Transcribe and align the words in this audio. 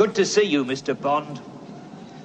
Good 0.00 0.14
to 0.14 0.24
see 0.24 0.44
you, 0.44 0.64
Mr. 0.64 0.98
Bond. 0.98 1.42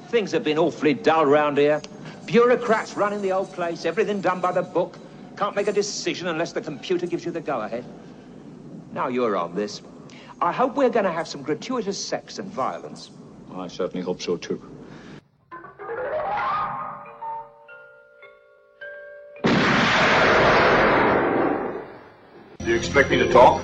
Things 0.07 0.31
have 0.31 0.45
been 0.45 0.57
awfully 0.57 0.93
dull 0.93 1.25
round 1.25 1.57
here. 1.57 1.81
Bureaucrats 2.25 2.95
running 2.95 3.21
the 3.21 3.33
old 3.33 3.51
place, 3.51 3.83
everything 3.83 4.21
done 4.21 4.39
by 4.39 4.54
the 4.54 4.62
book. 4.62 4.97
Can't 5.36 5.58
make 5.58 5.68
a 5.68 5.74
decision 5.74 6.28
unless 6.28 6.54
the 6.54 6.62
computer 6.62 7.06
gives 7.06 7.26
you 7.26 7.32
the 7.32 7.42
go-ahead. 7.42 7.84
Now 8.94 9.10
you're 9.10 9.36
on 9.36 9.56
this. 9.56 9.82
I 10.40 10.54
hope 10.54 10.78
we're 10.78 10.90
going 10.90 11.04
to 11.04 11.12
have 11.12 11.28
some 11.28 11.44
gratuitous 11.44 12.02
sex 12.02 12.40
and 12.40 12.50
violence. 12.50 13.12
I 13.54 13.68
certainly 13.68 14.05
hope 14.05 14.21
so, 14.21 14.38
too. 14.38 14.62
Do 22.60 22.70
you 22.71 22.76
expect 22.78 23.10
me 23.10 23.18
to 23.18 23.30
talk? 23.34 23.62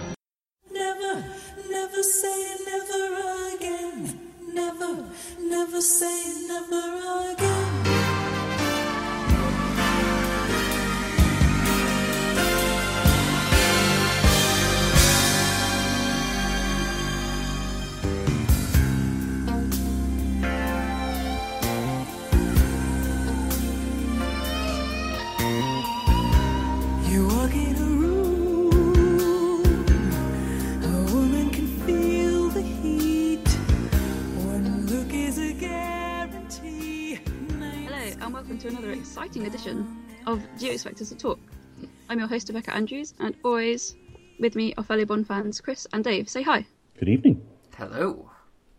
Host, 42.32 42.48
Rebecca 42.50 42.74
Andrews, 42.74 43.14
and 43.20 43.36
always 43.44 43.96
with 44.40 44.56
me 44.56 44.74
are 44.78 44.84
fellow 44.84 45.06
Bond 45.06 45.28
fans 45.28 45.60
Chris 45.62 45.86
and 45.94 46.04
Dave. 46.04 46.30
Say 46.30 46.42
hi. 46.42 46.66
Good 46.98 47.10
evening. 47.10 47.42
Hello. 47.78 48.30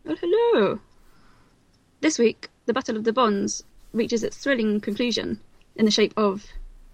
Oh, 0.06 0.16
hello. 0.20 0.80
This 2.00 2.18
week, 2.18 2.48
the 2.66 2.72
Battle 2.72 2.96
of 2.96 3.04
the 3.04 3.12
Bonds 3.12 3.62
reaches 3.92 4.24
its 4.24 4.36
thrilling 4.38 4.80
conclusion 4.80 5.38
in 5.76 5.84
the 5.84 5.90
shape 5.90 6.14
of 6.16 6.44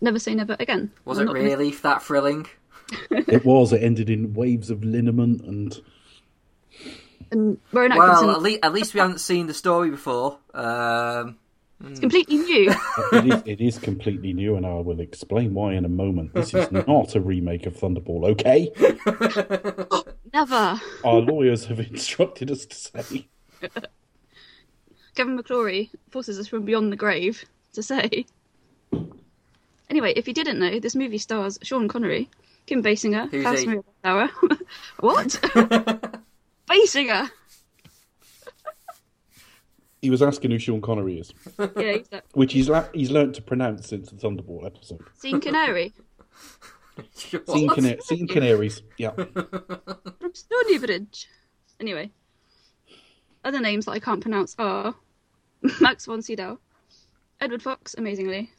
Never 0.01 0.19
Say 0.19 0.35
Never 0.35 0.57
Again. 0.59 0.91
Was 1.05 1.17
Well, 1.19 1.23
it 1.23 1.27
not- 1.27 1.35
really 1.35 1.71
that 1.71 2.03
thrilling? 2.03 2.47
It 3.11 3.45
was. 3.45 3.73
It 3.73 3.83
ended 3.83 4.09
in 4.11 4.33
waves 4.35 4.71
of 4.71 4.83
liniment 4.83 5.43
and 5.43 5.79
And 7.31 7.59
Rowan 7.73 7.97
Well, 7.97 8.31
at 8.31 8.41
least, 8.43 8.61
at 8.63 8.73
least 8.73 8.95
we 8.95 9.01
hadn't 9.01 9.21
seen 9.21 9.47
the 9.47 9.53
story 9.55 9.91
before. 9.91 10.39
Um, 10.55 11.37
it's 11.85 12.01
completely 12.01 12.39
new. 12.39 12.75
it 13.13 13.27
is, 13.27 13.43
it 13.47 13.61
is 13.61 13.79
completely 13.79 14.33
new, 14.33 14.57
and 14.57 14.67
I 14.67 14.75
will 14.75 15.01
explain 15.01 15.55
why 15.55 15.75
in 15.75 15.85
a 15.85 15.89
moment. 15.89 16.35
This 16.35 16.55
is 16.55 16.71
not 16.73 17.15
a 17.15 17.21
remake 17.21 17.67
of 17.67 17.77
Thunderball, 17.77 18.25
okay? 18.31 18.73
Never. 20.33 20.81
Our 21.05 21.21
lawyers 21.21 21.67
have 21.67 21.81
instructed 21.81 22.51
us 22.51 22.67
to 22.67 22.77
say. 22.77 23.29
Kevin 25.15 25.39
McClory 25.39 25.91
forces 26.11 26.39
us 26.39 26.47
from 26.47 26.65
beyond 26.65 26.93
the 26.93 26.97
grave 26.97 27.45
to 27.73 27.83
say. 27.83 28.27
Anyway, 29.91 30.13
if 30.17 30.29
you 30.29 30.35
didn't 30.35 30.59
know, 30.59 30.79
this 30.79 30.95
movie 30.95 31.19
stars 31.19 31.59
Sean 31.63 31.89
Connery, 31.89 32.29
Kim 32.67 32.83
Basinger, 32.83 33.31
Who's 33.31 33.43
Klaus? 33.43 33.65
Maria 33.65 33.83
Bauer. 34.03 34.29
what? 35.01 35.29
Basinger. 36.69 37.31
He 40.01 40.11
was 40.11 40.23
asking 40.23 40.51
who 40.53 40.59
Sean 40.59 40.81
Connery 40.81 41.19
is, 41.19 41.33
Yeah, 41.77 41.93
he's 41.95 42.09
that. 42.09 42.25
which 42.33 42.53
he's 42.53 42.69
la- 42.69 42.87
he's 42.95 43.11
learnt 43.11 43.35
to 43.37 43.43
pronounce 43.43 43.89
since 43.89 44.11
the 44.11 44.17
Thunderball 44.17 44.65
episode. 44.65 45.03
Sean 45.23 45.41
Connery. 45.41 45.93
Seen, 47.15 47.69
cana- 47.69 48.01
seen 48.03 48.27
canaries, 48.27 48.83
yeah. 48.97 49.11
from 49.13 50.33
Stony 50.35 50.79
Bridge. 50.79 51.29
Anyway, 51.81 52.11
other 53.45 53.61
names 53.61 53.85
that 53.85 53.93
I 53.93 54.01
can't 54.01 54.21
pronounce 54.21 54.57
are 54.59 54.95
Max 55.81 56.07
von 56.07 56.23
Sydow, 56.23 56.59
Edward 57.41 57.63
Fox, 57.63 57.95
amazingly, 57.97 58.51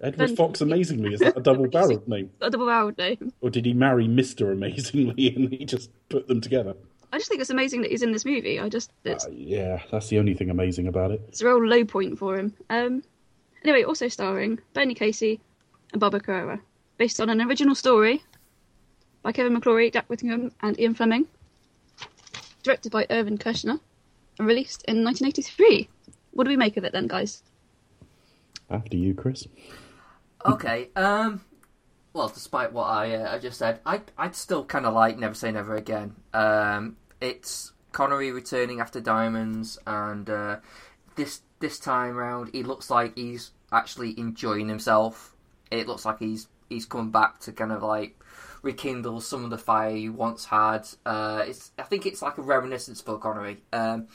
Edward 0.00 0.26
Ben- 0.28 0.36
Fox, 0.36 0.60
amazingly, 0.60 1.14
is 1.14 1.20
that 1.20 1.36
a 1.36 1.40
double-barreled 1.40 2.08
name, 2.08 2.30
a 2.40 2.50
double-barreled 2.50 2.98
name. 2.98 3.32
or 3.40 3.50
did 3.50 3.64
he 3.66 3.72
marry 3.72 4.08
Mister 4.08 4.50
Amazingly 4.50 5.34
and 5.34 5.52
he 5.52 5.64
just 5.64 5.90
put 6.08 6.26
them 6.26 6.40
together? 6.40 6.74
I 7.14 7.18
just 7.18 7.28
think 7.28 7.40
it's 7.40 7.50
amazing 7.50 7.82
that 7.82 7.92
he's 7.92 8.02
in 8.02 8.10
this 8.10 8.24
movie. 8.24 8.58
I 8.58 8.68
just 8.68 8.90
it's 9.04 9.24
Uh, 9.24 9.30
yeah, 9.32 9.80
that's 9.92 10.08
the 10.08 10.18
only 10.18 10.34
thing 10.34 10.50
amazing 10.50 10.88
about 10.88 11.12
it. 11.12 11.22
It's 11.28 11.40
a 11.42 11.46
real 11.46 11.64
low 11.64 11.84
point 11.84 12.18
for 12.18 12.36
him. 12.36 12.52
Um, 12.70 13.04
anyway, 13.62 13.84
also 13.84 14.08
starring 14.08 14.58
Bernie 14.72 14.94
Casey 14.94 15.40
and 15.92 16.00
Barbara 16.00 16.18
Carrera, 16.18 16.60
based 16.98 17.20
on 17.20 17.30
an 17.30 17.40
original 17.40 17.76
story 17.76 18.24
by 19.22 19.30
Kevin 19.30 19.56
McClory, 19.56 19.92
Jack 19.92 20.06
Whittingham, 20.08 20.50
and 20.60 20.78
Ian 20.80 20.94
Fleming, 20.94 21.28
directed 22.64 22.90
by 22.90 23.06
Irvin 23.10 23.38
Kershner, 23.38 23.78
and 24.40 24.48
released 24.48 24.82
in 24.88 25.04
1983. 25.04 25.88
What 26.32 26.44
do 26.44 26.50
we 26.50 26.56
make 26.56 26.76
of 26.76 26.82
it 26.82 26.92
then, 26.92 27.06
guys? 27.06 27.44
After 28.68 28.96
you, 28.96 29.14
Chris. 29.14 29.46
Okay. 30.44 30.88
Um. 30.96 31.42
Well, 32.12 32.28
despite 32.28 32.72
what 32.72 32.86
I 32.88 33.14
uh, 33.14 33.36
I 33.36 33.38
just 33.38 33.58
said, 33.58 33.78
I 33.86 34.00
I'd 34.18 34.34
still 34.34 34.64
kind 34.64 34.84
of 34.84 34.94
like 34.94 35.16
Never 35.16 35.34
Say 35.34 35.52
Never 35.52 35.76
Again. 35.76 36.16
Um. 36.32 36.96
It's 37.24 37.72
Connery 37.92 38.30
returning 38.32 38.80
after 38.80 39.00
Diamonds, 39.00 39.78
and 39.86 40.28
uh, 40.28 40.58
this 41.16 41.40
this 41.58 41.78
time 41.78 42.16
round, 42.16 42.50
he 42.52 42.62
looks 42.62 42.90
like 42.90 43.16
he's 43.16 43.52
actually 43.72 44.18
enjoying 44.18 44.68
himself. 44.68 45.34
It 45.70 45.88
looks 45.88 46.04
like 46.04 46.18
he's 46.18 46.48
he's 46.68 46.84
come 46.84 47.10
back 47.10 47.40
to 47.40 47.52
kind 47.52 47.72
of 47.72 47.82
like 47.82 48.20
rekindle 48.60 49.22
some 49.22 49.42
of 49.42 49.48
the 49.48 49.56
fire 49.56 49.96
he 49.96 50.10
once 50.10 50.44
had. 50.44 50.86
Uh, 51.06 51.44
it's 51.46 51.72
I 51.78 51.84
think 51.84 52.04
it's 52.04 52.20
like 52.20 52.36
a 52.36 52.42
reminiscence 52.42 53.00
for 53.00 53.16
Connery. 53.16 53.62
Um, 53.72 54.08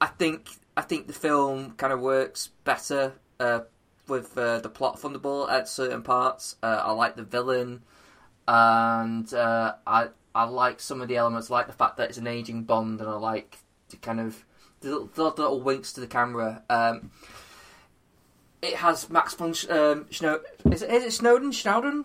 I 0.00 0.06
think 0.06 0.48
I 0.76 0.82
think 0.82 1.08
the 1.08 1.12
film 1.12 1.72
kind 1.72 1.92
of 1.92 2.00
works 2.00 2.50
better 2.62 3.14
uh, 3.40 3.62
with 4.06 4.38
uh, 4.38 4.60
the 4.60 4.68
plot 4.68 5.00
Thunderball 5.00 5.50
at 5.50 5.68
certain 5.68 6.02
parts. 6.02 6.54
Uh, 6.62 6.82
I 6.84 6.92
like 6.92 7.16
the 7.16 7.24
villain, 7.24 7.82
and 8.46 9.32
uh, 9.34 9.74
I 9.84 10.10
I 10.34 10.44
like 10.44 10.80
some 10.80 11.00
of 11.00 11.08
the 11.08 11.16
elements, 11.16 11.50
like 11.50 11.66
the 11.66 11.72
fact 11.72 11.96
that 11.98 12.08
it's 12.08 12.18
an 12.18 12.26
aging 12.26 12.64
Bond, 12.64 13.00
and 13.00 13.08
I 13.08 13.14
like 13.14 13.58
the 13.90 13.96
kind 13.96 14.20
of 14.20 14.44
the 14.80 14.90
little, 14.90 15.06
the 15.06 15.24
little 15.24 15.60
winks 15.60 15.92
to 15.94 16.00
the 16.00 16.06
camera. 16.06 16.62
Um, 16.70 17.10
it 18.62 18.74
has 18.76 19.10
Max 19.10 19.34
von 19.34 19.52
Sch- 19.52 19.68
um, 19.68 20.04
Schno- 20.06 20.40
is 20.70 20.82
it, 20.82 20.90
is 20.90 21.04
it 21.04 21.12
Snowden 21.12 21.52
Snowden 21.52 22.04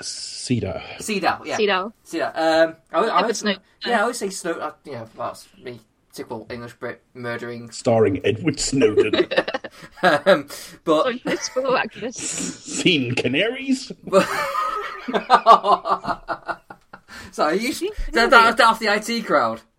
Cedar. 0.00 0.82
Seadow 0.98 1.44
yeah 1.46 1.56
Seadow. 1.56 1.92
Seadow 2.04 2.36
um 2.36 2.76
I, 2.92 2.98
I, 2.98 3.06
I, 3.06 3.18
Edward 3.20 3.36
Snowden. 3.36 3.62
yeah 3.86 3.98
I 3.98 4.00
always 4.02 4.18
say 4.18 4.30
Snow 4.30 4.52
uh, 4.52 4.72
yeah 4.84 5.06
that's 5.16 5.48
me 5.62 5.80
typical 6.12 6.46
English 6.50 6.74
Brit 6.74 7.02
murdering 7.14 7.70
Starring 7.70 8.20
Edward 8.24 8.58
Snowden. 8.58 9.14
um, 10.02 10.48
but 10.84 11.02
Sorry, 11.04 11.18
political 11.18 11.72
activist. 11.78 12.82
Seen 17.32 17.44
canaries? 17.44 17.78
Sorry, 17.78 17.88
you 17.88 17.92
that, 18.12 18.30
that, 18.30 18.56
that 18.56 18.66
off 18.66 18.78
the 18.78 18.86
IT 18.88 19.26
crowd. 19.26 19.60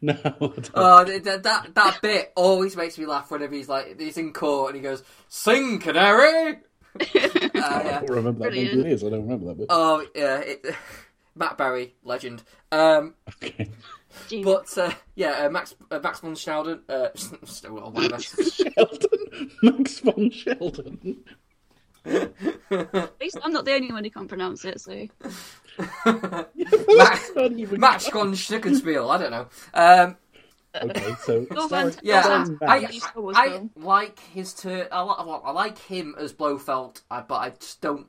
No. 0.00 0.12
I 0.14 0.30
don't. 0.38 0.70
Oh, 0.74 1.04
that, 1.04 1.42
that 1.42 1.74
that 1.74 1.98
bit 2.00 2.32
always 2.36 2.76
makes 2.76 2.96
me 2.96 3.06
laugh 3.06 3.28
whenever 3.30 3.56
he's 3.56 3.68
like 3.68 4.00
he's 4.00 4.16
in 4.16 4.32
court 4.32 4.68
and 4.68 4.76
he 4.76 4.82
goes, 4.82 5.02
"Sing, 5.28 5.80
canary." 5.80 6.58
uh, 7.00 7.00
I 7.02 7.50
yeah. 7.54 8.00
don't 8.00 8.10
remember 8.10 8.44
that 8.44 8.50
Brilliant. 8.50 8.76
one. 8.76 8.86
It 8.86 8.92
is. 8.92 9.02
I 9.02 9.10
don't 9.10 9.22
remember 9.22 9.46
that 9.46 9.58
bit. 9.58 9.66
Oh 9.70 10.06
yeah, 10.14 10.38
it, 10.38 10.64
Matt 11.34 11.58
Berry, 11.58 11.94
legend. 12.04 12.44
Um, 12.70 13.14
Okay. 13.42 13.68
But 14.44 14.78
uh, 14.78 14.92
yeah, 15.16 15.44
uh, 15.46 15.50
Max 15.50 15.74
uh, 15.90 15.98
Max 15.98 16.20
von 16.20 16.34
Schnauden, 16.34 16.80
uh, 16.88 17.68
or 17.68 17.90
whatever. 17.90 18.22
Sheldon. 18.22 19.50
Max 19.62 19.98
von 19.98 20.30
Sheldon. 20.30 21.24
At 22.06 23.12
least 23.20 23.38
I'm 23.42 23.52
not 23.52 23.64
the 23.64 23.72
only 23.74 23.92
one 23.92 24.04
who 24.04 24.10
can't 24.10 24.28
pronounce 24.28 24.64
it, 24.64 24.80
so. 24.80 25.06
Max, 26.06 27.30
Can't 27.34 27.58
even- 27.58 27.80
Max 27.80 28.08
von 28.08 28.32
Schnickenspiel. 28.32 29.10
I 29.10 29.18
don't 29.18 29.30
know. 29.30 29.46
Um, 29.74 30.16
Okay, 30.82 31.14
so 31.24 31.46
sorry. 31.68 31.92
Yeah, 32.02 32.46
I, 32.60 32.80
Max. 32.80 32.92
New 32.92 32.98
Star 33.00 33.22
Wars 33.22 33.36
I, 33.38 33.44
I 33.44 33.60
like 33.76 34.18
his 34.18 34.52
turn. 34.54 34.88
I, 34.90 35.02
li- 35.04 35.40
I 35.44 35.50
like 35.52 35.78
him 35.78 36.16
as 36.18 36.32
Blofeld, 36.32 37.00
but 37.08 37.30
I 37.32 37.50
just 37.50 37.80
don't. 37.80 38.08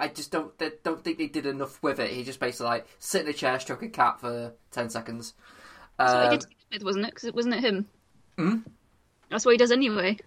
I 0.00 0.08
just 0.08 0.32
don't 0.32 0.58
they 0.58 0.72
don't 0.82 1.00
think 1.04 1.18
they 1.18 1.28
did 1.28 1.46
enough 1.46 1.80
with 1.80 2.00
it. 2.00 2.10
He 2.10 2.24
just 2.24 2.40
basically 2.40 2.66
like 2.66 2.88
sit 2.98 3.22
in 3.22 3.28
a 3.28 3.32
chair, 3.32 3.60
stroke 3.60 3.84
a 3.84 3.88
cat 3.88 4.18
for 4.20 4.54
ten 4.72 4.90
seconds. 4.90 5.34
That's 5.96 6.12
what 6.12 6.24
Um, 6.24 6.30
he 6.32 6.36
did 6.38 6.40
to 6.40 6.48
with, 6.72 6.82
wasn't 6.82 7.04
it? 7.06 7.10
Because 7.14 7.24
it 7.28 7.34
wasn't 7.36 7.54
it 7.54 7.60
him. 7.60 7.86
Hmm? 8.36 8.56
That's 9.30 9.44
what 9.44 9.52
he 9.52 9.58
does 9.58 9.70
anyway. 9.70 10.18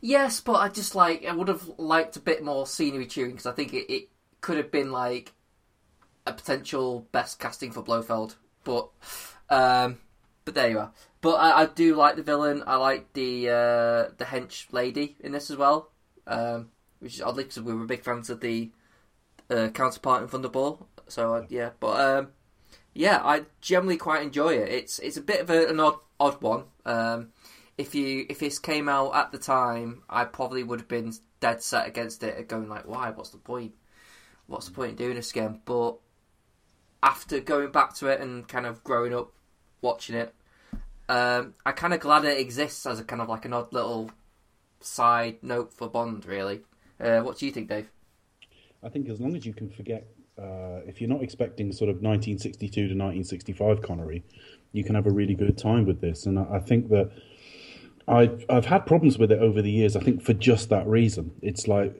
Yes, 0.00 0.40
but 0.40 0.54
I 0.54 0.68
just 0.68 0.94
like 0.94 1.24
I 1.24 1.32
would 1.32 1.48
have 1.48 1.68
liked 1.78 2.16
a 2.16 2.20
bit 2.20 2.42
more 2.44 2.66
scenery 2.66 3.06
chewing 3.06 3.30
because 3.32 3.46
I 3.46 3.52
think 3.52 3.72
it, 3.74 3.92
it 3.92 4.08
could 4.40 4.56
have 4.56 4.70
been 4.70 4.92
like 4.92 5.32
a 6.26 6.32
potential 6.32 7.06
best 7.12 7.38
casting 7.38 7.72
for 7.72 7.82
Blofeld. 7.82 8.36
But 8.64 8.88
Um, 9.52 9.98
but 10.44 10.54
there 10.54 10.70
you 10.70 10.78
are. 10.78 10.92
But 11.20 11.34
I, 11.34 11.62
I 11.62 11.66
do 11.66 11.94
like 11.94 12.16
the 12.16 12.22
villain. 12.22 12.64
I 12.66 12.76
like 12.76 13.12
the 13.12 13.48
uh, 13.48 14.14
the 14.16 14.24
hench 14.24 14.72
lady 14.72 15.16
in 15.20 15.32
this 15.32 15.50
as 15.50 15.56
well. 15.56 15.90
Um, 16.26 16.70
which 17.00 17.14
is 17.14 17.22
oddly 17.22 17.44
because 17.44 17.60
we 17.60 17.74
were 17.74 17.84
big 17.84 18.02
fans 18.02 18.30
of 18.30 18.40
the 18.40 18.70
uh, 19.50 19.68
counterpart 19.68 20.22
in 20.22 20.28
Thunderball. 20.28 20.86
So 21.08 21.34
uh, 21.34 21.46
yeah, 21.48 21.70
but 21.80 22.00
um, 22.00 22.28
yeah, 22.94 23.20
I 23.22 23.42
generally 23.60 23.98
quite 23.98 24.22
enjoy 24.22 24.54
it. 24.54 24.68
It's 24.70 24.98
it's 25.00 25.16
a 25.18 25.22
bit 25.22 25.42
of 25.42 25.50
a, 25.50 25.68
an 25.68 25.78
odd 25.78 25.98
odd 26.18 26.40
one. 26.40 26.64
Um, 26.86 27.32
if 27.82 27.96
you 27.96 28.24
if 28.28 28.38
this 28.38 28.60
came 28.60 28.88
out 28.88 29.14
at 29.14 29.32
the 29.32 29.38
time, 29.38 30.02
I 30.08 30.24
probably 30.24 30.62
would 30.62 30.78
have 30.78 30.88
been 30.88 31.12
dead 31.40 31.62
set 31.62 31.88
against 31.88 32.22
it, 32.22 32.48
going 32.48 32.68
like, 32.68 32.86
why? 32.86 33.10
What's 33.10 33.30
the 33.30 33.38
point? 33.38 33.74
What's 34.46 34.66
the 34.66 34.72
point 34.72 34.90
in 34.90 34.96
doing 34.96 35.16
this 35.16 35.32
again? 35.32 35.60
But 35.64 35.96
after 37.02 37.40
going 37.40 37.72
back 37.72 37.94
to 37.96 38.06
it 38.06 38.20
and 38.20 38.46
kind 38.46 38.66
of 38.66 38.84
growing 38.84 39.12
up 39.12 39.32
watching 39.80 40.14
it, 40.14 40.32
um, 41.08 41.54
I'm 41.66 41.74
kind 41.74 41.92
of 41.92 41.98
glad 41.98 42.24
it 42.24 42.38
exists 42.38 42.86
as 42.86 43.00
a 43.00 43.04
kind 43.04 43.20
of 43.20 43.28
like 43.28 43.44
an 43.44 43.52
odd 43.52 43.72
little 43.72 44.12
side 44.80 45.38
note 45.42 45.72
for 45.72 45.88
Bond. 45.88 46.24
Really, 46.24 46.60
uh, 47.00 47.20
what 47.20 47.38
do 47.38 47.46
you 47.46 47.52
think, 47.52 47.68
Dave? 47.68 47.90
I 48.84 48.90
think 48.90 49.08
as 49.08 49.20
long 49.20 49.34
as 49.34 49.44
you 49.44 49.52
can 49.52 49.70
forget, 49.70 50.06
uh, 50.38 50.86
if 50.86 51.00
you're 51.00 51.10
not 51.10 51.22
expecting 51.22 51.72
sort 51.72 51.90
of 51.90 51.96
1962 51.96 52.74
to 52.74 52.82
1965 52.82 53.82
Connery, 53.82 54.22
you 54.70 54.84
can 54.84 54.94
have 54.94 55.06
a 55.06 55.12
really 55.12 55.34
good 55.34 55.58
time 55.58 55.84
with 55.84 56.00
this. 56.00 56.26
And 56.26 56.38
I, 56.38 56.46
I 56.54 56.58
think 56.60 56.88
that 56.90 57.10
I've 58.08 58.44
I've 58.48 58.66
had 58.66 58.84
problems 58.86 59.18
with 59.18 59.30
it 59.30 59.38
over 59.38 59.62
the 59.62 59.70
years. 59.70 59.94
I 59.94 60.00
think 60.00 60.22
for 60.22 60.32
just 60.32 60.68
that 60.70 60.86
reason, 60.86 61.32
it's 61.40 61.68
like 61.68 61.94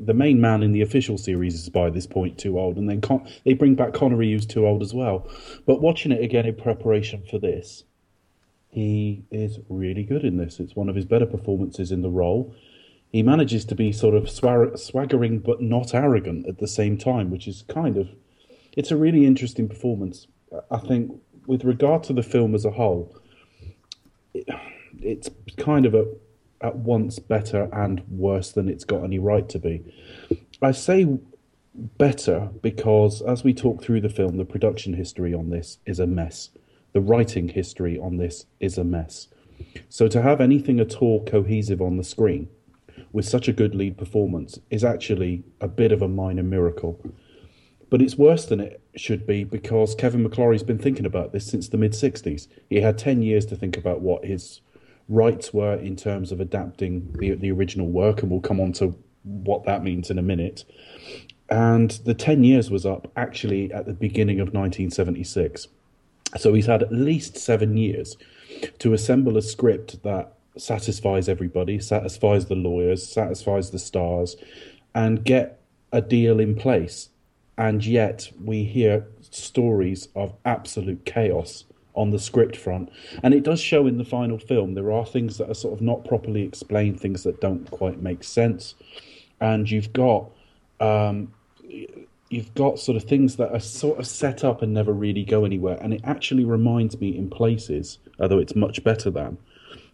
the 0.00 0.14
main 0.14 0.40
man 0.40 0.62
in 0.62 0.72
the 0.72 0.80
official 0.80 1.18
series 1.18 1.54
is 1.54 1.68
by 1.68 1.90
this 1.90 2.06
point 2.06 2.38
too 2.38 2.58
old, 2.58 2.76
and 2.76 2.88
then 2.88 3.00
Con- 3.00 3.26
they 3.44 3.52
bring 3.52 3.74
back 3.74 3.92
Connery 3.92 4.32
who's 4.32 4.46
too 4.46 4.66
old 4.66 4.82
as 4.82 4.94
well. 4.94 5.28
But 5.66 5.82
watching 5.82 6.12
it 6.12 6.22
again 6.22 6.46
in 6.46 6.54
preparation 6.54 7.22
for 7.30 7.38
this, 7.38 7.84
he 8.70 9.24
is 9.30 9.58
really 9.68 10.04
good 10.04 10.24
in 10.24 10.38
this. 10.38 10.58
It's 10.58 10.74
one 10.74 10.88
of 10.88 10.96
his 10.96 11.04
better 11.04 11.26
performances 11.26 11.92
in 11.92 12.00
the 12.00 12.10
role. 12.10 12.54
He 13.12 13.22
manages 13.22 13.64
to 13.66 13.74
be 13.74 13.92
sort 13.92 14.14
of 14.14 14.30
swar- 14.30 14.76
swaggering 14.76 15.40
but 15.40 15.60
not 15.60 15.94
arrogant 15.94 16.46
at 16.48 16.58
the 16.58 16.68
same 16.68 16.96
time, 16.96 17.30
which 17.30 17.46
is 17.46 17.62
kind 17.68 17.98
of 17.98 18.08
it's 18.74 18.90
a 18.90 18.96
really 18.96 19.26
interesting 19.26 19.68
performance. 19.68 20.28
I 20.70 20.78
think 20.78 21.20
with 21.46 21.64
regard 21.64 22.04
to 22.04 22.14
the 22.14 22.22
film 22.22 22.54
as 22.54 22.64
a 22.64 22.70
whole. 22.70 23.14
It, 24.32 24.48
it's 25.00 25.30
kind 25.56 25.86
of 25.86 25.94
a, 25.94 26.06
at 26.60 26.76
once 26.76 27.18
better 27.18 27.68
and 27.72 28.02
worse 28.08 28.52
than 28.52 28.68
it's 28.68 28.84
got 28.84 29.04
any 29.04 29.18
right 29.18 29.48
to 29.48 29.58
be. 29.58 29.82
I 30.62 30.72
say 30.72 31.18
better 31.74 32.48
because 32.62 33.22
as 33.22 33.44
we 33.44 33.52
talk 33.52 33.82
through 33.82 34.00
the 34.00 34.08
film, 34.08 34.36
the 34.36 34.44
production 34.44 34.94
history 34.94 35.34
on 35.34 35.50
this 35.50 35.78
is 35.86 36.00
a 36.00 36.06
mess. 36.06 36.50
The 36.92 37.00
writing 37.00 37.48
history 37.48 37.98
on 37.98 38.16
this 38.16 38.46
is 38.60 38.78
a 38.78 38.84
mess. 38.84 39.28
So 39.88 40.08
to 40.08 40.22
have 40.22 40.40
anything 40.40 40.80
at 40.80 40.96
all 40.96 41.24
cohesive 41.24 41.82
on 41.82 41.96
the 41.96 42.04
screen 42.04 42.48
with 43.12 43.26
such 43.26 43.48
a 43.48 43.52
good 43.52 43.74
lead 43.74 43.96
performance 43.96 44.58
is 44.70 44.84
actually 44.84 45.44
a 45.60 45.68
bit 45.68 45.92
of 45.92 46.02
a 46.02 46.08
minor 46.08 46.42
miracle. 46.42 47.00
But 47.88 48.02
it's 48.02 48.16
worse 48.16 48.46
than 48.46 48.60
it 48.60 48.80
should 48.96 49.26
be 49.26 49.44
because 49.44 49.94
Kevin 49.94 50.26
McClory's 50.26 50.62
been 50.62 50.78
thinking 50.78 51.06
about 51.06 51.32
this 51.32 51.46
since 51.46 51.68
the 51.68 51.76
mid 51.76 51.92
60s. 51.92 52.48
He 52.68 52.80
had 52.80 52.98
10 52.98 53.22
years 53.22 53.46
to 53.46 53.56
think 53.56 53.76
about 53.76 54.00
what 54.00 54.24
his 54.24 54.60
rights 55.08 55.52
were 55.52 55.74
in 55.74 55.96
terms 55.96 56.32
of 56.32 56.40
adapting 56.40 57.12
the, 57.18 57.34
the 57.34 57.50
original 57.50 57.86
work, 57.86 58.22
and 58.22 58.30
we'll 58.30 58.40
come 58.40 58.60
on 58.60 58.72
to 58.74 58.96
what 59.22 59.64
that 59.64 59.82
means 59.82 60.10
in 60.10 60.18
a 60.18 60.22
minute. 60.22 60.64
And 61.48 61.90
the 62.04 62.14
10 62.14 62.44
years 62.44 62.70
was 62.70 62.84
up 62.84 63.10
actually 63.16 63.72
at 63.72 63.86
the 63.86 63.92
beginning 63.92 64.40
of 64.40 64.48
1976. 64.48 65.68
So 66.36 66.54
he's 66.54 66.66
had 66.66 66.82
at 66.82 66.92
least 66.92 67.36
seven 67.36 67.76
years 67.76 68.16
to 68.80 68.92
assemble 68.92 69.36
a 69.36 69.42
script 69.42 70.02
that 70.02 70.32
satisfies 70.56 71.28
everybody, 71.28 71.78
satisfies 71.78 72.46
the 72.46 72.54
lawyers, 72.54 73.06
satisfies 73.06 73.70
the 73.70 73.78
stars, 73.78 74.36
and 74.94 75.24
get 75.24 75.60
a 75.92 76.00
deal 76.00 76.40
in 76.40 76.56
place. 76.56 77.10
And 77.58 77.84
yet 77.84 78.30
we 78.42 78.64
hear 78.64 79.06
stories 79.30 80.08
of 80.14 80.34
absolute 80.44 81.04
chaos 81.04 81.64
on 81.96 82.10
the 82.10 82.18
script 82.18 82.56
front. 82.56 82.90
And 83.22 83.34
it 83.34 83.42
does 83.42 83.60
show 83.60 83.86
in 83.86 83.98
the 83.98 84.04
final 84.04 84.38
film. 84.38 84.74
There 84.74 84.92
are 84.92 85.04
things 85.04 85.38
that 85.38 85.50
are 85.50 85.54
sort 85.54 85.74
of 85.74 85.80
not 85.80 86.04
properly 86.04 86.42
explained, 86.42 87.00
things 87.00 87.22
that 87.24 87.40
don't 87.40 87.70
quite 87.70 88.00
make 88.00 88.22
sense. 88.22 88.74
And 89.40 89.70
you've 89.70 89.92
got 89.92 90.30
um, 90.80 91.32
you've 92.28 92.54
got 92.54 92.78
sort 92.78 92.96
of 92.96 93.04
things 93.04 93.36
that 93.36 93.52
are 93.52 93.60
sort 93.60 93.98
of 93.98 94.06
set 94.06 94.44
up 94.44 94.62
and 94.62 94.74
never 94.74 94.92
really 94.92 95.24
go 95.24 95.44
anywhere. 95.44 95.78
And 95.80 95.94
it 95.94 96.00
actually 96.04 96.44
reminds 96.44 97.00
me 97.00 97.16
in 97.16 97.30
places, 97.30 97.98
although 98.18 98.38
it's 98.38 98.56
much 98.56 98.82
better 98.82 99.10
than 99.10 99.38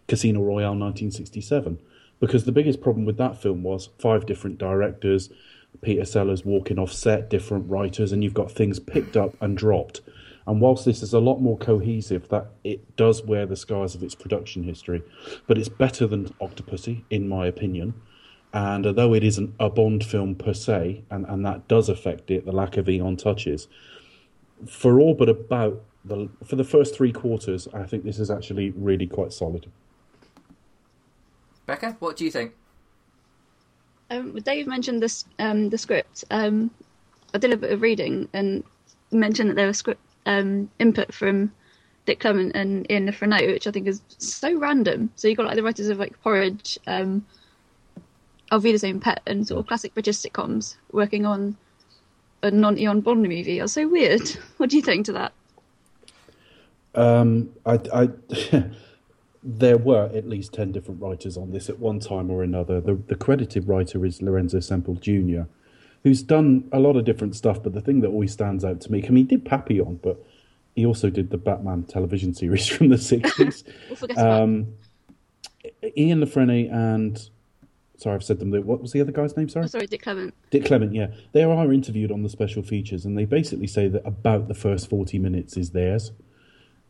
Casino 0.07 0.41
Royale 0.41 0.75
1967. 0.75 1.79
Because 2.19 2.45
the 2.45 2.51
biggest 2.51 2.81
problem 2.81 3.05
with 3.05 3.17
that 3.17 3.41
film 3.41 3.63
was 3.63 3.89
five 3.99 4.25
different 4.25 4.57
directors, 4.57 5.29
Peter 5.81 6.05
Sellers 6.05 6.45
walking 6.45 6.79
off 6.79 6.91
set, 6.91 7.29
different 7.29 7.69
writers, 7.69 8.11
and 8.11 8.23
you've 8.23 8.33
got 8.33 8.51
things 8.51 8.79
picked 8.79 9.17
up 9.17 9.35
and 9.41 9.57
dropped. 9.57 10.01
And 10.45 10.59
whilst 10.59 10.85
this 10.85 11.01
is 11.01 11.13
a 11.13 11.19
lot 11.19 11.39
more 11.39 11.57
cohesive, 11.57 12.27
that 12.29 12.47
it 12.63 12.95
does 12.95 13.23
wear 13.23 13.45
the 13.45 13.55
scars 13.55 13.95
of 13.95 14.03
its 14.03 14.15
production 14.15 14.63
history, 14.63 15.01
but 15.47 15.57
it's 15.57 15.69
better 15.69 16.05
than 16.05 16.29
Octopussy, 16.41 17.03
in 17.09 17.29
my 17.29 17.47
opinion. 17.47 17.93
And 18.53 18.85
although 18.85 19.13
it 19.13 19.23
isn't 19.23 19.55
a 19.59 19.69
Bond 19.69 20.03
film 20.05 20.35
per 20.35 20.53
se, 20.53 21.03
and, 21.09 21.25
and 21.27 21.45
that 21.45 21.67
does 21.67 21.89
affect 21.89 22.29
it, 22.29 22.45
the 22.45 22.51
lack 22.51 22.77
of 22.77 22.87
Eon 22.89 23.17
touches, 23.17 23.67
for 24.67 24.99
all 24.99 25.13
but 25.13 25.29
about 25.29 25.81
the 26.05 26.29
for 26.45 26.55
the 26.55 26.63
first 26.63 26.95
three 26.95 27.11
quarters, 27.11 27.67
I 27.73 27.83
think 27.83 28.03
this 28.03 28.19
is 28.19 28.29
actually 28.29 28.71
really 28.71 29.07
quite 29.07 29.33
solid. 29.33 29.71
Becca, 31.65 31.95
what 31.99 32.17
do 32.17 32.25
you 32.25 32.31
think? 32.31 32.53
Um, 34.11 34.35
Dave 34.35 34.67
mentioned 34.67 35.01
this 35.01 35.25
um, 35.39 35.69
the 35.69 35.77
script. 35.77 36.25
Um, 36.29 36.69
I 37.33 37.37
did 37.37 37.51
a 37.51 37.57
bit 37.57 37.71
of 37.71 37.81
reading 37.81 38.29
and 38.33 38.63
mentioned 39.11 39.49
that 39.49 39.55
there 39.55 39.67
were 39.67 39.73
script 39.73 40.01
um, 40.25 40.69
input 40.79 41.13
from 41.13 41.51
Dick 42.05 42.19
Clement 42.19 42.55
and 42.55 42.89
Ian 42.91 43.07
Frenais, 43.11 43.47
which 43.47 43.67
I 43.67 43.71
think 43.71 43.87
is 43.87 44.01
so 44.17 44.57
random. 44.57 45.11
So 45.15 45.27
you've 45.27 45.37
got 45.37 45.45
like 45.45 45.55
the 45.55 45.63
writers 45.63 45.89
of 45.89 45.99
like 45.99 46.19
Porridge, 46.21 46.77
um, 46.87 47.25
I'll 48.51 48.61
Same 48.77 48.99
Pet, 48.99 49.21
and 49.25 49.47
sort 49.47 49.59
of 49.59 49.67
classic 49.67 49.93
British 49.93 50.17
sitcoms 50.17 50.75
working 50.91 51.25
on 51.25 51.57
a 52.41 52.51
non-Eon 52.51 53.01
Bond 53.01 53.23
movie. 53.23 53.59
That's 53.59 53.73
so 53.73 53.87
weird. 53.87 54.21
What 54.57 54.69
do 54.69 54.75
you 54.75 54.81
think 54.81 55.05
to 55.07 55.13
that? 55.13 55.33
Um, 56.95 57.49
I, 57.65 57.79
I 57.93 58.09
there 59.43 59.77
were 59.77 60.09
at 60.13 60.27
least 60.27 60.53
10 60.53 60.71
different 60.71 61.01
writers 61.01 61.37
on 61.37 61.51
this 61.51 61.69
at 61.69 61.79
one 61.79 61.99
time 61.99 62.29
or 62.29 62.43
another. 62.43 62.79
The, 62.79 62.95
the 62.95 63.15
credited 63.15 63.67
writer 63.67 64.05
is 64.05 64.21
Lorenzo 64.21 64.59
Semple 64.59 64.95
Jr., 64.95 65.43
who's 66.03 66.21
done 66.21 66.67
a 66.71 66.79
lot 66.79 66.95
of 66.95 67.05
different 67.05 67.35
stuff, 67.35 67.63
but 67.63 67.73
the 67.73 67.81
thing 67.81 68.01
that 68.01 68.09
always 68.09 68.31
stands 68.33 68.63
out 68.63 68.81
to 68.81 68.91
me, 68.91 69.03
I 69.05 69.09
mean, 69.09 69.27
he 69.27 69.35
did 69.35 69.45
Papillon, 69.45 69.99
but 70.03 70.23
he 70.75 70.85
also 70.85 71.09
did 71.09 71.29
the 71.29 71.37
Batman 71.37 71.83
television 71.83 72.33
series 72.41 72.67
from 72.67 72.89
the 72.89 72.97
60s. 72.97 73.63
We'll 74.01 74.19
um, 74.19 74.73
Ian 75.97 76.19
La 76.21 76.27
Frenais 76.27 76.71
and. 76.71 77.29
Sorry, 77.97 78.15
I've 78.15 78.23
said 78.23 78.39
them. 78.39 78.51
What 78.65 78.81
was 78.81 78.91
the 78.91 78.99
other 78.99 79.11
guy's 79.13 79.37
name? 79.37 79.47
Sorry? 79.47 79.63
oh, 79.63 79.67
sorry, 79.67 79.87
Dick 79.87 80.01
Clement. 80.01 80.33
Dick 80.49 80.65
Clement, 80.65 80.93
yeah. 80.93 81.07
They 81.31 81.43
are 81.43 81.71
interviewed 81.71 82.11
on 82.11 82.23
the 82.23 82.27
special 82.27 82.61
features, 82.63 83.05
and 83.05 83.17
they 83.17 83.23
basically 83.23 83.67
say 83.67 83.87
that 83.87 84.05
about 84.05 84.47
the 84.47 84.55
first 84.55 84.89
40 84.89 85.19
minutes 85.19 85.55
is 85.55 85.69
theirs. 85.69 86.11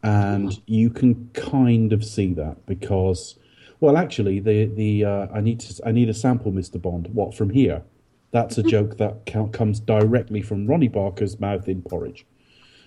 And 0.01 0.59
you 0.65 0.89
can 0.89 1.29
kind 1.33 1.93
of 1.93 2.03
see 2.03 2.33
that 2.33 2.65
because, 2.65 3.37
well, 3.79 3.95
actually, 3.95 4.39
the 4.39 4.65
the 4.65 5.05
uh, 5.05 5.27
I 5.33 5.39
need 5.41 5.59
to 5.59 5.87
I 5.87 5.91
need 5.91 6.09
a 6.09 6.13
sample, 6.13 6.51
Mister 6.51 6.79
Bond. 6.79 7.07
What 7.13 7.35
from 7.35 7.51
here? 7.51 7.83
That's 8.33 8.57
a 8.57 8.63
joke 8.63 8.97
that 8.97 9.27
comes 9.53 9.79
directly 9.79 10.41
from 10.41 10.65
Ronnie 10.65 10.87
Barker's 10.87 11.39
mouth 11.39 11.69
in 11.69 11.83
Porridge. 11.83 12.25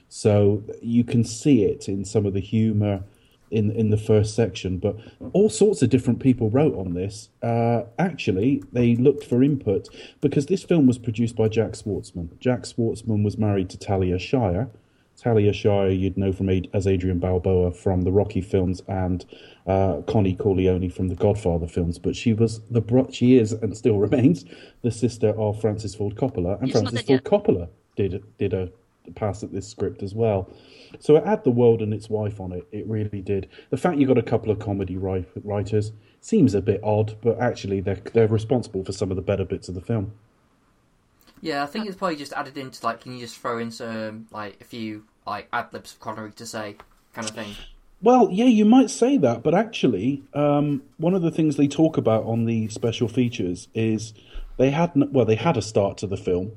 So 0.08 0.64
you 0.82 1.04
can 1.04 1.22
see 1.22 1.62
it 1.62 1.88
in 1.88 2.04
some 2.04 2.26
of 2.26 2.34
the 2.34 2.40
humour 2.40 3.04
in 3.52 3.70
in 3.70 3.90
the 3.90 3.96
first 3.96 4.34
section. 4.34 4.78
But 4.78 4.96
all 5.32 5.48
sorts 5.48 5.82
of 5.82 5.88
different 5.88 6.18
people 6.18 6.50
wrote 6.50 6.76
on 6.76 6.94
this. 6.94 7.28
Uh, 7.42 7.82
actually, 7.96 8.62
they 8.72 8.96
looked 8.96 9.24
for 9.24 9.42
input 9.42 9.88
because 10.20 10.46
this 10.46 10.64
film 10.64 10.86
was 10.88 10.98
produced 10.98 11.36
by 11.36 11.48
Jack 11.48 11.72
Schwartzman. 11.72 12.38
Jack 12.40 12.62
Schwartzman 12.62 13.22
was 13.22 13.38
married 13.38 13.70
to 13.70 13.78
Talia 13.78 14.18
Shire. 14.18 14.68
Talia 15.16 15.52
Shire, 15.52 15.88
you'd 15.88 16.18
know 16.18 16.32
from 16.32 16.48
as 16.72 16.86
Adrian 16.86 17.18
Balboa 17.18 17.72
from 17.72 18.02
the 18.02 18.12
Rocky 18.12 18.40
films 18.40 18.82
and 18.86 19.24
uh, 19.66 20.02
Connie 20.06 20.34
Corleone 20.34 20.90
from 20.90 21.08
the 21.08 21.14
Godfather 21.14 21.66
films. 21.66 21.98
But 21.98 22.14
she 22.14 22.32
was 22.32 22.60
the 22.70 22.80
bro- 22.80 23.10
she 23.10 23.38
is 23.38 23.52
and 23.52 23.76
still 23.76 23.98
remains 24.08 24.44
the 24.82 24.90
sister 24.90 25.30
of 25.30 25.60
Francis 25.60 25.94
Ford 25.94 26.16
Coppola, 26.16 26.60
and 26.60 26.68
It's 26.68 26.78
Francis 26.78 27.02
Ford 27.02 27.24
Coppola 27.24 27.68
did 27.96 28.22
did 28.38 28.52
a 28.52 28.70
pass 29.14 29.42
at 29.42 29.52
this 29.52 29.66
script 29.66 30.02
as 30.02 30.14
well. 30.14 30.50
So 30.98 31.16
it 31.16 31.24
had 31.24 31.44
the 31.44 31.50
world 31.50 31.82
and 31.82 31.94
its 31.94 32.10
wife 32.10 32.40
on 32.40 32.52
it. 32.52 32.66
It 32.72 32.86
really 32.86 33.20
did. 33.20 33.48
The 33.70 33.76
fact 33.76 33.98
you 33.98 34.06
got 34.06 34.18
a 34.18 34.22
couple 34.22 34.50
of 34.50 34.58
comedy 34.58 34.96
writers 34.96 35.92
seems 36.20 36.54
a 36.54 36.60
bit 36.60 36.80
odd, 36.82 37.16
but 37.22 37.38
actually 37.40 37.80
they're 37.80 38.00
they're 38.12 38.28
responsible 38.28 38.84
for 38.84 38.92
some 38.92 39.10
of 39.10 39.16
the 39.16 39.22
better 39.22 39.44
bits 39.44 39.68
of 39.68 39.74
the 39.74 39.80
film. 39.80 40.12
Yeah, 41.40 41.62
I 41.62 41.66
think 41.66 41.86
it's 41.86 41.96
probably 41.96 42.16
just 42.16 42.32
added 42.32 42.56
into 42.56 42.84
like, 42.84 43.00
can 43.00 43.12
you 43.12 43.20
just 43.20 43.38
throw 43.38 43.58
in 43.58 43.70
some 43.70 44.26
like 44.30 44.60
a 44.60 44.64
few 44.64 45.04
like 45.26 45.48
ad 45.52 45.72
libs 45.72 45.92
for 45.92 45.98
Connery 45.98 46.32
to 46.32 46.46
say, 46.46 46.76
kind 47.12 47.28
of 47.28 47.34
thing. 47.34 47.54
Well, 48.02 48.28
yeah, 48.30 48.44
you 48.44 48.64
might 48.64 48.90
say 48.90 49.16
that, 49.18 49.42
but 49.42 49.54
actually, 49.54 50.22
um, 50.34 50.82
one 50.98 51.14
of 51.14 51.22
the 51.22 51.30
things 51.30 51.56
they 51.56 51.66
talk 51.66 51.96
about 51.96 52.24
on 52.24 52.44
the 52.44 52.68
special 52.68 53.08
features 53.08 53.68
is 53.74 54.12
they 54.58 54.70
had 54.70 54.92
well, 54.94 55.24
they 55.24 55.34
had 55.34 55.56
a 55.56 55.62
start 55.62 55.98
to 55.98 56.06
the 56.06 56.16
film. 56.16 56.52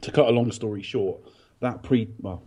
To 0.00 0.10
cut 0.10 0.26
a 0.26 0.30
long 0.30 0.50
story 0.52 0.82
short, 0.82 1.20
that 1.60 1.82
pre 1.82 2.08
well, 2.20 2.42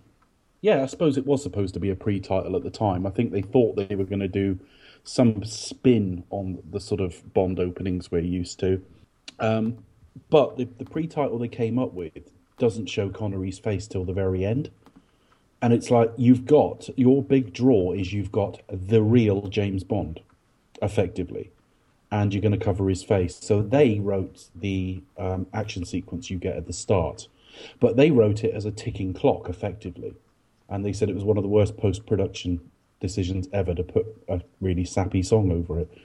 yeah, 0.62 0.82
I 0.82 0.88
suppose 0.88 1.18
it 1.18 1.28
was 1.28 1.44
supposed 1.44 1.76
to 1.76 1.80
be 1.80 1.92
a 1.92 1.96
pre-title 1.96 2.56
at 2.56 2.64
the 2.64 2.72
time. 2.72 3.06
I 3.06 3.12
think 3.12 3.32
they 3.32 3.44
thought 3.44 3.76
they 3.76 3.96
were 3.96 4.04
going 4.04 4.20
to 4.20 4.28
do 4.28 4.60
some 5.04 5.44
spin 5.44 6.24
on 6.32 6.58
the 6.72 6.80
sort 6.80 7.02
of 7.02 7.34
Bond 7.36 7.60
openings 7.60 8.10
we're 8.10 8.22
used 8.22 8.60
to, 8.62 8.84
um, 9.40 9.78
but 10.30 10.58
the, 10.58 10.68
the 10.78 10.86
pre-title 10.86 11.38
they 11.38 11.48
came 11.48 11.78
up 11.78 11.94
with 11.94 12.32
doesn't 12.58 12.88
show 12.88 13.10
Connery's 13.10 13.60
face 13.60 13.88
till 13.88 14.06
the 14.06 14.14
very 14.14 14.46
end. 14.46 14.70
And 15.62 15.74
it's 15.74 15.90
like 15.90 16.12
you've 16.18 16.46
got 16.46 16.90
your 16.98 17.24
big 17.24 17.54
draw 17.54 17.94
is 17.94 18.14
you've 18.14 18.32
got 18.32 18.62
the 18.70 19.02
real 19.02 19.48
James 19.48 19.84
Bond, 19.84 20.22
effectively, 20.82 21.52
and 22.12 22.34
you're 22.34 22.42
going 22.42 22.58
to 22.58 22.64
cover 22.64 22.88
his 22.88 23.04
face. 23.04 23.38
So 23.42 23.62
they 23.62 24.00
wrote 24.00 24.50
the 24.54 25.02
um, 25.18 25.48
action 25.54 25.86
sequence 25.86 26.30
you 26.30 26.38
get 26.38 26.56
at 26.56 26.68
the 26.68 26.74
start, 26.74 27.28
but 27.80 27.96
they 27.96 28.12
wrote 28.12 28.44
it 28.44 28.54
as 28.54 28.66
a 28.66 28.72
ticking 28.72 29.14
clock, 29.14 29.50
effectively, 29.50 30.14
and 30.70 30.86
they 30.86 30.94
said 30.94 31.10
it 31.10 31.16
was 31.16 31.24
one 31.24 31.38
of 31.38 31.44
the 31.44 31.50
worst 31.50 31.78
post 31.78 32.06
production 32.06 32.60
decisions 33.00 33.48
ever 33.52 33.74
to 33.74 33.84
put 33.84 34.06
a 34.28 34.42
really 34.62 34.86
sappy 34.86 35.24
song 35.24 35.52
over 35.52 35.80
it. 35.80 35.98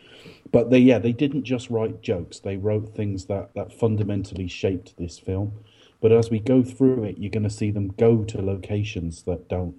But 0.53 0.71
they, 0.71 0.79
yeah, 0.79 0.99
they 0.99 1.13
didn't 1.13 1.45
just 1.45 1.71
write 1.71 2.03
jokes; 2.03 2.39
they 2.41 2.57
wrote 2.57 2.95
things 2.95 3.27
that 3.27 3.55
that 3.55 3.73
fundamentally 3.73 4.49
shaped 4.49 4.97
this 4.97 5.19
film. 5.19 5.53
But 6.01 6.13
as 6.13 6.31
we 6.31 6.41
go 6.41 6.63
through 6.63 7.05
it, 7.05 7.19
you're 7.19 7.31
going 7.31 7.43
to 7.43 7.51
see 7.51 7.71
them 7.71 7.95
go 7.99 8.25
to 8.25 8.43
locations 8.43 9.23
that 9.25 9.49
don't. 9.49 9.77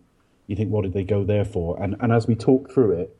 You 0.47 0.55
think, 0.55 0.69
what 0.69 0.83
did 0.83 0.93
they 0.93 1.03
go 1.03 1.23
there 1.23 1.45
for? 1.45 1.81
And 1.81 1.95
and 1.99 2.11
as 2.11 2.27
we 2.27 2.35
talk 2.35 2.71
through 2.71 2.91
it, 2.93 3.17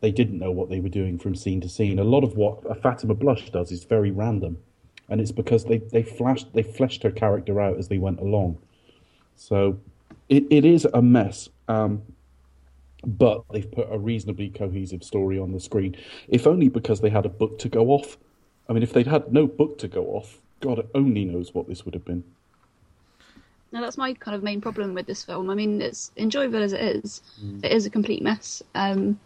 they 0.00 0.10
didn't 0.10 0.38
know 0.38 0.50
what 0.50 0.68
they 0.68 0.80
were 0.80 0.88
doing 0.88 1.18
from 1.18 1.34
scene 1.34 1.60
to 1.60 1.68
scene. 1.68 1.98
A 1.98 2.04
lot 2.04 2.24
of 2.24 2.36
what 2.36 2.58
a 2.68 2.74
Fatima 2.74 3.14
Blush 3.14 3.50
does 3.50 3.70
is 3.70 3.84
very 3.84 4.10
random, 4.10 4.58
and 5.08 5.20
it's 5.20 5.32
because 5.32 5.64
they 5.64 5.78
they 5.78 6.02
flashed 6.02 6.52
they 6.52 6.62
fleshed 6.62 7.02
her 7.02 7.10
character 7.10 7.60
out 7.60 7.78
as 7.78 7.88
they 7.88 7.98
went 7.98 8.20
along. 8.20 8.58
So 9.36 9.78
it, 10.28 10.44
it 10.50 10.64
is 10.64 10.86
a 10.92 11.02
mess. 11.02 11.48
Um, 11.68 12.02
but 13.06 13.42
they've 13.52 13.70
put 13.70 13.88
a 13.90 13.98
reasonably 13.98 14.50
cohesive 14.50 15.02
story 15.02 15.38
on 15.38 15.52
the 15.52 15.60
screen, 15.60 15.96
if 16.28 16.46
only 16.46 16.68
because 16.68 17.00
they 17.00 17.10
had 17.10 17.26
a 17.26 17.30
book 17.30 17.58
to 17.60 17.68
go 17.68 17.90
off. 17.90 18.18
I 18.68 18.72
mean, 18.72 18.82
if 18.82 18.92
they'd 18.92 19.06
had 19.06 19.32
no 19.32 19.46
book 19.46 19.78
to 19.78 19.88
go 19.88 20.06
off, 20.06 20.40
God 20.60 20.86
only 20.94 21.24
knows 21.24 21.54
what 21.54 21.68
this 21.68 21.84
would 21.84 21.94
have 21.94 22.04
been. 22.04 22.24
Now 23.72 23.80
that's 23.80 23.96
my 23.96 24.14
kind 24.14 24.34
of 24.34 24.42
main 24.42 24.60
problem 24.60 24.94
with 24.94 25.06
this 25.06 25.24
film. 25.24 25.48
I 25.48 25.54
mean, 25.54 25.80
it's 25.80 26.10
enjoyable 26.16 26.62
as 26.62 26.72
it 26.72 26.80
is. 26.80 27.22
It 27.62 27.72
is 27.72 27.86
a 27.86 27.90
complete 27.90 28.22
mess. 28.22 28.62
Um, 28.74 29.18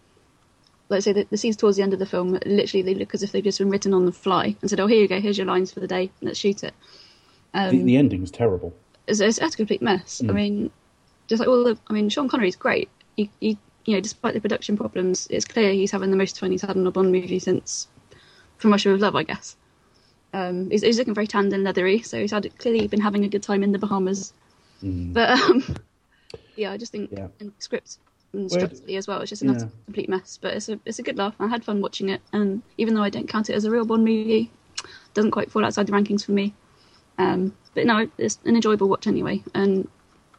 like 0.91 0.99
I 0.99 1.01
say, 1.01 1.13
the, 1.13 1.27
the 1.31 1.37
scenes 1.39 1.57
towards 1.57 1.79
the 1.79 1.83
end 1.83 1.95
of 1.95 1.99
the 1.99 2.07
film, 2.07 2.39
literally, 2.45 2.83
they 2.83 2.95
look 2.95 3.15
as 3.15 3.23
if 3.23 3.33
they've 3.33 3.43
just 3.43 3.59
been 3.59 3.71
written 3.71 3.95
on 3.95 4.05
the 4.05 4.13
fly 4.13 4.55
and 4.61 4.69
said, 4.69 4.81
"Oh, 4.81 4.87
here 4.87 5.01
you 5.01 5.09
go. 5.09 5.21
Here's 5.21 5.39
your 5.39 5.47
lines 5.47 5.73
for 5.73 5.81
the 5.81 5.87
day. 5.87 6.11
Let's 6.21 6.39
shoot 6.39 6.63
it." 6.63 6.75
Um, 7.55 7.71
the, 7.71 7.83
the 7.85 7.97
ending's 7.97 8.31
terrible. 8.31 8.75
it's, 9.07 9.21
it's, 9.21 9.39
a 9.39 9.51
complete 9.51 9.81
mess. 9.81 10.21
I 10.29 10.33
mean, 10.33 10.71
just 11.27 11.41
like 11.41 11.49
all 11.49 11.65
the, 11.65 11.79
I 11.89 11.93
mean, 11.93 12.09
Sean 12.09 12.29
Connery's 12.29 12.57
great. 12.57 12.91
He, 13.17 13.31
he, 13.41 13.59
you 13.85 13.95
know, 13.95 14.01
despite 14.01 14.35
the 14.35 14.41
production 14.41 14.77
problems, 14.77 15.27
it's 15.31 15.45
clear 15.45 15.73
he's 15.73 15.91
having 15.91 16.11
the 16.11 16.17
most 16.17 16.39
fun 16.39 16.51
he's 16.51 16.63
had 16.63 16.77
in 16.77 16.87
a 16.87 16.91
Bond 16.91 17.13
movie 17.13 17.39
since 17.39 17.89
From 18.59 18.73
Russia 18.73 18.91
with 18.93 19.01
Love, 19.03 19.17
I 19.17 19.23
guess. 19.23 19.57
Um, 20.33 20.71
he's, 20.71 20.83
he's 20.83 20.99
looking 20.99 21.15
very 21.15 21.27
tanned 21.29 21.53
and 21.53 21.63
leathery, 21.63 22.03
so 22.03 22.21
he's 22.21 22.33
had 22.33 22.57
clearly 22.59 22.89
been 22.89 23.01
having 23.01 23.25
a 23.25 23.29
good 23.29 23.43
time 23.43 23.63
in 23.63 23.73
the 23.73 23.79
Bahamas. 23.79 24.33
But 24.83 25.31
um, 25.31 25.77
yeah, 26.57 26.73
I 26.73 26.77
just 26.77 26.93
think 26.93 27.11
Yeah. 27.13 27.29
in 27.41 27.53
script 27.59 27.99
and 28.33 28.51
structurally 28.51 28.97
as 28.97 29.07
well, 29.07 29.21
it's 29.21 29.31
just 29.31 29.43
a 29.43 29.47
Yeah. 29.47 29.69
complete 29.85 30.09
mess. 30.09 30.39
But 30.41 30.55
it's 30.55 30.69
a 30.69 30.81
it's 30.85 30.99
a 30.99 31.03
good 31.05 31.17
laugh. 31.17 31.37
I 31.39 31.47
had 31.47 31.65
fun 31.65 31.81
watching 31.81 32.09
it, 32.09 32.21
and 32.33 32.63
even 32.79 32.95
though 32.95 33.03
I 33.03 33.11
don't 33.11 33.29
count 33.29 33.49
it 33.49 33.55
as 33.55 33.65
a 33.65 33.71
real 33.71 33.85
Bond 33.85 34.05
movie, 34.05 34.51
it 34.79 34.87
doesn't 35.15 35.31
quite 35.31 35.53
fall 35.53 35.65
outside 35.65 35.87
the 35.87 35.93
rankings 35.93 36.25
for 36.25 36.33
me. 36.33 36.53
Um, 37.17 37.57
but 37.75 37.87
no, 37.87 38.09
it's 38.19 38.41
an 38.45 38.57
enjoyable 38.57 38.89
watch 38.89 39.07
anyway, 39.07 39.45
and 39.55 39.89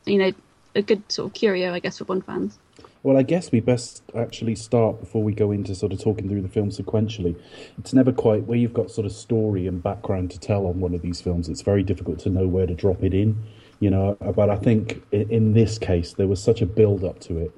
you 0.06 0.18
know, 0.18 0.32
a 0.76 0.82
good 0.82 1.10
sort 1.10 1.28
of 1.28 1.34
curio, 1.34 1.74
I 1.74 1.80
guess, 1.80 2.00
for 2.00 2.06
Bond 2.06 2.26
fans. 2.26 2.60
Well, 3.06 3.18
I 3.18 3.22
guess 3.22 3.52
we 3.52 3.60
best 3.60 4.02
actually 4.18 4.56
start 4.56 5.00
before 5.00 5.22
we 5.22 5.36
go 5.36 5.52
into 5.52 5.76
sort 5.76 5.94
of 5.94 6.02
talking 6.02 6.28
through 6.28 6.42
the 6.42 6.50
film 6.50 6.72
sequentially. 6.72 7.40
It's 7.78 7.94
never 7.94 8.12
quite 8.12 8.48
where 8.48 8.58
you've 8.58 8.74
got 8.74 8.90
sort 8.90 9.06
of 9.06 9.12
story 9.12 9.68
and 9.68 9.84
background 9.84 10.32
to 10.32 10.40
tell 10.40 10.66
on 10.66 10.80
one 10.80 10.96
of 10.96 11.04
these 11.04 11.22
films. 11.22 11.48
It's 11.48 11.62
very 11.62 11.84
difficult 11.84 12.18
to 12.22 12.32
know 12.32 12.48
where 12.48 12.66
to 12.66 12.74
drop 12.74 13.04
it 13.04 13.14
in, 13.14 13.38
you 13.80 13.92
know. 13.92 14.18
But 14.36 14.50
I 14.50 14.56
think 14.56 15.04
in 15.12 15.54
this 15.54 15.78
case 15.78 16.14
there 16.14 16.26
was 16.26 16.42
such 16.42 16.64
a 16.64 16.66
build 16.66 17.04
up 17.04 17.20
to 17.20 17.38
it, 17.38 17.52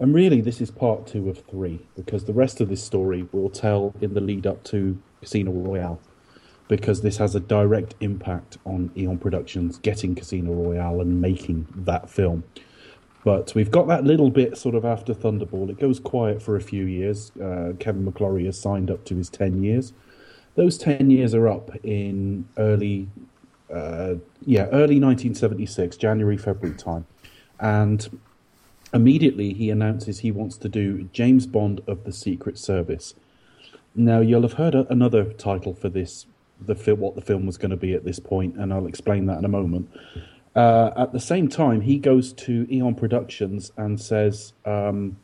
and 0.00 0.14
really 0.14 0.42
this 0.42 0.60
is 0.60 0.70
part 0.70 1.06
two 1.06 1.30
of 1.30 1.38
three 1.46 1.80
because 1.96 2.26
the 2.26 2.34
rest 2.34 2.60
of 2.60 2.68
this 2.68 2.84
story 2.84 3.26
we'll 3.32 3.48
tell 3.48 3.94
in 4.02 4.12
the 4.12 4.20
lead 4.20 4.46
up 4.46 4.64
to 4.64 5.00
Casino 5.22 5.50
Royale. 5.50 5.98
Because 6.68 7.00
this 7.00 7.16
has 7.16 7.34
a 7.34 7.40
direct 7.40 7.94
impact 8.00 8.58
on 8.66 8.90
Eon 8.98 9.16
Productions 9.16 9.78
getting 9.78 10.14
Casino 10.14 10.52
Royale 10.52 11.00
and 11.00 11.22
making 11.22 11.68
that 11.74 12.10
film. 12.10 12.44
But 13.24 13.54
we've 13.54 13.70
got 13.70 13.88
that 13.88 14.04
little 14.04 14.30
bit 14.30 14.58
sort 14.58 14.74
of 14.74 14.84
after 14.84 15.14
Thunderball. 15.14 15.70
It 15.70 15.80
goes 15.80 15.98
quiet 15.98 16.42
for 16.42 16.56
a 16.56 16.60
few 16.60 16.84
years. 16.84 17.32
Uh, 17.36 17.72
Kevin 17.80 18.04
McClory 18.04 18.44
has 18.44 18.60
signed 18.60 18.90
up 18.90 19.04
to 19.06 19.16
his 19.16 19.30
10 19.30 19.64
years. 19.64 19.94
Those 20.56 20.76
10 20.76 21.10
years 21.10 21.34
are 21.34 21.48
up 21.48 21.70
in 21.82 22.46
early, 22.58 23.08
uh, 23.72 24.16
yeah, 24.44 24.66
early 24.66 25.00
1976, 25.00 25.96
January, 25.96 26.36
February 26.36 26.76
time. 26.76 27.06
And 27.58 28.20
immediately 28.92 29.54
he 29.54 29.70
announces 29.70 30.18
he 30.18 30.30
wants 30.30 30.58
to 30.58 30.68
do 30.68 31.08
James 31.12 31.46
Bond 31.46 31.80
of 31.86 32.04
the 32.04 32.12
Secret 32.12 32.58
Service. 32.58 33.14
Now, 33.94 34.20
you'll 34.20 34.42
have 34.42 34.54
heard 34.54 34.74
another 34.74 35.32
title 35.32 35.72
for 35.72 35.88
this, 35.88 36.26
the 36.60 36.74
what 36.94 37.14
the 37.14 37.22
film 37.22 37.46
was 37.46 37.56
going 37.56 37.70
to 37.70 37.76
be 37.76 37.94
at 37.94 38.04
this 38.04 38.18
point, 38.18 38.56
and 38.56 38.72
I'll 38.72 38.86
explain 38.86 39.26
that 39.26 39.38
in 39.38 39.44
a 39.44 39.48
moment. 39.48 39.90
Uh, 40.54 40.92
at 40.96 41.12
the 41.12 41.20
same 41.20 41.48
time, 41.48 41.80
he 41.80 41.98
goes 41.98 42.32
to 42.32 42.66
Eon 42.70 42.94
Productions 42.94 43.72
and 43.76 44.00
says 44.00 44.52
um, 44.64 45.16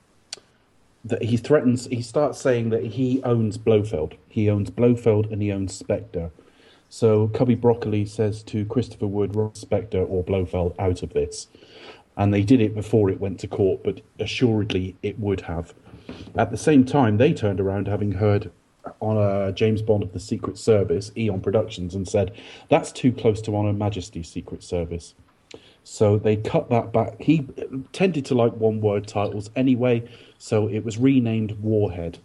that 1.04 1.22
he 1.22 1.36
threatens. 1.36 1.86
He 1.86 2.02
starts 2.02 2.40
saying 2.40 2.70
that 2.70 2.84
he 2.84 3.22
owns 3.22 3.56
Blofeld. 3.56 4.14
He 4.28 4.50
owns 4.50 4.70
Blofeld 4.70 5.26
and 5.30 5.40
he 5.40 5.52
owns 5.52 5.74
Spectre. 5.74 6.30
So 6.88 7.28
Cubby 7.28 7.54
Broccoli 7.54 8.04
says 8.04 8.42
to 8.44 8.64
Christopher 8.64 9.06
Wood, 9.06 9.36
"Rob 9.36 9.56
Spectre 9.56 10.02
or 10.02 10.24
Blofeld 10.24 10.74
out 10.78 11.04
of 11.04 11.12
this," 11.12 11.46
and 12.16 12.34
they 12.34 12.42
did 12.42 12.60
it 12.60 12.74
before 12.74 13.08
it 13.08 13.20
went 13.20 13.38
to 13.40 13.46
court, 13.46 13.82
but 13.84 14.00
assuredly 14.18 14.96
it 15.00 15.20
would 15.20 15.42
have. 15.42 15.72
At 16.34 16.50
the 16.50 16.56
same 16.56 16.84
time, 16.84 17.16
they 17.16 17.32
turned 17.32 17.60
around, 17.60 17.86
having 17.86 18.12
heard 18.12 18.50
on 19.00 19.16
a 19.16 19.52
James 19.52 19.82
Bond 19.82 20.02
of 20.02 20.12
the 20.12 20.20
Secret 20.20 20.58
Service, 20.58 21.12
Eon 21.16 21.40
Productions, 21.40 21.94
and 21.94 22.08
said 22.08 22.32
that's 22.68 22.92
too 22.92 23.12
close 23.12 23.40
to 23.42 23.56
On 23.56 23.66
Her 23.66 23.72
Majesty's 23.72 24.28
Secret 24.28 24.62
Service. 24.62 25.14
So 25.82 26.18
they 26.18 26.36
cut 26.36 26.70
that 26.70 26.92
back. 26.92 27.20
He 27.20 27.46
tended 27.92 28.24
to 28.26 28.34
like 28.34 28.52
one 28.52 28.80
word 28.80 29.06
titles 29.06 29.50
anyway, 29.56 30.08
so 30.38 30.68
it 30.68 30.84
was 30.84 30.98
renamed 30.98 31.52
Warhead. 31.52 32.18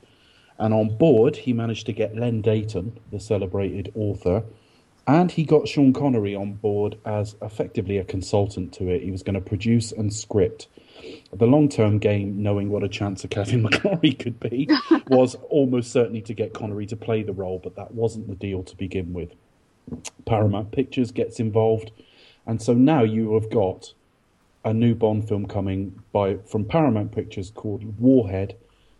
And 0.57 0.73
on 0.73 0.97
board, 0.97 1.35
he 1.37 1.53
managed 1.53 1.85
to 1.87 1.93
get 1.93 2.15
Len 2.15 2.41
Deighton, 2.41 2.99
the 3.11 3.19
celebrated 3.19 3.91
author, 3.95 4.43
and 5.07 5.31
he 5.31 5.43
got 5.43 5.67
Sean 5.67 5.93
Connery 5.93 6.35
on 6.35 6.53
board 6.53 6.97
as 7.05 7.35
effectively 7.41 7.97
a 7.97 8.03
consultant 8.03 8.73
to 8.73 8.87
it. 8.87 9.03
He 9.03 9.11
was 9.11 9.23
going 9.23 9.35
to 9.35 9.41
produce 9.41 9.91
and 9.91 10.13
script. 10.13 10.67
The 11.33 11.47
long 11.47 11.69
term 11.69 11.99
game, 11.99 12.41
knowing 12.41 12.69
what 12.69 12.83
a 12.83 12.87
chance 12.87 13.23
a 13.23 13.27
Kevin 13.27 13.63
McClory 13.65 14.17
could 14.17 14.39
be, 14.39 14.69
was 15.07 15.35
almost 15.49 15.91
certainly 15.91 16.21
to 16.21 16.33
get 16.33 16.53
Connery 16.53 16.85
to 16.87 16.95
play 16.95 17.23
the 17.23 17.33
role, 17.33 17.59
but 17.63 17.75
that 17.75 17.93
wasn't 17.93 18.27
the 18.27 18.35
deal 18.35 18.63
to 18.63 18.75
begin 18.75 19.13
with. 19.13 19.33
Paramount 20.25 20.71
Pictures 20.71 21.11
gets 21.11 21.39
involved, 21.39 21.91
and 22.45 22.61
so 22.61 22.73
now 22.73 23.03
you 23.03 23.33
have 23.35 23.49
got 23.49 23.93
a 24.63 24.73
new 24.73 24.95
Bond 24.95 25.27
film 25.27 25.45
coming 25.45 26.01
by 26.11 26.37
from 26.37 26.65
Paramount 26.65 27.11
Pictures 27.11 27.51
called 27.51 27.99
Warhead, 27.99 28.55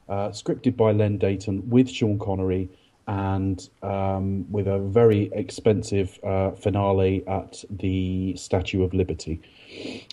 uh, 0.07 0.29
scripted 0.29 0.77
by 0.77 0.91
Len 0.91 1.17
Deighton 1.17 1.67
with 1.69 1.89
Sean 1.89 2.19
Connery 2.19 2.69
and 3.07 3.69
um, 3.83 4.51
with 4.51 4.67
a 4.67 4.79
very 4.79 5.29
expensive 5.33 6.19
uh, 6.23 6.51
finale 6.51 7.23
at 7.27 7.63
the 7.69 8.35
Statue 8.35 8.83
of 8.83 8.93
Liberty. 8.93 9.41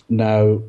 Now, 0.09 0.61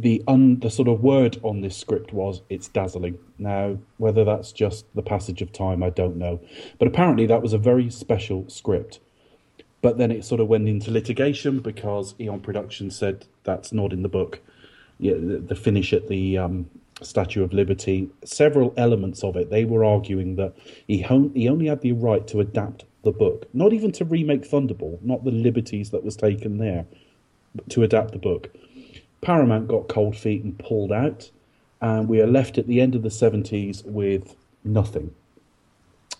the 0.00 0.22
un, 0.28 0.60
the 0.60 0.70
sort 0.70 0.88
of 0.88 1.02
word 1.02 1.38
on 1.42 1.60
this 1.60 1.76
script 1.76 2.12
was 2.12 2.42
it's 2.48 2.68
dazzling. 2.68 3.18
Now, 3.38 3.78
whether 3.96 4.24
that's 4.24 4.52
just 4.52 4.86
the 4.94 5.02
passage 5.02 5.42
of 5.42 5.52
time, 5.52 5.82
I 5.82 5.90
don't 5.90 6.16
know. 6.16 6.40
But 6.78 6.88
apparently, 6.88 7.26
that 7.26 7.42
was 7.42 7.52
a 7.52 7.58
very 7.58 7.90
special 7.90 8.48
script. 8.48 9.00
But 9.82 9.98
then 9.98 10.10
it 10.10 10.24
sort 10.24 10.40
of 10.40 10.48
went 10.48 10.68
into 10.68 10.90
litigation 10.90 11.60
because 11.60 12.14
Eon 12.20 12.40
Productions 12.40 12.96
said 12.96 13.26
that's 13.44 13.72
not 13.72 13.92
in 13.92 14.02
the 14.02 14.08
book. 14.08 14.40
Yeah, 14.98 15.14
the, 15.14 15.38
the 15.38 15.54
finish 15.54 15.92
at 15.92 16.08
the 16.08 16.38
um, 16.38 16.70
Statue 17.02 17.42
of 17.42 17.52
Liberty, 17.52 18.08
several 18.24 18.74
elements 18.76 19.22
of 19.22 19.36
it, 19.36 19.50
they 19.50 19.64
were 19.64 19.84
arguing 19.84 20.36
that 20.36 20.54
he, 20.86 21.02
hon- 21.02 21.32
he 21.34 21.48
only 21.48 21.66
had 21.66 21.80
the 21.80 21.92
right 21.92 22.26
to 22.28 22.40
adapt 22.40 22.84
the 23.04 23.12
book, 23.12 23.46
not 23.52 23.72
even 23.72 23.92
to 23.92 24.04
remake 24.04 24.42
Thunderball, 24.42 25.00
not 25.02 25.24
the 25.24 25.30
liberties 25.30 25.90
that 25.90 26.04
was 26.04 26.16
taken 26.16 26.58
there, 26.58 26.86
but 27.54 27.68
to 27.70 27.82
adapt 27.82 28.12
the 28.12 28.18
book. 28.18 28.50
Paramount 29.20 29.68
got 29.68 29.88
cold 29.88 30.16
feet 30.16 30.44
and 30.44 30.58
pulled 30.58 30.92
out, 30.92 31.30
and 31.80 32.08
we 32.08 32.20
are 32.20 32.26
left 32.26 32.58
at 32.58 32.66
the 32.66 32.80
end 32.80 32.94
of 32.94 33.02
the 33.02 33.08
70s 33.08 33.84
with 33.84 34.36
nothing. 34.64 35.14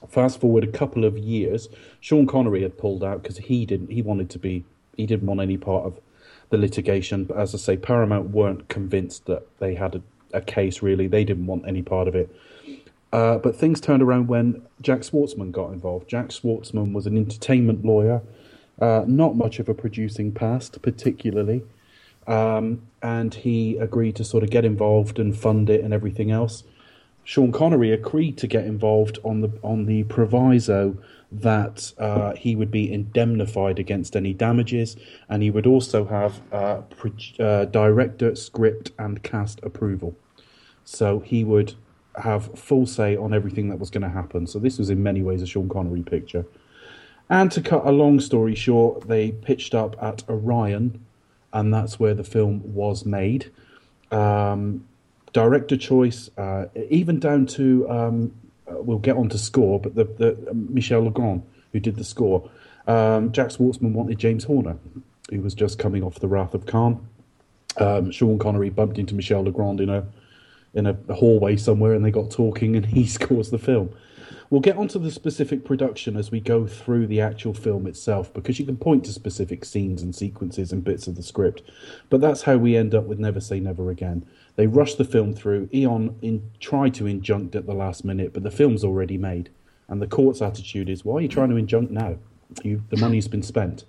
Fast 0.08 0.40
forward 0.40 0.64
a 0.64 0.68
couple 0.68 1.04
of 1.04 1.18
years, 1.18 1.68
Sean 2.00 2.26
Connery 2.26 2.62
had 2.62 2.78
pulled 2.78 3.02
out 3.02 3.22
because 3.22 3.38
he 3.38 3.66
didn't. 3.66 3.90
He 3.90 4.02
wanted 4.02 4.30
to 4.30 4.38
be. 4.38 4.64
He 4.96 5.06
didn't 5.06 5.26
want 5.26 5.40
any 5.40 5.56
part 5.56 5.84
of 5.84 6.00
the 6.50 6.58
litigation. 6.58 7.24
But 7.24 7.36
as 7.36 7.54
I 7.54 7.58
say, 7.58 7.76
Paramount 7.76 8.30
weren't 8.30 8.68
convinced 8.68 9.26
that 9.26 9.46
they 9.58 9.74
had 9.74 9.96
a, 9.96 10.02
a 10.32 10.40
case. 10.40 10.82
Really, 10.82 11.08
they 11.08 11.24
didn't 11.24 11.46
want 11.46 11.66
any 11.66 11.82
part 11.82 12.06
of 12.06 12.14
it. 12.14 12.34
Uh, 13.12 13.38
but 13.38 13.56
things 13.56 13.80
turned 13.80 14.02
around 14.02 14.28
when 14.28 14.62
Jack 14.82 15.00
Schwartzman 15.00 15.50
got 15.50 15.72
involved. 15.72 16.08
Jack 16.08 16.28
Schwartzman 16.28 16.92
was 16.92 17.06
an 17.06 17.16
entertainment 17.16 17.84
lawyer, 17.84 18.20
uh, 18.80 19.04
not 19.06 19.34
much 19.34 19.58
of 19.58 19.68
a 19.68 19.74
producing 19.74 20.30
past, 20.30 20.80
particularly. 20.82 21.62
Um, 22.28 22.82
and 23.02 23.32
he 23.32 23.76
agreed 23.78 24.14
to 24.16 24.24
sort 24.24 24.44
of 24.44 24.50
get 24.50 24.64
involved 24.64 25.18
and 25.18 25.36
fund 25.36 25.70
it 25.70 25.82
and 25.82 25.92
everything 25.92 26.30
else. 26.30 26.62
Sean 27.24 27.52
Connery 27.52 27.90
agreed 27.90 28.38
to 28.38 28.46
get 28.46 28.64
involved 28.64 29.18
on 29.24 29.40
the 29.40 29.50
on 29.62 29.86
the 29.86 30.04
proviso 30.04 30.96
that 31.30 31.92
uh, 31.98 32.34
he 32.34 32.56
would 32.56 32.70
be 32.70 32.90
indemnified 32.90 33.78
against 33.78 34.16
any 34.16 34.32
damages, 34.32 34.96
and 35.28 35.42
he 35.42 35.50
would 35.50 35.66
also 35.66 36.06
have 36.06 36.40
uh, 36.52 36.80
uh, 37.38 37.64
director, 37.66 38.34
script, 38.34 38.92
and 38.98 39.22
cast 39.22 39.60
approval. 39.62 40.16
So 40.84 41.20
he 41.20 41.44
would 41.44 41.74
have 42.16 42.58
full 42.58 42.86
say 42.86 43.14
on 43.16 43.34
everything 43.34 43.68
that 43.68 43.78
was 43.78 43.90
going 43.90 44.02
to 44.02 44.08
happen. 44.08 44.46
So 44.46 44.58
this 44.58 44.78
was 44.78 44.90
in 44.90 45.02
many 45.02 45.22
ways 45.22 45.42
a 45.42 45.46
Sean 45.46 45.68
Connery 45.68 46.02
picture. 46.02 46.46
And 47.28 47.52
to 47.52 47.60
cut 47.60 47.86
a 47.86 47.92
long 47.92 48.20
story 48.20 48.54
short, 48.54 49.06
they 49.06 49.32
pitched 49.32 49.74
up 49.74 50.02
at 50.02 50.24
Orion, 50.30 51.04
and 51.52 51.72
that's 51.72 51.98
where 51.98 52.14
the 52.14 52.24
film 52.24 52.74
was 52.74 53.04
made. 53.04 53.50
Um, 54.10 54.86
director 55.32 55.76
choice, 55.76 56.30
uh, 56.36 56.66
even 56.90 57.20
down 57.20 57.46
to 57.46 57.88
um, 57.90 58.34
uh, 58.70 58.74
we'll 58.80 58.98
get 58.98 59.16
on 59.16 59.28
to 59.30 59.38
score, 59.38 59.80
but 59.80 59.94
the, 59.94 60.04
the 60.04 60.50
uh, 60.50 60.54
Michel 60.54 61.04
Legrand 61.04 61.42
who 61.72 61.80
did 61.80 61.96
the 61.96 62.04
score. 62.04 62.48
Um, 62.86 63.32
Jack 63.32 63.48
Schwartzman 63.48 63.92
wanted 63.92 64.18
James 64.18 64.44
Horner, 64.44 64.78
who 65.30 65.40
was 65.40 65.54
just 65.54 65.78
coming 65.78 66.02
off 66.02 66.20
the 66.20 66.28
Wrath 66.28 66.54
of 66.54 66.66
Khan. 66.66 67.06
Um, 67.76 68.10
Sean 68.10 68.38
Connery 68.38 68.70
bumped 68.70 68.98
into 68.98 69.14
Michel 69.14 69.44
Legrand 69.44 69.80
in 69.80 69.88
a 69.88 70.06
in 70.74 70.86
a 70.86 70.94
hallway 71.14 71.56
somewhere, 71.56 71.94
and 71.94 72.04
they 72.04 72.10
got 72.10 72.30
talking, 72.30 72.76
and 72.76 72.86
he 72.96 73.06
scores 73.06 73.50
the 73.50 73.58
film. 73.58 73.90
We'll 74.50 74.62
get 74.62 74.78
onto 74.78 74.98
the 74.98 75.10
specific 75.10 75.64
production 75.64 76.16
as 76.16 76.30
we 76.30 76.40
go 76.40 76.66
through 76.66 77.06
the 77.06 77.20
actual 77.20 77.52
film 77.52 77.86
itself, 77.86 78.32
because 78.32 78.58
you 78.58 78.64
can 78.64 78.78
point 78.78 79.04
to 79.04 79.12
specific 79.12 79.62
scenes 79.62 80.02
and 80.02 80.14
sequences 80.14 80.72
and 80.72 80.82
bits 80.82 81.06
of 81.06 81.16
the 81.16 81.22
script. 81.22 81.62
But 82.08 82.22
that's 82.22 82.42
how 82.42 82.56
we 82.56 82.74
end 82.74 82.94
up 82.94 83.04
with 83.04 83.18
Never 83.18 83.40
Say 83.40 83.60
Never 83.60 83.90
Again. 83.90 84.24
They 84.56 84.66
rushed 84.66 84.96
the 84.96 85.04
film 85.04 85.34
through. 85.34 85.68
Eon 85.74 86.16
in, 86.22 86.50
tried 86.60 86.94
to 86.94 87.06
injunct 87.06 87.56
at 87.56 87.66
the 87.66 87.74
last 87.74 88.06
minute, 88.06 88.32
but 88.32 88.42
the 88.42 88.50
film's 88.50 88.84
already 88.84 89.18
made. 89.18 89.50
And 89.86 90.00
the 90.00 90.06
court's 90.06 90.40
attitude 90.40 90.88
is, 90.88 91.04
why 91.04 91.16
are 91.16 91.20
you 91.20 91.28
trying 91.28 91.50
to 91.50 91.56
injunct 91.56 91.90
now? 91.90 92.16
You, 92.62 92.82
the 92.88 92.96
money's 92.96 93.28
been 93.28 93.42
spent. 93.42 93.84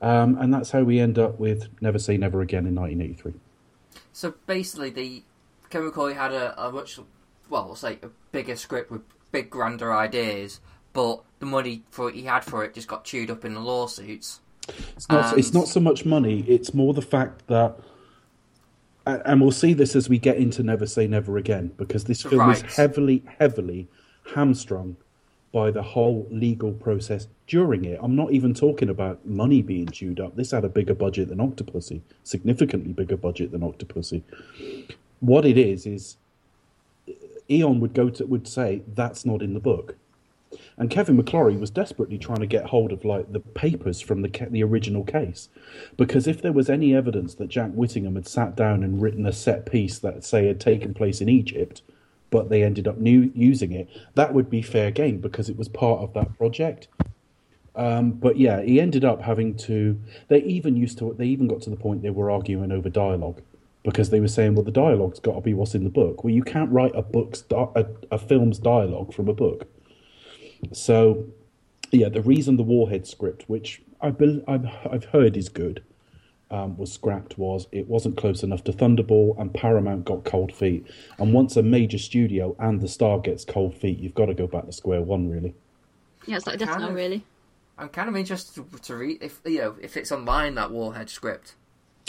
Um, 0.00 0.38
and 0.38 0.52
that's 0.52 0.70
how 0.70 0.82
we 0.82 0.98
end 0.98 1.18
up 1.18 1.38
with 1.38 1.68
Never 1.82 1.98
Say 1.98 2.16
Never 2.16 2.40
Again 2.40 2.66
in 2.66 2.74
1983. 2.74 3.34
So 4.14 4.34
basically, 4.46 4.90
the 4.90 5.22
Kevin 5.68 5.90
McClory 5.90 6.16
had 6.16 6.32
a, 6.32 6.58
a 6.62 6.72
much, 6.72 6.98
well, 7.50 7.66
we'll 7.66 7.76
say 7.76 7.98
a 8.02 8.08
bigger 8.32 8.56
script 8.56 8.90
with 8.90 9.02
big, 9.32 9.50
grander 9.50 9.92
ideas, 9.92 10.60
but 10.92 11.22
the 11.38 11.46
money 11.46 11.82
for 11.90 12.10
he 12.10 12.22
had 12.22 12.44
for 12.44 12.64
it 12.64 12.74
just 12.74 12.88
got 12.88 13.04
chewed 13.04 13.30
up 13.30 13.44
in 13.44 13.54
the 13.54 13.60
lawsuits. 13.60 14.40
It's 14.96 15.08
not, 15.08 15.30
And- 15.30 15.38
it's 15.38 15.52
not 15.54 15.68
so 15.68 15.80
much 15.80 16.04
money, 16.04 16.44
it's 16.46 16.74
more 16.74 16.94
the 16.94 17.02
fact 17.02 17.46
that. 17.48 17.78
And 19.06 19.40
we'll 19.40 19.50
see 19.50 19.72
this 19.72 19.96
as 19.96 20.08
we 20.08 20.18
get 20.18 20.36
into 20.36 20.62
Never 20.62 20.86
Say 20.86 21.06
Never 21.06 21.38
Again, 21.38 21.72
because 21.78 22.04
this 22.04 22.22
film 22.22 22.50
is 22.50 22.60
heavily, 22.60 23.24
heavily 23.38 23.88
hamstrung 24.34 24.96
by 25.52 25.70
the 25.70 25.82
whole 25.82 26.28
legal 26.30 26.72
process 26.72 27.26
during 27.48 27.84
it. 27.86 27.98
I'm 28.02 28.14
not 28.14 28.30
even 28.30 28.54
talking 28.54 28.88
about 28.88 29.26
money 29.26 29.62
being 29.62 29.88
chewed 29.88 30.20
up. 30.20 30.36
This 30.36 30.52
had 30.52 30.64
a 30.64 30.68
bigger 30.68 30.94
budget 30.94 31.28
than 31.28 31.38
Octopussy, 31.38 32.02
significantly 32.22 32.92
bigger 32.92 33.16
budget 33.16 33.50
than 33.50 33.62
Octopussy. 33.62 34.22
What 35.18 35.44
it 35.44 35.58
is 35.58 35.86
is 35.86 36.16
Eon 37.50 37.80
would 37.80 37.94
go 37.94 38.08
to 38.08 38.26
would 38.26 38.46
say 38.46 38.82
that's 38.86 39.24
not 39.24 39.42
in 39.42 39.54
the 39.54 39.60
book. 39.60 39.96
And 40.76 40.90
Kevin 40.90 41.16
McClory 41.16 41.58
was 41.58 41.70
desperately 41.70 42.18
trying 42.18 42.40
to 42.40 42.46
get 42.46 42.66
hold 42.66 42.92
of 42.92 43.04
like 43.04 43.32
the 43.32 43.40
papers 43.40 44.00
from 44.00 44.22
the 44.22 44.48
the 44.50 44.64
original 44.64 45.04
case, 45.04 45.48
because 45.96 46.26
if 46.26 46.42
there 46.42 46.52
was 46.52 46.70
any 46.70 46.94
evidence 46.94 47.34
that 47.34 47.48
Jack 47.48 47.70
Whittingham 47.72 48.14
had 48.16 48.26
sat 48.26 48.56
down 48.56 48.82
and 48.82 49.00
written 49.00 49.26
a 49.26 49.32
set 49.32 49.70
piece 49.70 49.98
that 49.98 50.24
say 50.24 50.46
had 50.46 50.58
taken 50.58 50.94
place 50.94 51.20
in 51.20 51.28
Egypt, 51.28 51.82
but 52.30 52.48
they 52.48 52.62
ended 52.62 52.88
up 52.88 52.98
new, 52.98 53.30
using 53.34 53.72
it, 53.72 53.88
that 54.14 54.32
would 54.32 54.50
be 54.50 54.62
fair 54.62 54.90
game 54.90 55.18
because 55.18 55.48
it 55.48 55.56
was 55.56 55.68
part 55.68 56.00
of 56.00 56.14
that 56.14 56.36
project. 56.36 56.88
Um, 57.76 58.12
but 58.12 58.36
yeah, 58.36 58.62
he 58.62 58.80
ended 58.80 59.04
up 59.04 59.22
having 59.22 59.56
to. 59.58 60.00
They 60.28 60.42
even 60.42 60.76
used 60.76 60.98
to. 60.98 61.14
They 61.16 61.26
even 61.26 61.46
got 61.46 61.62
to 61.62 61.70
the 61.70 61.76
point 61.76 62.02
they 62.02 62.10
were 62.10 62.30
arguing 62.30 62.72
over 62.72 62.88
dialogue 62.88 63.42
because 63.82 64.10
they 64.10 64.20
were 64.20 64.28
saying, 64.28 64.54
"Well, 64.54 64.64
the 64.64 64.70
dialogue's 64.70 65.20
got 65.20 65.34
to 65.34 65.40
be 65.40 65.54
what's 65.54 65.74
in 65.74 65.84
the 65.84 65.90
book." 65.90 66.24
Well, 66.24 66.34
you 66.34 66.42
can't 66.42 66.70
write 66.70 66.94
a 66.94 67.02
book's 67.02 67.42
di- 67.42 67.72
a, 67.74 67.86
a 68.10 68.18
film's 68.18 68.58
dialogue 68.58 69.14
from 69.14 69.28
a 69.28 69.34
book. 69.34 69.66
So, 70.72 71.26
yeah, 71.90 72.08
the 72.08 72.22
reason 72.22 72.56
the 72.56 72.62
Warhead 72.62 73.06
script, 73.06 73.44
which 73.48 73.82
I 74.00 74.10
bel 74.10 74.40
I've, 74.46 74.66
I've 74.90 75.04
heard 75.06 75.36
is 75.36 75.48
good, 75.48 75.82
um, 76.50 76.76
was 76.76 76.92
scrapped 76.92 77.38
was 77.38 77.66
it 77.72 77.88
wasn't 77.88 78.16
close 78.16 78.42
enough 78.42 78.64
to 78.64 78.72
Thunderball, 78.72 79.38
and 79.40 79.54
Paramount 79.54 80.04
got 80.04 80.24
cold 80.24 80.52
feet. 80.52 80.86
And 81.18 81.32
once 81.32 81.56
a 81.56 81.62
major 81.62 81.98
studio 81.98 82.56
and 82.58 82.80
the 82.80 82.88
star 82.88 83.18
gets 83.20 83.44
cold 83.44 83.74
feet, 83.74 83.98
you've 83.98 84.14
got 84.14 84.26
to 84.26 84.34
go 84.34 84.46
back 84.46 84.66
to 84.66 84.72
square 84.72 85.00
one, 85.00 85.30
really. 85.30 85.54
Yeah, 86.26 86.36
it's 86.36 86.46
like 86.46 86.58
Death 86.58 86.70
Kind 86.70 86.82
Note, 86.82 86.92
really. 86.92 87.24
I'm 87.78 87.88
kind 87.88 88.08
of 88.08 88.16
interested 88.16 88.70
to, 88.70 88.78
to 88.78 88.96
read 88.96 89.22
if 89.22 89.40
you 89.46 89.58
know 89.58 89.76
if 89.80 89.96
it's 89.96 90.12
online 90.12 90.54
that 90.56 90.70
Warhead 90.70 91.08
script. 91.08 91.54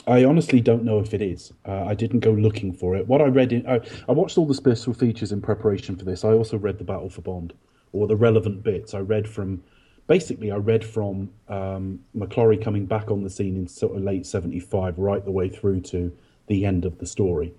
I 0.07 0.25
honestly 0.25 0.61
don't 0.61 0.83
know 0.83 0.99
if 0.99 1.13
it 1.13 1.21
is. 1.21 1.53
Uh, 1.65 1.85
I 1.85 1.93
didn't 1.93 2.21
go 2.21 2.31
looking 2.31 2.73
for 2.73 2.95
it. 2.95 3.07
What 3.07 3.21
I 3.21 3.25
read 3.25 3.53
in, 3.53 3.67
I, 3.67 3.81
I 4.09 4.11
watched 4.13 4.37
all 4.37 4.47
the 4.47 4.53
special 4.55 4.93
features 4.93 5.31
in 5.31 5.41
preparation 5.41 5.95
for 5.95 6.05
this. 6.05 6.23
I 6.23 6.29
also 6.29 6.57
read 6.57 6.79
the 6.79 6.83
Battle 6.83 7.09
for 7.09 7.21
Bond, 7.21 7.53
or 7.93 8.07
the 8.07 8.15
relevant 8.15 8.63
bits. 8.63 8.93
I 8.93 8.99
read 8.99 9.27
from, 9.27 9.63
basically, 10.07 10.51
I 10.51 10.55
read 10.55 10.83
from 10.83 11.29
um, 11.49 11.99
McClory 12.17 12.61
coming 12.61 12.85
back 12.85 13.11
on 13.11 13.23
the 13.23 13.29
scene 13.29 13.55
in 13.55 13.67
sort 13.67 13.95
of 13.95 14.01
late 14.01 14.25
'75, 14.25 14.97
right 14.97 15.23
the 15.23 15.31
way 15.31 15.49
through 15.49 15.81
to 15.81 16.11
the 16.47 16.65
end 16.65 16.83
of 16.85 16.97
the 16.97 17.05
story, 17.05 17.53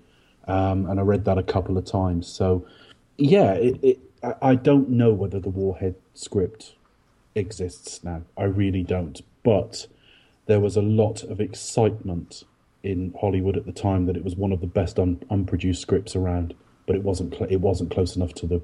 um, 0.48 0.87
and 0.87 0.98
I 0.98 1.02
read 1.02 1.24
that 1.26 1.38
a 1.38 1.42
couple 1.44 1.78
of 1.78 1.85
times. 1.85 2.26
So, 2.26 2.66
yeah, 3.18 3.52
it, 3.52 3.78
it, 3.83 3.98
I, 4.22 4.35
I 4.42 4.55
don't 4.57 4.88
know 4.88 5.12
whether 5.12 5.38
the 5.38 5.48
Warhead 5.48 5.94
script 6.14 6.74
exists 7.37 8.02
now. 8.02 8.22
I 8.37 8.44
really 8.44 8.83
don't, 8.83 9.20
but 9.44 9.87
there 10.46 10.61
was 10.61 10.76
a 10.76 10.83
lot 10.83 11.22
of 11.22 11.40
excitement 11.40 12.44
in 12.83 13.14
Hollywood 13.20 13.57
at 13.57 13.64
the 13.66 13.72
time 13.72 14.07
that 14.07 14.16
it 14.16 14.24
was 14.24 14.35
one 14.37 14.52
of 14.52 14.61
the 14.61 14.66
best 14.66 14.98
un- 14.98 15.22
unproduced 15.31 15.81
scripts 15.81 16.16
around, 16.16 16.55
but 16.87 16.96
it 16.96 17.02
wasn't 17.02 17.33
cl- 17.35 17.50
it 17.50 17.57
wasn't 17.61 17.90
close 17.90 18.16
enough 18.16 18.35
to 18.35 18.46
the. 18.46 18.61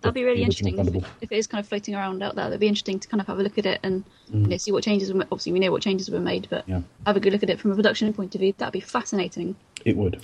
That'd 0.00 0.14
be 0.14 0.24
really 0.24 0.42
interesting 0.42 0.76
if, 0.78 0.86
Thunderball. 0.86 1.04
if 1.20 1.30
it 1.30 1.36
is 1.36 1.46
kind 1.46 1.60
of 1.62 1.68
floating 1.68 1.94
around 1.94 2.22
out 2.24 2.34
there. 2.34 2.46
That'd 2.46 2.58
be 2.58 2.66
interesting 2.66 2.98
to 2.98 3.06
kind 3.06 3.20
of 3.20 3.26
have 3.28 3.38
a 3.38 3.42
look 3.42 3.56
at 3.58 3.66
it 3.66 3.78
and 3.84 4.04
Mm. 4.32 4.42
you 4.42 4.46
know, 4.48 4.56
see 4.56 4.72
what 4.72 4.82
changes. 4.82 5.12
Were, 5.12 5.20
obviously, 5.24 5.52
we 5.52 5.60
know 5.60 5.70
what 5.70 5.82
changes 5.82 6.10
were 6.10 6.18
made, 6.18 6.48
but 6.50 6.66
Yeah. 6.68 6.80
have 7.06 7.16
a 7.16 7.20
good 7.20 7.32
look 7.34 7.42
at 7.42 7.50
it 7.50 7.60
from 7.60 7.70
a 7.72 7.76
production 7.76 8.12
point 8.14 8.34
of 8.34 8.40
view. 8.40 8.54
That'd 8.56 8.72
be 8.72 8.80
fascinating. 8.80 9.54
It 9.84 9.96
would. 9.96 10.22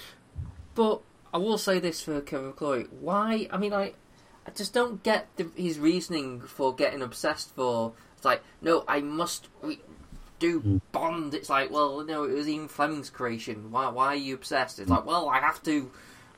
But 0.74 1.01
I 1.33 1.38
will 1.38 1.59
say 1.59 1.79
this 1.79 2.01
for 2.01 2.20
Kevin 2.22 2.53
McClory: 2.53 2.88
why? 3.01 3.46
I 3.53 3.59
mean, 3.59 3.72
I, 3.74 3.92
I 4.46 4.51
just 4.55 4.72
don't 4.72 5.03
get 5.03 5.29
the, 5.37 5.48
his 5.55 5.79
reasoning 5.79 6.40
for 6.40 6.74
getting 6.74 7.03
obsessed. 7.03 7.55
For 7.55 7.92
it's 8.16 8.24
like, 8.24 8.42
no, 8.62 8.83
I 8.88 9.01
must 9.03 9.48
re- 9.62 9.79
do 10.38 10.61
hmm. 10.61 10.77
Bond. 10.92 11.35
It's 11.35 11.51
like, 11.51 11.70
well, 11.70 12.05
no, 12.05 12.24
it 12.24 12.33
was 12.33 12.48
Ian 12.48 12.68
Fleming's 12.68 13.11
creation. 13.11 13.70
Why? 13.70 13.88
Why 13.88 14.07
are 14.09 14.16
you 14.16 14.35
obsessed? 14.35 14.79
It's 14.79 14.88
hmm. 14.88 14.94
like, 14.94 15.07
well, 15.07 15.29
I 15.29 15.40
have 15.40 15.62
to 15.64 15.90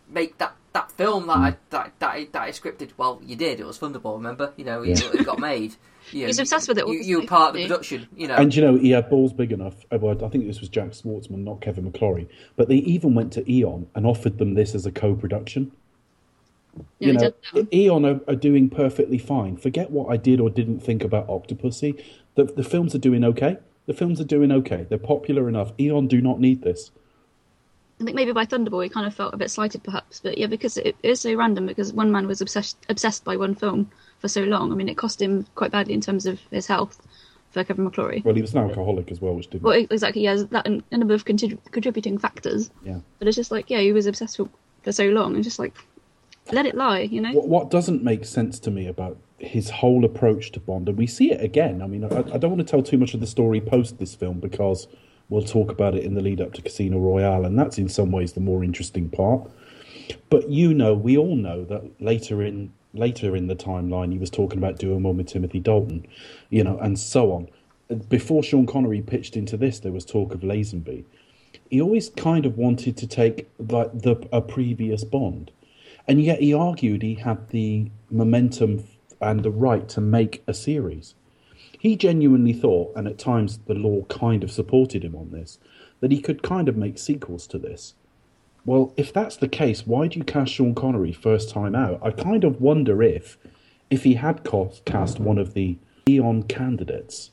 make 0.08 0.38
that 0.38 0.54
that 0.72 0.90
film 0.92 1.26
that 1.26 1.36
hmm. 1.36 1.42
I 1.42 1.56
that 1.70 1.92
that 1.98 2.10
I, 2.10 2.28
that 2.32 2.42
I 2.42 2.50
scripted. 2.50 2.90
Well, 2.96 3.20
you 3.24 3.36
did. 3.36 3.60
It 3.60 3.66
was 3.66 3.78
Thunderball. 3.78 4.16
Remember? 4.16 4.52
You 4.56 4.64
know, 4.64 4.82
it, 4.82 5.02
it 5.14 5.24
got 5.24 5.38
made. 5.38 5.76
You 6.12 6.22
know, 6.22 6.26
He's 6.28 6.38
obsessed 6.38 6.66
with 6.66 6.78
it 6.78 6.88
You, 6.88 6.98
the 6.98 7.04
you 7.04 7.20
were 7.20 7.26
part 7.26 7.50
of 7.50 7.54
the 7.56 7.68
production. 7.68 8.08
You 8.16 8.26
know, 8.26 8.34
And 8.34 8.54
you 8.54 8.62
know, 8.62 8.76
he 8.76 8.90
had 8.90 9.10
balls 9.10 9.32
big 9.32 9.52
enough. 9.52 9.74
uh, 9.92 9.98
Well, 9.98 10.24
I 10.24 10.28
think 10.28 10.46
this 10.46 10.58
was 10.58 10.68
Jack 10.68 10.90
Schwartzman, 10.90 11.44
not 11.44 11.60
Kevin 11.60 11.90
McClory. 11.90 12.26
But 12.56 12.68
they 12.68 12.76
even 12.76 13.14
went 13.14 13.32
to 13.34 13.48
Eon 13.52 13.86
and 13.94 14.06
offered 14.06 14.38
them 14.38 14.54
this 14.54 14.74
as 14.74 14.86
a 14.86 14.90
co-production. 14.90 15.72
Yeah, 16.74 16.82
you 16.98 17.12
he 17.12 17.18
know, 17.18 17.32
did. 17.54 17.74
Eon 17.74 18.04
are, 18.04 18.20
are 18.26 18.34
doing 18.34 18.70
perfectly 18.70 19.18
fine. 19.18 19.56
Forget 19.56 19.90
what 19.90 20.10
I 20.10 20.16
did 20.16 20.40
or 20.40 20.50
didn't 20.50 20.80
think 20.80 21.04
about 21.04 21.28
Octopussy. 21.28 22.02
The, 22.34 22.44
the 22.44 22.64
films 22.64 22.94
are 22.94 22.98
doing 22.98 23.22
okay. 23.24 23.58
The 23.90 23.96
films 23.96 24.20
are 24.20 24.24
doing 24.24 24.52
okay. 24.52 24.86
They're 24.88 24.98
popular 24.98 25.48
enough. 25.48 25.72
Eon 25.80 26.06
do 26.06 26.20
not 26.20 26.38
need 26.38 26.62
this. 26.62 26.92
I 28.00 28.04
think 28.04 28.14
maybe 28.14 28.30
by 28.30 28.46
Thunderball 28.46 28.84
he 28.84 28.88
kind 28.88 29.04
of 29.04 29.12
felt 29.12 29.34
a 29.34 29.36
bit 29.36 29.50
slighted, 29.50 29.82
perhaps. 29.82 30.20
But 30.20 30.38
yeah, 30.38 30.46
because 30.46 30.76
it 30.76 30.94
is 31.02 31.20
so 31.20 31.34
random. 31.34 31.66
Because 31.66 31.92
one 31.92 32.12
man 32.12 32.28
was 32.28 32.40
obsessed 32.40 32.76
obsessed 32.88 33.24
by 33.24 33.36
one 33.36 33.56
film 33.56 33.90
for 34.20 34.28
so 34.28 34.42
long. 34.44 34.70
I 34.70 34.76
mean, 34.76 34.88
it 34.88 34.96
cost 34.96 35.20
him 35.20 35.44
quite 35.56 35.72
badly 35.72 35.92
in 35.92 36.00
terms 36.00 36.24
of 36.24 36.38
his 36.52 36.68
health. 36.68 37.04
for 37.50 37.64
Kevin 37.64 37.90
McClory. 37.90 38.24
Well, 38.24 38.36
he 38.36 38.42
was 38.42 38.54
an 38.54 38.60
alcoholic 38.60 39.10
as 39.10 39.20
well, 39.20 39.34
which 39.34 39.50
didn't. 39.50 39.64
Well, 39.64 39.74
exactly, 39.90 40.22
yeah, 40.22 40.36
that 40.50 40.66
and 40.66 40.84
a 40.92 40.98
number 40.98 41.14
of 41.14 41.24
contrib- 41.24 41.58
contributing 41.72 42.16
factors. 42.16 42.70
yeah. 42.84 43.00
But 43.18 43.26
it's 43.26 43.36
just 43.36 43.50
like, 43.50 43.70
yeah, 43.70 43.80
he 43.80 43.92
was 43.92 44.06
obsessed 44.06 44.36
for, 44.36 44.48
for 44.84 44.92
so 44.92 45.06
long, 45.06 45.34
and 45.34 45.42
just 45.42 45.58
like, 45.58 45.74
let 46.52 46.64
it 46.64 46.76
lie, 46.76 47.00
you 47.00 47.20
know? 47.20 47.32
What, 47.32 47.48
what 47.48 47.70
doesn't 47.70 48.04
make 48.04 48.24
sense 48.24 48.60
to 48.60 48.70
me 48.70 48.86
about 48.86 49.18
his 49.40 49.70
whole 49.70 50.04
approach 50.04 50.52
to 50.52 50.60
Bond, 50.60 50.88
and 50.88 50.98
we 50.98 51.06
see 51.06 51.32
it 51.32 51.42
again. 51.42 51.80
I 51.82 51.86
mean, 51.86 52.04
I, 52.04 52.18
I 52.18 52.38
don't 52.38 52.50
want 52.50 52.58
to 52.58 52.70
tell 52.70 52.82
too 52.82 52.98
much 52.98 53.14
of 53.14 53.20
the 53.20 53.26
story 53.26 53.60
post 53.60 53.98
this 53.98 54.14
film 54.14 54.38
because 54.38 54.86
we'll 55.30 55.42
talk 55.42 55.70
about 55.70 55.94
it 55.94 56.04
in 56.04 56.14
the 56.14 56.20
lead 56.20 56.40
up 56.40 56.52
to 56.54 56.62
Casino 56.62 56.98
Royale, 56.98 57.46
and 57.46 57.58
that's 57.58 57.78
in 57.78 57.88
some 57.88 58.10
ways 58.10 58.34
the 58.34 58.40
more 58.40 58.62
interesting 58.62 59.08
part. 59.08 59.50
But 60.28 60.50
you 60.50 60.74
know, 60.74 60.94
we 60.94 61.16
all 61.16 61.36
know 61.36 61.64
that 61.64 62.00
later 62.00 62.42
in 62.42 62.72
later 62.92 63.34
in 63.34 63.46
the 63.46 63.56
timeline, 63.56 64.12
he 64.12 64.18
was 64.18 64.30
talking 64.30 64.58
about 64.58 64.78
doing 64.78 65.02
one 65.02 65.16
with 65.16 65.28
Timothy 65.28 65.60
Dalton, 65.60 66.06
you 66.50 66.64
know, 66.64 66.78
and 66.78 66.98
so 66.98 67.32
on. 67.32 67.48
Before 68.08 68.42
Sean 68.42 68.66
Connery 68.66 69.00
pitched 69.00 69.36
into 69.36 69.56
this, 69.56 69.78
there 69.80 69.92
was 69.92 70.04
talk 70.04 70.34
of 70.34 70.40
Lazenby. 70.40 71.04
He 71.70 71.80
always 71.80 72.10
kind 72.10 72.46
of 72.46 72.58
wanted 72.58 72.96
to 72.96 73.06
take 73.06 73.48
like 73.58 73.92
the 73.92 74.28
a 74.32 74.40
previous 74.42 75.04
Bond, 75.04 75.50
and 76.06 76.20
yet 76.22 76.40
he 76.40 76.52
argued 76.52 77.02
he 77.02 77.14
had 77.14 77.48
the 77.48 77.90
momentum 78.10 78.84
and 79.20 79.42
the 79.42 79.50
right 79.50 79.88
to 79.90 80.00
make 80.00 80.42
a 80.46 80.54
series. 80.54 81.14
He 81.78 81.96
genuinely 81.96 82.52
thought, 82.52 82.92
and 82.94 83.08
at 83.08 83.18
times 83.18 83.58
the 83.66 83.74
law 83.74 84.02
kind 84.04 84.44
of 84.44 84.50
supported 84.50 85.04
him 85.04 85.16
on 85.16 85.30
this, 85.30 85.58
that 86.00 86.12
he 86.12 86.20
could 86.20 86.42
kind 86.42 86.68
of 86.68 86.76
make 86.76 86.98
sequels 86.98 87.46
to 87.48 87.58
this. 87.58 87.94
Well, 88.64 88.92
if 88.96 89.12
that's 89.12 89.36
the 89.36 89.48
case, 89.48 89.86
why 89.86 90.06
do 90.08 90.18
you 90.18 90.24
cast 90.24 90.52
Sean 90.52 90.74
Connery 90.74 91.12
first 91.12 91.50
time 91.50 91.74
out? 91.74 92.00
I 92.02 92.10
kind 92.10 92.44
of 92.44 92.60
wonder 92.60 93.02
if, 93.02 93.38
if 93.88 94.04
he 94.04 94.14
had 94.14 94.44
cast 94.84 95.18
one 95.18 95.38
of 95.38 95.54
the 95.54 95.78
Eon 96.08 96.42
candidates 96.44 97.30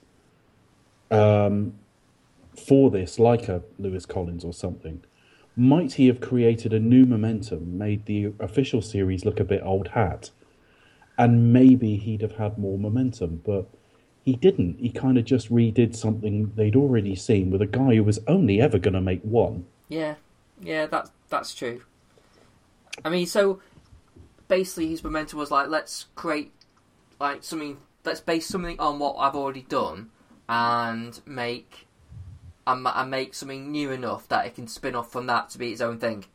um, 1.12 1.73
for 2.56 2.89
this, 2.89 3.19
like 3.19 3.50
a 3.50 3.63
Lewis 3.78 4.06
Collins 4.06 4.45
or 4.45 4.54
something, 4.54 5.04
might 5.56 5.93
he 5.93 6.08
have 6.08 6.21
created 6.21 6.71
a 6.71 6.80
new 6.80 7.06
momentum, 7.06 7.78
made 7.78 8.06
the 8.06 8.32
official 8.39 8.82
series 8.82 9.26
look 9.26 9.39
a 9.39 9.43
bit 9.43 9.62
old 9.63 9.89
hat, 9.89 10.30
and 11.17 11.51
maybe 11.51 11.97
he'd 11.97 12.21
have 12.21 12.34
had 12.34 12.58
more 12.58 12.77
momentum, 12.77 13.41
but 13.45 13.67
he 14.23 14.36
didn't. 14.36 14.80
He 14.80 14.89
kind 14.89 15.17
of 15.17 15.25
just 15.25 15.51
redid 15.51 15.95
something 15.95 16.51
they'd 16.56 16.75
already 16.75 17.15
seen 17.15 17.49
with 17.49 17.62
a 17.62 17.65
guy 17.65 17.95
who 17.95 18.03
was 18.03 18.19
only 18.27 18.62
ever 18.62 18.77
going 18.77 18.93
to 18.93 19.01
make 19.01 19.21
one. 19.21 19.65
Yeah, 19.89 20.15
yeah, 20.62 20.86
that 20.88 21.10
that's 21.30 21.56
true. 21.56 21.82
I 23.06 23.10
mean, 23.10 23.25
so 23.25 23.62
basically, 24.47 24.89
his 24.89 25.03
momentum 25.03 25.39
was 25.39 25.51
like, 25.51 25.69
let's 25.69 26.08
create 26.15 26.51
like 27.19 27.43
something. 27.43 27.77
Let's 28.03 28.21
base 28.21 28.47
something 28.47 28.80
on 28.80 28.99
what 28.99 29.15
I've 29.17 29.36
already 29.36 29.63
done, 29.63 30.10
and 30.47 31.19
make 31.25 31.88
and, 32.67 32.86
and 32.86 33.10
make 33.10 33.34
something 33.34 33.71
new 33.71 33.91
enough 33.91 34.27
that 34.27 34.45
it 34.45 34.56
can 34.56 34.67
spin 34.67 34.93
off 34.93 35.12
from 35.12 35.27
that 35.27 35.49
to 35.51 35.58
be 35.58 35.71
its 35.71 35.82
own 35.82 35.99
thing. 35.99 36.25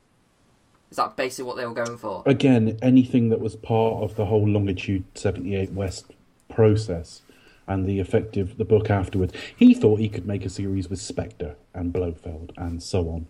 Is 0.92 0.96
that 0.96 1.16
basically 1.16 1.44
what 1.46 1.56
they 1.56 1.64
were 1.64 1.72
going 1.72 1.96
for? 1.96 2.22
again, 2.26 2.78
anything 2.82 3.30
that 3.30 3.40
was 3.40 3.56
part 3.56 4.02
of 4.02 4.14
the 4.14 4.26
whole 4.26 4.46
Longitude 4.46 5.04
78 5.14 5.72
West 5.72 6.12
process 6.50 7.22
and 7.66 7.86
the 7.86 7.98
effective 7.98 8.58
the 8.58 8.66
book 8.66 8.90
afterwards, 8.90 9.32
he 9.56 9.72
thought 9.72 10.00
he 10.00 10.10
could 10.10 10.26
make 10.26 10.44
a 10.44 10.50
series 10.50 10.90
with 10.90 11.00
Spectre 11.00 11.56
and 11.72 11.94
Blofeld 11.94 12.52
and 12.58 12.82
so 12.82 13.08
on. 13.08 13.26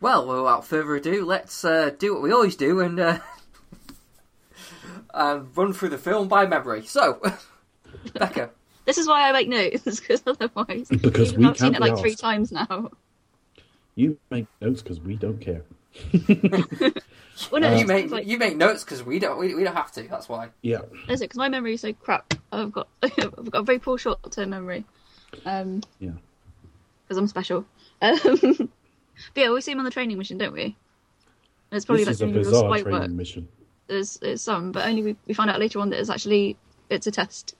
Well, 0.00 0.26
without 0.26 0.64
further 0.66 0.94
ado, 0.94 1.26
let's 1.26 1.62
uh, 1.62 1.90
do 1.98 2.14
what 2.14 2.22
we 2.22 2.32
always 2.32 2.56
do 2.56 2.80
and 2.80 2.98
uh, 2.98 3.18
and 5.12 5.46
run 5.54 5.74
through 5.74 5.90
the 5.90 5.98
film 5.98 6.26
by 6.26 6.46
memory. 6.46 6.86
So, 6.86 7.20
Becca, 8.14 8.48
This 8.86 8.96
is 8.96 9.06
why 9.06 9.28
I 9.28 9.32
make 9.32 9.48
notes, 9.50 9.82
because 10.00 10.22
otherwise, 10.26 10.88
Because 10.88 11.34
we 11.36 11.44
I've 11.44 11.58
seen 11.58 11.74
can't 11.74 11.76
it 11.76 11.82
be 11.82 11.90
like 11.90 11.98
three 12.00 12.12
asked. 12.12 12.20
times 12.20 12.50
now. 12.50 12.90
You 13.94 14.16
make 14.30 14.46
notes 14.62 14.80
because 14.80 15.00
we 15.00 15.16
don't 15.16 15.38
care. 15.38 15.64
Well, 17.50 17.62
no, 17.62 17.74
you 17.74 17.86
make 17.86 18.10
like, 18.10 18.26
you 18.26 18.36
make 18.38 18.56
notes 18.56 18.84
because 18.84 19.02
we 19.02 19.18
don't 19.18 19.38
we, 19.38 19.54
we 19.54 19.64
don't 19.64 19.74
have 19.74 19.90
to. 19.92 20.02
That's 20.02 20.28
why. 20.28 20.50
Yeah. 20.60 20.82
Is 21.08 21.22
it 21.22 21.24
because 21.24 21.38
my 21.38 21.48
memory 21.48 21.74
is 21.74 21.80
so 21.80 21.92
crap? 21.94 22.34
I've 22.52 22.70
got 22.70 22.88
I've 23.02 23.50
got 23.50 23.60
a 23.60 23.62
very 23.62 23.78
poor 23.78 23.96
short 23.96 24.30
term 24.30 24.50
memory. 24.50 24.84
Um, 25.46 25.82
Yeah. 25.98 26.10
because 27.04 27.16
I'm 27.18 27.26
special. 27.26 27.64
Um, 28.02 28.18
but 29.34 29.40
yeah, 29.40 29.50
we 29.52 29.60
see 29.60 29.70
him 29.72 29.78
on 29.78 29.84
the 29.84 29.90
training 29.90 30.18
mission, 30.18 30.36
don't 30.36 30.52
we? 30.52 30.62
And 30.64 30.74
it's 31.70 31.84
probably 31.84 32.04
this 32.04 32.08
like 32.08 32.14
is 32.14 32.20
a 32.20 32.24
doing 32.24 32.34
real 32.34 32.44
bizarre 32.44 32.70
spite 32.70 32.82
training 32.82 33.00
work. 33.00 33.10
mission. 33.10 33.48
There's, 33.86 34.16
there's 34.16 34.42
some, 34.42 34.72
but 34.72 34.84
only 34.86 35.02
we, 35.02 35.16
we 35.26 35.34
find 35.34 35.48
out 35.48 35.60
later 35.60 35.78
on 35.78 35.90
that 35.90 36.00
it's 36.00 36.10
actually 36.10 36.56
it's 36.90 37.06
a 37.06 37.12
test. 37.12 37.54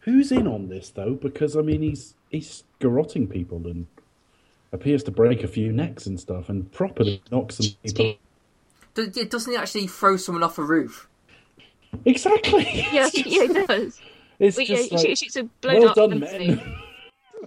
Who's 0.00 0.32
in 0.32 0.46
on 0.46 0.68
this 0.68 0.90
though? 0.90 1.14
Because 1.14 1.56
I 1.56 1.62
mean, 1.62 1.82
he's 1.82 2.14
he's 2.30 2.64
garrotting 2.80 3.30
people 3.30 3.66
and 3.66 3.86
appears 4.72 5.02
to 5.04 5.10
break 5.10 5.42
a 5.42 5.48
few 5.48 5.72
necks 5.72 6.06
and 6.06 6.18
stuff, 6.18 6.48
and 6.48 6.70
properly 6.72 7.22
knocks 7.30 7.56
some 7.56 7.66
people. 7.84 8.14
Do- 8.94 9.10
yeah, 9.14 9.24
Doesn't 9.24 9.52
he 9.52 9.56
actually 9.58 9.86
throw 9.86 10.16
someone 10.16 10.42
off 10.42 10.58
a 10.58 10.62
roof? 10.62 11.08
Exactly. 12.04 12.64
Yeah, 12.92 13.08
just- 13.10 13.26
yeah, 13.26 13.42
it 13.44 13.66
does. 13.68 14.00
It's 14.38 14.56
But 14.56 14.68
yeah, 14.68 14.76
just 14.76 14.90
he 14.90 14.96
like, 14.96 15.06
shoots- 15.06 15.20
shoots 15.20 15.36
a 15.36 15.44
blow 15.44 15.74
well 15.80 15.94
dart 15.94 16.10
done, 16.10 16.22
empty. 16.24 16.48
men. 16.48 16.74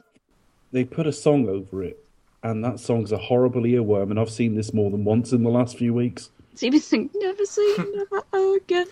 they 0.72 0.84
put 0.84 1.08
a 1.08 1.12
song 1.14 1.48
over 1.48 1.84
it, 1.84 2.04
and 2.44 2.64
that 2.64 2.80
song's 2.80 3.12
a 3.12 3.18
horrible 3.18 3.62
earworm. 3.64 4.10
And 4.12 4.20
I've 4.20 4.30
seen 4.32 4.56
this 4.56 4.74
more 4.74 4.90
than 4.92 5.04
once 5.04 5.32
in 5.32 5.44
the 5.44 5.50
last 5.50 5.78
few 5.78 5.94
weeks. 5.94 6.30
So 6.56 6.66
you 6.66 6.72
just 6.74 6.90
think, 6.90 7.12
never 7.16 7.46
seen 7.46 7.76
never 7.96 8.24
again. 8.58 8.88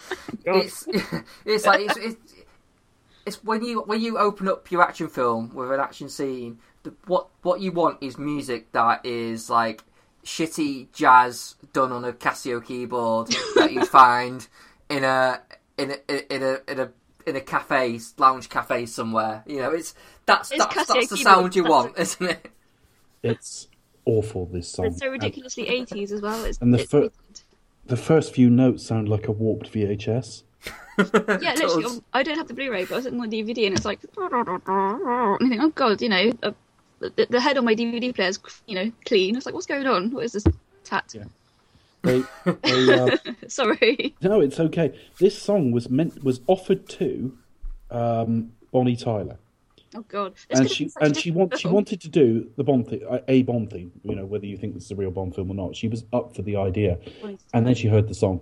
It's 0.45 0.87
it's 1.45 1.65
like 1.65 1.81
it's, 1.81 1.97
it's 1.97 2.33
it's 3.25 3.43
when 3.43 3.63
you 3.63 3.81
when 3.81 3.99
you 3.99 4.17
open 4.17 4.47
up 4.47 4.69
your 4.71 4.81
action 4.81 5.07
film 5.09 5.53
with 5.53 5.71
an 5.71 5.79
action 5.79 6.07
scene. 6.09 6.59
The, 6.87 6.93
what 7.05 7.27
what 7.41 7.59
you 7.59 7.71
want 7.73 7.97
is 8.01 8.17
music 8.17 8.71
that 8.71 9.05
is 9.05 9.49
like 9.49 9.83
shitty 10.23 10.87
jazz 10.93 11.55
done 11.73 11.91
on 11.91 12.05
a 12.05 12.13
Casio 12.13 12.63
keyboard 12.63 13.27
that 13.55 13.73
you 13.73 13.83
find 13.99 14.47
in 14.89 15.03
a 15.03 15.41
in 15.77 15.91
a 15.91 16.33
in 16.33 16.43
a 16.43 16.59
in 16.71 16.79
a 16.79 16.89
in 17.25 17.35
a 17.35 17.41
cafe 17.41 17.99
lounge 18.17 18.47
cafe 18.49 18.85
somewhere. 18.85 19.43
You 19.45 19.57
know, 19.61 19.71
it's 19.71 19.93
that's 20.25 20.51
It's 20.51 20.65
that's, 20.65 20.87
that's 20.87 21.07
the 21.09 21.17
sound 21.17 21.55
you 21.57 21.63
that's 21.63 21.71
want, 21.71 21.97
isn't 21.99 22.29
it? 22.29 22.51
It's 23.21 23.67
awful. 24.05 24.45
This 24.45 24.69
song. 24.69 24.85
It's 24.85 24.99
so 24.99 25.09
ridiculously 25.09 25.65
80s 25.65 26.11
as 26.13 26.21
well. 26.21 26.45
It's, 26.45 26.57
And 26.59 26.73
the 26.73 26.79
it's 26.79 26.89
fir- 26.89 26.99
weird. 27.01 27.11
the 27.87 27.97
first 27.97 28.33
few 28.33 28.49
notes 28.49 28.85
sound 28.85 29.09
like 29.09 29.27
a 29.27 29.31
warped 29.33 29.71
VHS. 29.73 30.43
yeah, 30.97 31.53
literally. 31.53 32.01
I 32.13 32.23
don't 32.23 32.37
have 32.37 32.47
the 32.47 32.53
Blu-ray, 32.53 32.85
but 32.85 32.93
I 32.93 32.95
was 32.97 33.05
looking 33.05 33.19
on 33.19 33.27
my 33.27 33.31
DVD, 33.31 33.67
and 33.67 33.75
it's 33.75 33.85
like, 33.85 33.99
and 34.17 34.33
I 34.65 35.37
think, 35.49 35.61
oh 35.61 35.69
god, 35.75 36.01
you 36.01 36.09
know, 36.09 36.31
uh, 36.43 36.51
the, 36.99 37.27
the 37.29 37.39
head 37.39 37.57
on 37.57 37.65
my 37.65 37.75
DVD 37.75 38.13
player 38.13 38.29
is, 38.29 38.39
you 38.65 38.75
know, 38.75 38.91
clean. 39.05 39.35
I 39.35 39.37
was 39.37 39.45
like, 39.45 39.55
what's 39.55 39.67
going 39.67 39.85
on? 39.87 40.11
What 40.11 40.25
is 40.25 40.31
this 40.33 40.43
tat? 40.83 41.13
Yeah. 41.13 41.23
They, 42.03 42.23
they, 42.63 42.93
uh, 42.99 43.17
Sorry. 43.47 44.15
no, 44.21 44.39
it's 44.41 44.59
okay. 44.59 44.97
This 45.19 45.37
song 45.41 45.71
was 45.71 45.89
meant 45.89 46.23
was 46.23 46.41
offered 46.47 46.87
to 46.89 47.35
um, 47.91 48.51
Bonnie 48.71 48.95
Tyler. 48.95 49.37
Oh 49.95 50.03
god. 50.07 50.33
This 50.49 50.59
and 50.59 50.69
she 50.69 50.83
been 50.85 50.91
such 50.91 51.01
a 51.01 51.05
and 51.05 51.17
she 51.17 51.29
different 51.31 51.51
want, 51.51 51.59
she 51.61 51.67
wanted 51.67 52.01
to 52.01 52.09
do 52.09 52.49
the 52.55 52.63
Bond 52.63 52.87
thing, 52.87 53.01
a 53.27 53.41
Bond 53.43 53.71
theme. 53.71 53.91
You 54.03 54.15
know 54.15 54.25
whether 54.25 54.45
you 54.45 54.57
think 54.57 54.73
this 54.75 54.85
is 54.85 54.91
a 54.91 54.95
real 54.95 55.11
Bond 55.11 55.33
film 55.33 55.49
or 55.49 55.55
not. 55.55 55.75
She 55.75 55.87
was 55.87 56.03
up 56.13 56.35
for 56.35 56.41
the 56.43 56.55
idea, 56.57 56.99
and 57.53 57.65
then 57.65 57.73
she 57.73 57.87
heard 57.87 58.07
the 58.07 58.13
song, 58.13 58.41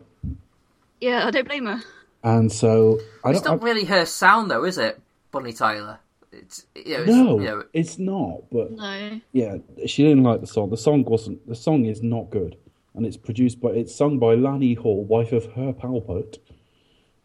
Yeah, 0.99 1.25
I 1.25 1.31
don't 1.31 1.47
blame 1.47 1.65
her. 1.67 1.81
and 2.23 2.51
so 2.51 2.99
I 3.23 3.29
It's 3.31 3.41
don't. 3.41 3.55
not 3.57 3.63
really 3.63 3.85
her 3.85 4.05
sound 4.05 4.49
though, 4.51 4.65
is 4.65 4.77
it, 4.77 4.99
Bonnie 5.31 5.53
Tyler? 5.53 5.99
It's 6.31 6.65
you 6.75 6.97
know, 6.97 6.97
I, 6.97 7.01
it's, 7.03 7.07
no, 7.09 7.39
you 7.39 7.45
know, 7.45 7.63
it's 7.73 7.99
not. 7.99 8.41
But 8.51 8.71
No. 8.71 9.21
yeah, 9.31 9.57
she 9.85 10.03
didn't 10.03 10.23
like 10.23 10.41
the 10.41 10.47
song. 10.47 10.69
The 10.69 10.77
song 10.77 11.03
wasn't. 11.05 11.47
The 11.47 11.55
song 11.55 11.85
is 11.85 12.01
not 12.03 12.29
good, 12.29 12.57
and 12.93 13.05
it's 13.05 13.17
produced 13.17 13.61
by. 13.61 13.69
It's 13.69 13.95
sung 13.95 14.19
by 14.19 14.35
Lani 14.35 14.73
Hall, 14.73 15.03
wife 15.03 15.31
of 15.31 15.45
Herb 15.53 15.79
Alpert, 15.81 16.39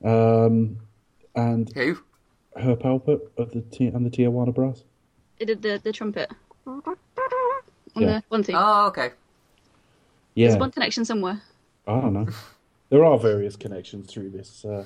um, 0.05 0.79
and 1.35 1.71
who? 1.75 1.99
Herb 2.57 2.83
Alpert 2.83 3.21
of 3.37 3.53
the 3.53 3.63
T- 3.63 3.87
and 3.87 4.05
the 4.07 4.11
Tijuana 4.11 4.55
Brass. 4.55 4.85
It 5.39 5.47
did 5.47 5.63
the, 5.63 5.81
the 5.83 5.93
trumpet. 5.93 6.31
On 6.67 6.83
Yeah. 7.97 8.07
the 8.19 8.23
one 8.29 8.43
thing. 8.43 8.55
Oh, 8.59 8.87
okay. 8.89 9.11
Yeah, 10.35 10.49
There's 10.49 10.61
one 10.61 10.71
connection 10.71 11.05
somewhere. 11.05 11.43
I 11.87 12.01
don't 12.01 12.13
know. 12.13 12.29
There 12.91 13.05
are 13.05 13.19
various 13.19 13.57
connections 13.57 14.13
through 14.13 14.31
this. 14.31 14.65
Uh, 14.65 14.85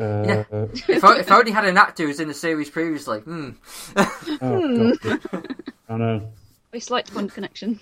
uh, 0.00 0.44
If 0.88 1.04
I, 1.04 1.18
if 1.18 1.30
I 1.30 1.38
only 1.38 1.52
had 1.52 1.64
an 1.64 1.76
actor 1.76 2.04
who 2.04 2.08
was 2.08 2.20
in 2.20 2.28
the 2.28 2.34
series 2.34 2.70
previously, 2.70 3.20
hmm. 3.20 3.50
Oh, 4.40 4.96
God. 4.96 5.56
I 5.88 5.96
know. 5.96 6.32
A 6.72 6.80
slight 6.80 7.12
Bond 7.14 7.32
connection. 7.32 7.80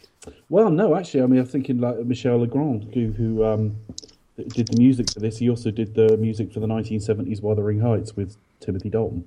Well, 0.48 0.70
no, 0.70 0.94
actually, 0.94 1.22
I 1.22 1.26
mean, 1.26 1.40
I'm 1.40 1.46
thinking 1.46 1.80
like 1.80 1.98
Michel 1.98 2.38
Legrand, 2.38 2.94
who, 2.94 3.12
who 3.12 3.44
um, 3.44 3.76
did 4.37 4.68
the 4.68 4.76
music 4.78 5.11
for 5.11 5.20
this. 5.20 5.38
He 5.38 5.50
also 5.50 5.70
did 5.70 5.94
the 5.94 6.16
music 6.16 6.52
for 6.52 6.61
the 6.61 6.66
1970s 6.66 7.42
Wuthering 7.42 7.80
Heights 7.80 8.14
with 8.14 8.37
Timothy 8.61 8.90
Dalton. 8.90 9.24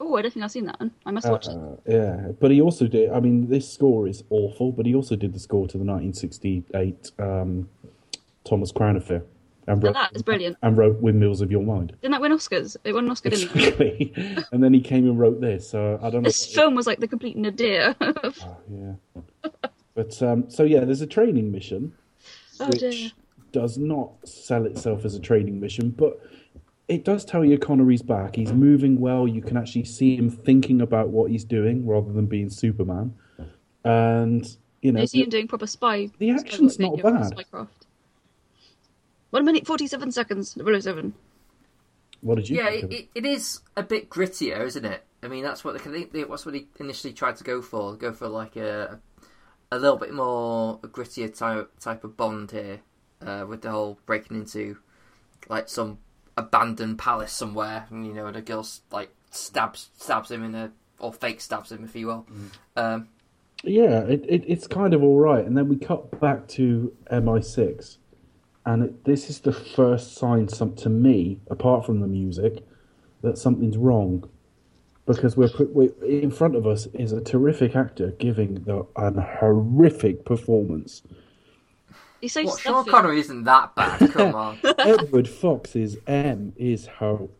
Oh, 0.00 0.16
I 0.16 0.22
don't 0.22 0.32
think 0.32 0.44
I've 0.44 0.50
seen 0.50 0.66
that 0.66 0.78
one. 0.80 0.92
I 1.04 1.10
must 1.10 1.28
watch 1.28 1.46
it. 1.48 1.56
Uh, 1.56 1.76
yeah, 1.86 2.28
but 2.40 2.50
he 2.50 2.60
also 2.60 2.86
did. 2.86 3.10
I 3.10 3.20
mean, 3.20 3.48
this 3.48 3.72
score 3.72 4.06
is 4.06 4.22
awful, 4.30 4.72
but 4.72 4.86
he 4.86 4.94
also 4.94 5.16
did 5.16 5.32
the 5.32 5.40
score 5.40 5.66
to 5.66 5.78
the 5.78 5.84
1968 5.84 7.10
um, 7.18 7.68
Thomas 8.44 8.72
Crown 8.72 8.96
Affair 8.96 9.22
and 9.68 9.82
wrote, 9.82 9.94
that 9.94 10.14
is 10.16 10.22
brilliant. 10.22 10.56
and 10.62 10.76
wrote 10.76 11.00
Windmills 11.00 11.40
of 11.40 11.50
Your 11.50 11.62
Mind. 11.62 11.92
Didn't 12.02 12.12
that 12.12 12.20
win 12.20 12.32
Oscars? 12.32 12.76
It 12.84 12.92
won 12.92 13.04
an 13.04 13.10
Oscar, 13.10 13.30
didn't 13.30 13.54
it? 13.80 14.46
And 14.52 14.62
then 14.62 14.72
he 14.74 14.80
came 14.80 15.04
and 15.06 15.18
wrote 15.18 15.40
this. 15.40 15.68
So 15.70 15.98
I 16.02 16.10
don't 16.10 16.22
know. 16.22 16.28
This 16.28 16.52
film 16.54 16.74
was 16.74 16.86
like 16.86 17.00
the 17.00 17.08
complete 17.08 17.36
nadir. 17.36 17.94
oh 18.00 18.12
Oh, 18.24 18.56
yeah. 18.70 19.50
But 19.94 20.22
um, 20.22 20.48
so 20.50 20.62
yeah, 20.64 20.84
there's 20.84 21.00
a 21.02 21.06
training 21.06 21.50
mission 21.52 21.92
which 22.60 22.80
dear. 22.80 23.10
does 23.52 23.78
not 23.78 24.12
sell 24.24 24.64
itself 24.66 25.04
as 25.04 25.14
a 25.14 25.20
training 25.20 25.58
mission, 25.60 25.90
but 25.90 26.20
it 26.88 27.04
does 27.04 27.24
tell 27.24 27.44
you 27.44 27.58
Connery's 27.58 28.00
back. 28.02 28.36
He's 28.36 28.52
moving 28.52 28.98
well. 29.00 29.28
You 29.28 29.42
can 29.42 29.56
actually 29.56 29.84
see 29.84 30.16
him 30.16 30.30
thinking 30.30 30.80
about 30.80 31.08
what 31.08 31.30
he's 31.30 31.44
doing 31.44 31.86
rather 31.86 32.12
than 32.12 32.26
being 32.26 32.48
Superman. 32.48 33.14
And 33.84 34.56
you 34.82 34.92
know, 34.92 35.00
You 35.00 35.06
see 35.06 35.22
him 35.22 35.28
doing 35.30 35.48
proper 35.48 35.66
spy. 35.66 36.08
the 36.18 36.30
action's 36.30 36.78
not 36.78 37.02
bad. 37.02 37.32
Spycraft. 39.28 39.32
One 39.32 39.44
minute 39.44 39.66
forty-seven 39.66 40.12
seconds. 40.12 40.56
007. 40.56 41.14
what 42.20 42.36
did 42.36 42.48
you 42.48 42.56
Yeah, 42.56 42.70
think? 42.70 42.82
it, 42.82 42.84
of 42.84 42.92
it? 42.92 42.94
it, 42.94 43.08
it 43.14 43.24
is 43.26 43.60
a 43.76 43.82
bit 43.82 44.10
grittier, 44.10 44.60
isn't 44.66 44.84
it? 44.84 45.04
I 45.22 45.28
mean, 45.28 45.42
that's 45.42 45.64
what 45.64 45.72
they, 45.74 45.80
I 45.90 45.92
think 45.92 46.12
that's 46.12 46.46
what 46.46 46.54
he 46.54 46.68
initially 46.78 47.12
tried 47.12 47.36
to 47.36 47.44
go 47.44 47.60
for. 47.62 47.94
Go 47.96 48.12
for 48.12 48.28
like 48.28 48.56
a 48.56 49.00
a 49.70 49.78
little 49.78 49.96
bit 49.98 50.12
more 50.14 50.78
grittier 50.80 51.36
type 51.36 51.70
type 51.80 52.04
of 52.04 52.16
Bond 52.16 52.50
here, 52.50 52.80
uh, 53.24 53.44
with 53.48 53.62
the 53.62 53.70
whole 53.70 53.98
breaking 54.06 54.36
into 54.38 54.78
like 55.48 55.68
some 55.68 55.98
abandoned 56.36 56.98
palace 56.98 57.32
somewhere, 57.32 57.86
and 57.90 58.06
you 58.06 58.14
know, 58.14 58.30
the 58.30 58.40
girl 58.42 58.66
like 58.92 59.10
stabs 59.30 59.90
stabs 59.98 60.30
him 60.30 60.44
in 60.44 60.54
a 60.54 60.72
or 61.00 61.12
fake 61.12 61.40
stabs 61.40 61.70
him, 61.70 61.84
if 61.84 61.94
you 61.94 62.06
will. 62.08 62.26
Um, 62.76 63.08
Yeah, 63.64 64.00
it, 64.04 64.24
it, 64.28 64.44
it's 64.48 64.66
kind 64.66 64.94
of 64.94 65.02
all 65.02 65.18
right. 65.18 65.44
And 65.44 65.56
then 65.56 65.68
we 65.68 65.76
cut 65.76 66.18
back 66.20 66.46
to 66.48 66.92
MI6, 67.12 67.98
and 68.68 68.82
it, 68.82 69.04
this 69.04 69.30
is 69.30 69.40
the 69.40 69.52
first 69.52 70.14
sign, 70.14 70.46
some, 70.48 70.74
to 70.76 70.90
me, 70.90 71.40
apart 71.48 71.86
from 71.86 72.00
the 72.00 72.06
music, 72.06 72.62
that 73.22 73.38
something's 73.38 73.78
wrong. 73.78 74.28
Because 75.06 75.38
we're, 75.38 75.48
put- 75.48 75.74
we 75.74 75.90
in 76.06 76.30
front 76.30 76.54
of 76.54 76.66
us 76.66 76.84
is 76.92 77.12
a 77.12 77.22
terrific 77.22 77.74
actor 77.74 78.10
giving 78.18 78.64
the, 78.64 78.86
an 78.96 79.14
horrific 79.40 80.26
performance. 80.26 81.00
He's 82.20 82.34
so 82.34 82.42
what, 82.42 82.60
Sean. 82.60 82.84
Connery 82.84 83.20
isn't 83.20 83.44
that 83.44 83.74
bad. 83.74 84.10
Come 84.12 84.34
on. 84.34 84.58
Edward 84.78 85.28
Fox's 85.28 85.96
M 86.06 86.52
is 86.58 86.88
ho- 86.88 87.30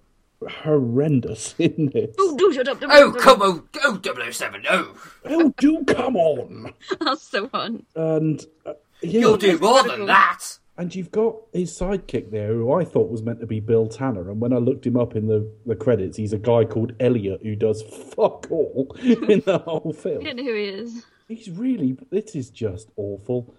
horrendous 0.63 1.55
in 1.59 1.91
this. 1.93 2.15
Oh, 2.19 2.39
do 2.39 2.55
shut 2.55 2.69
up. 2.69 2.79
oh 2.89 3.13
come 3.13 3.43
on, 3.43 3.69
go 3.73 4.31
007, 4.31 4.65
oh, 4.71 4.95
Oh, 5.27 5.53
do 5.59 5.85
come 5.85 6.17
on! 6.17 6.73
That's 7.01 7.23
so 7.23 7.49
fun. 7.49 7.85
And 7.95 8.47
uh, 8.65 8.75
yeah, 9.03 9.21
you'll 9.21 9.37
do 9.37 9.59
more 9.59 9.83
than 9.83 10.07
that. 10.07 10.59
And 10.79 10.95
you've 10.95 11.11
got 11.11 11.35
his 11.53 11.73
sidekick 11.77 12.31
there, 12.31 12.49
who 12.55 12.73
I 12.73 12.85
thought 12.85 13.11
was 13.11 13.21
meant 13.23 13.41
to 13.41 13.47
be 13.47 13.59
Bill 13.59 13.89
Tanner. 13.89 14.31
And 14.31 14.41
when 14.41 14.53
I 14.53 14.59
looked 14.59 14.87
him 14.87 14.97
up 14.97 15.17
in 15.17 15.27
the, 15.27 15.51
the 15.67 15.75
credits, 15.75 16.17
he's 16.17 16.33
a 16.33 16.39
guy 16.39 16.65
called 16.65 16.93
Elliot 17.01 17.41
who 17.43 17.57
does 17.57 17.83
fuck 17.83 18.47
all 18.51 18.97
in 19.03 19.41
the 19.41 19.59
whole 19.59 19.93
film. 19.93 20.19
We 20.19 20.25
don't 20.25 20.37
know 20.37 20.45
who 20.45 20.55
he 20.55 20.65
is. 20.67 21.05
He's 21.27 21.51
really, 21.51 21.97
this 22.11 22.37
is 22.37 22.49
just 22.51 22.91
awful. 22.97 23.53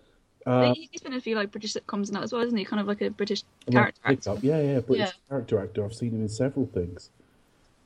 Uh, 0.46 0.74
he- 0.74 0.88
he's 0.92 1.02
been 1.02 1.12
in 1.12 1.18
a 1.18 1.22
few 1.22 1.36
like 1.36 1.52
British 1.52 1.74
sitcoms 1.74 2.08
and 2.08 2.16
that 2.16 2.24
as 2.24 2.32
well, 2.32 2.42
isn't 2.42 2.58
he? 2.58 2.64
Kind 2.64 2.80
of 2.80 2.88
like 2.88 3.02
a 3.02 3.10
British 3.10 3.44
character 3.70 4.00
actor. 4.06 4.38
Yeah, 4.42 4.62
yeah, 4.62 4.80
British 4.80 5.08
Yeah. 5.08 5.12
character 5.28 5.60
actor. 5.62 5.84
I've 5.84 5.94
seen 5.94 6.12
him 6.14 6.22
in 6.22 6.30
several 6.30 6.68
things. 6.68 7.10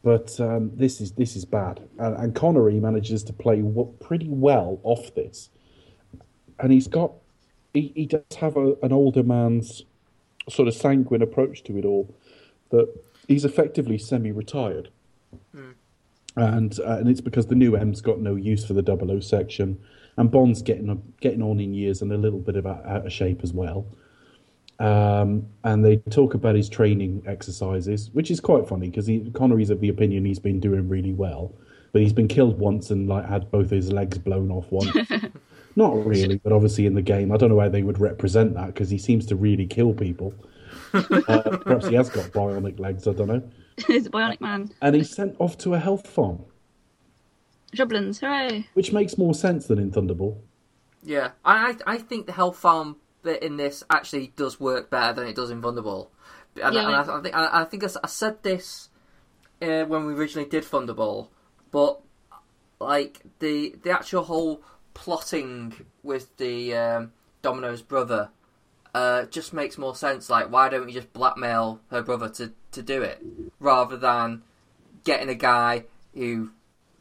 But 0.03 0.39
um, 0.39 0.69
this 0.75 0.99
is 1.01 1.13
this 1.13 1.35
is 1.37 1.45
bad, 1.45 1.79
and, 1.97 2.15
and 2.17 2.35
Connery 2.35 2.77
manages 2.79 3.23
to 3.23 3.33
play 3.33 3.61
w- 3.61 3.91
pretty 4.01 4.27
well 4.27 4.79
off 4.83 5.15
this, 5.15 5.49
and 6.59 6.73
he's 6.73 6.87
got 6.87 7.13
he, 7.73 7.91
he 7.95 8.05
does 8.05 8.21
have 8.39 8.55
a, 8.55 8.75
an 8.83 8.93
older 8.93 9.23
man's 9.23 9.83
sort 10.49 10.67
of 10.67 10.73
sanguine 10.73 11.21
approach 11.21 11.63
to 11.63 11.77
it 11.77 11.85
all. 11.85 12.13
That 12.69 12.93
he's 13.27 13.45
effectively 13.45 13.97
semi-retired, 13.97 14.89
and 16.35 16.79
uh, 16.79 16.97
and 16.97 17.09
it's 17.09 17.21
because 17.21 17.47
the 17.47 17.55
new 17.55 17.75
M's 17.75 18.01
got 18.01 18.19
no 18.19 18.35
use 18.35 18.65
for 18.65 18.73
the 18.73 18.83
00 18.83 19.19
section, 19.19 19.79
and 20.17 20.31
Bond's 20.31 20.61
getting 20.61 21.01
getting 21.21 21.41
on 21.41 21.59
in 21.59 21.73
years 21.73 22.01
and 22.01 22.11
a 22.11 22.17
little 22.17 22.39
bit 22.39 22.55
of 22.55 22.65
out 22.65 22.85
out 22.85 23.05
of 23.05 23.13
shape 23.13 23.41
as 23.43 23.53
well. 23.53 23.85
Um, 24.79 25.47
and 25.63 25.85
they 25.85 25.97
talk 25.97 26.33
about 26.33 26.55
his 26.55 26.67
training 26.67 27.23
exercises, 27.27 28.09
which 28.13 28.31
is 28.31 28.39
quite 28.39 28.67
funny 28.67 28.89
because 28.89 29.09
Connery's 29.33 29.69
of 29.69 29.79
the 29.79 29.89
opinion 29.89 30.25
he's 30.25 30.39
been 30.39 30.59
doing 30.59 30.89
really 30.89 31.13
well, 31.13 31.53
but 31.91 32.01
he's 32.01 32.11
been 32.11 32.27
killed 32.27 32.59
once 32.59 32.89
and 32.89 33.07
like 33.07 33.25
had 33.25 33.49
both 33.51 33.69
his 33.69 33.91
legs 33.91 34.17
blown 34.17 34.51
off 34.51 34.71
once. 34.71 34.95
Not 35.75 36.05
really, 36.05 36.37
but 36.37 36.53
obviously 36.53 36.85
in 36.85 36.93
the 36.93 37.01
game, 37.01 37.31
I 37.31 37.37
don't 37.37 37.49
know 37.49 37.59
how 37.59 37.69
they 37.69 37.83
would 37.83 37.99
represent 37.99 38.53
that 38.55 38.67
because 38.67 38.89
he 38.89 38.97
seems 38.97 39.25
to 39.27 39.35
really 39.35 39.65
kill 39.65 39.93
people. 39.93 40.33
uh, 40.93 41.57
perhaps 41.63 41.87
he 41.87 41.95
has 41.95 42.09
got 42.09 42.25
bionic 42.31 42.79
legs, 42.79 43.07
I 43.07 43.13
don't 43.13 43.27
know. 43.27 43.43
he's 43.87 44.05
a 44.05 44.09
bionic 44.11 44.39
man. 44.41 44.71
And 44.81 44.95
he's 44.95 45.09
sent 45.15 45.35
off 45.39 45.57
to 45.59 45.73
a 45.73 45.79
health 45.79 46.07
farm, 46.07 46.43
Shrublands, 47.75 48.19
hooray! 48.19 48.67
which 48.73 48.91
makes 48.93 49.17
more 49.17 49.33
sense 49.33 49.65
than 49.65 49.79
in 49.79 49.91
Thunderball. 49.91 50.37
Yeah, 51.03 51.31
I 51.43 51.75
I 51.87 51.93
I 51.93 51.97
think 51.97 52.27
the 52.27 52.33
health 52.33 52.57
farm 52.57 52.97
bit 53.23 53.41
in 53.41 53.57
this 53.57 53.83
actually 53.89 54.33
does 54.35 54.59
work 54.59 54.89
better 54.89 55.13
than 55.13 55.27
it 55.27 55.35
does 55.35 55.49
in 55.49 55.61
Thunderball. 55.61 56.09
And, 56.61 56.75
Yeah. 56.75 56.85
and 56.87 56.95
I, 56.95 57.17
I 57.17 57.21
think 57.21 57.35
I, 57.35 57.61
I 57.61 57.63
think 57.65 57.83
I, 57.83 57.87
s- 57.87 57.97
I 58.03 58.07
said 58.07 58.43
this 58.43 58.89
uh, 59.61 59.85
when 59.85 60.05
we 60.05 60.13
originally 60.13 60.47
did 60.47 60.63
Thunderball, 60.63 61.29
but 61.71 61.99
like 62.79 63.21
the 63.39 63.75
the 63.81 63.89
actual 63.91 64.23
whole 64.23 64.61
plotting 64.93 65.73
with 66.03 66.35
the 66.37 66.75
um, 66.75 67.11
Domino's 67.41 67.81
brother 67.81 68.29
uh, 68.95 69.25
just 69.25 69.53
makes 69.53 69.77
more 69.77 69.95
sense. 69.95 70.29
Like, 70.29 70.51
why 70.51 70.69
don't 70.69 70.87
you 70.87 70.93
just 70.93 71.11
blackmail 71.13 71.79
her 71.89 72.01
brother 72.01 72.29
to 72.29 72.51
to 72.71 72.81
do 72.81 73.01
it 73.01 73.21
rather 73.59 73.97
than 73.97 74.41
getting 75.03 75.29
a 75.29 75.35
guy 75.35 75.83
who 76.15 76.49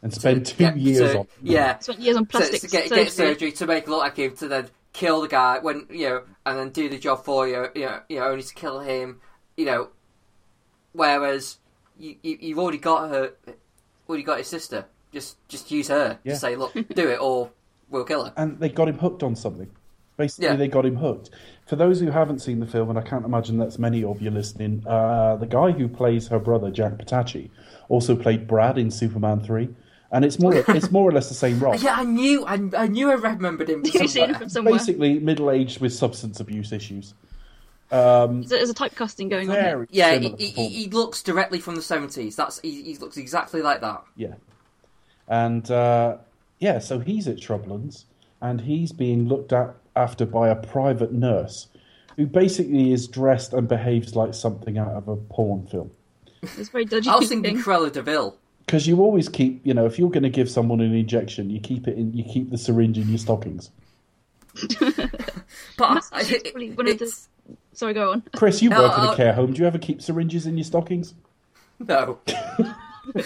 And 0.03 0.13
spend 0.13 0.45
two 0.47 0.57
get- 0.59 0.77
years 0.77 1.13
to- 1.13 1.19
on 1.21 1.27
yeah 1.43 1.79
Spent 1.79 2.01
years 2.01 2.17
on 2.17 2.27
to, 2.27 2.31
plastic 2.31 2.61
to 2.63 2.67
get, 2.69 2.89
surgery. 2.89 3.05
get 3.05 3.13
surgery 3.13 3.53
to 3.53 3.67
make 3.67 3.85
it 3.85 3.89
look 3.91 4.01
like 4.01 4.17
him 4.17 4.37
to 4.37 4.49
then 4.49 4.69
kill 4.93 5.23
the 5.23 5.29
guy 5.29 5.59
when 5.61 5.87
you 5.91 6.09
know 6.09 6.23
and 6.45 6.59
then 6.59 6.69
do 6.71 6.89
the 6.91 6.99
job 6.99 7.25
for 7.25 7.49
you 7.49 7.67
you 7.75 7.87
know, 7.87 8.01
you 8.11 8.17
know 8.21 8.27
only 8.27 8.43
to 8.43 8.55
kill 8.55 8.81
him 8.81 9.21
you 9.57 9.65
know 9.65 9.89
whereas 10.93 11.59
you, 11.99 12.17
you 12.23 12.39
you've 12.41 12.59
already 12.59 12.79
got 12.79 13.09
her 13.11 13.33
already 14.09 14.25
got 14.25 14.39
his 14.39 14.47
sister 14.49 14.85
just 15.13 15.37
just 15.49 15.71
use 15.71 15.89
her 15.89 16.19
Yeah. 16.25 16.33
just 16.33 16.41
say 16.43 16.57
look 16.57 16.73
do 16.75 17.09
it 17.09 17.21
or 17.21 17.51
we'll 17.93 18.05
kill 18.05 18.25
her 18.25 18.33
and 18.37 18.59
they 18.59 18.69
got 18.69 18.89
him 18.89 18.99
hooked 18.99 19.23
on 19.23 19.37
something. 19.37 19.71
Basically, 20.17 20.47
Yeah. 20.47 20.57
they 20.57 20.69
got 20.69 20.85
him 20.85 20.97
hooked. 20.97 21.31
For 21.67 21.77
those 21.77 22.01
who 22.01 22.11
haven't 22.11 22.41
seen 22.41 22.61
the 22.61 22.67
film, 22.67 22.91
and 22.91 22.99
I 22.99 23.03
can't 23.03 23.25
imagine 23.25 23.57
that's 23.59 23.79
many 23.79 24.05
of 24.05 24.21
you 24.21 24.31
listening, 24.31 24.83
uh, 24.87 25.37
the 25.37 25.47
guy 25.47 25.71
who 25.71 25.89
plays 25.89 26.29
her 26.29 26.39
brother, 26.39 26.71
Jack 26.71 26.93
Petachi, 26.99 27.49
also 27.89 28.15
played 28.15 28.47
Brad 28.47 28.77
in 28.77 28.91
Superman 28.91 29.41
three, 29.41 29.71
and 30.11 30.25
it's 30.25 30.39
more 30.39 30.55
it's 30.55 30.91
more 30.91 31.09
or 31.09 31.13
less 31.13 31.29
the 31.29 31.35
same 31.35 31.59
role. 31.61 31.77
yeah 31.81 31.95
I 31.97 32.05
knew 32.05 32.45
I, 32.45 32.55
I 32.77 32.87
knew 32.89 33.11
I 33.11 33.15
remembered 33.15 33.71
him 33.71 33.83
You've 33.85 33.95
seen 33.95 34.09
somewhere. 34.09 34.35
from 34.39 34.49
somewhere. 34.51 34.75
Basically, 34.75 35.19
middle 35.19 35.51
aged 35.51 35.81
with 35.81 35.95
substance 35.95 36.41
abuse 36.41 36.73
issues. 36.73 37.15
Um, 37.91 38.43
There's 38.45 38.71
a 38.71 38.75
typecasting 38.75 39.29
going 39.29 39.51
on. 39.51 39.57
here. 39.57 39.87
yeah 39.91 40.17
he, 40.19 40.31
he, 40.39 40.69
he 40.69 40.87
looks 40.89 41.23
directly 41.23 41.59
from 41.61 41.75
the 41.75 41.83
70s 41.83 42.35
that's 42.37 42.59
he, 42.61 42.83
he 42.83 42.97
looks 42.97 43.19
exactly 43.19 43.61
like 43.61 43.83
that 43.83 44.03
Yeah. 44.17 44.35
And 45.29 45.71
uh, 45.71 46.17
yeah, 46.63 46.79
so 46.79 47.01
he's 47.01 47.27
at 47.27 47.39
Shrublands 47.39 48.05
and 48.41 48.61
he's 48.61 48.93
being 48.93 49.27
looked 49.27 49.53
at 49.53 49.75
after 49.97 50.25
by 50.25 50.49
a 50.49 50.55
private 50.55 51.13
nurse 51.13 51.67
who 52.17 52.25
basically 52.25 52.93
is 52.93 53.09
dressed 53.09 53.53
and 53.53 53.67
behaves 53.67 54.15
like 54.15 54.33
something 54.33 54.79
out 54.79 54.93
of 54.93 55.09
a 55.09 55.17
porn 55.17 55.67
film. 55.67 55.91
It's 56.43 56.69
very 56.69 56.85
dodgy. 56.85 57.09
I 57.11 57.17
was 57.17 57.29
thinking 57.29 57.57
looking. 57.57 57.65
Cruella 57.73 57.91
de 57.93 58.03
Vil 58.03 58.39
Because 58.65 58.87
you 58.87 59.01
always 59.01 59.29
keep, 59.29 59.61
you 59.67 59.75
know, 59.75 59.87
if 59.87 59.99
you're 59.99 60.11
going 60.11 60.23
to 60.23 60.31
give 60.31 60.49
someone 60.49 60.81
an 60.81 60.95
injection, 60.95 61.51
you 61.51 61.59
keep 61.59 61.89
it 61.89 61.99
in, 61.99 62.13
you 62.15 62.23
keep 62.23 62.51
the 62.51 62.59
syringe 62.59 62.97
in 62.97 63.09
your 63.09 63.19
stockings. 63.19 63.71
but 64.71 66.05
I, 66.13 66.21
it's 66.21 66.43
probably 66.51 66.71
one 66.71 66.89
of 66.89 66.99
the- 66.99 67.27
Sorry, 67.73 67.93
go 67.93 68.13
on. 68.13 68.23
Chris, 68.37 68.63
you 68.63 68.71
No, 68.71 68.83
work 68.83 68.99
in 68.99 69.05
uh, 69.05 69.13
a 69.13 69.17
care 69.17 69.33
home. 69.33 69.53
Do 69.53 69.63
you 69.63 69.67
ever 69.67 69.79
keep 69.79 70.01
syringes 70.01 70.47
in 70.47 70.57
your 70.57 70.65
stockings? 70.65 71.15
No. 71.81 72.21
but 73.15 73.25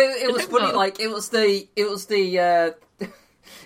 it, 0.00 0.22
it 0.22 0.32
was 0.32 0.44
funny, 0.44 0.66
not. 0.66 0.76
like 0.76 1.00
it 1.00 1.08
was 1.08 1.28
the 1.30 1.66
it 1.76 1.88
was 1.88 2.06
the 2.06 2.38
uh 2.38 2.70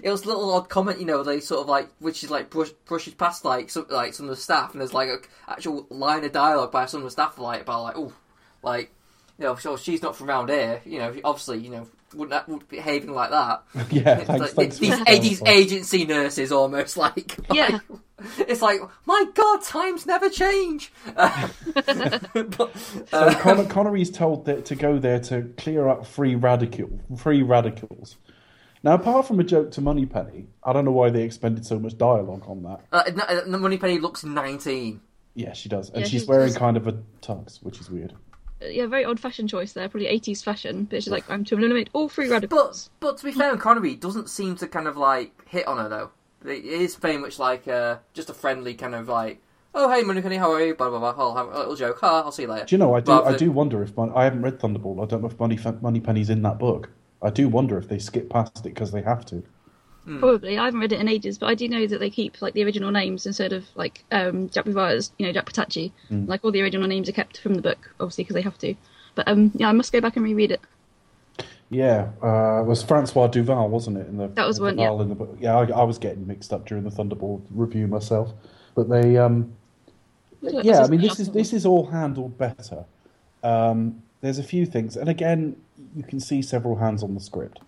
it 0.03 0.11
was 0.11 0.25
a 0.25 0.29
little 0.29 0.53
odd 0.53 0.69
comment, 0.69 0.99
you 0.99 1.07
know, 1.07 1.23
they 1.23 1.41
sort 1.41 1.61
of 1.61 1.69
like 1.69 1.89
which 1.99 2.25
is 2.25 2.31
like 2.31 2.51
brush, 2.51 2.71
brushes 2.87 3.15
past 3.15 3.45
like 3.45 3.71
some 3.71 3.87
like 3.91 4.15
some 4.15 4.27
of 4.27 4.31
the 4.31 4.41
staff 4.41 4.73
and 4.73 4.81
there's 4.81 4.95
like 4.95 5.09
a 5.09 5.19
actual 5.51 5.87
line 5.91 6.25
of 6.25 6.33
dialogue 6.33 6.73
by 6.73 6.87
some 6.87 7.01
of 7.01 7.05
the 7.05 7.11
staff 7.11 7.39
like 7.39 7.63
about 7.63 7.83
like 7.83 7.97
oh 7.97 8.13
like 8.63 8.93
you 9.39 9.45
know, 9.47 9.57
sure 9.57 9.77
she's 9.79 10.03
not 10.03 10.17
from 10.17 10.29
around 10.29 10.49
here, 10.51 10.81
you 10.85 10.99
know, 10.99 11.15
obviously, 11.25 11.59
you 11.61 11.71
know, 11.71 11.89
wouldn't 12.13 12.31
that, 12.31 12.49
wouldn't 12.49 12.69
be 12.69 12.77
behaving 12.77 13.13
like 13.13 13.31
that. 13.31 13.63
yeah, 13.91 14.19
It's 14.19 14.27
thanks. 14.27 14.41
like, 14.41 14.51
thanks 14.51 14.79
these, 14.79 14.99
the 14.99 15.19
these 15.21 15.43
agency 15.45 16.05
nurses 16.05 16.53
almost 16.53 16.97
like, 16.99 17.37
Yeah. 17.53 17.79
like- 17.89 18.01
it's 18.47 18.63
like 18.63 18.81
my 19.05 19.25
god 19.35 19.63
times 19.65 20.07
never 20.07 20.29
change 20.31 20.93
but, 21.07 22.71
So 22.77 23.05
uh, 23.13 23.35
Con- 23.41 23.69
Connery's 23.69 24.11
told 24.13 24.45
that 24.45 24.65
to 24.67 24.77
go 24.77 24.99
there 25.01 25.19
to 25.21 25.43
clear 25.57 25.89
up 25.89 26.07
free 26.07 26.37
radical, 26.37 27.01
free 27.17 27.43
radicals. 27.43 28.17
Now, 28.85 28.95
apart 28.95 29.27
from 29.27 29.41
a 29.41 29.45
joke 29.45 29.71
to 29.73 29.81
Moneypenny, 29.81 30.47
I 30.63 30.73
don't 30.73 30.85
know 30.85 30.93
why 30.93 31.11
they 31.11 31.23
expended 31.23 31.65
so 31.67 31.79
much 31.81 31.97
dialogue 31.99 32.45
on 32.47 32.63
that. 32.65 32.81
Uh, 32.93 33.11
no, 33.15 33.25
uh, 33.55 33.59
Moneypenny 33.59 33.99
looks 33.99 34.23
19. 34.25 35.01
Yeah, 35.35 35.53
she 35.53 35.69
does, 35.69 35.89
and 35.91 35.99
Yeah, 35.99 36.03
she's 36.05 36.11
she's- 36.23 36.27
wearing 36.29 36.53
kind 36.55 36.77
of 36.77 36.87
a 36.87 36.93
tux, 37.23 37.63
which 37.63 37.81
is 37.81 37.91
weird. 37.91 38.13
Yeah, 38.71 38.87
very 38.87 39.05
odd 39.05 39.19
fashion 39.21 39.47
choice 39.49 39.73
there. 39.73 39.89
Probably 39.89 40.09
80s 40.09 40.43
fashion, 40.45 40.85
but 40.85 41.03
she's 41.03 41.13
like, 41.13 41.29
I'm 41.31 41.45
to 41.45 41.57
eliminate 41.57 41.91
all 41.93 42.09
free 42.09 42.29
But 42.29 42.35
radicals. 42.35 42.91
but 43.01 43.19
to 43.19 43.25
be 43.25 43.33
fair, 43.33 43.57
Connery 43.57 43.95
doesn't 43.95 44.29
seem 44.29 44.57
to 44.57 44.67
kind 44.69 44.87
of 44.87 44.97
like 44.97 45.33
hit 45.49 45.67
on 45.67 45.79
her 45.79 45.89
though. 45.89 46.11
It 46.51 46.65
is 46.65 46.97
very 46.97 47.17
much 47.19 47.39
like 47.39 47.69
uh, 47.69 47.99
just 48.15 48.29
a 48.31 48.35
friendly 48.35 48.75
kind 48.75 48.95
of 48.95 49.09
like, 49.09 49.41
oh 49.75 49.91
hey 49.91 50.03
Moneypenny, 50.03 50.37
how 50.37 50.53
are 50.53 50.61
you? 50.65 50.75
Blah 50.75 50.91
blah 50.91 50.99
blah. 50.99 51.15
I'll 51.17 51.37
have 51.37 51.49
a 51.55 51.59
little 51.59 51.77
joke. 51.77 51.99
Ha, 52.01 52.23
I'll 52.25 52.33
see 52.33 52.43
you 52.43 52.49
later. 52.49 52.65
Do 52.67 52.75
you 52.75 52.79
know? 52.79 52.95
I 52.95 53.01
do. 53.01 53.13
Rather 53.13 53.27
I 53.27 53.31
than- 53.31 53.39
do 53.39 53.53
wonder 53.53 53.83
if 53.83 53.97
Mon- 53.97 54.13
I 54.15 54.25
haven't 54.25 54.43
read 54.43 54.59
Thunderball. 54.59 55.03
I 55.03 55.07
don't 55.07 55.23
know 55.23 55.29
if 55.29 55.39
Money 55.39 55.59
Moneypenny's 55.81 56.31
in 56.31 56.43
that 56.43 56.59
book. 56.59 56.91
I 57.23 57.31
do 57.31 57.49
wonder 57.49 57.79
if 57.79 57.89
they 57.89 57.99
skip 58.01 58.29
past 58.29 58.59
it 58.67 58.71
because 58.75 58.91
they 58.91 59.03
have 59.03 59.25
to. 59.27 59.45
Probably. 60.05 60.59
I 60.59 60.65
haven't 60.65 60.81
read 60.81 60.93
it 60.93 61.01
in 61.01 61.09
ages, 61.09 61.39
but 61.39 61.47
I 61.47 61.55
do 61.55 61.69
know 61.69 61.87
that 61.87 62.01
they 62.01 62.11
keep 62.11 62.43
like 62.43 62.55
the 62.55 62.65
original 62.65 62.91
names 62.91 63.25
instead 63.25 63.53
of 63.53 63.65
like 63.77 64.05
um, 64.11 64.49
Jack 64.49 64.65
Bavara's, 64.65 65.13
you 65.19 65.27
know, 65.27 65.33
Jack 65.33 65.47
Petachi. 65.47 65.93
Mm. 66.11 66.27
Like 66.29 66.45
all 66.45 66.51
the 66.51 66.63
original 66.63 66.89
names 66.89 67.09
are 67.09 67.13
kept 67.13 67.39
from 67.39 67.55
the 67.55 67.63
book, 67.63 67.95
obviously, 68.01 68.25
because 68.25 68.35
they 68.35 68.43
have 68.43 68.59
to. 68.59 68.75
But 69.15 69.29
um, 69.29 69.53
yeah, 69.55 69.69
I 69.69 69.73
must 69.73 69.93
go 69.93 70.01
back 70.01 70.17
and 70.17 70.25
reread 70.25 70.51
it. 70.51 70.61
Yeah, 71.71 72.11
uh, 72.23 72.61
it 72.61 72.67
was 72.67 72.83
Francois 72.83 73.29
Duval, 73.29 73.69
wasn't 73.69 73.97
it? 73.97 74.07
In 74.09 74.19
the 74.19 74.29
That 74.29 74.47
was 74.47 74.61
one, 74.61 74.77
Duval 74.77 75.03
in 75.03 75.09
the 75.09 75.15
book. 75.15 75.37
Yeah, 75.41 75.57
I, 75.57 75.65
I 75.71 75.85
was 75.85 75.99
getting 75.99 76.27
mixed 76.27 76.53
up 76.53 76.67
during 76.67 76.85
the 76.85 76.91
Thunderball 76.91 77.41
review 77.51 77.87
myself, 77.87 78.33
but 78.75 78.89
they. 78.89 79.17
Um, 79.17 79.55
yeah, 80.43 80.83
I 80.83 80.89
mean, 80.89 81.01
this 81.01 81.21
is 81.21 81.31
this 81.31 81.53
is 81.53 81.65
all 81.65 81.87
handled 81.87 82.37
better. 82.37 82.85
Um, 83.45 84.03
there's 84.21 84.39
a 84.39 84.43
few 84.43 84.67
things, 84.67 84.97
and 84.97 85.09
again, 85.09 85.57
you 85.95 86.03
can 86.03 86.19
see 86.19 86.43
several 86.43 86.77
hands 86.77 87.03
on 87.03 87.15
the 87.15 87.21
script 87.21 87.61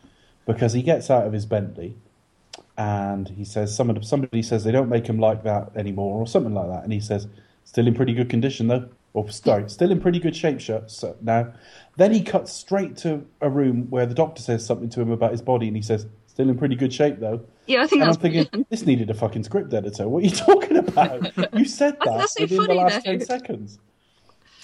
because 0.47 0.73
he 0.73 0.83
gets 0.83 1.11
out 1.11 1.27
of 1.27 1.33
his 1.33 1.47
Bentley 1.47 1.97
and 2.77 3.29
he 3.29 3.45
says 3.45 3.75
somebody 3.75 4.03
somebody 4.03 4.43
says 4.43 4.65
they 4.65 4.73
don't 4.73 4.89
make 4.89 5.07
him 5.07 5.19
like 5.19 5.43
that 5.45 5.71
anymore 5.77 6.21
or 6.21 6.27
something 6.27 6.55
like 6.55 6.69
that, 6.69 6.85
and 6.85 6.93
he 6.93 7.01
says 7.01 7.27
still 7.65 7.87
in 7.87 7.95
pretty 7.95 8.13
good 8.15 8.29
condition 8.29 8.67
though, 8.69 8.89
or 9.13 9.29
sorry, 9.31 9.69
still 9.71 9.91
in 9.91 10.01
pretty 10.01 10.19
good 10.19 10.37
shape. 10.37 10.61
Shirt 10.61 10.91
so 10.91 11.17
now, 11.21 11.53
then 11.97 12.13
he 12.13 12.23
cuts 12.23 12.53
straight 12.53 12.97
to 12.99 13.25
a 13.41 13.49
room 13.49 13.89
where 13.91 14.07
the 14.07 14.15
doctor 14.15 14.43
says 14.43 14.65
something 14.65 14.89
to 14.91 15.01
him 15.01 15.11
about 15.11 15.31
his 15.33 15.43
body, 15.43 15.69
and 15.69 15.77
he 15.77 15.83
says 15.83 16.07
still 16.27 16.49
in 16.49 16.59
pretty 16.59 16.75
good 16.77 16.93
shape 16.93 17.21
though. 17.21 17.41
Yeah, 17.67 17.83
I 17.83 17.87
think 17.87 18.03
And 18.03 18.11
I'm 18.11 18.17
thinking, 18.17 18.45
brilliant. 18.45 18.71
this 18.71 18.85
needed 18.85 19.09
a 19.09 19.15
fucking 19.15 19.45
script 19.45 19.73
editor. 19.73 20.09
What 20.09 20.23
are 20.23 20.27
you 20.27 20.31
talking 20.35 20.77
about? 20.77 21.55
You 21.57 21.65
said 21.65 21.97
that 22.05 22.19
that's 22.19 22.35
so 22.35 22.43
within 22.43 22.63
the 22.65 22.75
last 22.75 23.05
though. 23.05 23.13
ten 23.13 23.21
seconds. 23.21 23.79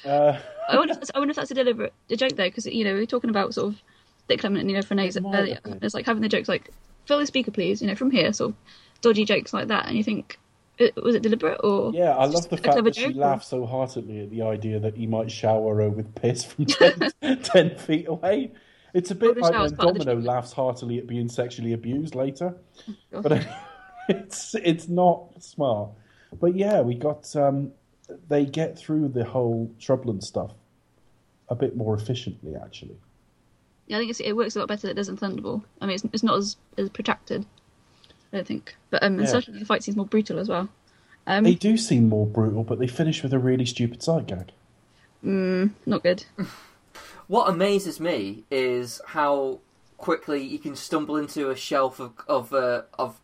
Uh, 0.04 0.38
I 0.68 0.76
wonder, 0.76 0.92
if 0.92 0.98
that's, 1.00 1.10
I 1.14 1.18
wonder 1.18 1.30
if 1.30 1.36
that's 1.36 1.50
a 1.50 1.54
deliberate 1.54 1.92
a 2.10 2.16
joke 2.16 2.36
though, 2.36 2.44
because 2.48 2.66
you 2.66 2.84
know 2.84 2.94
we 2.94 3.00
were 3.00 3.06
talking 3.06 3.30
about 3.30 3.54
sort 3.54 3.68
of 3.72 3.82
Dick 4.28 4.40
Clement 4.40 4.62
and 4.62 4.70
Ian 4.70 4.80
La 4.80 4.86
Frenais 4.86 5.16
It 5.16 5.22
might 5.22 5.38
earlier. 5.38 5.58
It's 5.82 5.94
like 5.94 6.06
having 6.06 6.22
the 6.22 6.28
jokes 6.28 6.48
like 6.48 6.70
fill 7.10 7.18
the 7.18 7.26
speaker, 7.26 7.50
please. 7.50 7.82
You 7.82 7.88
know, 7.88 7.96
from 7.96 8.10
here, 8.10 8.32
sort 8.32 8.50
of 8.50 8.56
dodgy 9.00 9.24
jokes 9.24 9.52
like 9.52 9.68
that, 9.68 9.86
and 9.86 9.96
you 9.96 10.04
think, 10.04 10.38
uh, 10.80 10.86
was 11.02 11.16
it 11.16 11.22
deliberate 11.22 11.60
or? 11.64 11.92
yeah, 11.92 12.16
I 12.16 12.26
love 12.26 12.48
the 12.48 12.56
fact 12.56 12.72
clever 12.72 12.82
that 12.82 12.94
she 12.94 13.12
laughs 13.12 13.48
so 13.48 13.66
heartily 13.66 14.22
at 14.22 14.30
the 14.30 14.42
idea 14.42 14.78
that 14.78 14.96
he 14.96 15.06
might 15.06 15.30
shower 15.30 15.82
her 15.82 15.90
with 15.90 16.14
piss 16.14 16.44
from 16.44 16.66
10, 16.66 17.12
10 17.42 17.78
feet 17.78 18.06
away. 18.08 18.52
It's 18.94 19.10
a 19.10 19.14
bit 19.14 19.36
like 19.36 19.52
when 19.52 19.52
part 19.52 19.90
of 19.90 19.98
the 19.98 20.04
Domino 20.04 20.20
laughs 20.20 20.52
heartily 20.52 20.98
at 20.98 21.06
being 21.06 21.28
sexually 21.28 21.72
abused 21.72 22.14
later. 22.14 22.54
God. 23.12 23.22
But 23.22 23.46
it's 24.08 24.54
it's 24.54 24.88
not 24.88 25.42
smart. 25.42 25.90
But 26.40 26.56
yeah, 26.56 26.80
we 26.80 26.94
got 26.94 27.34
um, 27.36 27.72
they 28.28 28.44
get 28.44 28.78
through 28.78 29.08
the 29.08 29.24
whole 29.24 29.72
Shrubland 29.78 30.22
stuff 30.22 30.52
a 31.48 31.54
bit 31.54 31.76
more 31.76 31.94
efficiently, 31.94 32.54
actually. 32.56 32.96
Yeah, 33.90 33.96
I 33.96 33.98
think 33.98 34.10
it's, 34.10 34.20
it 34.20 34.32
works 34.36 34.54
a 34.54 34.60
lot 34.60 34.68
better 34.68 34.82
than 34.82 34.92
it 34.92 34.94
does 34.94 35.08
in 35.08 35.16
Thunderball. 35.16 35.64
I 35.80 35.86
mean, 35.86 35.96
it's, 35.96 36.04
it's 36.12 36.22
not 36.22 36.38
as, 36.38 36.56
as 36.78 36.88
protracted, 36.90 37.44
I 38.32 38.36
don't 38.36 38.46
think. 38.46 38.76
But 38.90 39.02
um, 39.02 39.14
and 39.14 39.22
Yeah. 39.22 39.26
certainly 39.32 39.58
the 39.58 39.66
fight 39.66 39.82
seems 39.82 39.96
more 39.96 40.06
brutal 40.06 40.38
as 40.38 40.48
well. 40.48 40.68
Um, 41.26 41.42
They 41.42 41.56
do 41.56 41.76
seem 41.76 42.08
more 42.08 42.24
brutal, 42.24 42.62
but 42.62 42.78
they 42.78 42.86
finish 42.86 43.24
with 43.24 43.32
a 43.32 43.38
really 43.40 43.66
stupid 43.66 44.00
side 44.02 44.28
gag. 44.28 44.52
not 45.22 46.02
good. 46.04 46.24
What 47.26 47.48
amazes 47.48 48.00
me 48.00 48.42
is 48.50 49.00
how 49.06 49.60
quickly 49.98 50.42
you 50.42 50.58
can 50.58 50.74
stumble 50.74 51.16
into 51.16 51.48
a 51.50 51.54
shelf 51.54 52.00
of 52.00 52.12
of 52.26 52.52
uh, 52.52 52.82
of 52.98 53.20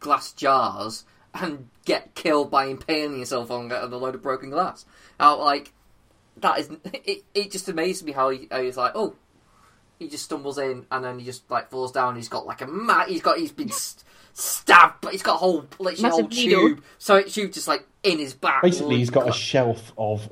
glass 0.00 0.32
jars 0.32 1.04
and 1.32 1.68
get 1.84 2.16
killed 2.16 2.50
by 2.50 2.64
impaling 2.66 3.18
yourself 3.20 3.52
on 3.52 3.70
a 3.70 3.86
load 3.86 4.16
of 4.16 4.22
broken 4.22 4.50
glass. 4.50 4.84
How 5.20 5.38
like 5.38 5.72
that 6.38 6.58
is 6.58 6.70
it? 6.92 7.22
It 7.32 7.52
just 7.52 7.68
amazes 7.68 8.02
me 8.02 8.10
how, 8.10 8.30
he, 8.30 8.48
how 8.50 8.60
he's 8.60 8.76
like, 8.76 8.90
oh, 8.96 9.14
he 9.98 10.08
just 10.08 10.24
stumbles 10.24 10.58
in 10.58 10.86
and 10.90 11.04
then 11.04 11.18
he 11.18 11.24
just 11.24 11.50
like 11.50 11.70
falls 11.70 11.92
down. 11.92 12.16
He's 12.16 12.28
got 12.28 12.46
like 12.46 12.60
a 12.60 12.66
mat. 12.66 13.08
He's 13.08 13.22
got 13.22 13.38
he's 13.38 13.52
been 13.52 13.70
st- 13.70 14.04
stabbed, 14.32 15.00
but 15.00 15.12
he's 15.12 15.22
got 15.22 15.34
a 15.34 15.38
whole 15.38 15.66
literally 15.78 16.08
a 16.08 16.12
whole 16.12 16.28
needle. 16.28 16.68
tube. 16.68 16.84
So 16.98 17.16
it 17.16 17.28
tube 17.28 17.52
just 17.52 17.68
like 17.68 17.86
in 18.02 18.18
his 18.18 18.34
back. 18.34 18.62
Basically, 18.62 18.96
he's 18.96 19.10
got 19.10 19.28
a 19.28 19.32
shelf 19.32 19.92
of 19.96 20.28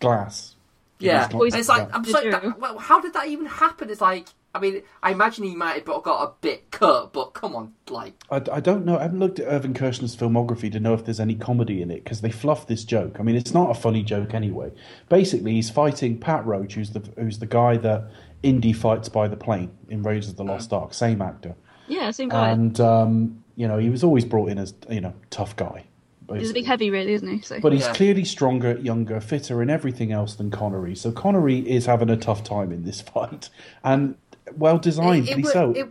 glass. 0.00 0.56
Yeah, 1.00 1.24
He's 1.26 1.32
Poison. 1.32 1.60
it's 1.60 1.68
like 1.68 1.94
I'm 1.94 2.02
just 2.02 2.14
like, 2.14 2.30
that, 2.32 2.58
well, 2.58 2.76
how 2.78 3.00
did 3.00 3.12
that 3.12 3.28
even 3.28 3.46
happen? 3.46 3.88
It's 3.88 4.00
like, 4.00 4.26
I 4.58 4.60
mean, 4.60 4.82
I 5.02 5.12
imagine 5.12 5.44
he 5.44 5.54
might 5.54 5.74
have 5.86 6.02
got 6.02 6.22
a 6.22 6.32
bit 6.40 6.70
cut, 6.70 7.12
but 7.12 7.32
come 7.32 7.54
on, 7.56 7.72
like, 7.88 8.14
I, 8.30 8.42
I 8.52 8.60
don't 8.60 8.84
know. 8.84 8.98
I 8.98 9.02
haven't 9.02 9.20
looked 9.20 9.38
at 9.38 9.46
Irvin 9.46 9.72
Kershner's 9.72 10.16
filmography 10.16 10.70
to 10.72 10.80
know 10.80 10.94
if 10.94 11.04
there's 11.04 11.20
any 11.20 11.34
comedy 11.34 11.80
in 11.80 11.90
it 11.90 12.04
because 12.04 12.20
they 12.20 12.30
fluff 12.30 12.66
this 12.66 12.84
joke. 12.84 13.16
I 13.20 13.22
mean, 13.22 13.36
it's 13.36 13.54
not 13.54 13.70
a 13.70 13.74
funny 13.74 14.02
joke 14.02 14.34
anyway. 14.34 14.72
Basically, 15.08 15.52
he's 15.52 15.70
fighting 15.70 16.18
Pat 16.18 16.44
Roach, 16.44 16.74
who's 16.74 16.90
the 16.90 17.00
who's 17.16 17.38
the 17.38 17.46
guy 17.46 17.76
that 17.78 18.10
Indy 18.42 18.72
fights 18.72 19.08
by 19.08 19.28
the 19.28 19.36
plane 19.36 19.70
in 19.88 20.02
Raiders 20.02 20.28
of 20.28 20.36
the 20.36 20.44
Lost 20.44 20.72
Ark. 20.72 20.92
Same 20.94 21.22
actor, 21.22 21.54
Yeah, 21.86 22.10
same 22.10 22.28
guy. 22.28 22.50
and 22.50 22.78
um, 22.80 23.42
you 23.56 23.66
know 23.68 23.78
he 23.78 23.88
was 23.90 24.04
always 24.04 24.24
brought 24.24 24.48
in 24.50 24.58
as 24.58 24.74
you 24.90 25.00
know 25.00 25.14
tough 25.30 25.56
guy. 25.56 25.84
He's 26.30 26.34
a 26.36 26.40
basically. 26.40 26.60
big 26.60 26.66
heavy, 26.66 26.90
really, 26.90 27.12
isn't 27.14 27.26
he? 27.28 27.40
So 27.40 27.58
But 27.58 27.72
he's 27.72 27.86
Yeah. 27.86 27.94
clearly 27.94 28.22
stronger, 28.26 28.76
younger, 28.78 29.18
fitter, 29.18 29.62
and 29.62 29.70
everything 29.70 30.12
else 30.12 30.34
than 30.34 30.50
Connery. 30.50 30.94
So 30.94 31.10
Connery 31.10 31.60
is 31.60 31.86
having 31.86 32.10
a 32.10 32.18
tough 32.18 32.44
time 32.44 32.70
in 32.70 32.84
this 32.84 33.00
fight, 33.14 33.48
and 33.82 34.14
well 34.56 34.78
designed. 34.78 35.28
it, 35.28 35.34
but 35.36 35.44
wor- 35.44 35.52
so 35.52 35.72
it, 35.72 35.88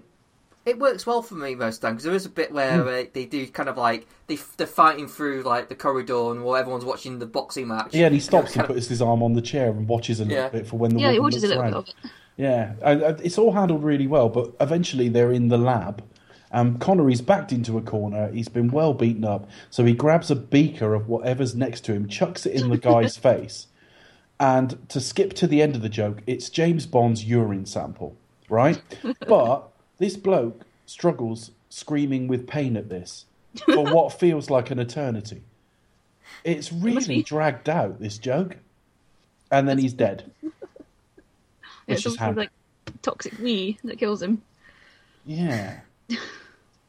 it 0.65 0.79
works 0.79 1.05
well 1.05 1.21
for 1.21 1.35
me 1.35 1.55
most 1.55 1.79
times 1.79 1.93
because 1.95 2.03
there 2.05 2.13
is 2.15 2.25
a 2.25 2.29
bit 2.29 2.51
where 2.51 2.81
Hmm. 2.81 2.87
uh, 2.87 3.03
they 3.13 3.25
do 3.25 3.47
kind 3.47 3.69
of 3.69 3.77
like 3.77 4.07
they 4.27 4.37
they're 4.57 4.67
fighting 4.67 5.07
through 5.07 5.43
like 5.43 5.69
the 5.69 5.75
corridor 5.75 6.31
and 6.31 6.43
while 6.43 6.55
everyone's 6.57 6.85
watching 6.85 7.19
the 7.19 7.25
boxing 7.25 7.67
match. 7.67 7.93
yeah, 7.93 8.05
and 8.07 8.13
he 8.15 8.19
stops 8.21 8.47
and 8.47 8.61
Kind 8.61 8.69
of- 8.69 8.75
puts 8.75 8.87
his 8.87 9.01
arm 9.01 9.23
on 9.23 9.33
the 9.33 9.41
chair 9.41 9.69
and 9.69 9.87
watches 9.87 10.19
a 10.19 10.23
little 10.25 10.37
Yeah. 10.43 10.49
bit 10.49 10.67
for 10.67 10.77
when 10.77 10.91
the 10.95 10.99
yeah, 11.01 11.11
he 11.11 11.19
woman 11.19 11.23
watches 11.31 11.43
a 11.43 11.47
little 11.47 11.63
around. 11.63 11.85
bit. 11.85 11.95
Yeah, 12.35 12.73
and, 12.83 13.01
uh, 13.03 13.15
it's 13.23 13.37
all 13.37 13.53
handled 13.53 13.83
really 13.83 14.05
well, 14.07 14.29
but 14.29 14.53
eventually 14.59 15.09
they're 15.09 15.31
in 15.31 15.47
the 15.47 15.57
lab. 15.57 16.03
Um, 16.51 16.77
Connery's 16.77 17.19
backed 17.21 17.51
into 17.51 17.77
a 17.77 17.81
corner. 17.81 18.31
He's 18.31 18.47
been 18.47 18.69
well 18.69 18.93
beaten 18.93 19.25
up, 19.25 19.49
so 19.69 19.83
he 19.85 19.93
grabs 19.93 20.29
a 20.31 20.35
beaker 20.35 20.93
of 20.93 21.07
whatever's 21.09 21.55
next 21.55 21.81
to 21.85 21.93
him, 21.93 22.07
chucks 22.07 22.45
it 22.45 22.53
in 22.53 22.69
the 22.69 22.77
guy's 22.77 23.17
face, 23.29 23.67
and 24.39 24.77
to 24.89 24.99
skip 25.01 25.33
to 25.33 25.47
the 25.47 25.61
end 25.61 25.75
of 25.75 25.81
the 25.81 25.89
joke, 25.89 26.21
it's 26.27 26.49
James 26.49 26.85
Bond's 26.85 27.25
urine 27.25 27.65
sample, 27.65 28.15
right? 28.49 28.81
but 29.27 29.69
this 29.97 30.15
bloke 30.17 30.63
struggles, 30.85 31.51
screaming 31.69 32.27
with 32.27 32.47
pain 32.47 32.77
at 32.77 32.89
this 32.89 33.25
for 33.65 33.83
what 33.93 34.13
feels 34.19 34.49
like 34.49 34.71
an 34.71 34.79
eternity. 34.79 35.43
It's 36.43 36.71
really 36.71 37.05
be. 37.05 37.23
dragged 37.23 37.69
out 37.69 37.99
this 37.99 38.17
joke, 38.17 38.57
and 39.51 39.67
then 39.67 39.77
he's 39.77 39.93
dead. 39.93 40.31
Yeah, 40.41 40.49
It's 41.87 42.05
it's 42.05 42.15
just 42.17 42.35
like 42.37 42.49
toxic 43.01 43.37
wee 43.39 43.77
that 43.85 43.97
kills 43.97 44.21
him. 44.21 44.41
Yeah. 45.25 45.79
So, 46.09 46.17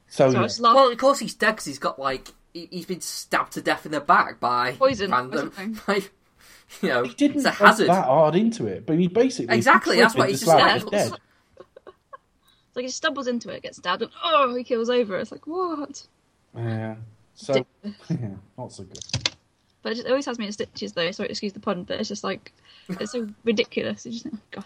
So 0.09 0.31
yeah. 0.31 0.41
laugh. 0.41 0.75
Well, 0.75 0.91
of 0.91 0.99
course 0.99 1.19
he's 1.21 1.35
dead 1.35 1.53
because 1.53 1.67
he's 1.67 1.79
got 1.79 1.99
like 1.99 2.29
he, 2.53 2.69
he's 2.71 2.87
been 2.87 3.01
stabbed 3.01 3.53
to 3.53 3.63
death 3.63 3.87
in 3.87 3.93
the 3.93 4.01
back 4.01 4.41
by 4.41 4.73
Poison 4.73 5.11
random, 5.13 5.53
something. 5.55 5.79
like, 5.87 6.13
you 6.83 6.89
know, 6.89 7.05
he 7.05 7.15
didn't 7.15 7.37
it's 7.39 7.45
a 7.47 7.51
hazard. 7.53 7.89
that 7.89 8.05
hard 8.07 8.35
into 8.35 8.67
it, 8.67 8.87
but 8.87 8.99
he 8.99 9.07
basically 9.07 9.55
Exactly, 9.57 9.99
that's 9.99 10.15
slipped 10.15 10.19
what 10.19 10.31
he's 10.31 10.41
just 10.41 10.51
slap, 10.51 10.91
dead. 10.91 11.11
dead. 11.11 11.13
It's 12.79 12.85
like 12.85 12.91
he 12.91 12.93
stumbles 12.93 13.27
into 13.27 13.49
it, 13.51 13.63
gets 13.63 13.79
stabbed, 13.79 14.03
and 14.03 14.13
oh, 14.23 14.55
he 14.55 14.63
kills 14.63 14.89
over. 14.89 15.19
It's 15.19 15.33
like 15.33 15.49
what? 15.49 16.07
Yeah. 16.57 16.95
So 17.35 17.67
yeah, 18.09 18.37
not 18.57 18.73
so 18.73 18.85
good. 18.85 19.01
But 19.83 19.93
it, 19.93 19.95
just, 19.97 20.07
it 20.07 20.11
always 20.11 20.27
has 20.27 20.39
me 20.39 20.47
in 20.47 20.53
stitches, 20.53 20.93
though. 20.93 21.11
Sorry, 21.11 21.29
excuse 21.29 21.53
the 21.53 21.59
pun, 21.59 21.83
but 21.83 21.99
it's 21.99 22.09
just 22.09 22.23
like 22.23 22.53
it's 22.89 23.11
so 23.11 23.27
ridiculous. 23.45 24.07
You 24.07 24.13
just 24.13 24.27
oh 24.27 24.39
god. 24.53 24.65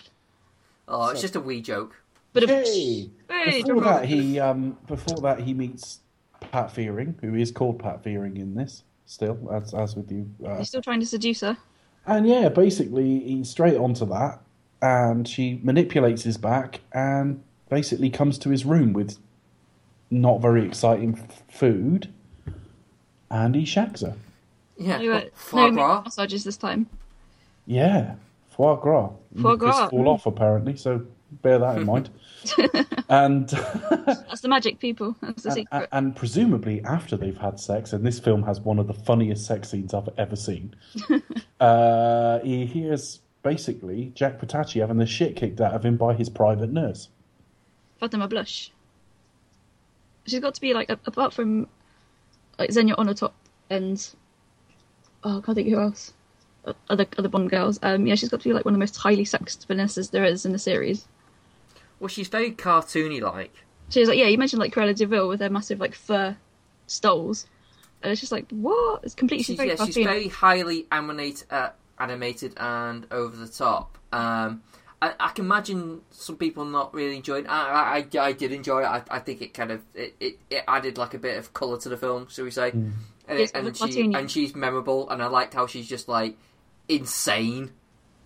Oh, 0.88 1.08
it's 1.08 1.22
just 1.22 1.36
a 1.36 1.40
wee 1.40 1.62
joke. 1.62 1.96
But 2.34 2.48
Hey, 2.50 3.08
hey, 3.30 3.62
before 3.62 3.80
that 3.80 4.04
he 4.04 4.38
um 4.38 4.76
before 4.86 5.20
that 5.22 5.40
he 5.40 5.54
meets 5.54 6.00
Pat 6.40 6.70
Fearing, 6.70 7.16
who 7.22 7.34
is 7.34 7.50
called 7.50 7.78
Pat 7.78 8.02
Fearing 8.02 8.36
in 8.36 8.54
this 8.54 8.84
still, 9.06 9.38
as 9.50 9.72
as 9.72 9.96
with 9.96 10.12
you. 10.12 10.28
Uh, 10.44 10.58
he's 10.58 10.68
still 10.68 10.82
trying 10.82 11.00
to 11.00 11.06
seduce 11.06 11.40
her. 11.40 11.56
and 12.06 12.28
yeah, 12.28 12.50
basically 12.50 13.20
he's 13.20 13.48
straight 13.48 13.78
onto 13.78 14.04
that, 14.06 14.40
and 14.82 15.26
she 15.26 15.60
manipulates 15.62 16.24
his 16.24 16.36
back 16.36 16.80
and 16.92 17.42
basically 17.72 18.10
comes 18.10 18.36
to 18.36 18.50
his 18.50 18.66
room 18.66 18.92
with 18.92 19.16
not 20.10 20.42
very 20.42 20.62
exciting 20.66 21.18
f- 21.18 21.42
food, 21.48 22.12
and 23.30 23.54
he 23.54 23.64
shags 23.64 24.02
her. 24.02 24.14
Yeah, 24.76 24.98
No, 24.98 25.12
what, 25.12 25.34
foie 25.34 25.68
no 25.68 25.72
gras. 25.72 26.02
massages 26.04 26.44
this 26.44 26.58
time. 26.58 26.86
Yeah, 27.64 28.16
foie 28.50 28.76
gras. 28.76 29.12
Foie 29.40 29.56
gras, 29.56 29.88
fall 29.88 30.08
off 30.10 30.26
apparently. 30.26 30.76
So 30.76 31.06
Bear 31.40 31.58
that 31.60 31.78
in 31.78 31.86
mind. 31.86 32.10
and 33.08 33.48
That's 33.48 34.42
the 34.42 34.48
magic, 34.48 34.78
people. 34.78 35.16
That's 35.22 35.44
the 35.44 35.48
and, 35.48 35.56
secret. 35.56 35.88
and 35.90 36.14
presumably 36.14 36.84
after 36.84 37.16
they've 37.16 37.38
had 37.38 37.58
sex, 37.58 37.94
and 37.94 38.04
this 38.04 38.20
film 38.20 38.42
has 38.42 38.60
one 38.60 38.78
of 38.78 38.86
the 38.86 38.92
funniest 38.92 39.46
sex 39.46 39.70
scenes 39.70 39.94
I've 39.94 40.10
ever 40.18 40.36
seen. 40.36 40.74
uh, 41.60 42.40
he 42.40 42.66
hears 42.66 43.20
basically 43.42 44.12
Jack 44.14 44.38
Petachi 44.40 44.80
having 44.82 44.98
the 44.98 45.06
shit 45.06 45.36
kicked 45.36 45.60
out 45.62 45.72
of 45.72 45.86
him 45.86 45.96
by 45.96 46.12
his 46.12 46.28
private 46.28 46.70
nurse. 46.70 47.08
Fatima 48.02 48.26
Blush. 48.26 48.72
She's 50.26 50.40
got 50.40 50.56
to 50.56 50.60
be 50.60 50.74
like, 50.74 50.90
a- 50.90 50.98
apart 51.06 51.32
from 51.32 51.68
like 52.58 52.72
Xenia 52.72 52.96
Onatopp 52.96 53.30
and 53.70 54.04
oh, 55.22 55.38
I 55.38 55.40
can't 55.40 55.54
think 55.54 55.68
who 55.68 55.78
else. 55.78 56.12
Other 56.90 57.06
other 57.16 57.28
Bond 57.28 57.48
girls. 57.48 57.78
Um, 57.80 58.08
yeah, 58.08 58.16
she's 58.16 58.28
got 58.28 58.40
to 58.40 58.48
be 58.48 58.52
like 58.52 58.64
one 58.64 58.74
of 58.74 58.76
the 58.76 58.82
most 58.82 58.96
highly 58.96 59.24
sexed 59.24 59.68
Vanessas 59.68 60.10
there 60.10 60.24
is 60.24 60.44
in 60.44 60.50
the 60.50 60.58
series. 60.58 61.06
Well, 62.00 62.08
she's 62.08 62.26
very 62.26 62.50
cartoony 62.50 63.20
like. 63.20 63.54
She's 63.88 64.08
like, 64.08 64.18
yeah, 64.18 64.26
you 64.26 64.36
mentioned 64.36 64.58
like 64.58 64.74
Cruella 64.74 64.96
de 64.96 65.06
Vil 65.06 65.28
with 65.28 65.38
their 65.38 65.50
massive 65.50 65.78
like 65.78 65.94
fur 65.94 66.36
stoles, 66.88 67.46
and 68.02 68.10
it's 68.10 68.20
just 68.20 68.32
like 68.32 68.50
what? 68.50 69.04
It's 69.04 69.14
completely 69.14 69.44
She's, 69.44 69.56
very 69.56 69.68
yeah, 69.70 69.84
she's 69.84 69.96
very 69.96 70.26
highly 70.26 70.86
animate, 70.90 71.44
uh, 71.50 71.70
animated 72.00 72.54
and 72.56 73.06
over 73.12 73.36
the 73.36 73.48
top. 73.48 73.96
Um, 74.12 74.62
I, 75.02 75.14
I 75.18 75.28
can 75.30 75.46
imagine 75.46 76.00
some 76.12 76.36
people 76.36 76.64
not 76.64 76.94
really 76.94 77.16
enjoying. 77.16 77.48
I, 77.48 78.04
I, 78.14 78.18
I 78.20 78.32
did 78.32 78.52
enjoy 78.52 78.82
it. 78.82 78.86
I, 78.86 79.02
I 79.10 79.18
think 79.18 79.42
it 79.42 79.52
kind 79.52 79.72
of 79.72 79.82
it, 79.94 80.14
it, 80.20 80.38
it 80.48 80.62
added 80.68 80.96
like 80.96 81.12
a 81.12 81.18
bit 81.18 81.38
of 81.38 81.52
colour 81.52 81.76
to 81.78 81.88
the 81.88 81.96
film, 81.96 82.28
shall 82.30 82.44
we 82.44 82.52
say? 82.52 82.70
Mm. 82.70 82.92
And, 83.26 83.38
Yes, 83.38 83.50
and 83.52 83.76
she 83.76 84.12
and 84.14 84.30
she's 84.30 84.54
memorable, 84.54 85.10
and 85.10 85.20
I 85.20 85.26
liked 85.26 85.54
how 85.54 85.66
she's 85.66 85.88
just 85.88 86.08
like 86.08 86.36
insane. 86.88 87.70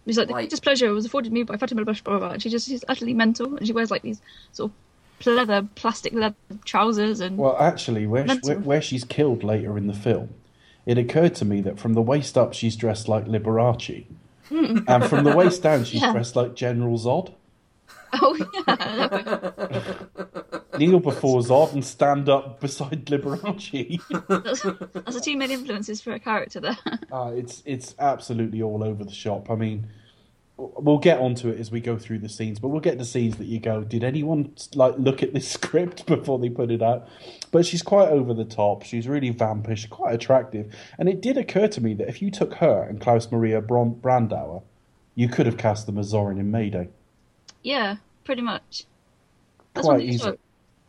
She's 0.06 0.18
like, 0.18 0.26
the 0.26 0.34
like- 0.34 0.42
greatest 0.44 0.62
pleasure 0.62 0.92
was 0.92 1.06
afforded 1.06 1.32
me 1.32 1.44
by 1.44 1.56
Fatima 1.56 1.82
Blush, 1.84 2.02
blah, 2.02 2.18
blah, 2.18 2.28
blah. 2.28 2.34
And 2.34 2.42
she 2.42 2.50
just 2.50 2.68
she's 2.68 2.84
utterly 2.88 3.14
mental, 3.14 3.56
and 3.56 3.66
she 3.66 3.72
wears 3.72 3.90
like 3.90 4.02
these 4.02 4.20
sort 4.52 4.70
of 4.70 5.26
leather, 5.26 5.66
plastic 5.76 6.12
leather 6.12 6.36
trousers, 6.66 7.20
and 7.20 7.38
Well, 7.38 7.56
actually, 7.58 8.06
where, 8.06 8.28
she, 8.28 8.38
where, 8.42 8.58
where 8.58 8.82
she's 8.82 9.04
killed 9.04 9.42
later 9.42 9.78
in 9.78 9.86
the 9.86 9.94
film, 9.94 10.28
it 10.84 10.98
occurred 10.98 11.34
to 11.36 11.46
me 11.46 11.62
that 11.62 11.78
from 11.78 11.94
the 11.94 12.02
waist 12.02 12.36
up 12.36 12.52
she's 12.52 12.76
dressed 12.76 13.08
like 13.08 13.24
Liberace, 13.24 14.04
and 14.50 15.04
from 15.06 15.24
the 15.24 15.34
waist 15.36 15.62
down 15.62 15.84
she's 15.84 16.00
Yeah. 16.00 16.12
dressed 16.12 16.36
like 16.36 16.54
General 16.54 16.98
Zod. 16.98 17.32
oh 18.12 18.36
yeah, 18.66 19.50
Kneel 20.78 21.00
before 21.00 21.40
Zod 21.40 21.72
and 21.72 21.84
stand 21.84 22.28
up 22.28 22.60
beside 22.60 23.06
Liberace. 23.06 24.00
that's, 24.28 24.62
that's 24.62 25.16
the 25.16 25.20
two 25.22 25.36
main 25.36 25.50
influences 25.50 26.00
for 26.02 26.12
a 26.12 26.20
character 26.20 26.60
there. 26.60 26.78
Uh, 27.10 27.32
it's 27.34 27.62
it's 27.66 27.94
absolutely 27.98 28.62
all 28.62 28.84
over 28.84 29.02
the 29.04 29.12
shop. 29.12 29.50
I 29.50 29.54
mean, 29.56 29.88
we'll 30.58 30.98
get 30.98 31.18
onto 31.18 31.50
it 31.50 31.60
as 31.60 31.70
we 31.70 31.80
go 31.80 31.98
through 31.98 32.18
the 32.18 32.28
scenes, 32.28 32.58
but 32.58 32.68
we'll 32.68 32.80
get 32.80 32.98
to 32.98 33.04
scenes 33.04 33.36
that 33.36 33.46
you 33.46 33.60
go, 33.60 33.84
did 33.84 34.02
anyone 34.02 34.54
like 34.74 34.94
look 34.98 35.22
at 35.22 35.34
this 35.34 35.48
script 35.52 36.06
before 36.06 36.38
they 36.38 36.48
put 36.48 36.70
it 36.70 36.82
out? 36.82 37.08
But 37.50 37.66
she's 37.66 37.82
quite 37.82 38.08
over 38.08 38.32
the 38.32 38.44
top. 38.44 38.82
She's 38.82 39.06
really 39.06 39.30
vampish, 39.30 39.86
quite 39.86 40.14
attractive, 40.14 40.74
and 40.98 41.08
it 41.08 41.20
did 41.20 41.36
occur 41.36 41.68
to 41.68 41.80
me 41.80 41.94
that 41.94 42.08
if 42.08 42.22
you 42.22 42.30
took 42.30 42.54
her 42.54 42.82
and 42.82 43.00
Klaus 43.00 43.30
Maria 43.30 43.60
Brandauer, 43.60 44.62
you 45.14 45.28
could 45.28 45.46
have 45.46 45.56
cast 45.56 45.86
them 45.86 45.98
as 45.98 46.12
Zorin 46.12 46.38
in 46.38 46.50
Mayday. 46.50 46.88
yeah, 47.62 47.96
pretty 48.24 48.42
much. 48.42 48.84
That's 49.74 49.86
Quite 49.86 50.02
easy. 50.02 50.32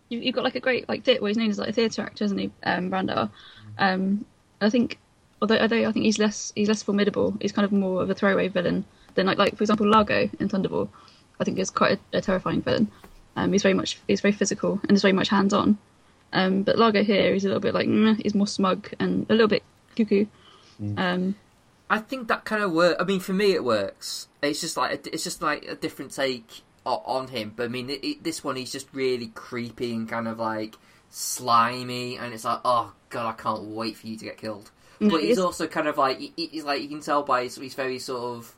You, 0.10 0.20
you've 0.20 0.36
got 0.36 0.46
like 0.46 0.56
a 0.56 0.62
great 0.62 0.88
like. 0.88 1.06
Well, 1.06 1.26
he's 1.26 1.38
known 1.38 1.50
as 1.50 1.60
like 1.60 1.70
a 1.70 1.74
theatre 1.74 2.02
actor, 2.02 2.24
isn't 2.24 2.38
he, 2.38 2.52
um, 2.64 2.90
Brandauer? 2.90 3.30
Um, 3.78 4.26
I 4.62 4.70
think, 4.70 4.98
although, 5.42 5.58
although 5.58 5.86
I 5.86 5.92
think 5.92 6.06
he's 6.06 6.20
less 6.20 6.54
he's 6.56 6.70
less 6.70 6.84
formidable. 6.84 7.36
He's 7.42 7.52
kind 7.52 7.66
of 7.66 7.74
more 7.74 8.02
of 8.02 8.10
a 8.10 8.16
throwaway 8.16 8.48
villain 8.48 8.86
than 9.18 9.28
like 9.28 9.38
like 9.38 9.58
for 9.58 9.64
example 9.64 9.88
Largo 9.88 10.30
in 10.40 10.48
Thunderball. 10.48 10.88
I 11.40 11.44
think 11.44 11.60
is 11.60 11.70
quite 11.70 12.00
a, 12.14 12.18
a 12.18 12.22
terrifying 12.22 12.62
villain. 12.62 12.90
Um, 13.36 13.52
he's 13.52 13.62
very 13.62 13.74
much 13.74 14.00
he's 14.08 14.22
very 14.22 14.32
physical 14.32 14.80
and 14.88 14.94
is 14.94 15.02
very 15.02 15.14
much 15.14 15.30
hands 15.30 15.54
on. 15.54 15.78
Um, 16.34 16.64
but 16.64 16.78
Largo 16.78 17.04
here 17.04 17.34
is 17.34 17.44
a 17.44 17.48
little 17.48 17.62
bit 17.62 17.74
like 17.74 17.88
mm, 17.88 18.20
he's 18.22 18.34
more 18.34 18.48
smug 18.48 18.90
and 19.00 19.26
a 19.30 19.34
little 19.34 19.48
bit 19.48 19.64
cuckoo. 19.96 20.26
Um, 20.98 21.36
I 21.90 22.00
think 22.00 22.28
that 22.28 22.46
kind 22.46 22.64
of 22.64 22.72
work. 22.72 22.98
I 23.00 23.04
mean, 23.04 23.20
for 23.20 23.34
me, 23.34 23.52
it 23.52 23.64
works. 23.64 24.28
It's 24.42 24.62
just 24.62 24.78
like 24.78 25.08
it's 25.08 25.24
just 25.24 25.42
like 25.42 25.66
a 25.66 25.76
different 25.76 26.12
take 26.12 26.62
on 26.86 27.28
him. 27.28 27.54
But 27.56 27.66
I 27.66 27.68
mean, 27.68 27.90
it, 27.90 28.04
it, 28.04 28.24
this 28.24 28.44
one 28.44 28.56
he's 28.56 28.72
just 28.72 28.88
really 28.94 29.28
creepy 29.28 29.94
and 29.94 30.08
kind 30.08 30.28
of 30.28 30.40
like 30.40 30.76
slimy, 31.10 32.18
and 32.18 32.34
it's 32.34 32.46
like, 32.46 32.60
oh 32.66 32.94
god, 33.10 33.30
I 33.30 33.34
can't 33.34 33.64
wait 33.64 33.98
for 33.98 34.08
you 34.08 34.18
to 34.18 34.26
get 34.26 34.38
killed. 34.38 34.72
But 35.00 35.22
he's 35.22 35.38
also 35.38 35.68
kind 35.68 35.88
of 35.88 35.98
like 35.98 36.18
he, 36.18 36.34
he's 36.36 36.64
like 36.64 36.82
you 36.82 36.88
can 36.90 37.02
tell 37.02 37.24
by 37.24 37.44
his 37.44 37.56
he's 37.56 37.76
very 37.76 38.00
sort 38.00 38.38
of 38.38 38.56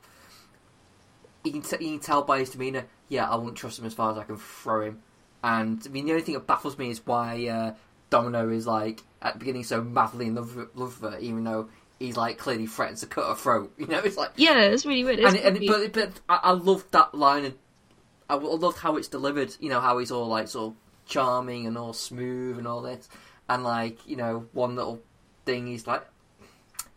you 1.43 1.51
can 1.51 1.61
t- 1.61 1.83
you 1.83 1.91
can 1.91 1.99
tell 1.99 2.23
by 2.23 2.39
his 2.39 2.49
demeanor. 2.49 2.85
Yeah, 3.07 3.29
I 3.29 3.35
won't 3.35 3.55
trust 3.55 3.79
him 3.79 3.85
as 3.85 3.93
far 3.93 4.11
as 4.11 4.17
I 4.17 4.23
can 4.23 4.37
throw 4.37 4.85
him. 4.85 5.01
And 5.43 5.81
I 5.85 5.89
mean, 5.89 6.05
the 6.05 6.11
only 6.11 6.23
thing 6.23 6.33
that 6.35 6.47
baffles 6.47 6.77
me 6.77 6.89
is 6.89 7.05
why 7.05 7.47
uh, 7.47 7.73
Domino 8.09 8.49
is 8.49 8.67
like 8.67 9.03
at 9.21 9.33
the 9.33 9.39
beginning 9.39 9.63
so 9.63 9.81
madly 9.81 10.27
in 10.27 10.35
love, 10.35 10.55
with- 10.55 10.75
love 10.75 11.01
with 11.01 11.13
her, 11.13 11.19
even 11.19 11.43
though 11.43 11.69
he's 11.97 12.17
like 12.17 12.37
clearly 12.37 12.65
threatens 12.67 13.01
to 13.01 13.07
cut 13.07 13.27
her 13.27 13.35
throat. 13.35 13.73
You 13.77 13.87
know, 13.87 13.99
it's 13.99 14.17
like 14.17 14.31
yeah, 14.35 14.59
it's 14.61 14.85
really 14.85 15.03
weird. 15.03 15.19
It's 15.19 15.27
and, 15.27 15.37
it, 15.37 15.45
and 15.45 15.67
but 15.67 15.93
but 15.93 16.21
I, 16.27 16.49
I 16.49 16.51
loved 16.51 16.91
that 16.91 17.15
line 17.15 17.45
and 17.45 17.55
I, 18.29 18.35
I 18.35 18.37
loved 18.37 18.77
how 18.79 18.97
it's 18.97 19.07
delivered. 19.07 19.55
You 19.59 19.69
know 19.69 19.79
how 19.79 19.97
he's 19.97 20.11
all 20.11 20.27
like 20.27 20.47
sort 20.47 20.73
of 20.73 20.77
charming 21.05 21.65
and 21.65 21.77
all 21.77 21.93
smooth 21.93 22.57
and 22.57 22.67
all 22.67 22.81
this, 22.81 23.07
and 23.47 23.63
like 23.63 24.05
you 24.07 24.15
know 24.15 24.47
one 24.51 24.75
little 24.75 25.01
thing 25.45 25.67
he's 25.67 25.87
like, 25.87 26.05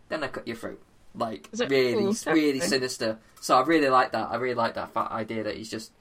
then 0.09 0.25
I 0.25 0.29
cut 0.29 0.47
your 0.47 0.57
throat. 0.57 0.83
Like 1.15 1.49
it- 1.53 1.69
really, 1.71 2.07
oh, 2.07 2.33
really 2.33 2.61
sinister. 2.61 3.19
So 3.41 3.57
I 3.57 3.63
really 3.65 3.89
like 3.89 4.13
that. 4.13 4.31
I 4.31 4.37
really 4.37 4.55
like 4.55 4.75
that 4.75 4.93
fat 4.95 5.11
idea 5.11 5.43
that 5.45 5.57
he's 5.57 5.71
just 5.71 5.93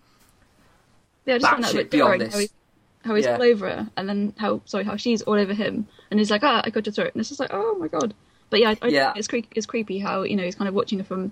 Yeah, 1.26 1.36
I 1.36 1.38
just 1.40 1.52
find 1.52 1.64
that 1.64 1.74
a 1.74 1.78
bit 1.78 1.92
beyond. 1.92 2.22
How, 2.22 2.28
he, 2.38 2.46
this. 2.46 2.54
how 3.04 3.16
he's 3.16 3.26
Yeah. 3.26 3.36
all 3.36 3.44
over 3.44 3.68
her, 3.70 3.90
and 3.98 4.08
then 4.08 4.34
how 4.38 4.62
sorry 4.66 4.84
how 4.84 4.96
she's 4.96 5.22
all 5.24 5.34
over 5.36 5.54
him, 5.54 5.88
and 6.10 6.20
he's 6.20 6.32
like, 6.32 6.44
ah, 6.44 6.62
I 6.64 6.70
got 6.70 6.86
your 6.86 6.94
throat, 6.94 7.12
and 7.14 7.20
it's 7.20 7.30
just 7.30 7.40
like, 7.40 7.50
oh 7.54 7.76
my 7.80 7.88
god. 7.88 8.14
But 8.50 8.60
yeah, 8.60 8.70
I, 8.72 8.78
I 8.82 8.88
Yeah. 8.90 9.14
it's 9.16 9.28
creepy. 9.28 9.48
It's 9.56 9.66
creepy 9.66 10.00
how 10.00 10.24
you 10.24 10.36
know 10.36 10.44
he's 10.44 10.56
kind 10.56 10.68
of 10.70 10.74
watching 10.76 11.00
her 11.00 11.06
from 11.06 11.32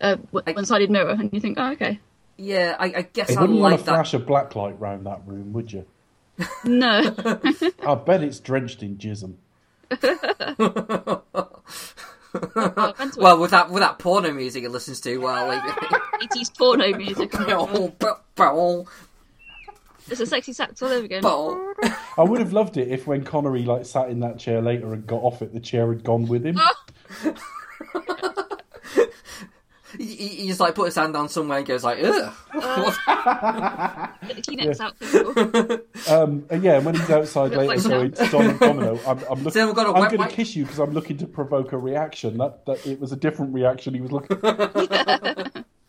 a 0.00 0.18
I- 0.46 0.52
one-sided 0.52 0.90
mirror, 0.90 1.10
and 1.10 1.30
you 1.32 1.40
think, 1.40 1.56
oh 1.58 1.72
okay, 1.72 2.00
yeah. 2.36 2.76
I, 2.78 2.86
I 2.86 3.02
guess 3.12 3.30
You 3.30 3.36
I 3.38 3.40
wouldn't 3.42 3.60
want 3.60 3.72
like 3.72 3.80
to 3.80 3.86
that. 3.86 3.92
flash 3.94 4.14
a 4.14 4.18
black 4.18 4.54
light 4.56 4.78
round 4.80 5.06
that 5.06 5.20
room, 5.26 5.52
would 5.52 5.72
you? 5.72 5.86
no, 6.64 7.14
I 7.86 7.94
bet 7.94 8.22
it's 8.22 8.40
drenched 8.40 8.82
in 8.82 8.96
jism. 8.98 9.34
mental 12.54 13.22
Well, 13.22 13.38
with 13.40 13.50
that 13.52 13.70
with 13.70 13.82
that 13.82 13.98
porno 13.98 14.32
music 14.32 14.62
he 14.62 14.68
listens 14.68 15.00
to, 15.02 15.16
well, 15.18 15.48
like, 15.48 15.62
porno 16.58 16.96
music. 16.96 17.32
It's 20.10 20.20
a 20.20 20.26
sexy 20.26 20.52
sax 20.52 20.82
all 20.82 20.90
over 20.90 21.04
again. 21.06 21.22
I 21.24 22.22
would 22.22 22.40
have 22.40 22.52
loved 22.52 22.76
it 22.76 22.88
if 22.88 23.06
when 23.06 23.24
Connery 23.24 23.62
like 23.62 23.86
sat 23.86 24.10
in 24.10 24.20
that 24.20 24.38
chair 24.38 24.60
later 24.60 24.92
and 24.92 25.06
got 25.06 25.22
off 25.22 25.40
it, 25.40 25.54
the 25.54 25.60
chair 25.60 25.88
had 25.88 26.04
gone 26.04 26.26
with 26.26 26.44
him. 26.44 26.60
he, 29.98 30.04
he 30.04 30.28
he 30.28 30.48
just 30.48 30.60
like 30.60 30.74
put 30.74 30.86
his 30.86 30.94
hand 30.94 31.14
down 31.14 31.28
somewhere 31.28 31.58
and 31.58 31.66
goes 31.66 31.84
like, 31.84 31.98
ugh. 32.02 32.32
What? 32.54 32.98
Get 34.42 34.46
the 34.46 34.82
out, 34.82 34.98
people. 35.00 36.14
Um, 36.14 36.44
and 36.50 36.62
yeah, 36.62 36.76
and 36.76 36.86
when 36.86 36.94
he's 36.94 37.10
outside 37.10 37.52
later 37.52 37.66
like 37.66 37.82
going 37.82 38.12
to 38.12 38.26
Don 38.30 38.58
Domino, 38.58 39.00
I'm, 39.06 39.18
I'm 39.18 39.24
looking. 39.44 39.50
So 39.50 39.66
we've 39.66 39.74
got 39.74 39.86
a 39.86 39.92
I'm 39.92 40.14
going 40.14 40.28
to 40.28 40.34
kiss 40.34 40.56
you 40.56 40.64
because 40.64 40.78
I'm 40.78 40.92
looking 40.92 41.16
to 41.18 41.26
provoke 41.26 41.72
a 41.72 41.78
reaction. 41.78 42.38
That 42.38 42.64
that 42.66 42.86
it 42.86 43.00
was 43.00 43.12
a 43.12 43.16
different 43.16 43.54
reaction 43.54 43.94
he 43.94 44.00
was 44.00 44.12
looking. 44.12 44.38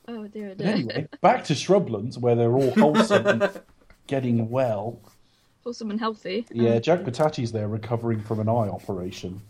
Oh 0.08 0.28
dear, 0.28 0.50
oh 0.52 0.54
dear. 0.54 0.68
anyway, 0.68 1.08
back 1.22 1.44
to 1.46 1.54
Shrublands 1.54 2.18
where 2.18 2.36
they're 2.36 2.54
all 2.54 2.72
wholesome 2.72 3.26
and 3.26 3.62
getting 4.08 4.50
well. 4.50 5.00
Wholesome 5.64 5.90
and 5.90 6.00
healthy. 6.00 6.46
Yeah, 6.52 6.78
Jack 6.80 7.02
Petachi's 7.02 7.52
there 7.52 7.68
recovering 7.68 8.22
from 8.22 8.40
an 8.40 8.48
eye 8.48 8.70
operation, 8.70 9.42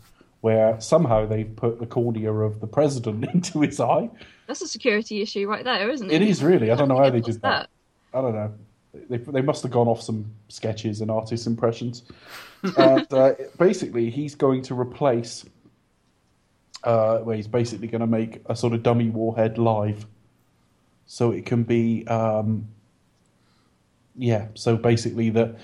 where 0.46 0.80
somehow 0.80 1.26
they've 1.26 1.56
put 1.56 1.80
the 1.80 1.86
cornea 1.86 2.32
of 2.32 2.60
the 2.60 2.68
president 2.68 3.28
into 3.34 3.62
his 3.62 3.80
eye. 3.80 4.08
That's 4.46 4.62
a 4.62 4.68
security 4.68 5.20
issue 5.20 5.48
right 5.48 5.64
there, 5.64 5.90
isn't 5.90 6.08
it? 6.08 6.22
It 6.22 6.22
is 6.22 6.40
really. 6.40 6.70
I 6.70 6.76
don't 6.76 6.86
know 6.86 6.98
how 6.98 7.10
they 7.10 7.20
did 7.20 7.42
that. 7.42 7.68
I 8.14 8.20
don't 8.20 8.32
know. 8.32 8.54
They, 9.10 9.16
they 9.16 9.42
must 9.42 9.64
have 9.64 9.72
gone 9.72 9.88
off 9.88 10.00
some 10.00 10.30
sketches 10.46 11.00
and 11.00 11.10
artist 11.10 11.48
impressions. 11.48 12.04
and 12.78 13.12
uh, 13.12 13.34
basically, 13.58 14.08
he's 14.08 14.36
going 14.36 14.62
to 14.62 14.78
replace. 14.78 15.44
Uh, 16.84 17.18
where 17.18 17.34
he's 17.34 17.48
basically 17.48 17.88
going 17.88 18.00
to 18.00 18.06
make 18.06 18.40
a 18.46 18.54
sort 18.54 18.72
of 18.72 18.84
dummy 18.84 19.08
warhead 19.10 19.58
live, 19.58 20.06
so 21.06 21.32
it 21.32 21.44
can 21.44 21.64
be. 21.64 22.06
Um, 22.06 22.68
yeah, 24.16 24.46
so 24.54 24.76
basically 24.76 25.30
that 25.30 25.56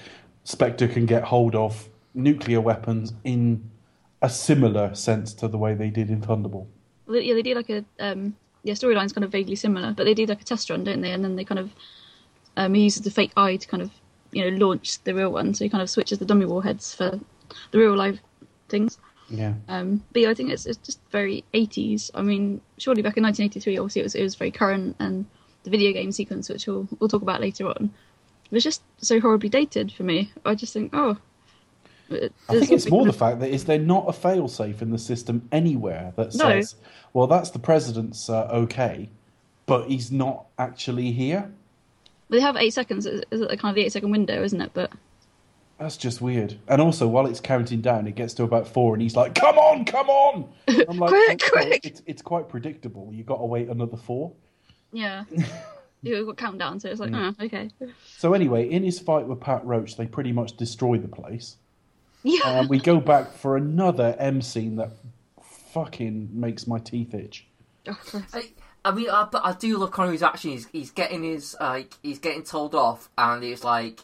Spectre 0.43 0.89
can 0.89 1.07
get 1.07 1.23
hold 1.23 1.55
of 1.55 1.89
nuclear 2.15 2.61
weapons 2.61 3.13
in 3.23 3.71
a 4.23 4.31
similar 4.31 4.95
sense 4.95 5.35
to 5.35 5.49
the 5.49 5.59
way 5.59 5.75
they 5.75 5.91
did 5.91 6.09
in 6.09 6.21
Thunderball. 6.21 6.67
Well, 7.07 7.21
yeah, 7.21 7.35
they 7.35 7.43
do 7.43 7.55
like 7.55 7.71
a 7.71 7.85
um, 7.99 8.37
yeah 8.63 8.75
storyline's 8.75 9.13
kind 9.13 9.25
of 9.25 9.33
vaguely 9.33 9.57
similar, 9.57 9.93
but 9.93 10.05
they 10.05 10.15
do 10.15 10.25
like 10.27 10.41
a 10.41 10.45
test 10.45 10.71
run, 10.71 10.85
don't 10.85 11.01
they? 11.01 11.11
And 11.11 11.25
then 11.25 11.37
they 11.37 11.45
kind 11.45 11.59
of 11.59 11.71
um, 12.57 12.75
he 12.75 12.85
uses 12.85 13.03
the 13.03 13.11
fake 13.11 13.33
eye 13.37 13.57
to 13.57 13.69
kind 13.69 13.83
of 13.83 13.91
you 14.31 14.49
know 14.49 14.57
launch 14.65 15.03
the 15.05 15.15
real 15.15 15.33
one, 15.33 15.53
so 15.53 15.65
he 15.65 15.69
kind 15.69 15.83
of 15.83 15.91
switches 15.91 16.19
the 16.19 16.25
dummy 16.25 16.47
warheads 16.47 16.95
for 16.95 17.19
the 17.73 17.79
real 17.79 17.97
live 17.97 18.21
things. 18.69 18.99
Yeah. 19.29 19.55
Um, 19.69 20.05
but 20.13 20.23
yeah, 20.23 20.31
I 20.31 20.35
think 20.35 20.51
it's, 20.51 20.67
it's 20.67 20.79
just 20.79 21.01
very 21.11 21.43
80s. 21.55 22.11
I 22.15 22.21
mean, 22.23 22.61
surely 22.77 23.01
back 23.01 23.17
in 23.17 23.23
1983, 23.23 23.79
obviously 23.79 24.01
it 24.01 24.05
was 24.05 24.15
it 24.15 24.23
was 24.23 24.35
very 24.37 24.51
current 24.51 24.97
and 25.01 25.27
the 25.65 25.71
video 25.71 25.93
game 25.93 26.13
sequence, 26.13 26.49
which 26.49 26.67
we'll 26.67 26.89
we'll 26.99 27.09
talk 27.09 27.23
about 27.23 27.41
later 27.41 27.67
on, 27.67 27.93
was 28.53 28.63
just 28.63 28.83
so 28.99 29.19
horribly 29.19 29.49
dated 29.49 29.93
for 29.93 30.05
me. 30.05 30.33
I 30.45 30.55
just 30.55 30.73
think, 30.73 30.91
oh. 30.95 31.19
I 32.11 32.29
think 32.49 32.71
it's 32.73 32.91
more 32.91 33.05
the 33.07 33.13
fact 33.13 33.41
that 33.41 33.51
is 33.51 33.65
there 33.65 33.79
not 33.79 34.05
a 34.09 34.13
failsafe 34.13 34.83
in 34.83 34.91
the 34.91 34.99
system 34.99 35.49
anywhere 35.53 36.13
that 36.17 36.35
No. 36.35 36.49
says, 36.51 36.75
well, 37.13 37.27
that's 37.27 37.51
the 37.51 37.59
president's 37.59 38.29
uh, 38.29 38.49
okay, 38.53 39.09
but 39.67 39.89
he's 39.89 40.11
not 40.13 40.47
actually 40.59 41.13
here. 41.13 41.51
They 42.29 42.41
have 42.41 42.57
eight 42.57 42.73
seconds. 42.75 43.07
Is 43.07 43.23
it 43.31 43.49
kind 43.59 43.71
of 43.71 43.75
the 43.75 43.83
eight 43.85 43.93
second 43.93 44.11
window, 44.11 44.43
isn't 44.43 44.61
it? 44.61 44.71
But 44.75 44.91
That's 45.79 45.97
just 45.97 46.21
weird. 46.21 46.59
And 46.69 46.81
also, 46.81 47.07
while 47.07 47.27
it's 47.27 47.41
counting 47.41 47.81
down, 47.81 48.07
it 48.07 48.15
gets 48.15 48.35
to 48.35 48.43
about 48.45 48.67
four, 48.69 48.95
and 48.95 49.03
he's 49.03 49.17
like, 49.17 49.35
"Come 49.35 49.59
on, 49.59 49.85
come 49.85 50.09
on!" 50.09 50.49
I'm 50.89 50.99
like, 50.99 51.11
Quick, 51.11 51.43
"Oh, 51.45 51.51
quick." 51.51 51.85
It's, 51.85 52.03
it's 52.07 52.23
quite 52.23 52.49
predictable. 52.49 53.11
You 53.13 53.23
got 53.25 53.39
to 53.39 53.45
wait 53.45 53.69
another 53.69 53.97
four. 53.97 54.33
yeah, 54.93 55.25
You've 56.03 56.27
got 56.27 56.37
countdown, 56.37 56.81
so 56.81 56.89
it's 56.89 56.99
like, 57.01 57.13
oh, 57.15 57.33
okay. 57.41 57.71
So 58.19 58.33
anyway, 58.35 58.69
in 58.69 58.83
his 58.83 58.99
fight 58.99 59.27
with 59.27 59.39
Pat 59.41 59.65
Roach, 59.65 59.97
they 59.97 60.07
pretty 60.07 60.33
much 60.33 60.57
destroy 60.57 60.99
the 60.99 61.07
place. 61.09 61.57
Yeah, 62.23 62.61
And 62.61 62.69
we 62.69 62.79
go 62.79 63.01
back 63.01 63.33
for 63.33 63.57
another 63.57 64.15
M 64.19 64.43
scene 64.43 64.77
that 64.77 64.93
fucking 65.73 66.29
makes 66.33 66.67
my 66.67 66.79
teeth 66.79 67.15
itch. 67.15 67.47
I, 68.33 68.51
I 68.85 68.93
mean, 68.93 69.11
I, 69.11 69.27
but 69.31 69.45
I 69.45 69.53
do 69.53 69.79
love 69.79 69.91
Connery's 69.91 70.23
action. 70.23 70.51
He's, 70.51 70.67
he's 70.69 70.91
getting 70.91 71.25
his 71.25 71.57
like 71.61 71.95
he's 72.03 72.19
getting 72.19 72.43
told 72.43 72.75
off, 72.75 73.11
and 73.17 73.43
he's 73.43 73.65
like, 73.65 74.01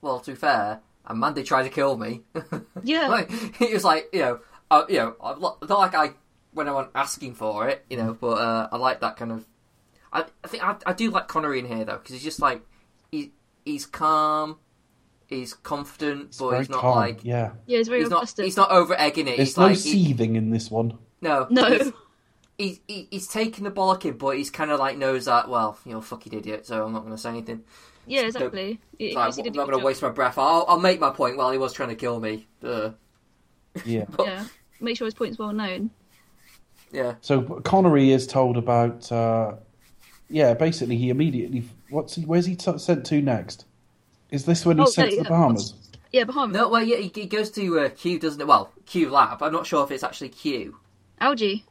"Well, 0.00 0.20
to 0.20 0.32
be 0.32 0.36
fair, 0.36 0.80
Amanda 1.06 1.42
tried 1.42 1.64
to 1.64 1.68
kill 1.68 1.96
me." 1.96 2.22
yeah. 2.82 3.08
like, 3.08 3.30
he 3.56 3.72
was 3.72 3.84
like, 3.84 4.08
you 4.12 4.20
know, 4.20 4.40
uh, 4.70 4.84
you 4.88 4.98
know, 4.98 5.16
I'm 5.20 5.40
not 5.40 5.68
not 5.68 5.78
like 5.78 5.94
I 5.94 6.10
when 6.52 6.68
I 6.68 6.72
went 6.72 6.88
asking 6.94 7.34
for 7.34 7.68
it, 7.68 7.84
you 7.90 7.96
know, 7.96 8.16
but 8.18 8.38
uh, 8.38 8.68
I 8.70 8.76
like 8.76 9.00
that 9.00 9.16
kind 9.16 9.32
of. 9.32 9.46
I, 10.12 10.24
I 10.42 10.48
think 10.48 10.64
I, 10.64 10.76
I 10.86 10.92
do 10.92 11.10
like 11.10 11.28
Connery 11.28 11.58
in 11.58 11.66
here 11.66 11.84
though 11.84 11.98
because 11.98 12.12
he's 12.12 12.24
just 12.24 12.40
like 12.40 12.62
he 13.10 13.32
he's 13.64 13.86
calm, 13.86 14.58
he's 15.26 15.54
confident, 15.54 16.26
It's 16.28 16.38
but 16.38 16.58
he's 16.58 16.68
not 16.68 16.80
calm. 16.80 16.96
like 16.96 17.24
yeah. 17.24 17.52
yeah, 17.66 17.78
it's 17.78 17.88
very 17.88 18.00
he's 18.00 18.10
not 18.10 18.32
he's 18.36 18.56
not 18.56 18.70
over 18.70 18.94
egging 18.98 19.28
it. 19.28 19.36
There's 19.36 19.50
he's 19.50 19.56
no 19.56 19.62
like 19.66 19.76
he- 19.78 19.92
seething 19.92 20.36
in 20.36 20.50
this 20.50 20.70
one. 20.70 20.98
no 21.20 21.46
No. 21.50 21.68
He's, 21.70 21.92
he's, 22.58 22.80
he- 22.86 23.08
he's 23.10 23.26
taking 23.26 23.64
the 23.64 23.70
bollocking, 23.70 24.18
but 24.18 24.36
he's 24.36 24.50
kind 24.50 24.70
of 24.70 24.78
like 24.78 24.96
knows 24.96 25.24
that 25.26 25.48
well, 25.48 25.78
you're 25.84 25.98
a 25.98 26.02
fucking 26.02 26.32
idiot, 26.32 26.66
so 26.66 26.84
I'm 26.86 26.92
not 26.92 27.00
going 27.00 27.12
to 27.14 27.18
say 27.20 27.30
anything. 27.30 27.62
Yeah, 28.06 28.22
exactly. 28.22 28.78
He- 28.98 29.08
he 29.10 29.14
Like, 29.16 29.34
did 29.34 29.46
a 29.46 29.48
I'm 29.48 29.54
not 29.54 29.66
going 29.68 29.78
to 29.80 29.84
waste 29.84 30.02
my 30.02 30.10
breath. 30.10 30.36
I'll, 30.38 30.64
I'll 30.68 30.78
make 30.80 31.00
my 31.00 31.10
point 31.10 31.36
while 31.36 31.50
he 31.50 31.58
was 31.58 31.72
trying 31.72 31.88
to 31.88 31.94
kill 31.96 32.20
me. 32.20 32.46
Uh, 32.62 32.90
Yeah. 33.84 34.04
Yeah, 34.18 34.44
make 34.80 34.96
sure 34.98 35.06
his 35.06 35.14
point's 35.14 35.38
well 35.38 35.52
known. 35.52 35.90
yeah. 36.92 37.14
So 37.22 37.42
Connery 37.64 38.12
is 38.12 38.26
told 38.26 38.56
about. 38.56 39.10
Uh, 39.10 39.54
yeah, 40.30 40.54
basically, 40.54 40.96
he 40.96 41.10
immediately. 41.10 41.64
What's 41.90 42.14
he? 42.14 42.22
Where's 42.22 42.46
he 42.46 42.56
t- 42.56 42.78
sent 42.78 43.04
to 43.06 43.20
next? 43.20 43.64
Is 44.34 44.44
this 44.44 44.66
when 44.66 44.80
Oh, 44.80 44.84
he's 44.84 44.94
sent 44.94 45.10
yeah, 45.12 45.18
to 45.18 45.22
the 45.22 45.28
yeah. 45.28 45.28
Bahamas? 45.30 45.74
Yeah, 46.12 46.24
Bahamas. 46.24 46.56
No, 46.56 46.68
well, 46.68 46.82
yeah, 46.82 46.96
he, 46.96 47.10
he 47.14 47.26
goes 47.26 47.50
to 47.52 47.78
uh, 47.80 47.88
Q, 47.90 48.18
doesn't 48.18 48.40
it? 48.40 48.46
Well, 48.46 48.72
Q 48.86 49.10
Lab. 49.10 49.42
I'm 49.42 49.52
not 49.52 49.66
sure 49.66 49.84
if 49.84 49.90
it's 49.90 50.02
actually 50.02 50.30
Q. 50.30 50.76
Algy. 51.20 51.64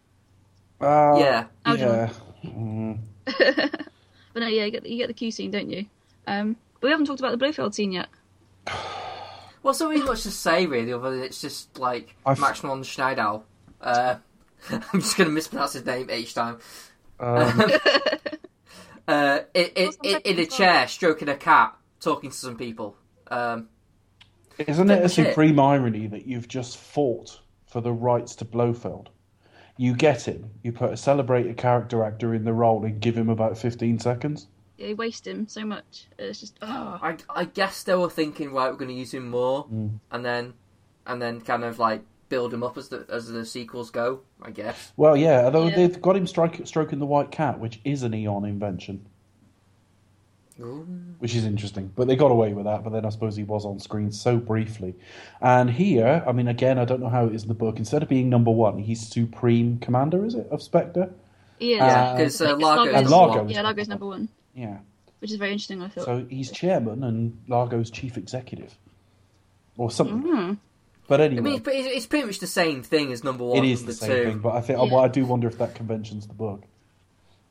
Uh, 0.82 1.16
Yeah. 1.18 1.46
Yeah. 1.68 2.10
Mm. 2.46 3.00
But 4.34 4.40
no, 4.40 4.48
yeah, 4.48 4.66
you 4.66 4.72
get, 4.72 4.86
you 4.88 4.98
get 4.98 5.08
the 5.08 5.14
Q 5.14 5.30
scene, 5.30 5.52
don't 5.52 5.70
you? 5.70 5.86
Um, 6.26 6.56
but 6.80 6.88
we 6.88 6.90
haven't 6.92 7.06
talked 7.06 7.20
about 7.20 7.38
the 7.38 7.46
Blofeld 7.46 7.74
scene 7.76 7.92
yet. 7.92 8.08
Well, 9.62 9.74
so 9.74 9.88
really 9.90 10.04
much 10.04 10.24
to 10.24 10.32
say, 10.32 10.66
really, 10.66 10.92
other 10.92 11.12
than 11.12 11.24
it's 11.24 11.40
just 11.40 11.80
like 11.80 12.16
I've- 12.26 12.42
Maximilian 12.42 12.84
Schneidau. 12.84 13.44
Uh, 13.80 14.16
I'm 14.70 15.00
just 15.00 15.16
going 15.16 15.30
to 15.30 15.34
mispronounce 15.34 15.72
his 15.72 15.86
name 15.86 16.10
each 16.12 16.34
time. 16.34 16.58
Um, 17.20 17.62
Uh, 19.08 19.40
in, 19.54 19.66
in, 19.76 19.86
What's 19.88 19.98
the 19.98 20.30
in, 20.30 20.38
in 20.38 20.40
a 20.40 20.46
chair, 20.46 20.88
stroking 20.88 21.28
a 21.28 21.36
cat, 21.36 21.76
talking 22.04 22.30
to 22.30 22.36
some 22.36 22.58
people. 22.58 22.96
Um, 23.30 23.70
isn't 24.60 24.90
it 24.92 24.98
a 25.00 25.02
That's 25.02 25.18
it. 25.18 25.28
supreme 25.30 25.60
irony 25.60 26.08
that 26.08 26.28
you've 26.28 26.48
just 26.48 26.78
fought 26.78 27.40
for 27.66 27.82
the 27.82 27.92
rights 27.92 28.36
to 28.38 28.46
Blofeld? 28.46 29.10
You 29.78 29.96
get 29.96 30.28
him. 30.28 30.52
You 30.62 30.72
put 30.72 30.94
a 30.94 30.98
celebrated 30.98 31.58
character 31.58 32.04
actor 32.04 32.34
in 32.36 32.44
the 32.44 32.54
role 32.54 32.86
and 32.86 33.00
give 33.00 33.18
him 33.18 33.30
about 33.30 33.58
15 33.58 33.98
seconds. 34.00 34.48
Yeah, 34.78 34.90
you 34.90 34.96
waste 34.96 35.26
him 35.26 35.48
so 35.48 35.66
much. 35.66 36.08
It's 36.20 36.40
just, 36.40 36.58
oh. 36.62 37.00
I, 37.02 37.18
I 37.30 37.46
guess 37.46 37.84
they 37.84 37.96
were 37.96 38.10
thinking, 38.10 38.52
right, 38.54 38.70
we're 38.70 38.78
going 38.78 38.90
to 38.90 38.96
use 38.96 39.14
him 39.14 39.30
more, 39.30 39.68
and 40.12 40.26
then 40.26 40.54
and 41.06 41.22
then 41.22 41.42
kind 41.42 41.64
of 41.64 41.80
like 41.80 42.02
build 42.30 42.54
him 42.54 42.64
up 42.64 42.78
as 42.78 42.90
the 42.90 43.06
as 43.10 43.28
the 43.28 43.46
sequels 43.46 43.92
go. 43.92 44.22
I 44.42 44.52
guess. 44.52 44.92
Well, 44.98 45.16
yeah, 45.18 45.46
although 45.46 45.68
Yeah. 45.68 45.76
they've 45.76 46.02
got 46.02 46.16
him 46.16 46.28
strike, 46.28 46.66
stroking 46.66 47.00
the 47.00 47.06
white 47.06 47.32
cat, 47.32 47.60
which 47.60 47.80
is 47.84 48.04
an 48.04 48.14
Eon 48.14 48.46
invention, 48.46 49.08
which 50.58 51.36
is 51.36 51.46
interesting. 51.46 51.92
But 51.96 52.08
they 52.08 52.16
got 52.16 52.32
away 52.32 52.54
with 52.54 52.66
that. 52.66 52.84
But 52.84 52.92
then 52.92 53.06
I 53.06 53.10
suppose 53.10 53.36
he 53.36 53.44
was 53.44 53.66
on 53.66 53.80
screen 53.80 54.12
so 54.12 54.38
briefly. 54.38 54.94
And 55.42 55.70
here, 55.70 56.24
I 56.28 56.32
mean, 56.32 56.48
again, 56.48 56.78
I 56.78 56.86
don't 56.86 57.00
know 57.02 57.10
how 57.10 57.26
it 57.26 57.36
is 57.36 57.42
in 57.44 57.48
the 57.48 57.54
book. 57.56 57.78
Instead 57.78 58.04
of 58.04 58.10
being 58.10 58.30
number 58.30 58.52
one, 58.52 58.78
he's 58.80 59.08
supreme 59.08 59.80
commander, 59.80 60.26
is 60.26 60.36
it, 60.36 60.48
of 60.52 60.62
Spectre? 60.62 61.12
Yeah, 61.60 61.86
Uh, 61.86 62.16
Because 62.18 62.42
uh, 62.42 62.46
Like, 62.56 62.58
Largo 62.62 62.66
Largo's- 62.84 62.96
And 62.96 63.06
is 63.06 63.12
Largo 63.12 63.36
one. 63.38 63.46
is- 63.50 63.56
yeah, 63.56 63.62
Largo's 63.62 63.88
number 63.88 64.06
one, 64.06 64.30
Yeah. 64.56 64.78
which 65.20 65.32
is 65.32 65.38
very 65.38 65.52
interesting. 65.52 65.82
I 65.82 65.88
thought. 65.88 66.06
So 66.06 66.26
he's 66.30 66.52
chairman 66.52 67.04
and 67.04 67.38
Largo's 67.48 67.90
chief 67.90 68.18
executive, 68.18 68.78
or 69.78 69.90
something. 69.92 70.24
Mhm. 70.24 70.58
But 71.08 71.20
anyway, 71.22 71.40
I 71.40 71.44
mean, 71.44 71.54
it's, 71.56 71.68
it's 71.68 71.88
it's 71.98 72.06
pretty 72.06 72.26
much 72.28 72.40
the 72.40 72.48
same 72.48 72.82
thing 72.82 73.12
as 73.12 73.24
number 73.24 73.44
one. 73.44 73.58
it 73.58 73.66
is 73.66 73.82
number 73.82 73.92
the 73.92 73.98
same 73.98 74.10
two. 74.10 74.24
thing. 74.32 74.40
But 74.40 74.56
I 74.56 74.62
think 74.62 74.80
Yeah. 74.80 74.86
well, 74.94 75.04
I 75.04 75.08
do 75.10 75.26
wonder 75.26 75.48
if 75.48 75.58
that 75.58 75.76
convention's 75.76 76.28
the 76.28 76.34
book. 76.34 76.64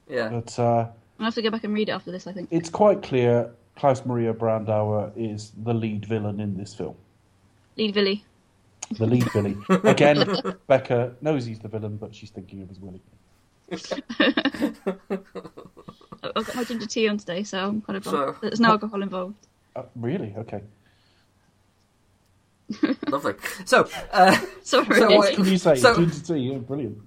Yeah. 0.08 0.28
But 0.30 0.58
uh, 0.58 0.86
I'll 1.22 1.26
have 1.28 1.34
to 1.36 1.42
go 1.42 1.50
back 1.50 1.64
and 1.64 1.72
read 1.74 1.88
it 1.88 1.92
after 1.92 2.10
this. 2.10 2.26
I 2.26 2.32
think. 2.32 2.48
it's 2.50 2.68
quite 2.68 3.02
clear 3.02 3.50
Klaus 3.76 4.04
Maria 4.04 4.32
Brandauer 4.34 5.12
is 5.16 5.52
the 5.62 5.72
lead 5.74 6.04
villain 6.06 6.40
in 6.40 6.56
this 6.56 6.74
film. 6.74 6.96
Lead 7.76 7.94
Villy. 7.94 8.22
The 8.98 9.06
lead 9.06 9.30
villain. 9.32 9.64
Again, 9.84 10.28
Becca 10.66 11.14
knows 11.22 11.46
he's 11.46 11.60
the 11.60 11.68
villain, 11.68 11.96
but 11.96 12.14
she's 12.14 12.30
thinking 12.30 12.60
of 12.62 12.68
his 12.68 12.78
Willie. 12.80 13.00
I- 13.72 14.02
I've 16.36 16.46
got 16.46 16.54
my 16.54 16.64
ginger 16.64 16.86
tea 16.86 17.08
on 17.08 17.18
today, 17.18 17.42
so 17.42 17.58
I'm 17.58 17.80
kind 17.82 17.96
of. 17.96 18.04
So- 18.04 18.36
There's 18.42 18.60
no 18.60 18.70
alcohol 18.70 19.02
involved. 19.02 19.34
Uh, 19.74 19.82
really? 19.96 20.34
Okay. 20.36 20.62
Lovely. 23.08 23.34
So, 23.64 23.88
uh, 24.12 24.38
Sorry. 24.62 24.84
So 24.98 25.06
What 25.08 25.16
what- 25.18 25.34
can 25.34 25.44
you 25.46 25.58
say? 25.58 25.74
So- 25.76 25.96
Ginger 25.96 26.20
tea, 26.20 26.36
yeah, 26.52 26.58
brilliant. 26.58 26.98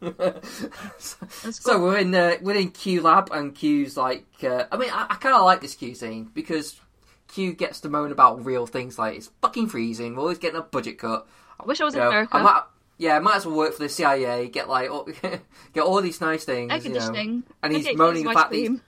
So 0.98 1.80
we're 1.80 1.98
in 1.98 2.14
uh, 2.14 2.36
we're 2.40 2.56
in 2.56 2.70
Q 2.70 3.02
Lab, 3.02 3.30
and 3.32 3.54
Q's 3.54 3.96
like, 3.96 4.26
uh, 4.42 4.64
I 4.70 4.76
mean, 4.76 4.90
I, 4.90 5.06
I 5.10 5.14
kind 5.16 5.34
of 5.34 5.42
like 5.42 5.60
this 5.60 5.74
Q 5.74 5.94
scene 5.94 6.30
because 6.32 6.80
Q 7.28 7.52
gets 7.52 7.80
to 7.80 7.88
moan 7.88 8.12
about 8.12 8.44
real 8.44 8.66
things 8.66 8.98
like 8.98 9.16
it's 9.16 9.30
fucking 9.42 9.68
freezing. 9.68 10.14
We're 10.14 10.22
always 10.22 10.38
getting 10.38 10.58
a 10.58 10.62
budget 10.62 10.98
cut. 10.98 11.26
I 11.58 11.64
wish 11.64 11.80
I 11.80 11.84
was 11.84 11.94
You 11.94 12.00
in 12.00 12.04
know, 12.04 12.10
America. 12.10 12.36
I 12.36 12.42
might, 12.42 12.62
yeah, 12.98 13.16
I 13.16 13.18
might 13.18 13.36
as 13.36 13.46
well 13.46 13.56
work 13.56 13.74
for 13.74 13.82
the 13.82 13.88
CIA. 13.88 14.48
Get 14.48 14.68
like, 14.68 14.90
all, 14.90 15.04
get 15.72 15.82
all 15.82 16.00
these 16.00 16.20
nice 16.20 16.44
things. 16.44 16.72
Air 16.72 16.78
you 16.78 16.94
know. 16.94 17.42
And 17.62 17.72
he's 17.72 17.96
moaning 17.96 18.26
about 18.26 18.50
these, 18.50 18.80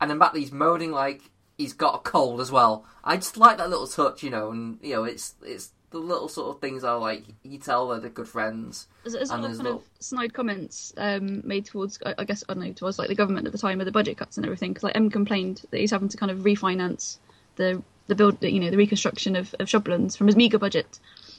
and 0.00 0.10
then 0.10 0.18
back 0.18 0.34
he's 0.34 0.52
moaning 0.52 0.92
like 0.92 1.22
he's 1.58 1.72
got 1.72 1.94
a 1.94 1.98
cold 1.98 2.40
as 2.40 2.50
well. 2.50 2.84
I 3.02 3.16
just 3.16 3.36
like 3.36 3.58
that 3.58 3.70
little 3.70 3.86
touch, 3.86 4.22
you 4.22 4.30
know, 4.30 4.50
and 4.50 4.78
you 4.82 4.94
know, 4.94 5.04
it's 5.04 5.34
it's 5.42 5.70
the 5.94 6.00
little 6.00 6.28
sort 6.28 6.54
of 6.54 6.60
things 6.60 6.82
are 6.84 6.98
like 6.98 7.22
you 7.44 7.56
tell 7.58 7.88
that 7.88 8.02
they're 8.02 8.10
good 8.10 8.28
friends. 8.28 8.88
There's, 9.04 9.14
there's 9.14 9.30
a 9.30 9.34
and 9.34 9.42
lot 9.42 9.50
of 9.50 9.56
there's 9.56 9.58
kind 9.58 9.68
of 9.68 9.74
little- 9.74 9.84
snide 10.00 10.34
comments 10.34 10.92
um, 10.96 11.40
made 11.46 11.64
towards, 11.64 11.98
I, 12.04 12.14
I 12.18 12.24
guess, 12.24 12.42
I 12.48 12.54
don't 12.54 12.64
know, 12.64 12.72
towards 12.72 12.98
like 12.98 13.08
the 13.08 13.14
government 13.14 13.46
at 13.46 13.52
the 13.52 13.58
time 13.58 13.78
with 13.78 13.86
the 13.86 13.92
budget 13.92 14.16
cuts 14.18 14.36
and 14.36 14.44
everything. 14.44 14.70
Because 14.72 14.82
like 14.82 14.96
M 14.96 15.08
complained 15.08 15.62
that 15.70 15.78
he's 15.78 15.92
having 15.92 16.08
to 16.08 16.16
kind 16.16 16.30
of 16.32 16.38
refinance 16.40 17.18
the 17.56 17.82
the 18.08 18.14
build, 18.14 18.42
you 18.42 18.60
know, 18.60 18.70
the 18.70 18.76
reconstruction 18.76 19.34
of, 19.36 19.54
of 19.60 19.68
Shrublands 19.68 20.16
from 20.16 20.26
his 20.26 20.36
meager 20.36 20.58
budget, 20.58 20.98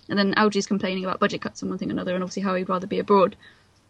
and 0.09 0.17
then 0.17 0.33
Algy's 0.35 0.65
complaining 0.65 1.03
about 1.05 1.19
budget 1.19 1.41
cuts 1.41 1.61
and 1.61 1.69
one 1.69 1.77
thing 1.77 1.89
and 1.91 1.99
another, 1.99 2.15
and 2.15 2.23
obviously 2.23 2.41
how 2.41 2.55
he'd 2.55 2.69
rather 2.69 2.87
be 2.87 2.97
abroad. 2.99 3.35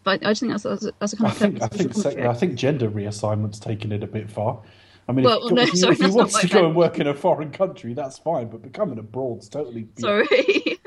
But 0.03 0.25
I 0.25 0.31
just 0.31 0.41
think 0.41 0.51
that's 0.51 0.63
that's 0.63 0.85
a, 0.85 0.91
that's 0.99 1.13
a 1.13 1.17
kind 1.17 1.27
I 1.27 1.31
of 1.31 1.37
think 1.37 1.61
I 1.61 1.67
think 1.67 1.93
social 1.93 2.11
se- 2.11 2.25
I 2.25 2.33
think 2.33 2.55
gender 2.55 2.89
reassignment's 2.89 3.59
taken 3.59 3.91
it 3.91 4.03
a 4.03 4.07
bit 4.07 4.29
far. 4.29 4.59
I 5.07 5.11
mean, 5.11 5.25
Well, 5.25 5.47
if, 5.47 5.53
no, 5.53 5.61
if, 5.61 5.69
he- 5.71 5.77
sorry, 5.77 5.93
if 5.93 6.01
he 6.01 6.07
wants 6.07 6.39
to 6.39 6.47
go 6.47 6.55
meant. 6.55 6.67
and 6.67 6.75
work 6.75 6.99
in 6.99 7.07
a 7.07 7.13
foreign 7.13 7.51
country, 7.51 7.93
that's 7.93 8.17
fine. 8.17 8.47
But 8.47 8.61
becoming 8.63 8.97
abroad's 8.97 9.47
totally. 9.49 9.83
beyond- 9.95 10.27
Sorry. 10.29 10.79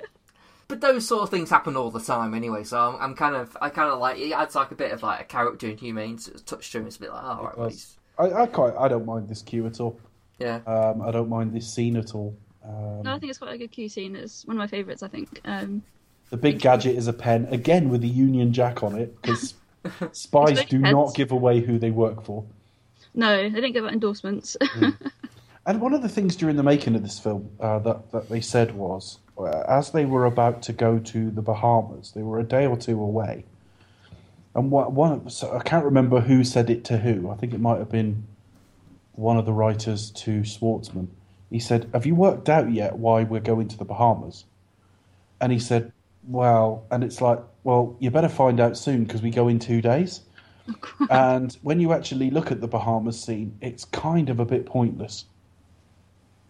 But 0.66 0.80
those 0.82 1.06
sort 1.08 1.22
of 1.22 1.30
things 1.30 1.48
happen 1.48 1.76
all 1.76 1.90
the 1.90 2.00
time 2.00 2.34
anyway. 2.34 2.62
So 2.64 2.78
I'm, 2.78 2.96
I'm 3.00 3.14
kind 3.14 3.34
of 3.34 3.56
I 3.60 3.70
kind 3.70 3.88
of 3.90 3.98
like 4.00 4.18
it 4.18 4.32
adds 4.32 4.54
like 4.54 4.70
a 4.70 4.74
bit 4.74 4.92
of 4.92 5.02
like 5.02 5.20
a 5.22 5.24
character 5.24 5.66
and 5.68 5.80
humane 5.80 6.18
sort 6.18 6.36
of 6.36 6.44
touch 6.44 6.70
to 6.72 6.78
him. 6.78 6.86
It's 6.86 6.96
a 6.96 7.00
bit 7.00 7.10
like, 7.10 7.22
oh, 7.24 7.26
all 7.26 7.44
right, 7.44 7.58
well, 7.58 7.72
I, 8.18 8.42
I 8.42 8.46
quite 8.46 8.74
I 8.78 8.86
don't 8.88 9.06
mind 9.06 9.28
this 9.28 9.40
cue 9.40 9.66
at 9.66 9.80
all. 9.80 9.98
yeah. 10.38 10.56
Um, 10.66 11.00
I 11.00 11.10
don't 11.10 11.30
mind 11.30 11.52
this 11.54 11.72
scene 11.72 11.96
at 11.96 12.14
all. 12.14 12.36
Um, 12.62 13.02
no, 13.02 13.14
I 13.14 13.18
think 13.18 13.30
it's 13.30 13.38
quite 13.38 13.54
a 13.54 13.58
good 13.58 13.70
Q 13.72 13.88
scene. 13.88 14.14
It's 14.14 14.44
one 14.44 14.56
of 14.56 14.58
my 14.58 14.66
favourites. 14.66 15.02
I 15.02 15.08
think. 15.08 15.40
Um, 15.46 15.82
the 16.28 16.36
big 16.36 16.58
gadget 16.60 16.96
is 16.96 17.06
a 17.06 17.14
pen 17.14 17.46
again 17.50 17.88
with 17.88 18.02
the 18.02 18.08
Union 18.08 18.52
Jack 18.52 18.82
on 18.82 18.94
it 18.98 19.16
because 19.22 19.54
spies 20.12 20.62
do 20.66 20.80
very 20.80 20.92
not 20.92 21.14
give 21.14 21.32
away 21.32 21.60
who 21.60 21.78
they 21.78 21.90
work 21.90 22.22
for. 22.24 22.44
No, 23.18 23.36
they 23.36 23.50
didn't 23.50 23.72
give 23.72 23.84
out 23.84 23.92
endorsements. 23.92 24.56
And 25.68 25.82
one 25.82 25.92
of 25.92 26.00
the 26.00 26.08
things 26.08 26.34
during 26.34 26.56
the 26.56 26.62
making 26.62 26.94
of 26.94 27.02
this 27.02 27.18
film 27.18 27.50
uh, 27.60 27.78
that 27.80 28.10
that 28.12 28.30
they 28.30 28.40
said 28.40 28.74
was, 28.74 29.18
uh, 29.36 29.64
as 29.68 29.90
they 29.90 30.06
were 30.06 30.24
about 30.24 30.62
to 30.62 30.72
go 30.72 30.98
to 30.98 31.30
the 31.30 31.42
Bahamas, 31.42 32.12
they 32.12 32.22
were 32.22 32.38
a 32.38 32.42
day 32.42 32.64
or 32.64 32.74
two 32.74 32.98
away, 32.98 33.44
and 34.54 34.70
what 34.70 34.92
one 34.92 35.28
so 35.28 35.54
I 35.54 35.62
can't 35.62 35.84
remember 35.84 36.20
who 36.20 36.42
said 36.42 36.70
it 36.70 36.84
to 36.84 36.96
who. 36.96 37.28
I 37.28 37.34
think 37.34 37.52
it 37.52 37.60
might 37.60 37.76
have 37.80 37.90
been 37.90 38.26
one 39.12 39.36
of 39.36 39.44
the 39.44 39.52
writers 39.52 40.10
to 40.12 40.40
Schwartzman. 40.40 41.08
He 41.50 41.58
said, 41.58 41.90
"Have 41.92 42.06
you 42.06 42.14
worked 42.14 42.48
out 42.48 42.72
yet 42.72 42.96
why 42.96 43.24
we're 43.24 43.40
going 43.40 43.68
to 43.68 43.76
the 43.76 43.84
Bahamas?" 43.84 44.46
And 45.38 45.52
he 45.52 45.58
said, 45.58 45.92
"Well," 46.26 46.86
and 46.90 47.04
it's 47.04 47.20
like, 47.20 47.40
"Well, 47.62 47.94
you 47.98 48.10
better 48.10 48.30
find 48.30 48.58
out 48.58 48.78
soon 48.78 49.04
because 49.04 49.20
we 49.20 49.28
go 49.28 49.48
in 49.48 49.58
two 49.58 49.82
days." 49.82 50.22
and 51.10 51.56
when 51.62 51.80
you 51.80 51.92
actually 51.92 52.30
look 52.30 52.50
at 52.50 52.60
the 52.60 52.68
Bahamas 52.68 53.20
scene, 53.22 53.56
it's 53.60 53.84
kind 53.86 54.28
of 54.30 54.40
a 54.40 54.44
bit 54.44 54.66
pointless. 54.66 55.24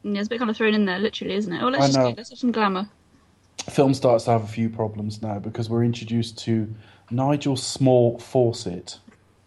Yeah, 0.02 0.20
it's 0.20 0.26
a 0.28 0.30
bit 0.30 0.38
kind 0.38 0.50
of 0.50 0.56
thrown 0.56 0.74
in 0.74 0.84
there, 0.84 0.98
literally, 0.98 1.34
isn't 1.34 1.52
it? 1.52 1.62
Oh, 1.62 1.68
let's 1.68 1.82
I 1.84 1.86
just 1.88 1.98
know. 1.98 2.10
go, 2.10 2.14
let's 2.16 2.30
have 2.30 2.38
some 2.38 2.52
glamour. 2.52 2.88
Film 3.70 3.92
starts 3.94 4.24
to 4.24 4.30
have 4.30 4.44
a 4.44 4.48
few 4.48 4.70
problems 4.70 5.20
now 5.20 5.38
because 5.38 5.68
we're 5.68 5.84
introduced 5.84 6.38
to 6.44 6.72
Nigel 7.10 7.56
Small 7.56 8.18
Fawcett, 8.18 8.98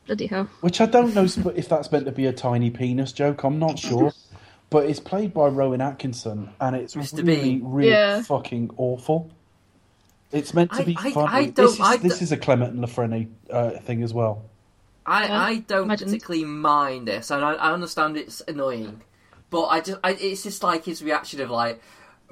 Bloody 0.05 0.27
hell. 0.27 0.49
which 0.59 0.81
I 0.81 0.85
don't 0.85 1.15
know 1.15 1.23
if 1.23 1.69
that's 1.69 1.91
meant 1.91 2.05
to 2.05 2.11
be 2.11 2.25
a 2.25 2.33
tiny 2.33 2.69
penis 2.69 3.13
joke. 3.13 3.43
I'm 3.43 3.57
not 3.59 3.79
sure, 3.79 4.11
but 4.69 4.85
it's 4.85 4.99
played 4.99 5.33
by 5.33 5.47
Rowan 5.47 5.79
Atkinson, 5.81 6.49
and 6.59 6.75
it's 6.75 6.95
Mr. 6.95 7.25
really, 7.25 7.41
Bean. 7.59 7.61
really 7.63 7.91
Yeah. 7.91 8.21
fucking 8.21 8.71
awful. 8.77 9.31
It's 10.33 10.53
meant 10.53 10.71
to 10.73 10.81
I- 10.81 10.85
be 10.85 10.97
I- 10.99 11.11
funny. 11.11 11.27
I 11.31 11.45
this 11.45 11.53
don't- 11.55 11.67
is 11.73 11.79
I 11.79 11.97
this 11.97 12.13
don't- 12.13 12.21
is 12.23 12.31
a 12.33 12.37
Clement 12.37 12.71
and 12.73 12.81
La 12.81 12.87
Frenais 12.87 13.27
uh, 13.49 13.71
thing 13.79 14.03
as 14.03 14.13
well. 14.13 14.43
I, 15.05 15.25
Yeah, 15.27 15.41
I 15.41 15.55
don't 15.59 15.83
imagine. 15.83 16.07
particularly 16.07 16.45
mind 16.45 17.07
this, 17.07 17.31
and 17.31 17.43
I, 17.43 17.53
I 17.53 17.71
understand 17.73 18.17
it's 18.17 18.41
annoying, 18.47 19.01
but 19.49 19.65
I 19.67 19.81
just 19.81 19.99
I, 20.03 20.11
it's 20.11 20.43
just 20.43 20.63
like 20.63 20.85
his 20.85 21.03
reaction 21.03 21.41
of 21.41 21.49
like, 21.49 21.81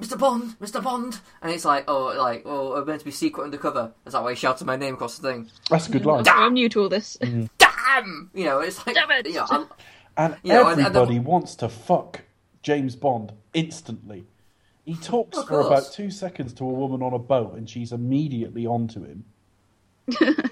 Mr. 0.00 0.18
Bond, 0.18 0.58
Mr. 0.60 0.82
Bond, 0.82 1.20
and 1.42 1.52
it's 1.52 1.64
like, 1.64 1.84
oh, 1.88 2.06
like, 2.16 2.42
oh, 2.46 2.74
I'm 2.74 2.86
meant 2.86 3.00
to 3.00 3.04
be 3.04 3.10
secret 3.10 3.44
undercover. 3.44 3.92
Is 4.06 4.12
that 4.14 4.22
why 4.22 4.30
he 4.30 4.36
shouted 4.36 4.66
my 4.66 4.76
name 4.76 4.94
across 4.94 5.18
the 5.18 5.28
thing? 5.30 5.50
That's 5.68 5.88
a 5.88 5.92
good 5.92 6.06
line. 6.06 6.26
I'm, 6.28 6.38
I'm 6.44 6.54
new 6.54 6.68
to 6.70 6.82
all 6.82 6.88
this. 6.88 7.16
Mm. 7.26 7.48
Damn! 7.58 8.30
You 8.34 8.44
know, 8.44 8.60
it's 8.60 8.86
like, 8.86 8.94
Damn 8.94 9.10
it! 9.10 9.26
You 9.26 9.34
know, 9.34 9.46
I'm- 9.50 9.66
And 10.16 10.36
You 10.44 10.52
know, 10.52 10.68
and- 10.68 10.78
and 10.78 10.86
everybody 10.86 11.18
wants 11.18 11.54
to 11.56 11.68
fuck 11.68 12.20
James 12.62 12.94
Bond 12.94 13.32
instantly. 13.52 14.26
He 14.84 14.94
talks 14.96 15.36
Of 15.38 15.48
for 15.48 15.60
about 15.60 15.92
two 15.92 16.10
seconds 16.10 16.52
to 16.54 16.64
a 16.64 16.68
woman 16.68 17.02
on 17.02 17.12
a 17.12 17.18
boat, 17.18 17.54
and 17.56 17.68
she's 17.68 17.92
immediately 17.92 18.64
onto 18.66 19.04
him. 19.04 19.24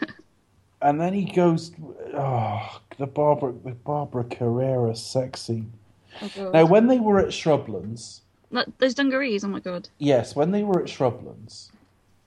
and 0.88 1.00
then 1.00 1.12
he 1.12 1.24
goes, 1.24 1.72
"Oh, 2.14 2.80
the 2.98 3.06
Barbara, 3.06 3.52
the 3.64 3.72
Barbara 3.72 4.24
Carrera 4.24 4.94
sex 4.96 5.42
scene." 5.42 5.72
Oh, 6.38 6.50
Now, 6.50 6.64
when 6.64 6.86
they 6.86 6.98
were 6.98 7.18
at 7.18 7.28
Shrublands, 7.28 8.20
those 8.78 8.94
dungarees, 8.94 9.44
oh 9.44 9.48
my 9.48 9.60
god. 9.60 9.88
yes, 9.98 10.34
when 10.34 10.50
they 10.50 10.64
were 10.64 10.80
at 10.80 10.86
Shrublands, 10.88 11.70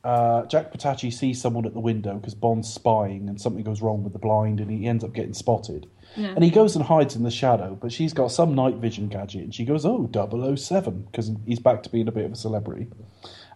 uh, 0.03 0.45
Jack 0.45 0.71
Petachi 0.71 1.11
sees 1.11 1.41
someone 1.41 1.65
at 1.65 1.73
the 1.73 1.79
window 1.79 2.15
because 2.15 2.35
Bond's 2.35 2.71
spying, 2.71 3.27
and 3.27 3.41
something 3.41 3.63
goes 3.63 3.81
wrong 3.81 4.03
with 4.03 4.13
the 4.13 4.19
blind, 4.19 4.59
and 4.59 4.69
he 4.71 4.87
ends 4.87 5.03
up 5.03 5.13
getting 5.13 5.33
spotted. 5.33 5.87
Yeah. 6.15 6.33
And 6.35 6.43
he 6.43 6.49
goes 6.49 6.75
and 6.75 6.83
hides 6.85 7.15
in 7.15 7.23
the 7.23 7.31
shadow, 7.31 7.77
but 7.81 7.91
she's 7.91 8.11
got 8.13 8.31
some 8.31 8.53
night 8.53 8.75
vision 8.75 9.07
gadget, 9.07 9.43
and 9.43 9.55
she 9.55 9.65
goes, 9.65 9.85
"Oh, 9.85 10.07
007, 10.11 11.07
because 11.09 11.31
he's 11.45 11.59
back 11.59 11.83
to 11.83 11.89
being 11.89 12.07
a 12.07 12.11
bit 12.11 12.25
of 12.25 12.33
a 12.33 12.35
celebrity. 12.35 12.87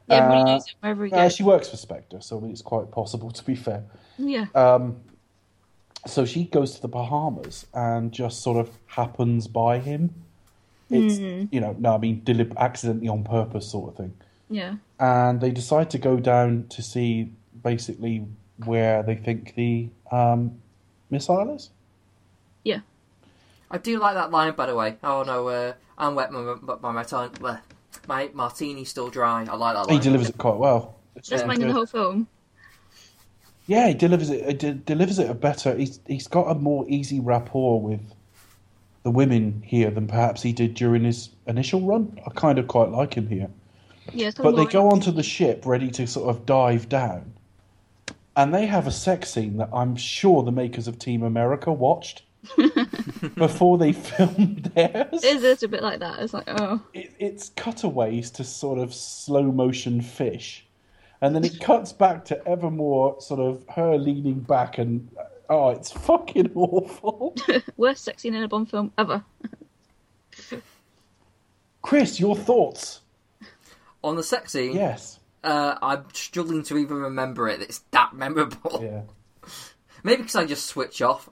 yeah, 0.08 0.16
everybody 0.16 0.41
uh, 0.41 0.45
knows 0.53 0.68
it 0.68 0.76
wherever 0.80 1.06
he 1.06 1.12
Uh, 1.12 1.30
she 1.30 1.43
works 1.43 1.70
for 1.70 1.78
Spectre, 1.78 2.22
so 2.22 2.43
it's 2.45 2.62
quite 2.62 2.91
possible, 2.91 3.30
to 3.32 3.43
be 3.43 3.56
fair. 3.56 3.84
Yeah. 4.18 4.45
Um, 4.55 4.97
so 6.07 6.26
she 6.26 6.45
goes 6.45 6.76
to 6.76 6.82
the 6.82 6.88
Bahamas 6.88 7.66
and 7.74 8.11
just 8.11 8.41
sort 8.41 8.57
of 8.57 8.70
happens 8.88 9.47
by 9.47 9.80
him. 9.80 10.13
It's 10.89 11.18
you 11.18 11.59
know, 11.59 11.76
no, 11.80 11.95
I 11.95 11.97
mean, 11.97 12.22
delib- 12.22 12.55
accidentally 12.57 13.07
on 13.07 13.24
purpose, 13.24 13.68
sort 13.68 13.89
of 13.89 13.97
thing. 13.97 14.13
yeah. 14.49 14.76
And 14.99 15.41
they 15.41 15.49
decide 15.49 15.89
to 15.91 15.97
go 15.97 16.20
down 16.20 16.68
to 16.70 16.84
see 16.84 17.32
basically 17.63 18.28
where 18.63 19.01
they 19.01 19.16
think 19.16 19.55
the 19.55 19.89
um, 20.11 20.59
missile 21.09 21.55
is. 21.55 21.72
Yeah. 22.63 22.82
I 23.72 23.80
do 23.80 23.97
like 23.99 24.13
that 24.13 24.30
line, 24.30 24.53
by 24.53 24.68
the 24.68 24.76
way. 24.76 24.97
Oh 25.03 25.24
no, 25.24 25.47
uh, 25.47 25.74
I'm 25.97 26.13
wet, 26.13 26.32
my, 26.32 26.55
my, 26.61 26.76
my, 26.93 27.30
my, 27.41 27.59
my 28.07 28.30
martini's 28.34 28.89
still 28.89 29.09
dry. 29.09 29.41
I 29.49 29.55
like 29.55 29.76
that 29.76 29.88
line. 29.88 29.97
He 29.97 29.99
delivers 29.99 30.30
it 30.30 30.38
quite 30.38 30.57
well. 30.57 30.95
It's 31.16 31.30
That's 31.30 31.41
really 31.41 31.47
mine 31.55 31.61
in 31.63 31.68
the 31.70 31.74
whole 31.74 31.86
film. 31.88 32.28
Yeah, 33.68 33.88
he 33.88 33.93
delivers 33.93 34.30
it. 34.30 34.45
He 34.45 34.53
de- 34.53 34.74
delivers 34.74 35.20
it 35.20 35.30
a 35.30 35.34
better. 35.34 35.76
He's 35.76 35.99
he's 36.07 36.28
got 36.28 36.51
a 36.51 36.55
more 36.55 36.86
easy 36.88 37.20
rapport 37.20 37.82
with 37.82 38.01
the 39.03 39.11
women 39.11 39.61
here 39.66 39.91
than 39.91 40.07
perhaps 40.07 40.41
he 40.41 40.51
did 40.51 40.74
during 40.74 41.03
his 41.03 41.30
initial 41.47 41.82
run. 41.82 42.20
I 42.26 42.32
kind 42.32 42.57
of 42.57 42.68
quite 42.68 42.89
like 42.89 43.13
him 43.13 43.28
here. 43.28 43.49
Yeah, 44.13 44.32
But 44.38 44.55
they 44.55 44.66
go 44.66 44.89
onto 44.89 45.11
the 45.11 45.24
ship 45.24 45.66
ready 45.66 45.89
to 45.91 46.05
sort 46.05 46.30
of 46.30 46.45
dive 46.45 46.89
down, 46.89 47.34
and 48.36 48.53
they 48.53 48.66
have 48.66 48.88
a 48.88 48.91
sex 48.91 49.32
scene 49.32 49.57
that 49.57 49.70
I'm 49.74 49.95
sure 49.95 50.43
the 50.43 50.51
makers 50.51 50.88
of 50.88 50.99
Team 50.99 51.24
America 51.24 51.72
watched 51.72 52.24
before 53.36 53.78
they 53.78 53.91
filmed 53.93 54.72
theirs. 54.76 55.24
It 55.24 55.43
is 55.43 55.63
a 55.63 55.68
bit 55.68 55.82
like 55.82 55.99
that. 55.99 56.20
It's 56.20 56.34
like, 56.34 56.45
oh. 56.47 56.82
it, 56.93 57.13
it's 57.20 57.49
cutaways 57.49 58.30
to 58.32 58.43
sort 58.43 58.80
of 58.80 58.93
slow 58.93 59.43
motion 59.43 60.01
fish, 60.01 60.64
and 61.26 61.36
then 61.36 61.44
it 61.44 61.60
cuts 61.60 61.92
back 61.94 62.26
to 62.26 62.48
Evermore, 62.48 63.20
sort 63.22 63.40
of 63.40 63.64
her 63.76 63.98
leaning 63.98 64.40
back 64.40 64.78
and 64.78 65.10
oh, 65.50 65.70
it's 65.70 65.92
fucking 65.92 66.52
awful. 66.56 67.36
Worst 67.78 68.04
sex 68.04 68.22
scene 68.24 68.34
in 68.36 68.44
a 68.44 68.48
Bond 68.48 68.70
film 68.70 68.92
ever. 68.98 69.24
Chris, 71.82 72.20
your 72.20 72.36
thoughts? 72.36 73.02
On 74.04 74.16
the 74.16 74.24
sex 74.24 74.52
scene, 74.52 74.74
Yes. 74.76 75.20
uh, 75.44 75.76
I'm 75.82 76.06
struggling 76.14 76.64
to 76.64 76.78
even 76.78 76.98
remember 76.98 77.48
it. 77.48 77.62
It's 77.62 77.80
that 77.92 78.14
memorable. 78.14 78.80
Yeah. 78.84 79.02
Maybe 80.04 80.22
because 80.22 80.36
I 80.36 80.46
just 80.46 80.66
switch 80.68 81.02
off. 81.02 81.30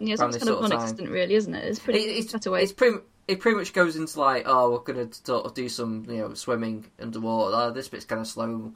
Yeah, 0.00 0.12
it's 0.12 0.20
Around 0.22 0.30
kind 0.32 0.34
this 0.34 0.42
of 0.42 0.48
sort 0.48 0.64
of 0.64 0.70
time. 0.70 0.78
non-existent, 0.78 1.10
really, 1.10 1.34
isn't 1.34 1.54
it? 1.54 1.64
It's 1.64 1.78
pretty 1.78 2.00
It, 2.00 2.16
it's, 2.24 2.32
cutaway. 2.32 2.62
it's 2.62 2.72
pretty. 2.72 2.98
It 3.28 3.40
pretty 3.40 3.58
much 3.58 3.72
goes 3.74 3.94
into 3.96 4.18
like, 4.18 4.44
oh, 4.46 4.70
we're 4.72 4.78
gonna 4.78 5.08
sort 5.12 5.44
of 5.44 5.54
do 5.54 5.68
some, 5.68 6.06
you 6.08 6.16
know, 6.18 6.34
swimming 6.34 6.86
underwater. 6.98 7.54
Oh, 7.54 7.70
this 7.70 7.88
bit's 7.88 8.06
kind 8.06 8.20
of 8.22 8.26
slow, 8.26 8.72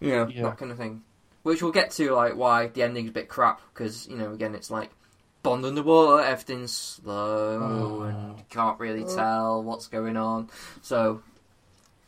you 0.00 0.10
know, 0.10 0.28
Yeah. 0.28 0.42
that 0.44 0.58
kind 0.58 0.70
of 0.70 0.78
thing. 0.78 1.02
Which 1.42 1.62
we'll 1.62 1.72
get 1.72 1.90
to, 1.92 2.12
like, 2.14 2.36
why 2.36 2.68
the 2.68 2.82
ending's 2.82 3.10
a 3.10 3.12
bit 3.12 3.28
crap 3.28 3.60
because 3.72 4.06
you 4.08 4.16
know, 4.16 4.32
again, 4.32 4.54
it's 4.54 4.70
like 4.70 4.90
Bond 5.42 5.64
underwater, 5.64 6.22
everything's 6.22 6.72
slow, 6.76 8.02
and 8.02 8.38
you 8.38 8.44
can't 8.50 8.78
really 8.80 9.04
tell 9.04 9.62
what's 9.62 9.86
going 9.88 10.16
on. 10.16 10.50
So 10.82 11.22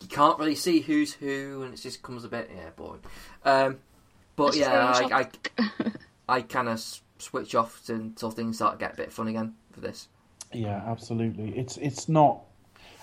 you 0.01 0.09
can't 0.09 0.38
really 0.38 0.55
see 0.57 0.80
who's 0.80 1.12
who, 1.12 1.62
and 1.64 1.72
it 1.74 1.78
just 1.78 2.03
comes 2.03 2.24
a 2.24 2.28
bit, 2.28 2.51
yeah, 2.55 2.70
boring. 2.76 3.03
Um, 3.44 3.78
but 4.36 4.57
yeah, 4.57 4.92
very 4.98 5.12
I, 5.12 5.28
I, 5.59 5.92
I 6.38 6.42
kind 6.42 6.68
of 6.68 6.80
switch 7.18 7.55
off 7.55 7.84
to, 7.86 7.94
until 7.94 8.30
things 8.30 8.57
start 8.57 8.78
to 8.78 8.84
get 8.84 8.94
a 8.94 8.96
bit 8.96 9.12
fun 9.12 9.28
again 9.28 9.55
for 9.72 9.80
this. 9.80 10.09
Yeah, 10.53 10.82
absolutely. 10.86 11.57
It's 11.57 11.76
it's 11.76 12.09
not. 12.09 12.40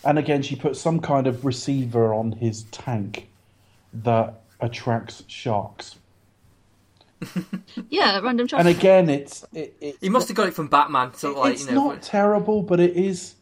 And 0.04 0.20
again, 0.20 0.42
she 0.42 0.56
puts 0.56 0.80
some 0.80 1.00
kind 1.00 1.28
of 1.28 1.44
receiver 1.46 2.14
on 2.14 2.32
his 2.34 2.64
tank 2.64 3.30
that 3.94 4.42
attracts 4.60 5.24
sharks. 5.28 5.98
yeah, 7.90 8.20
random 8.20 8.48
And 8.54 8.68
again, 8.68 9.10
it's 9.10 9.46
it, 9.54 9.76
it's 9.82 9.98
He 10.02 10.10
must 10.10 10.28
have 10.28 10.38
got 10.38 10.48
it 10.48 10.54
from 10.54 10.68
Batman. 10.68 11.14
So 11.14 11.40
like, 11.40 11.54
it's 11.54 11.66
you 11.66 11.74
know, 11.74 11.90
not 11.90 12.02
terrible, 12.02 12.62
but 12.62 12.80
it 12.80 12.96
is. 12.96 13.36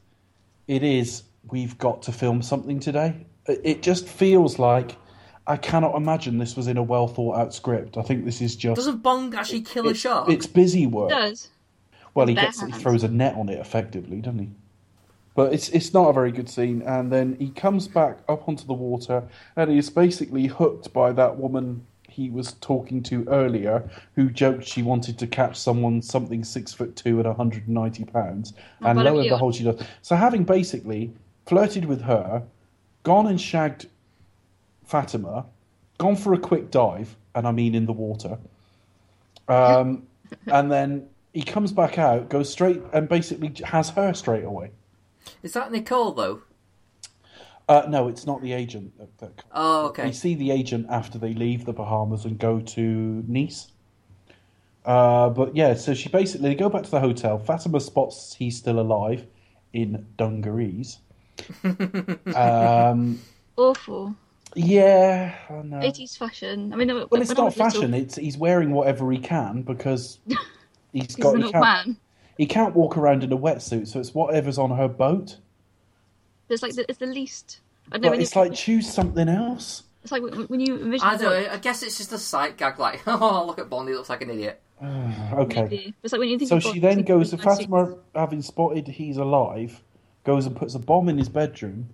It 0.67 0.83
is. 0.83 1.23
We've 1.51 1.77
got 1.77 2.01
to 2.03 2.11
film 2.11 2.41
something 2.41 2.79
today. 2.79 3.25
It 3.47 3.61
it 3.63 3.81
just 3.81 4.07
feels 4.07 4.59
like 4.59 4.95
I 5.47 5.57
cannot 5.57 5.95
imagine 5.95 6.37
this 6.37 6.55
was 6.55 6.67
in 6.67 6.77
a 6.77 6.83
well 6.83 7.07
thought 7.07 7.37
out 7.37 7.53
script. 7.53 7.97
I 7.97 8.01
think 8.01 8.25
this 8.25 8.41
is 8.41 8.55
just. 8.55 8.75
doesn't 8.75 9.03
Bond 9.03 9.35
actually 9.35 9.61
kill 9.61 9.87
a 9.87 9.93
shark? 9.93 10.29
It's 10.29 10.47
busy 10.47 10.87
work. 10.87 11.11
It 11.11 11.15
does. 11.15 11.49
Well, 12.15 12.27
he 12.27 12.33
gets 12.33 12.61
he 12.61 12.71
throws 12.71 13.03
a 13.03 13.09
net 13.09 13.35
on 13.35 13.49
it 13.49 13.59
effectively, 13.59 14.21
doesn't 14.21 14.39
he? 14.39 14.49
But 15.35 15.53
it's 15.53 15.69
it's 15.69 15.93
not 15.93 16.09
a 16.09 16.13
very 16.13 16.31
good 16.31 16.49
scene. 16.49 16.81
And 16.81 17.11
then 17.11 17.35
he 17.37 17.49
comes 17.51 17.87
back 17.87 18.19
up 18.27 18.47
onto 18.47 18.65
the 18.65 18.73
water, 18.73 19.23
and 19.55 19.69
he 19.69 19.77
is 19.77 19.89
basically 19.89 20.47
hooked 20.47 20.91
by 20.93 21.11
that 21.11 21.37
woman 21.37 21.85
he 22.09 22.29
was 22.29 22.53
talking 22.61 23.03
to 23.03 23.25
earlier, 23.27 23.89
who 24.15 24.29
joked 24.29 24.65
she 24.65 24.81
wanted 24.81 25.19
to 25.19 25.27
catch 25.27 25.57
someone 25.57 26.01
something 26.01 26.45
six 26.45 26.73
foot 26.73 26.95
two 26.95 27.17
and 27.17 27.27
190 27.27 28.05
pounds, 28.05 28.53
Oh, 28.81 28.87
and 28.87 29.03
lo 29.03 29.19
and 29.19 29.29
behold, 29.29 29.55
she 29.55 29.65
does. 29.65 29.81
So 30.01 30.15
having 30.15 30.45
basically 30.45 31.11
flirted 31.45 31.83
with 31.83 32.01
her, 32.03 32.43
gone 33.03 33.27
and 33.27 33.39
shagged 33.39 33.87
Fatima, 34.85 35.45
gone 35.97 36.15
for 36.15 36.33
a 36.33 36.39
quick 36.39 36.71
dive, 36.71 37.17
and 37.35 37.45
I 37.45 37.51
mean 37.51 37.75
in 37.75 37.85
the 37.85 37.91
water. 37.93 38.37
Um, 39.49 40.07
and 40.47 40.71
then 40.71 41.09
he 41.35 41.43
comes 41.43 41.73
back 41.73 41.99
out, 41.99 42.29
goes 42.29 42.49
straight, 42.49 42.81
and 42.93 43.09
basically 43.09 43.51
has 43.65 43.89
her 43.89 44.13
straight 44.13 44.45
away. 44.45 44.71
Is 45.43 45.51
that 45.51 45.69
Nicole 45.69 46.13
though? 46.13 46.41
Uh, 47.67 47.83
no, 47.89 48.07
it's 48.07 48.25
not 48.25 48.41
the 48.41 48.53
agent. 48.53 48.97
That, 48.97 49.17
that, 49.17 49.43
Oh, 49.51 49.87
okay. 49.87 50.05
We 50.05 50.13
see 50.13 50.35
the 50.35 50.51
agent 50.51 50.87
after 50.89 51.17
they 51.17 51.33
leave 51.33 51.65
the 51.65 51.73
Bahamas 51.73 52.23
and 52.23 52.37
go 52.39 52.61
to 52.61 52.81
Nice. 53.27 53.67
Uh, 54.85 55.29
but 55.29 55.55
yeah, 55.55 55.73
so 55.73 55.93
she 55.93 56.07
basically 56.07 56.49
they 56.49 56.55
go 56.55 56.69
back 56.69 56.83
to 56.83 56.91
the 56.91 57.01
hotel. 57.01 57.37
Fatima 57.37 57.81
spots 57.81 58.35
he's 58.35 58.55
still 58.57 58.79
alive 58.79 59.25
in 59.73 60.05
dungarees. 60.15 60.99
um, 62.33 63.19
Awful. 63.57 64.15
yeah, 64.55 65.35
I 65.49 65.53
know. 65.63 65.79
80s 65.79 66.17
fashion. 66.17 66.71
I 66.71 66.77
mean, 66.77 66.87
Well, 66.87 67.21
it's 67.21 67.35
not 67.35 67.53
fashion. 67.53 67.93
It's 67.93 68.15
he's 68.15 68.37
wearing 68.37 68.71
whatever 68.71 69.11
he 69.11 69.17
can 69.17 69.63
because 69.63 70.19
he's 70.95 71.15
He's 71.15 71.15
got. 71.17 71.35
an 71.35 71.41
He 71.43 71.51
can't, 71.51 71.63
man. 71.63 71.97
he 72.37 72.45
can't 72.45 72.75
walk 72.75 72.97
around 72.97 73.23
in 73.23 73.31
a 73.31 73.37
wetsuit, 73.37 73.87
so 73.87 73.99
it's 73.99 74.13
whatever's 74.15 74.57
on 74.57 74.71
her 74.71 74.87
boat. 74.87 75.37
It's 76.49 76.63
like 76.63 76.73
the, 76.75 76.85
it's 76.89 76.99
the 76.99 77.05
least. 77.07 77.59
I 77.91 77.97
know. 77.97 78.09
But 78.09 78.19
it's 78.19 78.35
like 78.35 78.53
choose 78.53 78.91
something 78.91 79.27
else. 79.29 79.83
it's 80.03 80.11
like 80.11 80.21
when 80.23 80.33
when 80.47 80.59
you 80.59 80.77
envision. 80.79 81.07
I 81.07 81.17
don't 81.17 81.25
what- 81.31 81.47
know. 81.47 81.53
I 81.53 81.57
guess 81.57 81.83
it's 81.83 81.97
just 81.97 82.11
a 82.13 82.17
sight 82.17 82.57
gag. 82.57 82.79
Like, 82.79 83.01
oh, 83.07 83.45
look 83.45 83.59
at 83.59 83.69
Bond. 83.69 83.89
He 83.89 83.95
looks 83.95 84.09
like 84.09 84.21
an 84.21 84.29
idiot. 84.31 84.61
Okay. 85.33 85.61
Maybe. 85.63 85.93
It's 86.03 86.11
like 86.13 86.19
when 86.19 86.29
you 86.29 86.37
think. 86.37 86.49
So 86.49 86.59
she 86.59 86.79
then 86.79 87.01
goes 87.03 87.29
to 87.29 87.35
of 87.35 87.45
nice 87.45 87.57
suits. 87.57 87.69
Fatima, 87.69 87.95
having 88.13 88.41
spotted 88.41 88.87
he's 88.87 89.17
alive, 89.17 89.81
goes 90.23 90.45
and 90.45 90.55
puts 90.55 90.75
a 90.75 90.79
bomb 90.79 91.07
in 91.09 91.17
his 91.17 91.29
bedroom, 91.29 91.89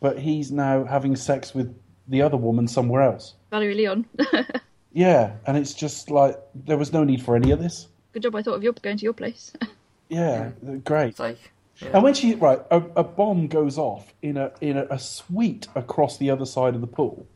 but 0.00 0.18
he's 0.18 0.50
now 0.52 0.84
having 0.84 1.14
sex 1.16 1.54
with 1.54 1.74
the 2.08 2.22
other 2.22 2.36
woman 2.36 2.66
somewhere 2.68 3.02
else. 3.02 3.34
Valerie 3.50 3.74
Leon. 3.74 4.04
Yeah, 4.92 5.32
and 5.46 5.58
it's 5.58 5.74
just 5.74 6.10
like 6.10 6.38
there 6.54 6.78
was 6.78 6.90
no 6.90 7.04
need 7.04 7.22
for 7.22 7.36
any 7.36 7.50
of 7.50 7.58
this. 7.60 7.88
Good 8.16 8.22
job. 8.22 8.36
I 8.36 8.40
thought 8.40 8.54
of 8.54 8.62
your 8.62 8.72
going 8.72 8.96
to 8.96 9.04
your 9.04 9.12
place. 9.12 9.52
Yeah, 10.08 10.50
great. 10.84 11.08
It's 11.08 11.18
like, 11.18 11.38
yeah. 11.78 11.88
And 11.94 12.04
when 12.04 12.14
she 12.14 12.36
right, 12.36 12.60
a, 12.70 12.76
a 12.94 13.02
bomb 13.02 13.48
goes 13.48 13.76
off 13.76 14.14
in 14.22 14.36
a 14.36 14.52
in 14.60 14.76
a, 14.76 14.86
a 14.88 15.00
suite 15.00 15.66
across 15.74 16.16
the 16.16 16.30
other 16.30 16.46
side 16.46 16.76
of 16.76 16.80
the 16.80 16.86
pool, 16.86 17.26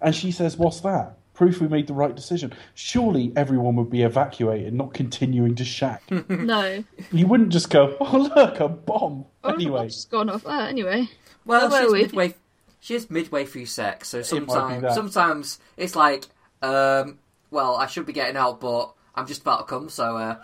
and 0.00 0.12
she 0.12 0.32
says, 0.32 0.56
"What's 0.56 0.80
that?" 0.80 1.16
Proof 1.32 1.60
we 1.60 1.68
made 1.68 1.86
the 1.86 1.94
right 1.94 2.12
decision. 2.12 2.52
Surely 2.74 3.32
everyone 3.36 3.76
would 3.76 3.88
be 3.88 4.02
evacuated, 4.02 4.74
not 4.74 4.94
continuing 4.94 5.54
to 5.54 5.64
shack. 5.64 6.02
no. 6.28 6.82
you 7.12 7.28
wouldn't 7.28 7.50
just 7.50 7.70
go, 7.70 7.96
"Oh 8.00 8.32
look, 8.34 8.58
a 8.58 8.66
bomb." 8.66 9.26
Oh, 9.44 9.50
the 9.50 9.54
anyway, 9.54 9.78
bomb's 9.78 9.94
just 9.94 10.10
gone 10.10 10.28
off. 10.28 10.44
Anyway. 10.48 11.08
Well, 11.44 11.70
she's 11.70 11.86
were 11.86 11.92
we? 11.92 12.02
midway. 12.02 12.34
She's 12.80 13.08
midway 13.08 13.44
through 13.44 13.66
sex, 13.66 14.08
so 14.08 14.22
sometimes, 14.22 14.82
that. 14.82 14.94
sometimes 14.94 15.60
it's 15.76 15.94
like, 15.94 16.24
um, 16.62 17.20
well, 17.52 17.76
I 17.76 17.86
should 17.86 18.06
be 18.06 18.12
getting 18.12 18.36
out, 18.36 18.60
but 18.60 18.92
I'm 19.14 19.26
just 19.26 19.42
about 19.42 19.58
to 19.58 19.64
come, 19.64 19.88
so 19.88 20.16
uh, 20.16 20.36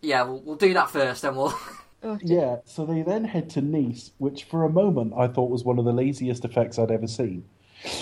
yeah, 0.00 0.22
we'll, 0.22 0.40
we'll 0.40 0.56
do 0.56 0.74
that 0.74 0.90
first, 0.90 1.22
then 1.22 1.36
we'll. 1.36 1.54
Oh, 2.02 2.18
yeah. 2.22 2.56
So 2.64 2.86
they 2.86 3.02
then 3.02 3.24
head 3.24 3.50
to 3.50 3.60
Nice, 3.60 4.12
which 4.16 4.44
for 4.44 4.64
a 4.64 4.70
moment 4.70 5.12
I 5.14 5.28
thought 5.28 5.50
was 5.50 5.64
one 5.64 5.78
of 5.78 5.84
the 5.84 5.92
laziest 5.92 6.46
effects 6.46 6.78
I'd 6.78 6.90
ever 6.90 7.06
seen. 7.06 7.44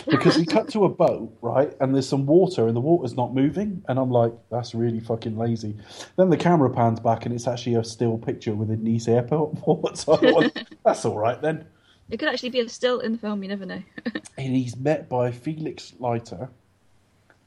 because 0.09 0.36
we 0.36 0.44
cut 0.44 0.68
to 0.68 0.84
a 0.84 0.88
boat, 0.88 1.36
right, 1.40 1.72
and 1.80 1.94
there's 1.94 2.09
some 2.09 2.26
water, 2.26 2.66
and 2.68 2.76
the 2.76 2.80
water's 2.80 3.16
not 3.16 3.34
moving, 3.34 3.82
and 3.88 3.98
I'm 3.98 4.11
like, 4.11 4.32
that's 4.50 4.74
really 4.74 5.00
fucking 5.00 5.36
lazy. 5.36 5.76
Then 6.16 6.30
the 6.30 6.36
camera 6.36 6.70
pans 6.70 7.00
back, 7.00 7.26
and 7.26 7.34
it's 7.34 7.48
actually 7.48 7.74
a 7.74 7.82
still 7.84 8.18
picture 8.18 8.54
with 8.54 8.70
a 8.70 8.76
Nice 8.76 9.09
airport. 9.09 9.98
so 9.98 10.14
I 10.14 10.16
thought, 10.16 10.64
that's 10.84 11.04
all 11.04 11.18
right 11.18 11.40
then. 11.40 11.66
It 12.11 12.18
could 12.18 12.28
actually 12.28 12.50
be 12.50 12.61
a 12.61 12.68
still 12.68 13.00
in 13.00 13.12
the 13.12 13.18
film. 13.18 13.42
You 13.42 13.48
never 13.48 13.66
know. 13.66 13.82
And 14.38 14.54
he's 14.54 14.76
met 14.76 15.09
by 15.09 15.32
Felix 15.32 15.94
Leiter, 15.98 16.48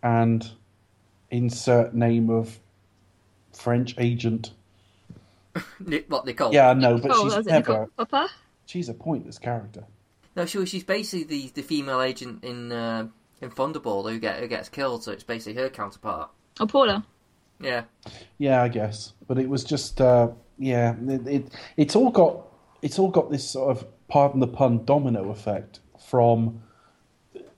and 0.04 0.52
insert 1.32 1.96
name 1.96 2.30
of 2.30 2.60
French 3.54 3.96
agent. 3.98 4.52
Ni- 5.80 6.04
what 6.08 6.26
Nicole? 6.26 6.54
Yeah, 6.54 6.70
I 6.70 6.74
know, 6.74 6.98
but 6.98 7.16
she's 7.16 7.36
was 7.36 7.46
never. 7.46 7.72
Nicole 7.72 7.90
Papa? 7.98 8.30
She's 8.66 8.90
a 8.90 8.94
pointless 8.94 9.40
character. 9.40 9.86
No, 10.36 10.46
she, 10.46 10.66
she's 10.66 10.84
basically 10.84 11.24
the, 11.26 11.52
the 11.56 11.62
female 11.62 12.02
agent 12.02 12.44
in 12.44 12.72
uh, 12.72 13.08
in 13.42 13.50
Thunderball 13.50 14.10
who 14.10 14.20
get 14.20 14.40
who 14.40 14.48
gets 14.48 14.70
killed, 14.70 15.04
so 15.04 15.12
it's 15.12 15.24
basically 15.24 15.62
her 15.62 15.70
counterpart. 15.70 16.30
Oh, 16.60 16.68
Paula. 16.68 17.06
Yeah, 17.60 17.84
Yeah, 18.40 18.64
I 18.64 18.70
guess, 18.70 19.14
but 19.28 19.38
it 19.38 19.48
was 19.48 19.64
just 19.64 20.02
uh, 20.02 20.30
yeah, 20.58 20.96
it, 21.08 21.28
it 21.28 21.48
it's 21.78 21.96
all 21.96 22.10
got 22.10 22.48
it's 22.82 22.98
all 22.98 23.10
got 23.10 23.30
this 23.30 23.48
sort 23.48 23.78
of 23.78 23.86
pardon 24.08 24.40
the 24.40 24.48
pun 24.48 24.84
domino 24.84 25.30
effect 25.30 25.80
from 26.10 26.64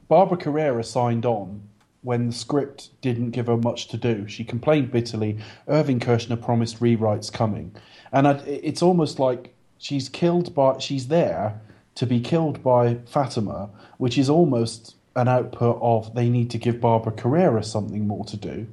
Barbara 0.09 0.37
Carrera 0.37 0.83
signed 0.83 1.25
on 1.25 1.69
when 2.03 2.27
the 2.27 2.33
script 2.33 2.89
didn't 3.01 3.31
give 3.31 3.47
her 3.47 3.57
much 3.57 3.87
to 3.87 3.97
do. 3.97 4.27
She 4.27 4.43
complained 4.43 4.91
bitterly. 4.91 5.37
Irvin 5.67 5.99
Kershner 5.99 6.41
promised 6.41 6.79
rewrites 6.79 7.31
coming, 7.31 7.75
and 8.11 8.27
I, 8.27 8.33
it's 8.45 8.81
almost 8.81 9.19
like 9.19 9.53
she's 9.77 10.09
killed 10.09 10.53
by 10.53 10.77
she's 10.77 11.07
there 11.07 11.59
to 11.95 12.05
be 12.05 12.19
killed 12.19 12.63
by 12.63 12.95
Fatima, 13.05 13.69
which 13.97 14.17
is 14.17 14.29
almost 14.29 14.95
an 15.15 15.27
output 15.27 15.77
of 15.81 16.13
they 16.15 16.29
need 16.29 16.49
to 16.51 16.57
give 16.57 16.81
Barbara 16.81 17.11
Carrera 17.11 17.63
something 17.63 18.07
more 18.07 18.25
to 18.25 18.37
do 18.37 18.67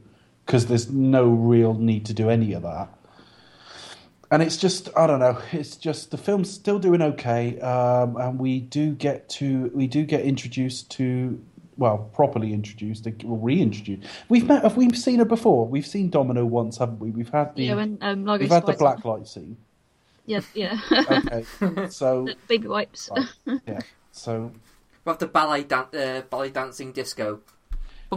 because 0.47 0.67
there's 0.67 0.91
no 0.91 1.29
real 1.29 1.75
need 1.75 2.07
to 2.07 2.15
do 2.15 2.31
any 2.31 2.53
of 2.55 2.63
that. 2.63 2.89
And 4.33 4.43
it's 4.43 4.57
just, 4.57 4.89
I 4.97 5.07
don't 5.07 5.19
know. 5.19 5.41
It's 5.53 5.77
just 5.77 6.13
the 6.13 6.19
film's 6.19 6.51
still 6.51 6.79
doing 6.79 7.03
okay, 7.03 7.59
um, 7.61 8.17
and 8.17 8.39
we 8.39 8.61
do 8.61 8.95
get 8.95 9.29
to 9.31 9.71
we 9.75 9.89
do 9.89 10.05
get 10.05 10.23
introduced 10.23 10.91
to, 10.93 11.41
well, 11.81 11.99
properly 12.15 12.53
introduced, 12.53 13.07
or 13.25 13.39
reintroduced. 13.39 14.07
We've 14.29 14.47
met. 14.47 14.63
Have 14.63 14.77
we 14.77 14.93
seen 14.93 15.19
her 15.19 15.25
before? 15.25 15.67
We've 15.67 15.87
seen 15.87 16.11
Domino 16.11 16.45
once, 16.45 16.77
haven't 16.79 17.01
we? 17.01 17.11
We've 17.11 17.31
had 17.31 17.57
the 17.57 17.65
Yeah, 17.65 17.75
when 17.77 17.97
um, 18.03 18.25
Largo 18.27 18.43
we've 18.45 18.51
had 18.53 18.67
the 18.67 18.75
Spice- 18.75 19.01
blacklight 19.01 19.27
scene. 19.27 19.57
Yeah, 20.27 20.41
yeah. 20.55 20.79
Okay, 20.93 21.89
so 21.89 22.29
Baby 22.49 22.69
wipes. 22.69 23.09
right, 23.17 23.61
yeah, 23.67 23.81
so 24.13 24.53
we 25.05 25.11
have 25.11 25.19
the 25.19 25.27
ballet 25.27 25.65
dan- 25.65 25.87
uh, 25.95 26.21
ballet 26.29 26.51
dancing 26.51 26.93
disco. 26.93 27.41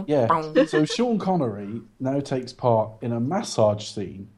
Yeah. 0.06 0.26
So 0.66 0.84
Sean 0.84 1.18
Connery 1.18 1.80
now 1.98 2.20
takes 2.20 2.52
part 2.52 2.90
in 3.00 3.12
a 3.12 3.20
massage 3.20 3.84
scene 3.86 4.28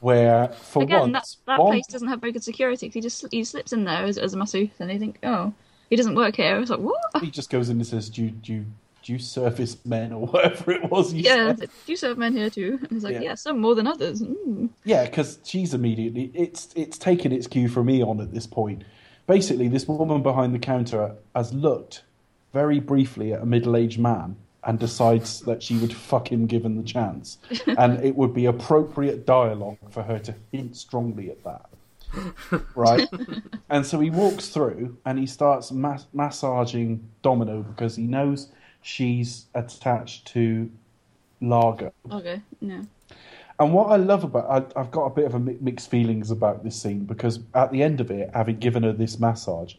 where, 0.00 0.48
for 0.48 0.82
Again, 0.82 1.12
that, 1.12 1.20
once, 1.20 1.38
that 1.46 1.56
Bond- 1.58 1.70
place 1.70 1.86
doesn't 1.88 2.08
have 2.08 2.20
very 2.20 2.32
good 2.32 2.42
security 2.44 2.88
'cause 2.88 2.94
he 2.94 3.00
just 3.00 3.24
he 3.30 3.44
slips 3.44 3.72
in 3.72 3.84
there 3.84 4.04
as, 4.04 4.18
as 4.18 4.34
a 4.34 4.36
masseuse 4.36 4.70
and 4.80 4.90
they 4.90 4.98
think, 4.98 5.18
oh, 5.22 5.52
he 5.92 5.96
doesn't 5.96 6.14
work 6.14 6.36
here. 6.36 6.58
It's 6.58 6.70
like, 6.70 6.80
what? 6.80 6.96
he 7.22 7.30
just 7.30 7.50
goes 7.50 7.68
in 7.68 7.76
and 7.76 7.86
says, 7.86 8.08
"Do 8.08 8.22
you, 8.22 8.30
do 8.30 8.52
you, 8.54 8.64
do 9.02 9.12
you 9.12 9.18
service 9.18 9.76
men 9.84 10.10
or 10.14 10.24
whatever 10.32 10.70
it 10.72 10.90
was?" 10.90 11.12
You 11.12 11.20
Yeah, 11.22 11.54
said. 11.54 11.68
do 11.84 11.92
you 11.92 11.96
serve 11.98 12.16
men 12.16 12.34
here 12.34 12.48
too? 12.48 12.78
And 12.80 12.90
he's 12.92 13.04
like, 13.04 13.12
Yeah. 13.16 13.20
yeah, 13.20 13.34
some 13.34 13.60
more 13.60 13.74
than 13.74 13.86
others. 13.86 14.22
Mm. 14.22 14.70
Yeah, 14.84 15.04
because 15.04 15.38
she's 15.44 15.74
immediately 15.74 16.30
it's 16.32 16.70
it's 16.74 16.96
taken 16.96 17.30
its 17.30 17.46
cue 17.46 17.68
from 17.68 17.90
Eon 17.90 18.22
at 18.22 18.32
this 18.32 18.46
point. 18.46 18.84
Basically, 19.26 19.68
this 19.68 19.86
woman 19.86 20.22
behind 20.22 20.54
the 20.54 20.58
counter 20.58 21.14
has 21.36 21.52
looked 21.52 22.04
very 22.54 22.80
briefly 22.80 23.34
at 23.34 23.42
a 23.42 23.46
middle-aged 23.46 23.98
man 24.00 24.36
and 24.64 24.78
decides 24.78 25.40
that 25.42 25.62
she 25.62 25.76
would 25.76 25.92
fuck 25.92 26.32
him 26.32 26.46
given 26.46 26.76
the 26.78 26.82
chance, 26.82 27.36
and 27.66 28.02
it 28.02 28.16
would 28.16 28.32
be 28.32 28.46
appropriate 28.46 29.26
dialogue 29.26 29.76
for 29.90 30.02
her 30.04 30.18
to 30.20 30.34
hint 30.52 30.74
strongly 30.74 31.30
at 31.30 31.44
that. 31.44 31.66
Right, 32.74 33.08
and 33.70 33.86
so 33.86 34.00
he 34.00 34.10
walks 34.10 34.48
through 34.48 34.96
and 35.04 35.18
he 35.18 35.26
starts 35.26 35.72
mas- 35.72 36.06
massaging 36.12 37.08
Domino 37.22 37.62
because 37.62 37.96
he 37.96 38.04
knows 38.04 38.48
she's 38.82 39.46
attached 39.54 40.26
to 40.28 40.70
Largo. 41.40 41.92
Okay, 42.10 42.42
no. 42.60 42.86
And 43.58 43.72
what 43.72 43.90
I 43.90 43.96
love 43.96 44.24
about 44.24 44.74
I, 44.76 44.80
I've 44.80 44.90
got 44.90 45.04
a 45.04 45.10
bit 45.10 45.24
of 45.24 45.34
a 45.34 45.38
mi- 45.38 45.58
mixed 45.60 45.90
feelings 45.90 46.30
about 46.30 46.64
this 46.64 46.80
scene 46.80 47.04
because 47.04 47.40
at 47.54 47.70
the 47.70 47.82
end 47.82 48.00
of 48.00 48.10
it, 48.10 48.30
having 48.34 48.58
given 48.58 48.82
her 48.82 48.92
this 48.92 49.20
massage, 49.20 49.74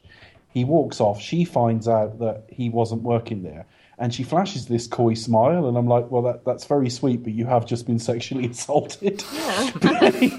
he 0.53 0.63
walks 0.63 1.01
off. 1.01 1.19
She 1.19 1.43
finds 1.43 1.87
out 1.87 2.19
that 2.19 2.43
he 2.47 2.69
wasn't 2.69 3.01
working 3.01 3.43
there, 3.43 3.65
and 3.97 4.13
she 4.13 4.23
flashes 4.23 4.67
this 4.67 4.87
coy 4.87 5.13
smile. 5.13 5.67
And 5.67 5.77
I'm 5.77 5.87
like, 5.87 6.09
well, 6.09 6.21
that 6.23 6.45
that's 6.45 6.65
very 6.65 6.89
sweet, 6.89 7.23
but 7.23 7.33
you 7.33 7.45
have 7.45 7.65
just 7.65 7.85
been 7.85 7.99
sexually 7.99 8.47
assaulted. 8.49 9.23
Yeah. 9.33 9.71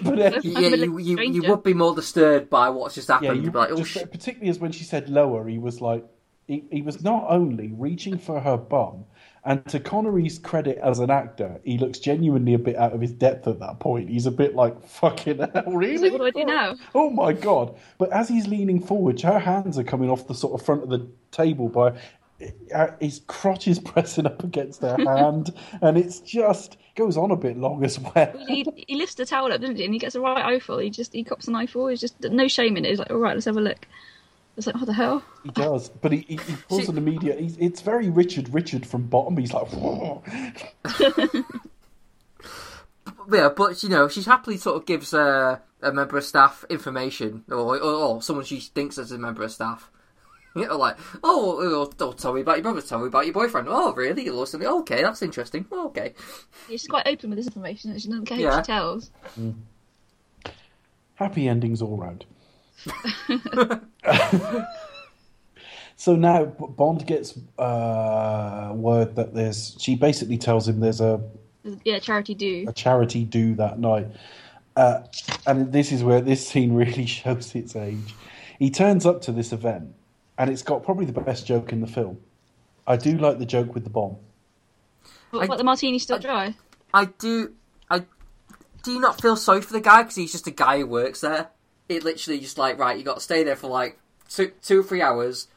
but 0.02 0.18
uh, 0.18 0.40
Yeah, 0.42 0.68
you, 0.68 0.98
you, 0.98 1.20
you 1.20 1.42
would 1.48 1.62
be 1.62 1.74
more 1.74 1.94
disturbed 1.94 2.50
by 2.50 2.68
what's 2.70 2.94
just 2.94 3.09
happened. 3.09 3.26
yeah, 3.26 3.32
You'd 3.34 3.44
you 3.44 3.50
be 3.50 3.59
like, 3.59 3.70
oh, 3.70 3.82
just, 3.82 4.11
particularly 4.11 4.50
as 4.50 4.59
when 4.59 4.72
she 4.72 4.84
said 4.84 5.09
lower, 5.09 5.46
he 5.48 5.59
was 5.59 5.80
like, 5.80 6.05
he, 6.46 6.64
he 6.70 6.82
was 6.82 7.02
not 7.02 7.24
only 7.28 7.72
reaching 7.72 8.18
for 8.18 8.40
her 8.40 8.57
bum, 8.57 9.05
and 9.46 9.64
to 9.66 9.78
Connery's 9.78 10.38
credit 10.38 10.78
as 10.82 10.98
an 10.98 11.11
actor, 11.11 11.61
he 11.64 11.76
looks 11.76 11.98
genuinely 11.98 12.55
a 12.55 12.59
bit 12.59 12.76
out 12.76 12.92
of 12.92 13.00
his 13.00 13.12
depth 13.12 13.46
at 13.46 13.61
that 13.61 13.78
point. 13.78 14.09
He's 14.09 14.26
a 14.26 14.30
bit 14.30 14.55
like, 14.55 14.82
fucking 14.82 15.38
hell, 15.38 15.64
really? 15.66 16.11
like, 16.11 16.12
what 16.12 16.32
do 16.32 16.40
I 16.40 16.42
do 16.42 16.46
now? 16.46 16.76
Oh 16.94 17.11
my 17.11 17.32
god! 17.32 17.76
But 17.98 18.11
as 18.11 18.28
he's 18.28 18.46
leaning 18.46 18.80
forward, 18.80 19.20
her 19.20 19.38
hands 19.38 19.78
are 19.78 19.84
coming 19.84 20.11
off 20.11 20.26
the 20.26 20.34
sort 20.34 20.59
of 20.59 20.64
front 20.64 20.82
of 20.82 20.88
the 20.88 21.07
table 21.30 21.68
by. 21.68 21.92
Uh, 22.74 22.88
His 23.01 23.20
crotch 23.26 23.68
is 23.68 23.78
pressing 23.84 24.26
up 24.26 24.42
against 24.45 24.82
her 24.82 24.97
hand, 24.97 25.53
and 25.80 25.97
it's 25.97 26.20
just 26.20 26.76
goes 26.97 27.16
on 27.16 27.30
a 27.30 27.36
bit 27.36 27.57
long 27.57 27.84
as 27.84 27.99
well. 27.99 28.32
he, 28.47 28.64
he 28.86 28.95
lifts 28.95 29.16
the 29.16 29.26
towel 29.26 29.53
up, 29.53 29.61
doesn't 29.61 29.76
he? 29.76 29.84
And 29.84 29.92
he 29.92 29.99
gets 29.99 30.14
a 30.14 30.20
right 30.20 30.45
eyeful. 30.45 30.78
He 30.78 30.90
just 30.90 31.12
he 31.12 31.24
cops 31.24 31.49
an 31.49 31.55
eyeful. 31.55 31.88
He's 31.88 32.01
just 32.01 32.20
no 32.22 32.49
shame 32.49 32.76
in 32.76 32.84
it. 32.84 32.90
He's 32.90 32.99
like, 32.99 33.11
all 33.11 33.18
right, 33.18 33.34
let's 33.34 33.47
have 33.47 33.57
a 33.57 33.61
look. 33.61 33.86
It's 34.57 34.68
like, 34.68 34.76
what 34.76 34.86
the 34.86 34.92
hell? 34.92 35.24
He 35.42 35.51
does, 35.51 35.88
but 35.88 36.12
he, 36.12 36.18
he, 36.28 36.36
he 36.36 36.55
pulls 36.68 36.88
an 36.88 36.97
immediate. 36.97 37.40
He's, 37.40 37.57
it's 37.59 37.80
very 37.80 38.09
Richard 38.09 38.55
Richard 38.55 38.86
from 38.86 39.09
bottom. 39.09 39.36
He's 39.36 39.53
like, 39.53 39.66
"Whoa." 39.72 40.22
Yeah, 43.30 43.49
but 43.55 43.82
you 43.82 43.88
know, 43.88 44.09
she 44.09 44.22
happily 44.22 44.57
sort 44.59 44.76
of 44.76 44.86
gives 44.86 45.14
uh, 45.14 45.59
a 45.82 45.92
member 45.92 46.18
of 46.18 46.24
staff 46.24 46.64
information, 46.68 47.45
or, 47.51 47.78
or, 47.78 47.80
or 47.80 48.22
someone 48.22 48.45
she 48.45 48.61
thinks 48.61 48.99
is 48.99 49.12
a 49.12 49.18
member 49.18 49.42
of 49.42 49.53
staff. 49.53 49.90
You 50.57 50.66
know, 50.68 50.76
like, 50.78 50.96
oh, 51.24 51.59
oh, 51.61 51.90
oh, 52.00 52.12
tell 52.12 52.32
me 52.32 52.40
about 52.42 52.57
your 52.59 52.62
brother, 52.62 52.80
tell 52.80 53.00
me 53.00 53.07
about 53.09 53.24
your 53.26 53.34
boyfriend. 53.34 53.66
Oh, 53.68 53.92
really? 53.94 54.24
You 54.24 54.32
lost 54.34 54.52
something? 54.52 54.68
Okay, 54.68 55.02
that's 55.02 55.20
interesting. 55.22 55.66
Okay. 55.72 56.14
She's 56.68 56.86
quite 56.86 57.07
open 57.09 57.30
with 57.30 57.38
this 57.38 57.46
information. 57.48 57.98
She 57.98 58.09
doesn't 58.09 58.26
care 58.26 58.38
who 58.38 58.57
she 58.59 58.62
tells. 58.62 59.11
happy 61.16 61.48
endings 61.48 61.82
all 61.82 61.96
round. 61.96 62.24
so 65.96 66.14
now 66.16 66.44
Bond 66.44 67.07
gets 67.07 67.38
uh, 67.59 68.72
word 68.74 69.16
that 69.16 69.34
there's. 69.34 69.76
She 69.80 69.94
basically 69.96 70.38
tells 70.38 70.68
him 70.68 70.80
there's 70.80 71.00
a 71.00 71.20
Yeah, 71.84 71.98
charity 71.98 72.34
do. 72.34 72.66
a 72.68 72.72
charity 72.72 73.24
do 73.24 73.55
that 73.57 73.78
night. 73.78 74.09
Uh, 74.76 75.00
and 75.46 75.72
this 75.72 75.92
is 75.92 76.02
where 76.02 76.20
this 76.20 76.46
scene 76.46 76.72
really 76.74 77.07
shows 77.07 77.55
its 77.55 77.76
age. 77.76 78.14
He 78.59 78.70
turns 78.70 79.07
up 79.07 79.22
to 79.22 79.32
this 79.32 79.52
event, 79.52 79.94
and 80.39 80.51
it's 80.51 80.62
got 80.62 80.82
probably 80.82 81.07
the 81.07 81.20
best 81.20 81.47
joke 81.47 81.72
in 81.72 81.80
the 81.80 81.87
film. 81.87 82.18
I 82.87 82.97
do 82.97 83.16
like 83.16 83.39
the 83.39 83.47
joke 83.47 83.74
with 83.74 83.85
the 83.85 83.91
bomb. 83.91 84.16
What, 85.30 85.49
what, 85.49 85.59
the 85.59 85.64
martini 85.64 85.99
still 85.99 86.18
dry? 86.18 86.55
I 86.93 87.07
do. 87.07 87.55
I 87.91 88.05
do 88.82 88.93
you 88.93 89.01
not 89.01 89.20
feel 89.20 89.37
sorry 89.37 89.62
for 89.62 89.72
the 89.72 89.80
guy 89.80 90.03
because 90.03 90.16
he's 90.16 90.32
just 90.32 90.47
a 90.47 90.53
guy 90.53 90.78
who 90.78 90.87
works 90.87 91.20
there? 91.20 91.49
It 91.89 92.05
literally 92.05 92.41
just 92.41 92.59
like 92.59 92.78
right, 92.78 92.97
you 92.97 93.05
got 93.05 93.16
to 93.16 93.20
stay 93.20 93.43
there 93.43 93.57
for 93.57 93.68
like 93.68 93.99
two, 94.28 94.53
two 94.62 94.80
or 94.80 94.82
three 94.82 95.03
hours, 95.03 95.49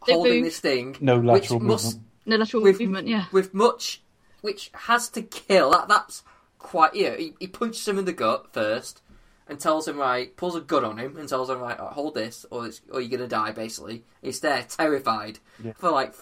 holding 0.00 0.34
move. 0.34 0.44
this 0.44 0.60
thing, 0.60 0.96
No 1.00 1.18
which 1.18 1.50
lateral 1.50 1.60
must 1.60 1.84
movement. 1.84 2.06
No 2.26 2.36
lateral 2.36 2.62
with 2.62 2.80
movement. 2.80 3.08
Yeah. 3.08 3.24
with 3.32 3.52
much, 3.54 4.02
which 4.42 4.70
has 4.74 5.08
to 5.10 5.22
kill. 5.22 5.70
That 5.70 5.88
that's 5.88 6.22
quite. 6.58 6.94
Yeah, 6.94 7.16
he, 7.16 7.34
he 7.40 7.46
punches 7.46 7.86
him 7.86 7.98
in 7.98 8.04
the 8.04 8.12
gut 8.12 8.52
first, 8.52 9.02
and 9.48 9.60
tells 9.60 9.86
him 9.86 9.96
right, 9.98 10.36
pulls 10.36 10.56
a 10.56 10.60
gun 10.60 10.84
on 10.84 10.98
him, 10.98 11.16
and 11.16 11.28
tells 11.28 11.48
him 11.50 11.60
right, 11.60 11.76
oh, 11.78 11.86
hold 11.86 12.14
this, 12.14 12.44
or 12.50 12.66
it's, 12.66 12.80
or 12.90 13.00
you're 13.00 13.16
gonna 13.18 13.28
die. 13.28 13.52
Basically, 13.52 14.02
he's 14.22 14.40
there 14.40 14.64
terrified 14.68 15.38
Yeah. 15.62 15.72
for 15.76 15.90
like 15.90 16.14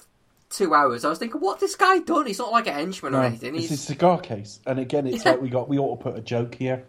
two 0.50 0.74
hours. 0.74 1.04
I 1.04 1.08
was 1.08 1.18
thinking, 1.18 1.40
what 1.40 1.58
this 1.60 1.74
guy 1.74 1.98
done? 2.00 2.26
He's 2.26 2.38
not 2.38 2.52
like 2.52 2.66
a 2.66 2.72
henchman 2.72 3.14
or 3.14 3.20
No, 3.20 3.22
anything. 3.26 3.54
it's 3.56 3.68
He's 3.68 3.72
a 3.80 3.82
cigar 3.82 4.18
case, 4.20 4.60
and 4.66 4.78
again, 4.78 5.06
it's 5.06 5.24
Yeah. 5.24 5.32
like 5.32 5.42
we 5.42 5.48
got. 5.48 5.68
We 5.68 5.78
ought 5.78 5.96
to 5.96 6.02
put 6.02 6.16
a 6.16 6.20
joke 6.20 6.54
here. 6.54 6.84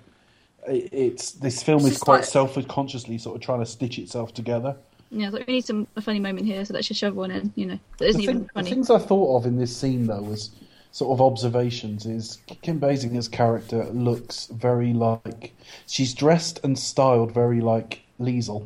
It- 0.67 0.89
It's 0.91 1.31
this 1.31 1.61
film 1.63 1.85
It's 1.85 1.95
is 1.95 1.97
quite 1.99 2.17
like- 2.17 2.25
self-consciously 2.25 3.17
sort 3.19 3.35
of 3.35 3.41
trying 3.41 3.59
to 3.59 3.65
stitch 3.65 3.97
itself 3.99 4.33
together. 4.33 4.75
Yeah, 5.11 5.27
it's 5.27 5.35
like 5.35 5.47
we 5.47 5.53
need 5.53 5.65
some 5.65 5.87
a 5.95 6.01
funny 6.01 6.19
moment 6.19 6.45
here, 6.47 6.65
so 6.65 6.73
let's 6.73 6.87
just 6.87 6.99
shove 6.99 7.15
one 7.15 7.31
in. 7.31 7.53
You 7.55 7.65
know, 7.67 7.79
that 7.99 8.09
isn't 8.09 8.17
the, 8.19 8.23
even 8.23 8.39
thing- 8.39 8.49
the 8.55 8.63
things 8.69 8.89
I 8.89 8.97
thought 8.97 9.37
of 9.37 9.45
in 9.45 9.57
this 9.57 9.75
scene, 9.75 10.07
though, 10.07 10.21
was 10.23 10.49
sort 10.95 11.11
of 11.11 11.19
observations. 11.19 12.05
Is 12.05 12.39
Kim 12.61 12.79
Basinger's 12.79 13.27
character 13.27 13.83
looks 13.87 14.45
very 14.45 14.93
like 14.93 15.53
she's 15.87 16.13
dressed 16.13 16.61
and 16.63 16.79
styled 16.79 17.33
very 17.33 17.59
like 17.59 17.99
Liesel 18.17 18.65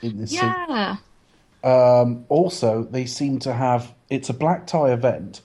in 0.00 0.16
this. 0.16 0.32
Yeah, 0.32 0.96
Um, 1.62 2.24
also, 2.30 2.84
they 2.84 3.04
seem 3.04 3.40
to 3.40 3.52
have 3.52 3.92
it's 4.08 4.30
a 4.30 4.32
black 4.32 4.66
tie 4.66 4.92
event 4.92 5.42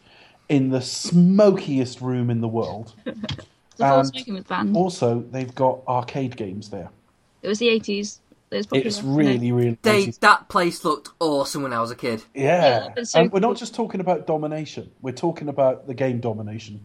in 0.47 0.69
the 0.69 0.81
smokiest 0.81 1.99
room 1.99 2.29
in 2.29 2.39
the 2.39 2.47
world. 2.47 2.93
the 3.77 4.45
And. 4.51 4.77
Also, 4.77 5.19
they've 5.31 5.53
got 5.53 5.81
arcade 5.85 6.37
games 6.37 6.69
there. 6.69 6.89
It 7.41 7.49
was 7.49 7.59
the 7.59 7.67
eighties. 7.67 8.21
It 8.51 8.57
was. 8.57 8.67
It's 8.71 8.97
you 9.01 9.09
know. 9.09 9.15
really, 9.15 9.51
really. 9.51 9.77
they 9.81 10.05
nice. 10.05 10.17
that 10.17 10.49
place 10.49 10.83
looked 10.83 11.09
awesome 11.19 11.63
when 11.63 11.73
I 11.73 11.81
was 11.81 11.91
a 11.91 11.95
kid. 11.95 12.23
Yeah, 12.33 12.89
Yeah, 12.95 13.03
so 13.03 13.19
and 13.19 13.31
we're 13.31 13.39
cool. 13.39 13.49
not 13.49 13.57
just 13.57 13.75
talking 13.75 14.01
about 14.01 14.25
domination. 14.27 14.91
We're 15.01 15.11
talking 15.13 15.49
about 15.49 15.87
the 15.87 15.93
game 15.93 16.19
domination. 16.19 16.79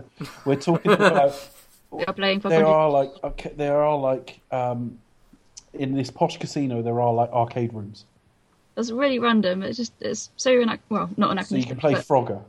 we're 0.44 0.56
talking 0.56 0.92
about 0.92 1.34
We 1.90 2.04
are 2.04 2.12
playing 2.12 2.40
for 2.40 2.48
there 2.50 2.66
are 2.66 2.90
like 2.90 3.10
okay, 3.24 3.52
there 3.56 3.82
are 3.82 3.96
like 3.96 4.40
um, 4.52 4.98
in 5.72 5.94
this 5.94 6.10
posh 6.10 6.38
casino 6.38 6.82
there 6.82 7.00
are 7.00 7.12
like 7.12 7.30
arcade 7.30 7.72
rooms, 7.74 8.04
That's 8.74 8.90
really 8.90 9.18
random. 9.18 9.62
It's 9.62 9.76
just 9.76 9.92
it's 10.00 10.30
so 10.36 10.50
inac- 10.52 10.80
well, 10.88 11.10
not 11.16 11.28
so 11.28 11.32
anachronistic. 11.32 11.58
you 11.58 11.66
can 11.66 11.80
play 11.80 11.94
but 11.94 12.06
Frogger. 12.06 12.42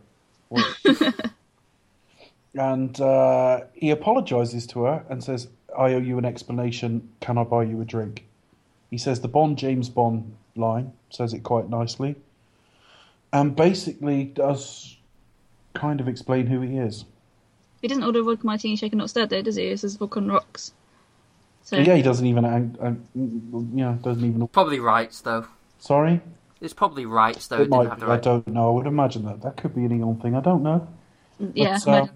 and 2.56 3.00
uh, 3.00 3.62
he 3.74 3.92
apologizes 3.92 4.66
to 4.68 4.84
her 4.84 5.06
and 5.10 5.24
says, 5.24 5.48
"I 5.78 5.94
owe 5.94 6.00
you 6.00 6.18
an 6.18 6.26
explanation. 6.26 7.10
Can 7.20 7.38
I 7.38 7.44
buy 7.44 7.64
you 7.64 7.80
a 7.82 7.86
drink?" 7.86 8.26
He 8.90 8.98
says 8.98 9.22
the 9.22 9.28
Bond 9.28 9.58
James 9.58 9.90
Bond 9.90 10.36
line, 10.56 10.94
says 11.10 11.34
it 11.34 11.44
quite 11.44 11.70
nicely, 11.70 12.16
and 13.32 13.56
basically 13.56 14.26
does 14.26 14.98
kind 15.74 16.00
of 16.02 16.08
explain 16.08 16.48
who 16.48 16.62
he 16.62 16.78
is. 16.78 17.06
he 17.82 17.88
doesn't 17.88 18.04
order 18.04 18.24
vodka 18.24 18.46
martini 18.46 18.76
shaken 18.76 18.98
not 18.98 19.10
stirred 19.10 19.30
though, 19.30 19.42
does 19.42 19.56
he? 19.56 19.68
It 19.68 19.80
says 19.80 19.96
vodka 19.96 20.20
on 20.20 20.28
rocks. 20.28 20.74
So 21.64 21.78
Yeah, 21.78 21.96
he 21.96 22.02
doesn't 22.02 22.26
even, 22.26 22.46
ang- 22.46 22.78
ang- 22.82 23.08
you 23.14 23.84
know, 23.86 23.94
doesn't 24.02 24.26
even. 24.26 24.48
Probably 24.48 24.80
rights 24.80 25.22
though. 25.22 25.46
Sorry, 25.78 26.20
It's 26.60 26.74
probably 26.74 27.06
rights 27.06 27.48
though. 27.48 27.58
it 27.58 27.62
It 27.62 27.64
didn't 27.66 27.78
might 27.78 27.90
have 27.90 28.00
be. 28.00 28.06
the 28.08 28.12
I 28.12 28.18
don't 28.18 28.48
know. 28.48 28.70
I 28.70 28.74
would 28.74 28.88
imagine 28.88 29.24
that 29.26 29.42
that 29.44 29.58
could 29.58 29.76
be 29.76 29.86
an 29.86 29.92
Eon 29.92 30.20
thing. 30.20 30.36
I 30.36 30.42
don't 30.42 30.64
know. 30.64 30.88
yeah, 31.54 31.78
But, 31.86 31.88
I 31.88 32.00
uh, 32.00 32.02
mean, 32.06 32.12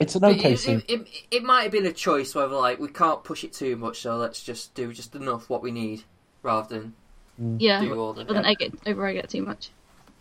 it's 0.00 0.14
an 0.16 0.24
It- 0.24 0.38
okay 0.38 0.52
it, 0.54 0.58
scene. 0.58 0.82
it, 0.88 1.00
it, 1.02 1.08
it 1.30 1.42
might 1.44 1.62
have 1.62 1.72
been 1.72 1.86
a 1.86 1.92
choice 1.92 2.34
whether 2.34 2.54
like 2.54 2.78
we 2.80 2.88
can't 2.88 3.22
push 3.22 3.44
it 3.44 3.52
too 3.52 3.76
much, 3.76 4.00
so 4.00 4.16
let's 4.16 4.42
just 4.42 4.74
do 4.74 4.92
just 4.92 5.14
enough 5.14 5.48
what 5.50 5.62
we 5.62 5.70
need 5.70 6.02
rather 6.42 6.68
than 6.74 6.94
mm. 7.40 7.56
yeah, 7.60 7.80
do 7.80 7.94
all 7.98 8.12
the- 8.12 8.22
rather 8.24 8.34
than 8.34 8.46
egg 8.46 8.56
it 8.60 8.72
over 8.86 9.06
egg 9.06 9.16
it 9.16 9.28
too 9.28 9.42
much. 9.42 9.70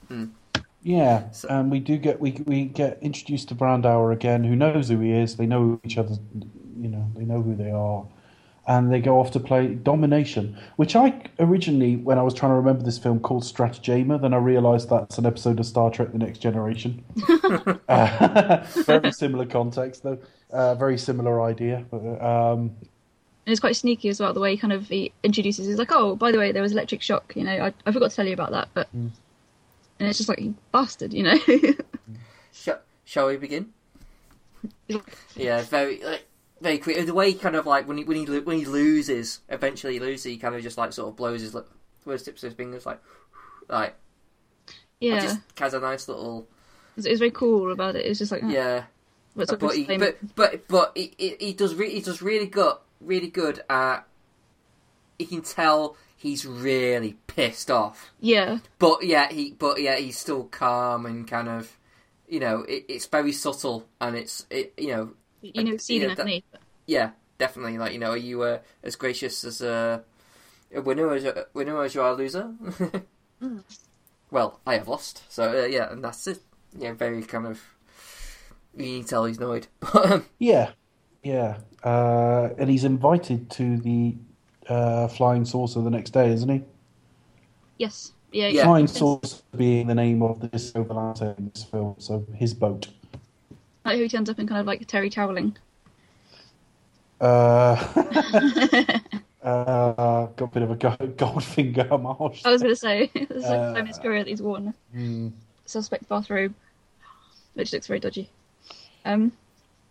Hmm. 0.07 0.25
Yeah, 0.81 1.29
So- 1.31 1.47
and 1.49 1.69
we 1.71 1.79
do 1.79 1.97
get 1.97 2.19
we 2.21 2.31
we 2.45 2.65
get 2.65 2.99
introduced 3.01 3.49
to 3.49 3.55
Brandauer 3.55 4.13
again, 4.13 4.43
who 4.43 4.55
knows 4.55 4.89
who 4.89 4.99
he 4.99 5.11
is. 5.11 5.35
They 5.35 5.45
know 5.45 5.79
each 5.83 5.97
other, 5.97 6.15
you 6.79 6.89
know, 6.89 7.09
they 7.15 7.25
know 7.25 7.41
who 7.41 7.55
they 7.55 7.71
are, 7.71 8.05
and 8.69 8.93
they 8.93 9.01
go 9.01 9.19
off 9.19 9.31
to 9.31 9.39
play 9.39 9.73
Domination, 9.73 10.55
which 10.77 10.95
I 10.95 11.21
originally, 11.39 11.95
when 11.97 12.17
I 12.19 12.21
was 12.21 12.33
trying 12.35 12.51
to 12.51 12.55
remember 12.55 12.83
this 12.83 12.99
film, 12.99 13.19
called 13.19 13.43
Strategema. 13.43 14.21
Then 14.21 14.33
I 14.33 14.37
realised 14.37 14.89
that's 14.89 15.17
an 15.17 15.25
episode 15.25 15.59
of 15.59 15.65
Star 15.65 15.89
Trek: 15.89 16.11
The 16.13 16.19
Next 16.19 16.37
Generation. 16.37 17.03
uh, 17.89 18.63
very 18.85 19.11
similar 19.11 19.45
context, 19.47 20.03
though. 20.03 20.19
Uh, 20.53 20.75
very 20.75 20.97
similar 20.97 21.41
idea. 21.41 21.83
But, 21.89 22.21
um, 22.21 22.59
And 22.59 23.47
it's 23.47 23.59
quite 23.59 23.75
sneaky 23.75 24.07
as 24.09 24.19
well 24.19 24.33
the 24.33 24.39
way 24.39 24.51
he 24.51 24.57
kind 24.57 24.71
of 24.71 24.87
he 24.87 25.11
introduces. 25.23 25.65
He's 25.67 25.77
like, 25.79 25.91
"Oh, 25.91 26.15
by 26.15 26.31
the 26.31 26.37
way, 26.37 26.51
there 26.51 26.61
was 26.61 26.71
electric 26.71 27.01
shock. 27.01 27.33
You 27.35 27.43
know, 27.45 27.51
I, 27.65 27.73
I 27.87 27.91
forgot 27.91 28.11
to 28.11 28.15
tell 28.15 28.27
you 28.27 28.33
about 28.33 28.51
that." 28.51 28.69
But 28.75 28.87
Mm. 28.95 29.09
and 29.99 30.09
it's 30.09 30.19
just 30.19 30.29
like 30.29 30.39
you 30.39 30.53
bastard, 30.71 31.11
you 31.11 31.23
know. 31.23 31.37
Sh- 32.53 32.69
shall 33.05 33.27
we 33.27 33.37
begin? 33.37 33.73
yeah, 35.35 35.61
very 35.63 36.03
like 36.03 36.25
very 36.61 36.77
quick. 36.77 37.05
The 37.05 37.13
way 37.13 37.31
he 37.31 37.37
kind 37.37 37.55
of 37.55 37.65
like 37.65 37.87
when 37.87 37.97
he 37.97 38.03
when 38.03 38.17
he 38.17 38.25
lo- 38.25 38.41
when 38.41 38.57
he 38.57 38.65
loses, 38.65 39.41
eventually 39.49 39.93
he 39.93 39.99
loses, 39.99 40.25
he 40.25 40.37
kind 40.37 40.55
of 40.55 40.61
just 40.61 40.77
like 40.77 40.93
sort 40.93 41.09
of 41.09 41.15
blows 41.15 41.41
his 41.41 41.53
lip, 41.53 41.69
blows 42.05 42.23
tips 42.23 42.43
of 42.43 42.49
his 42.49 42.57
fingers 42.57 42.85
like 42.85 43.01
like 43.67 43.95
yeah, 44.99 45.19
just 45.21 45.39
has 45.57 45.73
a 45.73 45.79
nice 45.79 46.07
little 46.07 46.47
it's, 46.99 47.05
it's 47.05 47.19
very 47.19 47.31
cool 47.31 47.71
about 47.71 47.95
it. 47.95 48.05
It's 48.05 48.19
just 48.19 48.31
like, 48.31 48.43
oh, 48.43 48.49
yeah. 48.49 48.83
what's 49.33 49.51
uh, 49.51 49.55
but 49.55 49.75
he, 49.75 49.85
but 49.85 50.17
but 50.35 50.67
but 50.67 50.91
he, 50.95 51.13
he, 51.17 51.35
he 51.39 51.53
does 51.53 51.73
re- 51.75 51.93
he 51.93 52.01
does 52.01 52.21
really 52.21 52.47
good 52.47 52.75
really 52.99 53.29
good 53.29 53.61
at 53.69 54.05
he 55.17 55.25
can 55.25 55.41
tell 55.41 55.95
he's 56.17 56.45
really 56.45 57.15
pissed 57.27 57.71
off 57.71 58.11
yeah, 58.19 58.59
but 58.77 59.03
yeah 59.03 59.31
he 59.31 59.51
but 59.51 59.81
yeah 59.81 59.95
he's 59.95 60.17
still 60.17 60.43
calm 60.43 61.05
and 61.05 61.27
kind 61.27 61.47
of 61.47 61.77
you 62.27 62.41
know 62.41 62.63
it, 62.63 62.83
it's 62.89 63.05
very 63.05 63.31
subtle 63.31 63.87
and 64.01 64.17
it's 64.17 64.45
it 64.49 64.73
you 64.77 64.89
know 64.89 65.11
you 65.41 65.63
know, 65.63 65.77
seething 65.77 66.09
yeah, 66.09 66.15
that- 66.15 66.19
underneath. 66.21 66.43
yeah 66.87 67.09
definitely 67.37 67.77
like 67.77 67.93
you 67.93 67.99
know 67.99 68.11
are 68.11 68.17
you 68.17 68.41
uh, 68.41 68.59
as 68.83 68.95
gracious 68.95 69.43
as 69.43 69.61
a, 69.61 70.03
a 70.73 70.81
winner 70.81 71.13
as 71.13 71.23
a 71.23 71.45
winner 71.53 71.81
as 71.83 71.95
you 71.95 72.01
are 72.01 72.11
a 72.11 72.15
loser 72.15 72.51
well 74.31 74.59
I 74.65 74.73
have 74.75 74.87
lost 74.87 75.23
so 75.29 75.63
uh, 75.63 75.65
yeah 75.65 75.91
and 75.91 76.03
that's 76.03 76.27
it 76.27 76.39
yeah 76.77 76.93
very 76.93 77.23
kind 77.23 77.47
of 77.47 77.61
you 78.75 78.99
can 78.99 79.07
tell 79.07 79.25
he's 79.25 79.37
annoyed 79.37 79.67
um, 79.93 80.25
yeah, 80.37 80.71
yeah, 81.23 81.57
uh, 81.83 82.49
and 82.57 82.69
he's 82.69 82.83
invited 82.83 83.49
to 83.51 83.77
the 83.77 84.15
uh, 84.67 85.07
flying 85.07 85.43
saucer 85.43 85.81
the 85.81 85.89
next 85.89 86.11
day, 86.11 86.31
isn't 86.31 86.47
he? 86.49 86.61
Yes, 87.77 88.11
yeah, 88.31 88.49
Yeah. 88.49 88.63
Flying 88.65 88.87
Saucer 88.87 89.41
being 89.57 89.87
the 89.87 89.95
name 89.95 90.21
of 90.21 90.39
this 90.51 90.71
overlander 90.73 91.37
in 91.39 91.49
this 91.53 91.63
film, 91.63 91.95
so 91.97 92.25
his 92.35 92.53
boat. 92.53 92.87
Like 93.89 93.97
who 93.97 94.07
turns 94.07 94.29
up 94.29 94.37
in 94.37 94.45
kind 94.45 94.61
of 94.61 94.67
like 94.67 94.85
Terry 94.85 95.09
toweling. 95.09 95.57
Uh, 97.19 97.25
uh, 99.43 100.27
got 100.27 100.41
a 100.41 100.47
bit 100.47 100.61
of 100.61 100.69
a 100.69 100.75
go- 100.75 100.95
Goldfinger 100.95 101.89
homage. 101.89 102.43
I 102.45 102.51
was 102.51 102.61
going 102.61 102.71
to 102.71 102.79
say, 102.79 103.09
it's 103.15 103.31
like 103.31 103.59
Uh, 103.59 103.73
Simon's 103.73 103.97
career 103.97 104.23
that 104.23 104.29
he's 104.29 104.43
worn. 104.43 104.75
Hmm. 104.93 105.29
Suspect 105.65 106.07
bathrobe, 106.07 106.53
which 107.55 107.73
looks 107.73 107.87
very 107.87 107.99
dodgy. 107.99 108.29
Um, 109.05 109.31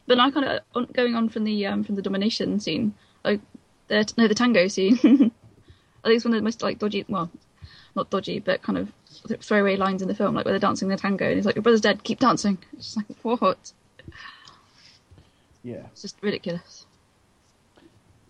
but 0.06 0.16
now 0.16 0.30
kind 0.30 0.62
of 0.74 0.92
going 0.92 1.16
on 1.16 1.28
from 1.28 1.42
the 1.42 1.66
um, 1.66 1.82
from 1.82 1.96
the 1.96 2.02
domination 2.02 2.60
scene, 2.60 2.94
like 3.24 3.40
the 3.88 4.08
no 4.16 4.28
the 4.28 4.34
tango 4.36 4.68
scene. 4.68 4.94
I 4.94 4.98
think 5.00 5.32
it's 6.04 6.24
one 6.24 6.34
of 6.34 6.38
the 6.38 6.44
most 6.44 6.62
like 6.62 6.78
dodgy, 6.78 7.04
well, 7.08 7.32
not 7.96 8.10
dodgy, 8.10 8.38
but 8.38 8.62
kind 8.62 8.78
of 8.78 8.92
throwaway 9.40 9.74
lines 9.74 10.02
in 10.02 10.08
the 10.08 10.14
film, 10.14 10.36
like 10.36 10.44
where 10.44 10.52
they're 10.52 10.60
dancing 10.60 10.86
the 10.86 10.96
tango, 10.96 11.26
and 11.26 11.34
he's 11.34 11.46
like, 11.46 11.56
"Your 11.56 11.62
brother's 11.62 11.80
dead, 11.80 12.04
keep 12.04 12.20
dancing." 12.20 12.58
It's 12.74 12.94
just 12.94 12.96
like 12.96 13.40
what? 13.40 13.72
Yeah. 15.62 15.86
It's 15.92 16.02
just 16.02 16.16
ridiculous. 16.22 16.86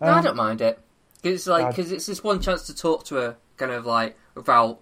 No, 0.01 0.07
I 0.07 0.17
Um, 0.19 0.23
don't 0.23 0.35
mind 0.35 0.61
it. 0.61 0.79
it's 1.23 1.47
like 1.47 1.69
because 1.69 1.91
it's 1.91 2.05
this 2.05 2.23
one 2.23 2.41
chance 2.41 2.65
to 2.67 2.75
talk 2.75 3.03
to 3.05 3.15
her, 3.15 3.37
kind 3.57 3.71
of 3.71 3.85
like 3.85 4.17
without 4.35 4.79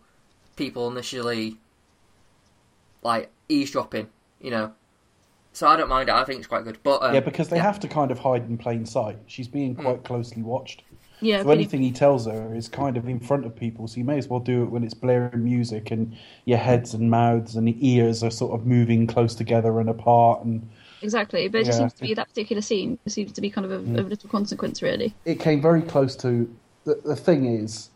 people 0.55 0.89
initially 0.89 1.57
like 3.03 3.29
eavesdropping, 3.49 4.07
you 4.41 4.51
know. 4.51 4.73
So 5.53 5.67
I 5.67 5.75
don't 5.75 5.89
mind 5.89 6.09
it. 6.09 6.15
I 6.15 6.23
think 6.23 6.39
it's 6.39 6.47
quite 6.47 6.63
good. 6.63 6.77
But 6.83 7.01
um, 7.01 7.13
Yeah, 7.13 7.19
because 7.21 7.49
they 7.49 7.57
yeah. 7.57 7.63
have 7.63 7.79
to 7.79 7.87
kind 7.87 8.11
of 8.11 8.19
hide 8.19 8.43
in 8.47 8.57
plain 8.57 8.85
sight. 8.85 9.17
She's 9.25 9.47
being 9.47 9.75
Hmm. 9.75 9.81
quite 9.81 10.03
closely 10.03 10.43
watched. 10.43 10.83
Yeah, 11.19 11.41
So 11.41 11.49
anything 11.49 11.81
he 11.81 11.89
tells 11.91 12.27
her 12.27 12.53
is 12.53 12.69
kind 12.69 12.95
of 12.95 13.09
in 13.09 13.19
front 13.19 13.43
of 13.47 13.55
people, 13.55 13.87
so 13.87 13.97
you 13.97 14.03
may 14.03 14.19
as 14.19 14.27
well 14.27 14.39
do 14.39 14.61
it 14.61 14.65
when 14.69 14.83
it's 14.83 14.93
blaring 14.93 15.43
music 15.43 15.89
and 15.89 16.15
your 16.45 16.59
heads 16.59 16.93
and 16.93 17.09
mouths 17.09 17.55
and 17.55 17.67
ears 17.83 18.23
are 18.23 18.29
sort 18.29 18.53
of 18.53 18.67
moving 18.67 19.07
close 19.07 19.33
together 19.33 19.79
and 19.79 19.89
apart, 19.89 20.45
and 20.45 20.69
exactly. 21.01 21.47
But 21.47 21.61
it 21.61 21.65
just 21.65 21.79
Yeah. 21.79 21.87
seems 21.87 21.93
to 21.93 22.01
be 22.03 22.13
that 22.13 22.27
particular 22.29 22.61
scene 22.61 22.99
seems 23.07 23.31
to 23.33 23.41
be 23.41 23.49
kind 23.49 23.65
of 23.65 23.71
a, 23.71 23.79
mm. 23.79 23.99
of 23.99 24.09
little 24.09 24.29
consequence, 24.29 24.81
really. 24.81 25.13
it 25.25 25.39
came 25.39 25.61
very 25.61 25.81
close 25.81 26.15
to 26.17 26.53
the, 26.85 26.95
the 27.05 27.15
thing 27.15 27.45
is 27.45 27.89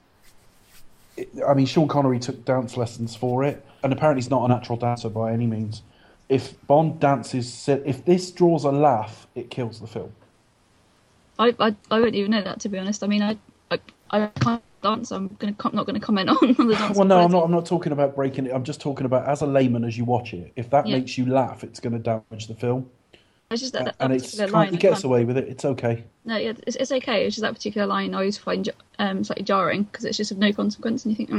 it, 1.17 1.29
i 1.47 1.53
mean 1.53 1.65
sean 1.65 1.87
connery 1.87 2.19
took 2.19 2.43
dance 2.45 2.75
lessons 2.77 3.15
for 3.15 3.43
it 3.43 3.65
and 3.83 3.91
apparently 3.93 4.21
he's 4.21 4.29
not 4.29 4.43
a 4.45 4.47
natural 4.47 4.77
dancer 4.77 5.09
by 5.09 5.31
any 5.31 5.45
means 5.47 5.81
if 6.29 6.55
bond 6.67 6.99
dances 6.99 7.67
if 7.69 8.03
this 8.05 8.31
draws 8.31 8.63
a 8.65 8.71
laugh 8.71 9.27
it 9.35 9.49
kills 9.49 9.79
the 9.79 9.87
film 9.87 10.11
I, 11.39 11.55
I, 11.59 11.75
I 11.89 11.95
wouldn't 11.99 12.15
even 12.15 12.31
know 12.31 12.43
that 12.43 12.59
to 12.61 12.69
be 12.69 12.77
honest. 12.77 13.03
I 13.03 13.07
mean, 13.07 13.23
I, 13.23 13.35
I, 13.71 13.79
I 14.11 14.27
can't 14.27 14.61
dance. 14.82 15.11
I'm 15.11 15.27
gonna 15.39 15.53
com- 15.53 15.75
not 15.75 15.86
going 15.86 15.99
to 15.99 16.05
comment 16.05 16.29
on 16.41 16.53
the 16.67 16.75
dance. 16.75 16.97
well 16.97 17.07
no 17.07 17.19
i'm 17.21 17.32
not 17.32 17.43
i'm 17.43 17.51
not 17.51 17.65
talking 17.65 17.91
about 17.91 18.15
breaking 18.15 18.45
it 18.47 18.51
i'm 18.53 18.63
just 18.63 18.82
talking 18.82 19.05
about 19.05 19.27
as 19.27 19.41
a 19.41 19.45
layman 19.47 19.84
as 19.84 19.97
you 19.97 20.05
watch 20.05 20.34
it 20.34 20.51
if 20.55 20.69
that 20.71 20.88
Yeah. 20.88 20.97
makes 20.97 21.17
you 21.17 21.25
laugh 21.25 21.63
it's 21.63 21.79
going 21.79 21.93
to 21.93 21.99
damage 21.99 22.47
the 22.47 22.55
film 22.55 22.89
It's 23.51 23.61
just 23.61 23.73
that, 23.73 23.86
that, 23.86 23.95
and 23.99 24.13
that 24.13 24.19
particular 24.21 24.45
kind- 24.45 24.53
line. 24.53 24.71
he 24.71 24.77
gets 24.77 25.03
away 25.03 25.23
with 25.25 25.38
it 25.38 25.47
it's 25.47 25.65
okay 25.65 26.03
No, 26.25 26.38
yeah, 26.38 26.53
it's, 26.67 26.75
it's 26.75 26.91
okay. 26.91 27.25
It's 27.25 27.36
just 27.36 27.41
that 27.43 27.53
particular 27.53 27.86
line 27.88 28.13
I 28.13 28.17
always 28.19 28.38
find 28.38 28.69
um, 28.99 29.23
slightly 29.23 29.43
jarring 29.43 29.84
because 29.84 30.05
it's 30.05 30.17
just 30.17 30.32
of 30.32 30.38
no 30.38 30.51
consequence, 30.53 31.05
and 31.05 31.11
you 31.17 31.25
think, 31.25 31.29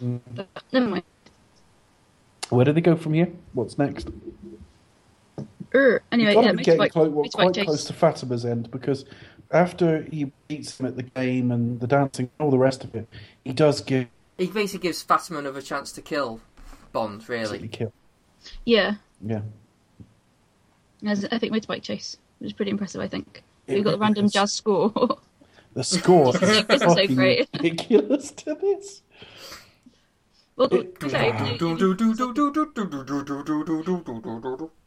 mm. 0.00 0.20
But 0.34 0.48
never 0.72 0.86
mind. 0.86 1.02
where 2.50 2.64
do 2.64 2.72
they 2.72 2.80
go 2.80 2.96
from 2.96 3.14
here 3.14 3.28
what's 3.52 3.76
next 3.78 4.08
anyway, 6.12 6.34
yeah, 6.34 6.50
to 6.50 6.56
be 6.56 6.64
motorbike, 6.64 6.90
clo- 6.90 7.08
well, 7.08 7.24
motorbike 7.24 7.32
quite 7.32 7.54
chase. 7.54 7.64
close 7.64 7.84
to 7.84 7.92
Fatima's 7.92 8.44
end 8.44 8.70
because 8.70 9.04
after 9.52 10.02
he 10.02 10.32
beats 10.48 10.78
him 10.78 10.86
at 10.86 10.96
the 10.96 11.02
game 11.02 11.50
and 11.50 11.80
the 11.80 11.86
dancing 11.86 12.30
and 12.38 12.44
all 12.44 12.50
the 12.50 12.58
rest 12.58 12.84
of 12.84 12.94
it, 12.94 13.08
he 13.44 13.52
does 13.52 13.80
give 13.80 14.06
He 14.38 14.46
basically 14.46 14.88
gives 14.88 15.02
Fatima 15.02 15.38
another 15.38 15.60
chance 15.62 15.92
to 15.92 16.02
kill 16.02 16.40
Bond. 16.92 17.20
absolutely 17.20 17.56
Really, 17.58 17.68
kill. 17.68 17.92
Yeah, 18.64 18.94
Yeah. 19.24 19.42
there's 21.02 21.24
an 21.24 21.32
epic 21.34 21.52
motorbike 21.52 21.82
chase, 21.82 22.16
which 22.38 22.48
is 22.48 22.52
pretty 22.52 22.70
impressive. 22.70 23.00
I 23.00 23.08
think 23.08 23.42
It 23.66 23.74
we've 23.74 23.84
got 23.84 23.92
the 23.92 23.98
random 23.98 24.26
is. 24.26 24.32
jazz 24.32 24.52
score. 24.52 24.92
The 25.72 25.84
score 25.84 26.32
This 26.32 26.42
is 26.68 26.82
is 26.82 26.94
so 26.94 27.06
great. 27.14 27.48
ridiculous 27.54 28.32
to 28.32 28.56
this. 28.56 29.02
well, 30.56 30.66
It- 30.74 30.98
to 30.98 31.06
be 31.06 31.12
fair, 31.12 31.26
you 31.26 31.60
know, 31.60 31.86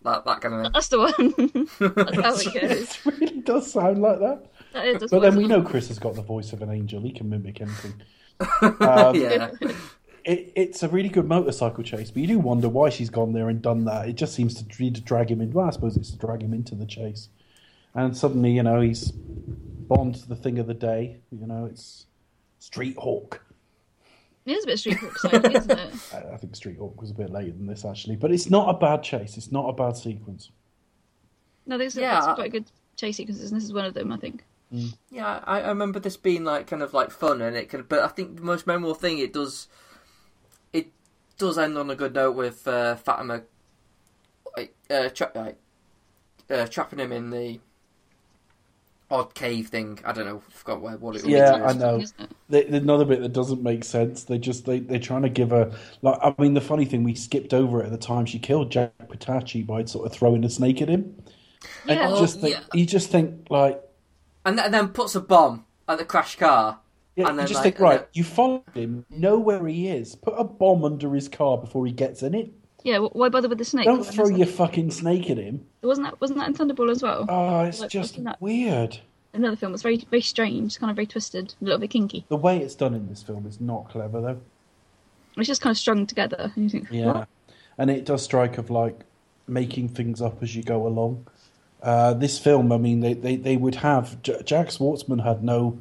that 0.04 0.26
that 0.26 0.42
kind 0.42 0.66
of. 0.66 0.74
that's 0.74 0.88
the 0.90 1.00
one. 1.00 1.14
that's 2.16 2.46
how 2.46 2.52
it 2.52 2.62
goes. 2.62 2.82
It 3.06 3.06
really 3.06 3.40
does 3.42 3.72
sound 3.72 4.02
like 4.02 4.20
that. 4.20 4.46
That 4.74 4.86
is, 4.88 5.00
that's 5.00 5.12
But 5.12 5.22
what 5.22 5.30
then 5.30 5.36
we 5.36 5.48
know 5.48 5.62
Chris 5.62 5.88
has 5.88 6.00
got 6.00 6.16
the 6.16 6.22
voice 6.22 6.52
of 6.54 6.62
an 6.62 6.70
angel. 6.72 7.02
He 7.02 7.12
can 7.12 7.30
mimic 7.30 7.62
anything. 7.62 7.94
Um, 8.62 9.16
yeah, 9.16 9.52
it, 10.26 10.52
it's 10.56 10.84
a 10.84 10.90
really 10.90 11.08
good 11.08 11.28
motorcycle 11.28 11.84
chase, 11.84 12.12
but 12.12 12.22
you 12.22 12.28
do 12.28 12.40
wonder 12.40 12.68
why 12.68 12.90
she's 12.90 13.10
gone 13.10 13.32
there 13.32 13.48
and 13.48 13.62
done 13.62 13.86
that. 13.86 14.10
It 14.10 14.14
just 14.14 14.34
seems 14.34 14.56
to, 14.56 14.64
to 14.66 15.02
drag 15.02 15.30
him 15.30 15.40
in. 15.40 15.52
Well, 15.52 15.68
I 15.68 15.70
suppose 15.70 15.96
it's 15.96 16.12
to 16.12 16.18
drag 16.18 16.42
him 16.42 16.54
into 16.54 16.76
the 16.76 16.86
chase. 16.86 17.30
And 17.94 18.18
suddenly, 18.18 18.52
you 18.52 18.64
know, 18.64 18.82
he's 18.82 19.12
Bond's 19.12 20.26
the 20.26 20.36
thing 20.36 20.60
of 20.60 20.68
the 20.68 20.74
day. 20.74 21.18
You 21.32 21.46
know, 21.46 21.66
it's 21.66 22.08
Street 22.60 22.98
Hawk. 22.98 23.42
It 24.46 24.52
is 24.54 24.64
a 24.66 24.68
bit 24.68 24.80
street 24.80 24.98
hawk 24.98 25.18
style, 25.18 25.46
isn't 25.56 25.72
it? 25.72 25.94
I 26.14 26.34
I 26.34 26.38
think 26.38 26.56
Street 26.56 26.78
Hawk 26.78 27.00
was 27.00 27.12
a 27.12 27.14
bit 27.14 27.30
later 27.30 27.52
than 27.52 27.66
this, 27.66 27.86
actually. 27.86 28.18
But 28.18 28.32
it's 28.32 28.50
not 28.50 28.68
a 28.68 28.78
bad 28.78 29.04
chase. 29.04 29.38
It's 29.38 29.52
not 29.52 29.70
a 29.70 29.74
bad 29.74 29.96
sequence. 29.96 30.50
No, 31.66 31.78
there's, 31.78 31.96
Yeah. 31.96 32.20
there's 32.20 32.36
quite 32.36 32.52
good 32.52 32.66
chase 32.98 33.16
sequences, 33.16 33.52
and 33.52 33.62
this 33.62 33.64
is 33.64 33.72
one 33.72 33.86
of 33.86 33.94
them, 33.94 34.12
I 34.12 34.18
think. 34.18 34.44
Yeah. 35.10 35.44
I, 35.46 35.62
I 35.62 35.68
remember 35.70 36.00
this 36.00 36.18
being 36.18 36.44
like 36.44 36.68
kind 36.68 36.82
of 36.82 36.94
like 36.94 37.12
fun, 37.12 37.42
and 37.42 37.56
it 37.56 37.70
could. 37.70 37.88
But 37.88 38.00
I 38.00 38.08
think 38.08 38.38
the 38.38 38.42
most 38.42 38.68
memorable 38.68 38.96
thing 38.96 39.20
it 39.20 39.34
does, 39.34 39.68
it 40.72 40.88
does 41.38 41.58
end 41.58 41.78
on 41.78 41.90
a 41.90 41.96
good 41.96 42.14
note 42.14 42.36
with 42.36 42.68
uh, 42.68 42.96
Fatima, 42.96 43.44
like, 44.58 44.76
uh, 44.90 45.10
tra- 45.10 45.32
like, 45.36 45.58
uh, 46.50 46.68
trapping 46.68 47.00
him 47.00 47.12
in 47.12 47.30
the 47.30 47.60
odd 49.12 49.36
cave 49.36 49.68
thing. 49.68 50.00
I 50.04 50.12
don't 50.12 50.26
know. 50.26 50.42
I 50.48 50.52
Forgot 50.52 50.82
where 50.82 50.98
what 50.98 51.16
it 51.16 51.24
was. 51.24 51.32
Yeah, 51.32 51.64
I 51.64 51.74
know. 51.74 52.00
isn't? 52.00 52.36
They, 52.50 52.66
another 52.66 53.06
bit 53.06 53.22
that 53.22 53.34
doesn't 53.34 53.62
make 53.62 53.84
sense. 53.84 54.24
They 54.24 54.40
just 54.40 54.66
they 54.66 54.80
they're 54.80 55.00
trying 55.00 55.22
to 55.24 55.30
give 55.30 55.52
her 55.52 55.72
like. 56.02 56.18
I 56.22 56.34
mean, 56.42 56.54
the 56.56 56.62
funny 56.62 56.86
thing 56.86 57.04
we 57.04 57.14
skipped 57.16 57.54
over 57.54 57.82
it 57.82 57.86
at 57.86 57.92
the 57.92 57.98
time. 57.98 58.26
She 58.26 58.40
killed 58.40 58.72
Jack 58.72 58.94
Petachi 59.08 59.66
by 59.66 59.86
sort 59.86 60.08
of 60.08 60.14
throwing 60.14 60.44
a 60.44 60.50
snake 60.50 60.82
at 60.82 60.90
him. 60.90 61.22
And 61.88 62.00
Yeah. 62.00 62.10
you 62.14 62.20
just 62.20 62.42
think 62.42 62.56
yeah. 62.56 62.64
you 62.74 62.86
just 62.86 63.10
think 63.10 63.48
like 63.50 63.82
and, 64.46 64.58
th- 64.58 64.66
and 64.66 64.74
then 64.74 64.90
puts 64.90 65.16
a 65.16 65.22
bomb 65.22 65.66
at 65.88 65.98
the 65.98 66.06
crash 66.06 66.36
car. 66.38 66.80
Yeah, 67.16 67.28
And 67.28 67.34
you 67.36 67.38
then, 67.38 67.48
just 67.48 67.64
like, 67.64 67.76
think, 67.76 67.80
right, 67.80 68.00
then- 68.00 68.08
you 68.14 68.24
followed 68.24 68.64
him, 68.74 69.06
know 69.10 69.38
where 69.38 69.66
he 69.68 69.88
is, 69.88 70.16
put 70.16 70.34
a 70.38 70.44
bomb 70.44 70.84
under 70.84 71.14
his 71.14 71.28
car 71.30 71.58
before 71.58 71.86
he 71.86 71.92
gets 71.92 72.24
in 72.24 72.34
it. 72.34 72.52
Yeah, 72.84 72.98
wh- 73.00 73.16
why 73.16 73.30
bother 73.30 73.48
with 73.48 73.60
the 73.60 73.66
snake? 73.66 73.86
Don't 73.86 74.04
throw 74.06 74.26
there's- 74.26 74.38
your 74.40 74.48
fucking 74.48 74.92
snake 74.92 75.30
at 75.30 75.38
him. 75.38 75.66
Wasn't 75.84 76.06
that 76.08 76.20
wasn't 76.20 76.40
that 76.40 76.48
in 76.48 76.54
Thunderball 76.56 76.90
as 76.92 77.04
well? 77.04 77.26
Oh, 77.30 77.62
it's 77.62 77.80
Like, 77.82 77.90
just 77.92 78.20
weird. 78.40 79.00
Another 79.36 79.56
film. 79.56 79.74
It's 79.74 79.82
very 79.84 79.98
very 80.10 80.22
strange, 80.22 80.80
kind 80.80 80.90
of 80.90 80.96
very 80.96 81.06
twisted, 81.08 81.56
a 81.62 81.64
little 81.64 81.80
bit 81.80 81.90
kinky. 81.92 82.26
The 82.30 82.36
way 82.38 82.58
it's 82.60 82.76
done 82.76 82.94
in 82.94 83.08
this 83.10 83.24
film 83.24 83.46
is 83.48 83.62
not 83.62 83.90
clever, 83.90 84.20
though. 84.22 84.42
It's 85.38 85.48
just 85.48 85.62
kind 85.62 85.72
of 85.72 85.78
strung 85.78 86.06
together, 86.06 86.52
and 86.56 86.64
you 86.66 86.70
think, 86.70 86.88
Yeah. 86.92 87.06
what? 87.14 87.28
And 87.78 87.90
it 87.90 88.06
does 88.06 88.22
strike 88.22 88.58
of 88.58 88.70
like 88.70 89.00
making 89.48 89.90
things 89.90 90.22
up 90.22 90.44
as 90.44 90.56
you 90.56 90.62
go 90.64 90.86
along. 90.88 91.26
Uh, 91.84 92.14
this 92.14 92.40
film, 92.40 92.72
I 92.72 92.78
mean, 92.78 93.02
they, 93.02 93.14
they, 93.14 93.36
they 93.36 93.58
would 93.58 93.76
have. 93.76 94.22
J- 94.24 94.42
Jack 94.46 94.68
Schwartzman 94.68 95.24
had 95.24 95.44
no 95.44 95.78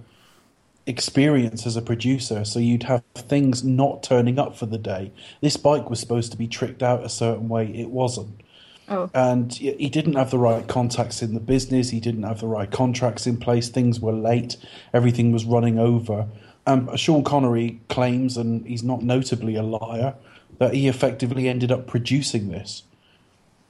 experience 0.85 1.65
as 1.65 1.77
a 1.77 1.83
producer, 1.83 2.45
so 2.45 2.59
you'd 2.59 2.83
have 2.83 3.05
things 3.15 3.63
not 3.63 4.03
turning 4.03 4.37
up 4.39 4.57
for 4.57 4.67
the 4.67 4.79
day. 4.79 5.13
This 5.41 5.57
bike 5.57 5.89
was 5.89 6.01
supposed 6.01 6.33
to 6.33 6.39
be 6.39 6.49
tricked 6.49 6.83
out 6.83 7.05
a 7.05 7.09
certain 7.09 7.49
way, 7.49 7.67
it 7.67 7.91
wasn't. 7.91 8.41
Oh, 8.89 9.09
and 9.15 9.55
he 9.55 9.73
he 9.75 9.89
didn't 9.89 10.15
have 10.15 10.33
the 10.33 10.39
right 10.39 10.67
contacts 10.67 11.23
in 11.23 11.35
the 11.35 11.41
business. 11.41 11.91
He 11.91 12.01
didn't 12.01 12.25
have 12.25 12.41
the 12.41 12.49
right 12.49 12.69
contracts 12.69 13.29
in 13.29 13.37
place. 13.37 13.69
Things 13.69 14.01
were 14.01 14.13
late. 14.13 14.57
Everything 14.93 15.31
was 15.31 15.45
running 15.45 15.79
over. 15.79 16.27
Um, 16.67 16.95
Sean 16.97 17.23
Connery 17.23 17.81
claims, 17.89 18.37
and 18.37 18.67
he's 18.67 18.83
not 18.83 19.03
notably 19.03 19.55
a 19.55 19.63
liar, 19.63 20.15
that 20.59 20.75
he 20.75 20.89
effectively 20.89 21.49
ended 21.49 21.71
up 21.71 21.87
producing 21.87 22.51
this 22.51 22.83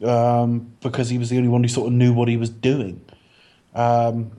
um, 0.05 0.73
because 0.81 1.09
he 1.11 1.19
was 1.19 1.31
the 1.31 1.37
only 1.37 1.49
one 1.49 1.63
who 1.63 1.69
sort 1.69 1.89
of 1.89 1.93
knew 1.93 2.13
what 2.13 2.29
he 2.29 2.37
was 2.37 2.51
doing. 2.51 3.05
Um, 3.75 4.33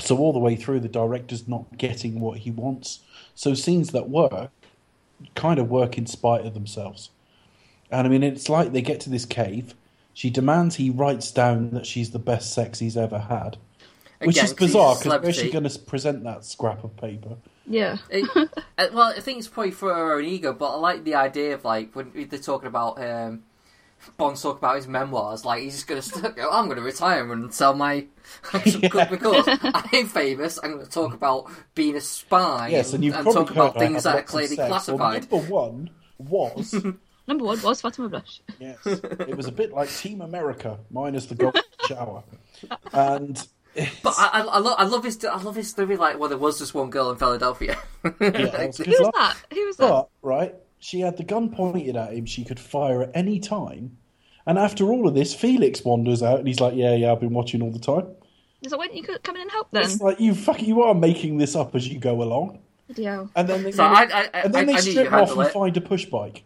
so 0.00 0.18
all 0.18 0.32
the 0.32 0.38
way 0.38 0.56
through, 0.56 0.80
the 0.80 0.88
director's 0.88 1.46
not 1.46 1.78
getting 1.78 2.20
what 2.20 2.38
he 2.38 2.50
wants. 2.50 3.00
So 3.34 3.54
scenes 3.54 3.90
that 3.90 4.08
work 4.08 4.50
kind 5.34 5.58
of 5.58 5.70
work 5.70 5.96
in 5.96 6.06
spite 6.06 6.44
of 6.44 6.54
themselves. 6.54 7.10
And 7.90 8.06
I 8.06 8.10
mean, 8.10 8.22
it's 8.22 8.48
like 8.48 8.72
they 8.72 8.82
get 8.82 9.00
to 9.00 9.10
this 9.10 9.24
cave. 9.24 9.74
She 10.12 10.30
demands 10.30 10.76
he 10.76 10.90
writes 10.90 11.30
down 11.30 11.70
that 11.70 11.86
she's 11.86 12.10
the 12.10 12.18
best 12.18 12.52
sex 12.52 12.78
he's 12.78 12.96
ever 12.96 13.18
had, 13.18 13.56
which 14.20 14.36
Again, 14.36 14.44
is 14.44 14.52
'cause 14.52 14.58
he's 14.68 14.74
a 14.74 14.78
bizarre 14.78 14.94
because 14.96 15.22
where's 15.22 15.36
she 15.36 15.50
going 15.50 15.68
to 15.68 15.78
present 15.80 16.24
that 16.24 16.44
scrap 16.44 16.84
of 16.84 16.96
paper? 16.96 17.36
yeah. 17.66 17.98
It, 18.10 18.28
uh, 18.78 18.86
well, 18.92 19.12
I 19.16 19.20
think 19.20 19.38
it's 19.38 19.48
probably 19.48 19.72
for 19.72 19.92
her 19.94 20.14
own 20.18 20.24
ego, 20.24 20.52
but 20.52 20.74
I 20.74 20.76
like 20.76 21.04
the 21.04 21.14
idea 21.16 21.54
of 21.54 21.64
like 21.64 21.94
when 21.94 22.12
they're 22.28 22.38
talking 22.38 22.68
about 22.68 23.02
um, 23.02 23.42
Bond's 24.16 24.42
talk 24.42 24.58
about 24.58 24.76
his 24.76 24.86
memoirs. 24.88 25.44
Like 25.44 25.62
he's 25.62 25.74
just 25.84 25.86
going 25.86 26.00
to 26.24 26.30
go, 26.40 26.50
"I'm 26.50 26.66
going 26.66 26.76
to 26.76 26.82
retire 26.82 27.30
and 27.32 27.52
sell 27.52 27.74
my 27.74 28.06
because 28.52 29.48
I'm 29.62 30.06
famous. 30.06 30.58
I'm 30.62 30.72
going 30.74 30.84
to 30.84 30.90
talk 30.90 31.14
about 31.14 31.50
being 31.74 31.96
a 31.96 32.00
spy. 32.00 32.68
Yes, 32.68 32.92
and 32.92 33.04
you've 33.04 33.14
and 33.14 33.24
probably 33.24 33.42
talk 33.42 33.50
about 33.50 33.72
heard 33.74 33.80
things 33.80 34.04
have 34.04 34.14
that 34.14 34.16
are 34.16 34.22
clearly 34.22 34.56
sex. 34.56 34.58
Well, 34.58 34.96
classified. 34.98 35.30
number 35.30 35.46
one 35.52 35.90
was 36.18 36.74
Number 37.26 37.44
one 37.44 37.62
was 37.62 37.80
Fatima 37.80 38.08
Blush. 38.08 38.40
yes, 38.60 38.78
it 38.86 39.36
was 39.36 39.46
a 39.46 39.52
bit 39.52 39.72
like 39.72 39.88
Team 39.90 40.20
America 40.20 40.78
minus 40.90 41.26
the 41.26 41.34
golden 41.34 41.62
shower, 41.88 42.22
and 42.92 43.46
But 44.02 44.14
I, 44.18 44.28
I, 44.28 44.40
I, 44.42 44.58
lo- 44.58 44.74
I 44.76 44.84
love 44.84 45.04
his 45.04 45.24
I 45.24 45.40
love 45.40 45.56
his 45.56 45.72
theory. 45.72 45.96
Like, 45.96 46.18
well, 46.18 46.28
there 46.28 46.38
was 46.38 46.58
just 46.58 46.74
one 46.74 46.90
girl 46.90 47.10
in 47.10 47.16
Philadelphia. 47.16 47.76
yeah, 48.04 48.10
that 48.28 48.66
was 48.66 48.76
Who 48.76 48.90
was 48.90 49.10
that? 49.14 49.36
Who 49.52 49.66
was 49.66 49.76
that? 49.78 49.88
But 49.88 50.08
right, 50.22 50.54
she 50.84 51.00
had 51.00 51.16
the 51.16 51.24
gun 51.24 51.48
pointed 51.48 51.96
at 51.96 52.12
him. 52.12 52.26
She 52.26 52.44
could 52.44 52.60
fire 52.60 53.04
at 53.04 53.10
any 53.14 53.40
time. 53.40 53.96
And 54.46 54.58
after 54.58 54.92
all 54.92 55.08
of 55.08 55.14
this, 55.14 55.34
Felix 55.34 55.82
wanders 55.82 56.22
out 56.22 56.40
and 56.40 56.46
he's 56.46 56.60
like, 56.60 56.74
"Yeah, 56.76 56.94
yeah, 56.94 57.10
I've 57.10 57.20
been 57.20 57.32
watching 57.32 57.62
all 57.62 57.70
the 57.70 57.78
time." 57.78 58.08
He's 58.60 58.70
like, 58.70 58.78
why 58.78 58.88
didn't 58.88 59.08
you 59.08 59.18
come 59.22 59.36
in 59.36 59.42
and 59.42 59.50
help 59.50 59.68
then? 59.72 59.84
It's 59.84 60.02
like 60.02 60.20
you 60.20 60.34
fuck, 60.34 60.62
you 60.62 60.82
are 60.82 60.94
making 60.94 61.38
this 61.38 61.56
up 61.56 61.74
as 61.74 61.88
you 61.88 61.98
go 61.98 62.22
along. 62.22 62.58
Bloody 62.88 63.04
hell. 63.04 63.30
And 63.34 63.48
then 63.48 63.62
they, 63.62 63.72
so 63.72 63.82
I, 63.82 64.02
I, 64.02 64.02
I, 64.02 64.24
and 64.44 64.54
then 64.54 64.64
I, 64.64 64.66
they 64.66 64.74
I 64.74 64.80
strip 64.80 65.12
off 65.12 65.32
and 65.32 65.46
it. 65.46 65.52
find 65.52 65.74
a 65.78 65.80
push 65.80 66.04
bike. 66.04 66.44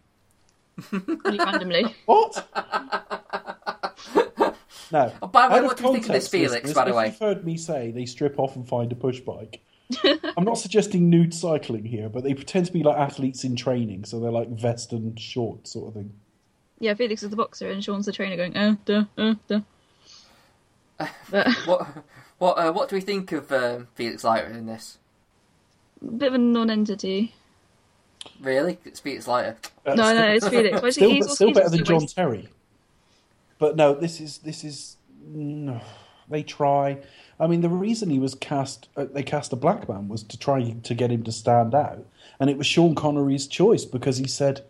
Really 0.91 1.37
randomly. 1.37 1.93
What? 2.05 2.47
no. 4.91 5.13
Oh, 5.21 5.27
by 5.27 5.47
the 5.47 5.53
way, 5.53 5.59
out 5.59 5.65
what 5.65 5.77
do 5.77 5.83
you 5.83 5.93
think 5.93 6.05
of 6.05 6.13
this 6.13 6.29
context, 6.29 6.31
Felix, 6.31 6.53
listeners, 6.53 6.73
by 6.73 6.85
the 6.85 6.91
if 6.91 6.95
way? 6.95 7.05
You've 7.07 7.19
heard 7.19 7.45
me 7.45 7.57
say 7.57 7.91
they 7.91 8.05
strip 8.05 8.39
off 8.39 8.55
and 8.55 8.65
find 8.67 8.91
a 8.93 8.95
push 8.95 9.19
bike. 9.19 9.61
I'm 10.37 10.43
not 10.43 10.57
suggesting 10.57 11.09
nude 11.09 11.33
cycling 11.33 11.83
here, 11.85 12.09
but 12.09 12.23
they 12.23 12.33
pretend 12.33 12.65
to 12.67 12.71
be 12.71 12.83
like 12.83 12.97
athletes 12.97 13.43
in 13.43 13.55
training, 13.55 14.05
so 14.05 14.19
they're 14.19 14.31
like 14.31 14.49
vest 14.49 14.91
and 14.93 15.19
shorts 15.19 15.71
sort 15.71 15.89
of 15.89 15.93
thing. 15.95 16.13
Yeah, 16.79 16.93
Felix 16.93 17.23
is 17.23 17.29
the 17.29 17.35
boxer 17.35 17.69
and 17.69 17.83
Sean's 17.83 18.05
the 18.05 18.11
trainer 18.11 18.37
going, 18.37 18.55
oh, 18.57 18.77
duh, 18.85 19.05
uh, 19.17 19.35
duh. 19.47 19.61
But, 21.29 21.47
What 21.65 21.87
what 22.37 22.53
uh, 22.57 22.71
what 22.71 22.89
do 22.89 22.95
we 22.95 23.01
think 23.01 23.31
of 23.31 23.51
um, 23.51 23.87
Felix 23.95 24.23
Leiter 24.23 24.47
in 24.51 24.65
this? 24.65 24.97
bit 26.17 26.29
of 26.29 26.33
a 26.33 26.37
non-entity. 26.37 27.33
Really, 28.41 28.77
it's 28.85 28.99
Felix 29.01 29.27
Leiter. 29.27 29.57
Uh, 29.85 29.95
No, 29.95 30.13
no, 30.13 30.27
it's 30.29 30.47
Felix. 30.49 30.79
But 30.79 30.93
Still, 30.93 31.09
he's 31.09 31.31
still 31.31 31.47
he's 31.49 31.57
better 31.57 31.69
than 31.69 31.83
John 31.83 31.99
waste- 32.01 32.15
Terry. 32.15 32.47
But 33.57 33.75
no, 33.75 33.93
this 33.93 34.21
is 34.21 34.37
this 34.39 34.63
is 34.63 34.95
no, 35.27 35.81
they 36.29 36.43
try. 36.43 36.99
I 37.39 37.47
mean, 37.47 37.61
the 37.61 37.69
reason 37.69 38.09
he 38.09 38.19
was 38.19 38.35
cast, 38.35 38.89
uh, 38.97 39.05
they 39.05 39.23
cast 39.23 39.53
a 39.53 39.55
black 39.55 39.87
man 39.87 40.09
was 40.09 40.23
to 40.23 40.37
try 40.37 40.61
to 40.71 40.93
get 40.93 41.11
him 41.11 41.23
to 41.23 41.31
stand 41.31 41.73
out, 41.73 42.05
and 42.39 42.49
it 42.49 42.57
was 42.57 42.67
Sean 42.67 42.95
Connery's 42.95 43.47
choice 43.47 43.85
because 43.85 44.17
he 44.17 44.27
said 44.27 44.61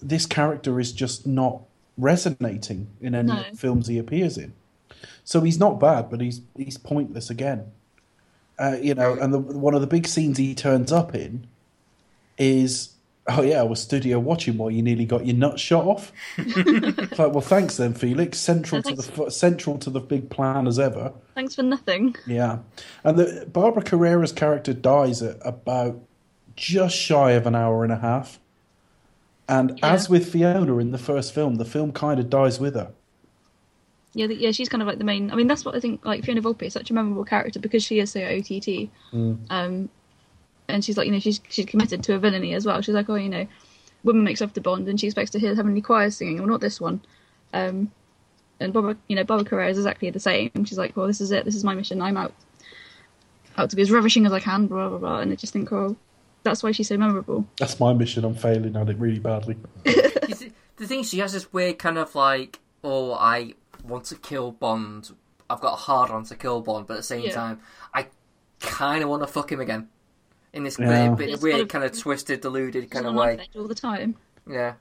this 0.00 0.24
character 0.26 0.78
is 0.78 0.92
just 0.92 1.26
not 1.26 1.62
resonating 1.96 2.86
in 3.00 3.14
any 3.14 3.28
No. 3.32 3.42
films 3.54 3.88
he 3.88 3.98
appears 3.98 4.38
in. 4.38 4.52
So 5.24 5.40
he's 5.40 5.58
not 5.58 5.80
bad, 5.80 6.08
but 6.10 6.20
he's 6.20 6.40
he's 6.56 6.78
pointless 6.78 7.30
again. 7.30 7.72
Uh, 8.58 8.76
you 8.80 8.94
know, 8.94 9.14
and 9.20 9.32
the, 9.34 9.38
one 9.38 9.74
of 9.74 9.80
the 9.80 9.86
big 9.86 10.06
scenes 10.06 10.38
he 10.38 10.54
turns 10.54 10.90
up 10.92 11.14
in 11.14 11.46
is, 12.38 12.90
oh 13.28 13.42
yeah, 13.42 13.60
I 13.60 13.62
was 13.62 13.80
studio 13.80 14.18
watching 14.18 14.56
while 14.56 14.70
you 14.70 14.82
nearly 14.82 15.04
got 15.04 15.26
your 15.26 15.36
nuts 15.36 15.60
shot 15.60 15.84
off. 15.84 16.12
It's 16.38 17.18
like, 17.18 17.32
well, 17.32 17.40
thanks 17.40 17.76
then, 17.76 17.94
Felix. 17.94 18.38
Central 18.38 18.82
Yeah, 18.84 18.94
to 18.94 19.02
the 19.02 19.30
central 19.30 19.78
to 19.78 19.90
the 19.90 20.00
big 20.00 20.30
plan 20.30 20.66
as 20.66 20.78
ever. 20.78 21.12
Thanks 21.34 21.54
for 21.54 21.62
nothing. 21.62 22.16
Yeah, 22.26 22.58
and 23.04 23.18
the 23.18 23.46
Barbara 23.52 23.82
Carrera's 23.82 24.32
character 24.32 24.72
dies 24.72 25.22
at 25.22 25.36
about 25.44 26.00
just 26.56 26.96
shy 26.96 27.32
of 27.32 27.46
an 27.46 27.54
hour 27.54 27.84
and 27.84 27.92
a 27.92 27.98
half. 27.98 28.40
And 29.48 29.78
Yeah. 29.78 29.92
as 29.94 30.10
with 30.10 30.30
Fiona 30.30 30.76
in 30.78 30.90
the 30.90 30.98
first 30.98 31.32
film, 31.34 31.54
the 31.56 31.64
film 31.64 31.92
kind 31.92 32.18
of 32.20 32.28
dies 32.28 32.60
with 32.60 32.74
her. 32.74 32.90
Yeah, 34.14 34.26
the, 34.26 34.34
yeah, 34.34 34.50
she's 34.50 34.68
kind 34.68 34.82
of 34.82 34.88
like 34.88 34.98
the 34.98 35.04
main. 35.04 35.30
I 35.30 35.36
mean, 35.36 35.46
that's 35.46 35.64
what 35.64 35.74
I 35.74 35.80
think. 35.80 36.04
Like 36.04 36.24
Fiona 36.24 36.42
Volpe 36.42 36.62
is 36.64 36.72
such 36.72 36.90
a 36.90 36.94
memorable 36.94 37.24
character 37.24 37.58
because 37.60 37.84
she 37.84 38.00
is 38.00 38.10
so 38.10 38.20
OTT. 38.20 38.90
Um, 39.50 39.88
and 40.68 40.84
she's 40.84 40.96
like, 40.96 41.06
you 41.06 41.12
know, 41.12 41.18
she's 41.20 41.40
she's 41.48 41.66
committed 41.66 42.02
to 42.04 42.14
a 42.14 42.18
villainy 42.18 42.54
as 42.54 42.66
well. 42.66 42.80
She's 42.80 42.94
like, 42.94 43.08
oh, 43.08 43.14
you 43.14 43.28
know, 43.28 43.46
woman 44.04 44.24
makes 44.24 44.40
love 44.40 44.52
to 44.54 44.60
Bond, 44.60 44.88
and 44.88 44.98
she 45.00 45.06
expects 45.06 45.30
to 45.32 45.38
hear 45.38 45.54
heavenly 45.54 45.80
choirs 45.80 46.16
singing. 46.16 46.38
Well, 46.38 46.46
not 46.48 46.60
this 46.60 46.80
one. 46.80 47.00
Um, 47.52 47.90
and 48.60 48.72
Barbara, 48.72 48.96
you 49.08 49.16
know, 49.16 49.24
Barbara 49.24 49.44
Carrera 49.46 49.70
is 49.70 49.78
exactly 49.78 50.10
the 50.10 50.20
same. 50.20 50.50
She's 50.64 50.78
like, 50.78 50.96
well, 50.96 51.06
this 51.06 51.20
is 51.20 51.30
it. 51.30 51.44
This 51.44 51.54
is 51.54 51.64
my 51.64 51.74
mission. 51.74 52.02
I'm 52.02 52.16
out, 52.16 52.34
out 53.56 53.70
to 53.70 53.76
be 53.76 53.82
as 53.82 53.90
ravishing 53.90 54.26
as 54.26 54.32
I 54.32 54.40
can. 54.40 54.66
Blah 54.66 54.88
blah 54.90 54.98
blah. 54.98 55.18
And 55.20 55.32
I 55.32 55.36
just 55.36 55.52
think, 55.52 55.72
oh, 55.72 55.96
that's 56.42 56.62
why 56.62 56.72
she's 56.72 56.88
so 56.88 56.96
memorable. 56.96 57.46
That's 57.58 57.78
my 57.80 57.92
mission. 57.92 58.24
I'm 58.24 58.34
failing 58.34 58.76
at 58.76 58.88
it 58.88 58.98
really 58.98 59.18
badly. 59.20 59.56
See, 60.34 60.52
the 60.76 60.86
thing 60.86 61.02
she 61.02 61.18
has 61.20 61.32
this 61.32 61.52
weird 61.52 61.78
kind 61.78 61.98
of 61.98 62.14
like, 62.14 62.60
oh, 62.84 63.12
I 63.14 63.54
want 63.84 64.04
to 64.06 64.16
kill 64.16 64.52
Bond. 64.52 65.10
I've 65.50 65.60
got 65.60 65.72
a 65.72 65.76
hard 65.76 66.10
on 66.10 66.24
to 66.24 66.36
kill 66.36 66.60
Bond, 66.60 66.86
but 66.86 66.94
at 66.94 66.96
the 66.98 67.02
same 67.04 67.22
Yeah. 67.24 67.32
time, 67.32 67.60
I 67.94 68.06
kind 68.60 69.02
of 69.02 69.08
want 69.08 69.22
to 69.22 69.26
fuck 69.26 69.50
him 69.50 69.60
again. 69.60 69.88
In 70.58 70.64
this 70.64 70.76
Yeah. 70.78 70.88
weird, 71.14 71.16
bit, 71.18 71.40
weird 71.40 71.68
kind 71.68 71.84
of- 71.84 71.92
of 71.92 71.98
twisted, 71.98 72.40
deluded 72.40 72.90
kind 72.90 73.06
of 73.06 73.10
on 73.10 73.16
way. 73.16 73.48
all 73.56 73.68
the 73.68 73.76
time. 73.76 74.16
Yeah. 74.50 74.74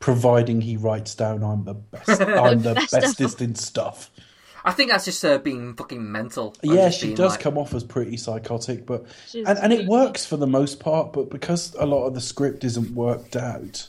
Providing 0.00 0.62
he 0.62 0.76
writes 0.78 1.14
down 1.14 1.44
I'm 1.44 1.64
the 1.64 1.74
best. 1.74 2.08
I'm 2.22 2.62
the 2.62 2.72
best 2.80 2.94
ever. 2.94 3.02
bestest 3.06 3.42
in 3.42 3.54
stuff. 3.54 4.10
I 4.64 4.72
think 4.72 4.90
that's 4.90 5.04
just 5.04 5.22
her 5.22 5.38
being 5.38 5.74
fucking 5.74 6.10
mental. 6.10 6.54
Yeah, 6.62 6.88
she 6.88 7.14
does 7.14 7.32
like- 7.32 7.40
come 7.40 7.58
off 7.58 7.74
as 7.74 7.84
pretty 7.84 8.16
psychotic, 8.16 8.86
but 8.86 9.04
She's- 9.28 9.46
and, 9.46 9.58
and 9.58 9.72
it 9.74 9.86
works 9.86 10.24
for 10.24 10.38
the 10.38 10.46
most 10.46 10.80
part. 10.80 11.12
But 11.12 11.28
because 11.30 11.74
a 11.78 11.84
lot 11.84 12.06
of 12.06 12.14
the 12.14 12.20
script 12.22 12.64
isn't 12.64 12.94
worked 12.94 13.36
out, 13.36 13.88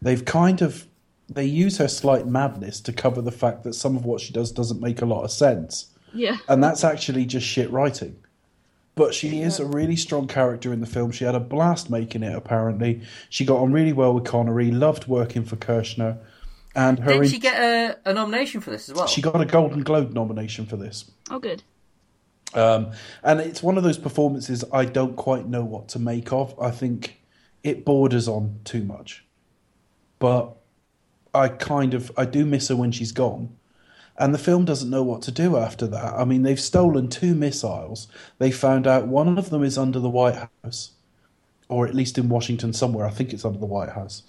they've 0.00 0.24
kind 0.24 0.60
of 0.60 0.86
they 1.28 1.44
use 1.44 1.78
her 1.78 1.86
slight 1.88 2.26
madness 2.26 2.80
to 2.80 2.92
cover 2.92 3.22
the 3.22 3.30
fact 3.30 3.62
that 3.62 3.74
some 3.74 3.96
of 3.96 4.04
what 4.04 4.20
she 4.20 4.32
does 4.32 4.50
doesn't 4.50 4.80
make 4.80 5.00
a 5.00 5.06
lot 5.06 5.22
of 5.22 5.30
sense, 5.30 5.86
Yeah. 6.12 6.36
and 6.48 6.62
that's 6.62 6.82
actually 6.84 7.24
just 7.26 7.46
shit 7.46 7.70
writing. 7.70 8.16
But 8.94 9.14
she 9.14 9.40
is 9.40 9.58
a 9.58 9.64
really 9.64 9.96
strong 9.96 10.26
character 10.28 10.70
in 10.72 10.80
the 10.80 10.86
film. 10.86 11.12
She 11.12 11.24
had 11.24 11.34
a 11.34 11.40
blast 11.40 11.88
making 11.88 12.22
it. 12.22 12.34
Apparently, 12.36 13.00
she 13.30 13.44
got 13.46 13.58
on 13.58 13.72
really 13.72 13.92
well 13.94 14.12
with 14.12 14.24
Connery. 14.24 14.70
Loved 14.70 15.06
working 15.08 15.44
for 15.44 15.56
Kershner, 15.56 16.18
and 16.74 16.98
her 16.98 17.12
Didn't 17.12 17.24
in- 17.24 17.30
she 17.30 17.38
get 17.38 17.58
a, 17.58 18.10
a 18.10 18.12
nomination 18.12 18.60
for 18.60 18.70
this 18.70 18.90
as 18.90 18.94
well? 18.94 19.06
she 19.06 19.22
got 19.22 19.40
a 19.40 19.46
Golden 19.46 19.82
Globe 19.82 20.12
nomination 20.12 20.66
for 20.66 20.76
this. 20.76 21.10
Oh, 21.30 21.38
good. 21.38 21.62
Um, 22.54 22.90
and 23.22 23.40
it's 23.40 23.62
one 23.62 23.78
of 23.78 23.82
those 23.82 23.96
performances 23.96 24.62
I 24.74 24.84
don't 24.84 25.16
quite 25.16 25.46
know 25.48 25.64
what 25.64 25.88
to 25.88 25.98
make 25.98 26.30
of. 26.34 26.54
I 26.60 26.70
think 26.70 27.18
it 27.62 27.86
borders 27.86 28.28
on 28.28 28.60
too 28.64 28.84
much. 28.84 29.24
But 30.18 30.54
I 31.32 31.48
kind 31.48 31.94
of 31.94 32.12
I 32.18 32.26
do 32.26 32.44
miss 32.44 32.68
her 32.68 32.76
when 32.76 32.92
she's 32.92 33.12
gone. 33.12 33.56
And 34.18 34.34
the 34.34 34.38
film 34.38 34.64
doesn't 34.64 34.90
know 34.90 35.02
what 35.02 35.22
to 35.22 35.30
do 35.30 35.56
after 35.56 35.86
that. 35.86 36.14
I 36.14 36.24
mean, 36.24 36.42
they've 36.42 36.60
stolen 36.60 37.08
two 37.08 37.34
missiles. 37.34 38.08
They 38.38 38.50
found 38.50 38.86
out 38.86 39.08
one 39.08 39.38
of 39.38 39.50
them 39.50 39.62
is 39.62 39.78
under 39.78 39.98
the 39.98 40.10
White 40.10 40.48
House, 40.62 40.92
or 41.68 41.86
at 41.86 41.94
least 41.94 42.18
in 42.18 42.28
Washington 42.28 42.72
somewhere. 42.72 43.06
I 43.06 43.10
think 43.10 43.32
it's 43.32 43.44
under 43.44 43.58
the 43.58 43.66
White 43.66 43.90
House. 43.90 44.22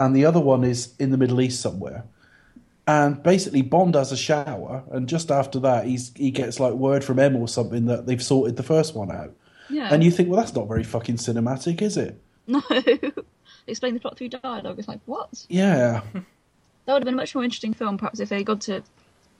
And 0.00 0.14
the 0.14 0.24
other 0.24 0.40
one 0.40 0.64
is 0.64 0.94
in 0.98 1.10
the 1.10 1.16
Middle 1.16 1.40
East 1.40 1.60
somewhere. 1.60 2.04
And 2.86 3.22
basically, 3.22 3.62
Bond 3.62 3.94
has 3.94 4.10
a 4.10 4.16
shower, 4.16 4.82
and 4.90 5.08
just 5.08 5.30
after 5.30 5.60
that, 5.60 5.86
he's 5.86 6.12
he 6.16 6.32
gets 6.32 6.58
like 6.58 6.72
word 6.72 7.04
from 7.04 7.20
M 7.20 7.36
or 7.36 7.46
something 7.46 7.86
that 7.86 8.06
they've 8.06 8.22
sorted 8.22 8.56
the 8.56 8.64
first 8.64 8.96
one 8.96 9.12
out. 9.12 9.32
Yeah. 9.70 9.88
And 9.92 10.02
you 10.02 10.10
think, 10.10 10.28
well, 10.28 10.40
that's 10.40 10.54
not 10.54 10.66
very 10.66 10.82
fucking 10.82 11.16
cinematic, 11.16 11.80
is 11.80 11.96
it? 11.96 12.20
No. 12.48 12.60
Explain 13.68 13.94
the 13.94 14.00
plot 14.00 14.18
through 14.18 14.30
dialogue. 14.30 14.80
It's 14.80 14.88
like, 14.88 14.98
what? 15.06 15.46
Yeah, 15.48 16.02
That 16.84 16.94
would 16.94 17.02
have 17.02 17.04
been 17.04 17.14
a 17.14 17.16
much 17.16 17.34
more 17.34 17.44
interesting 17.44 17.74
film, 17.74 17.96
perhaps, 17.96 18.18
if 18.18 18.28
they 18.28 18.42
gone 18.42 18.58
to, 18.60 18.82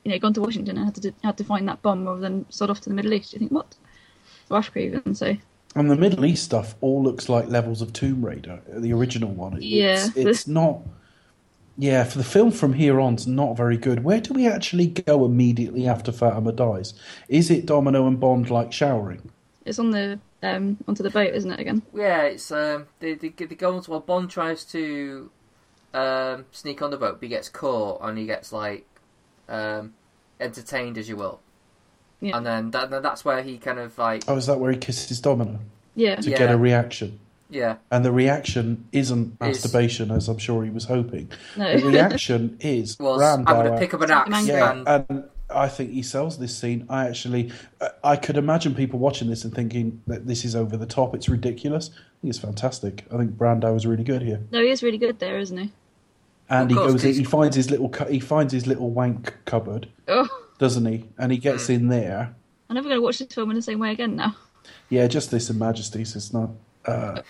you 0.03 0.11
know, 0.11 0.19
gone 0.19 0.33
to 0.33 0.41
Washington 0.41 0.77
and 0.77 0.85
had 0.85 0.95
to 0.95 1.01
do, 1.01 1.13
had 1.23 1.37
to 1.37 1.43
find 1.43 1.67
that 1.67 1.81
bomb 1.81 2.05
rather 2.05 2.21
than 2.21 2.45
sort 2.51 2.69
off 2.69 2.81
to 2.81 2.89
the 2.89 2.95
Middle 2.95 3.13
East. 3.13 3.33
You 3.33 3.39
think 3.39 3.51
what? 3.51 3.75
Or 4.49 4.57
Africa 4.57 4.79
even. 4.79 5.15
So 5.15 5.37
and 5.75 5.89
the 5.89 5.95
Middle 5.95 6.25
East 6.25 6.43
stuff 6.43 6.75
all 6.81 7.01
looks 7.03 7.29
like 7.29 7.47
levels 7.47 7.81
of 7.81 7.93
Tomb 7.93 8.23
Raider, 8.23 8.61
the 8.67 8.93
original 8.93 9.31
one. 9.31 9.57
It- 9.57 9.63
Yeah. 9.63 10.05
it's, 10.07 10.17
it's 10.17 10.47
not. 10.47 10.81
Yeah, 11.75 12.03
for 12.03 12.19
the 12.19 12.23
film 12.23 12.51
from 12.51 12.73
here 12.73 12.99
on, 12.99 13.15
it's 13.15 13.25
not 13.25 13.57
very 13.57 13.77
good. 13.77 14.03
Where 14.03 14.21
do 14.21 14.33
we 14.33 14.45
actually 14.47 14.85
go 14.87 15.25
immediately 15.25 15.87
after 15.87 16.11
Fatima 16.11 16.51
dies? 16.51 16.93
Is 17.27 17.49
it 17.49 17.65
Domino 17.65 18.05
and 18.05 18.19
Bond 18.19 18.49
like 18.51 18.71
showering? 18.71 19.31
it's 19.65 19.79
on 19.79 19.91
the 19.91 20.19
um 20.43 20.77
onto 20.89 21.01
the 21.01 21.09
boat, 21.09 21.33
isn't 21.33 21.49
it? 21.49 21.59
Again. 21.59 21.81
Yeah, 21.95 22.23
it's 22.23 22.51
um, 22.51 22.85
they, 22.99 23.13
they 23.15 23.29
they 23.29 23.55
go 23.55 23.75
into 23.77 23.89
well. 23.89 24.01
Bond 24.01 24.29
tries 24.29 24.65
to 24.65 25.31
um, 25.95 26.45
sneak 26.51 26.81
on 26.81 26.91
the 26.91 26.97
boat, 26.97 27.13
but 27.19 27.23
he 27.23 27.29
gets 27.29 27.49
caught 27.49 28.01
and 28.03 28.17
he 28.17 28.25
gets 28.25 28.51
like 28.53 28.85
um, 29.49 29.93
entertained, 30.39 30.97
as 30.97 31.07
you 31.09 31.15
will. 31.15 31.39
Yeah. 32.21 32.37
And 32.37 32.45
then 32.45 32.71
that, 32.71 32.89
that's 33.03 33.25
where 33.25 33.41
he 33.43 33.57
kind 33.57 33.79
of 33.79 33.97
like 33.97 34.23
Oh, 34.27 34.37
is 34.37 34.45
that 34.47 34.59
where 34.59 34.71
he 34.71 34.77
kisses 34.77 35.19
Domino 35.19 35.59
Yeah. 35.95 36.15
to 36.15 36.29
Yeah. 36.29 36.37
get 36.37 36.51
a 36.51 36.57
reaction? 36.57 37.19
yeah 37.49 37.75
And 37.91 38.03
the 38.05 38.11
reaction 38.11 38.85
isn't 38.93 39.33
Is- 39.33 39.63
masturbation, 39.63 40.09
as 40.11 40.27
I'm 40.29 40.37
sure 40.37 40.63
he 40.63 40.69
was 40.69 40.85
hoping. 40.85 41.29
No. 41.57 41.77
The 41.77 41.85
reaction 41.89 42.57
is 42.61 42.97
was 42.99 43.21
I'm 43.21 43.45
Brandauer. 43.45 43.63
going 43.63 43.73
to 43.73 43.77
pick 43.79 43.93
up 43.93 44.01
an 44.01 44.11
axe 44.11 44.47
Yeah, 44.47 44.71
and 44.71 44.87
and 45.09 45.23
I 45.49 45.67
think 45.67 45.91
he 45.91 46.01
sells 46.01 46.39
this 46.39 46.55
scene. 46.57 46.85
I 46.89 47.07
actually, 47.09 47.51
I- 47.81 47.89
I 48.03 48.15
could 48.15 48.37
imagine 48.37 48.73
people 48.73 48.97
watching 48.99 49.29
this 49.29 49.43
and 49.43 49.53
thinking 49.53 50.01
that 50.07 50.25
this 50.25 50.45
is 50.45 50.55
over 50.55 50.77
the 50.77 50.87
top. 50.87 51.13
It's 51.13 51.29
ridiculous. 51.29 51.89
I 51.93 51.99
think 52.21 52.29
it's 52.31 52.39
fantastic. 52.39 53.03
I 53.13 53.17
think 53.17 53.31
Brando 53.37 53.75
is 53.75 53.85
really 53.85 54.05
good 54.05 54.21
here. 54.23 54.39
No, 54.51 54.61
he 54.63 54.69
is 54.71 54.81
really 54.81 54.97
good 54.97 55.19
there, 55.19 55.37
isn't 55.37 55.57
he? 55.57 55.71
And 56.49 56.69
he 56.69 56.75
goes, 56.75 57.03
in, 57.03 57.13
he 57.13 57.23
finds 57.23 57.55
his 57.55 57.71
little, 57.71 57.89
cu- 57.89 58.07
he 58.11 58.19
finds 58.19 58.53
his 58.53 58.67
little 58.67 58.91
wank 58.91 59.33
cupboard, 59.45 59.89
Oh, 60.07 60.27
doesn't 60.59 60.85
he? 60.85 61.05
And 61.17 61.31
he 61.31 61.37
gets 61.37 61.67
Hmm. 61.67 61.73
in 61.73 61.87
there. 61.89 62.35
I'm 62.69 62.75
never 62.75 62.89
going 62.89 62.99
to 62.99 63.03
watch 63.03 63.19
this 63.19 63.33
film 63.33 63.49
in 63.51 63.55
the 63.55 63.61
same 63.61 63.79
way 63.79 63.91
again 63.91 64.15
now. 64.15 64.35
Yeah, 64.89 65.07
just 65.07 65.31
this 65.31 65.49
in 65.49 65.57
Majesties. 65.59 66.15
It's 66.15 66.33
not. 66.33 66.49
Uh, 66.85 67.21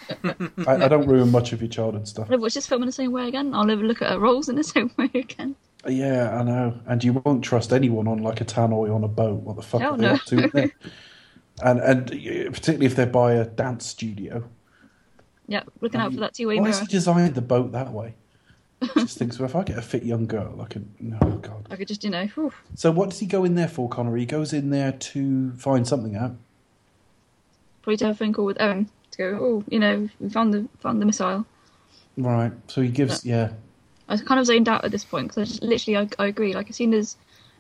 I, 0.68 0.86
I 0.86 0.88
don't 0.88 1.08
ruin 1.08 1.30
much 1.32 1.54
of 1.54 1.62
your 1.62 1.70
childhood 1.70 2.08
stuff. 2.08 2.26
I'll 2.26 2.32
never 2.32 2.42
watch 2.44 2.56
this 2.56 2.66
film 2.68 2.82
in 2.82 2.88
the 2.88 2.92
same 2.92 3.12
way 3.12 3.28
again. 3.28 3.54
I'll 3.54 3.66
never 3.66 3.84
look 3.84 4.02
at 4.02 4.10
her 4.12 4.20
roles 4.20 4.50
in 4.50 4.56
the 4.56 4.64
same 4.76 4.92
way 4.98 5.10
again. 5.14 5.56
Yeah, 5.88 6.36
I 6.40 6.44
know. 6.44 6.80
And 6.88 7.04
you 7.04 7.14
won't 7.14 7.44
trust 7.44 7.72
anyone 7.74 8.08
on 8.08 8.20
like 8.20 8.42
a 8.42 8.46
tannoy 8.46 8.94
on 8.94 9.04
a 9.04 9.08
boat. 9.08 9.42
What 9.42 9.56
the 9.58 9.62
fuck 9.62 9.82
Hell 9.82 9.94
are 9.94 9.98
they 9.98 10.08
no. 10.08 10.14
up 10.14 10.24
to? 10.26 10.72
and 11.64 11.80
and 11.80 12.08
particularly 12.54 12.86
if 12.88 12.96
they're 12.96 13.06
by 13.06 13.34
a 13.34 13.46
dance 13.46 13.86
studio. 13.86 14.44
Yeah, 15.48 15.64
looking 15.82 16.00
out 16.00 16.14
for 16.14 16.20
that 16.22 16.34
two-way 16.34 16.56
Why 16.56 16.62
mirror. 16.64 16.72
has 16.72 16.80
he 16.80 16.88
designed 16.88 17.36
the 17.36 17.42
boat 17.42 17.74
that 17.74 17.92
way? 17.92 18.16
Just 18.96 19.18
thinks, 19.18 19.40
well, 19.40 19.48
if 19.50 19.56
I 19.56 19.64
get 19.64 19.78
a 19.78 19.82
fit 19.82 20.04
young 20.04 20.26
girl, 20.28 20.62
I 20.62 20.66
can. 20.66 20.94
No, 21.00 21.18
oh, 21.22 21.38
God. 21.38 21.68
I 21.72 21.76
could 21.76 21.88
just, 21.88 22.04
you 22.04 22.10
know, 22.10 22.26
whew, 22.28 22.54
So, 22.76 22.92
what 22.92 23.10
does 23.10 23.20
he 23.20 23.26
go 23.26 23.44
in 23.44 23.56
there 23.56 23.68
for, 23.68 23.88
Connery? 23.90 24.22
He 24.22 24.26
goes 24.26 24.54
in 24.54 24.70
there 24.70 24.92
to 24.92 25.52
find 25.54 25.88
something 25.88 26.16
out. 26.16 26.36
probably 27.82 27.98
to 27.98 28.06
have 28.06 28.16
a 28.16 28.18
phone 28.18 28.34
call 28.34 28.46
with 28.46 28.62
Owen 28.62 28.90
to 29.12 29.18
go. 29.18 29.38
Oh, 29.42 29.64
you 29.70 29.80
know, 29.80 30.10
we 30.20 30.30
found 30.30 30.54
the 30.54 30.68
found 30.80 31.02
the 31.02 31.06
missile. 31.06 31.46
Right. 32.18 32.52
So 32.68 32.82
he 32.82 32.90
gives, 32.90 33.26
yeah. 33.26 33.54
I 34.08 34.14
was 34.14 34.22
kind 34.22 34.40
of 34.40 34.46
zoned 34.46 34.68
out 34.70 34.84
at 34.86 34.92
this 34.92 35.04
point 35.04 35.28
because 35.30 35.38
I 35.42 35.46
just 35.46 35.64
literally 35.64 35.98
I, 35.98 36.24
I 36.24 36.28
agree. 36.28 36.54
Like 36.54 36.70
as 36.70 36.76
soon 36.76 36.94
as 36.94 37.18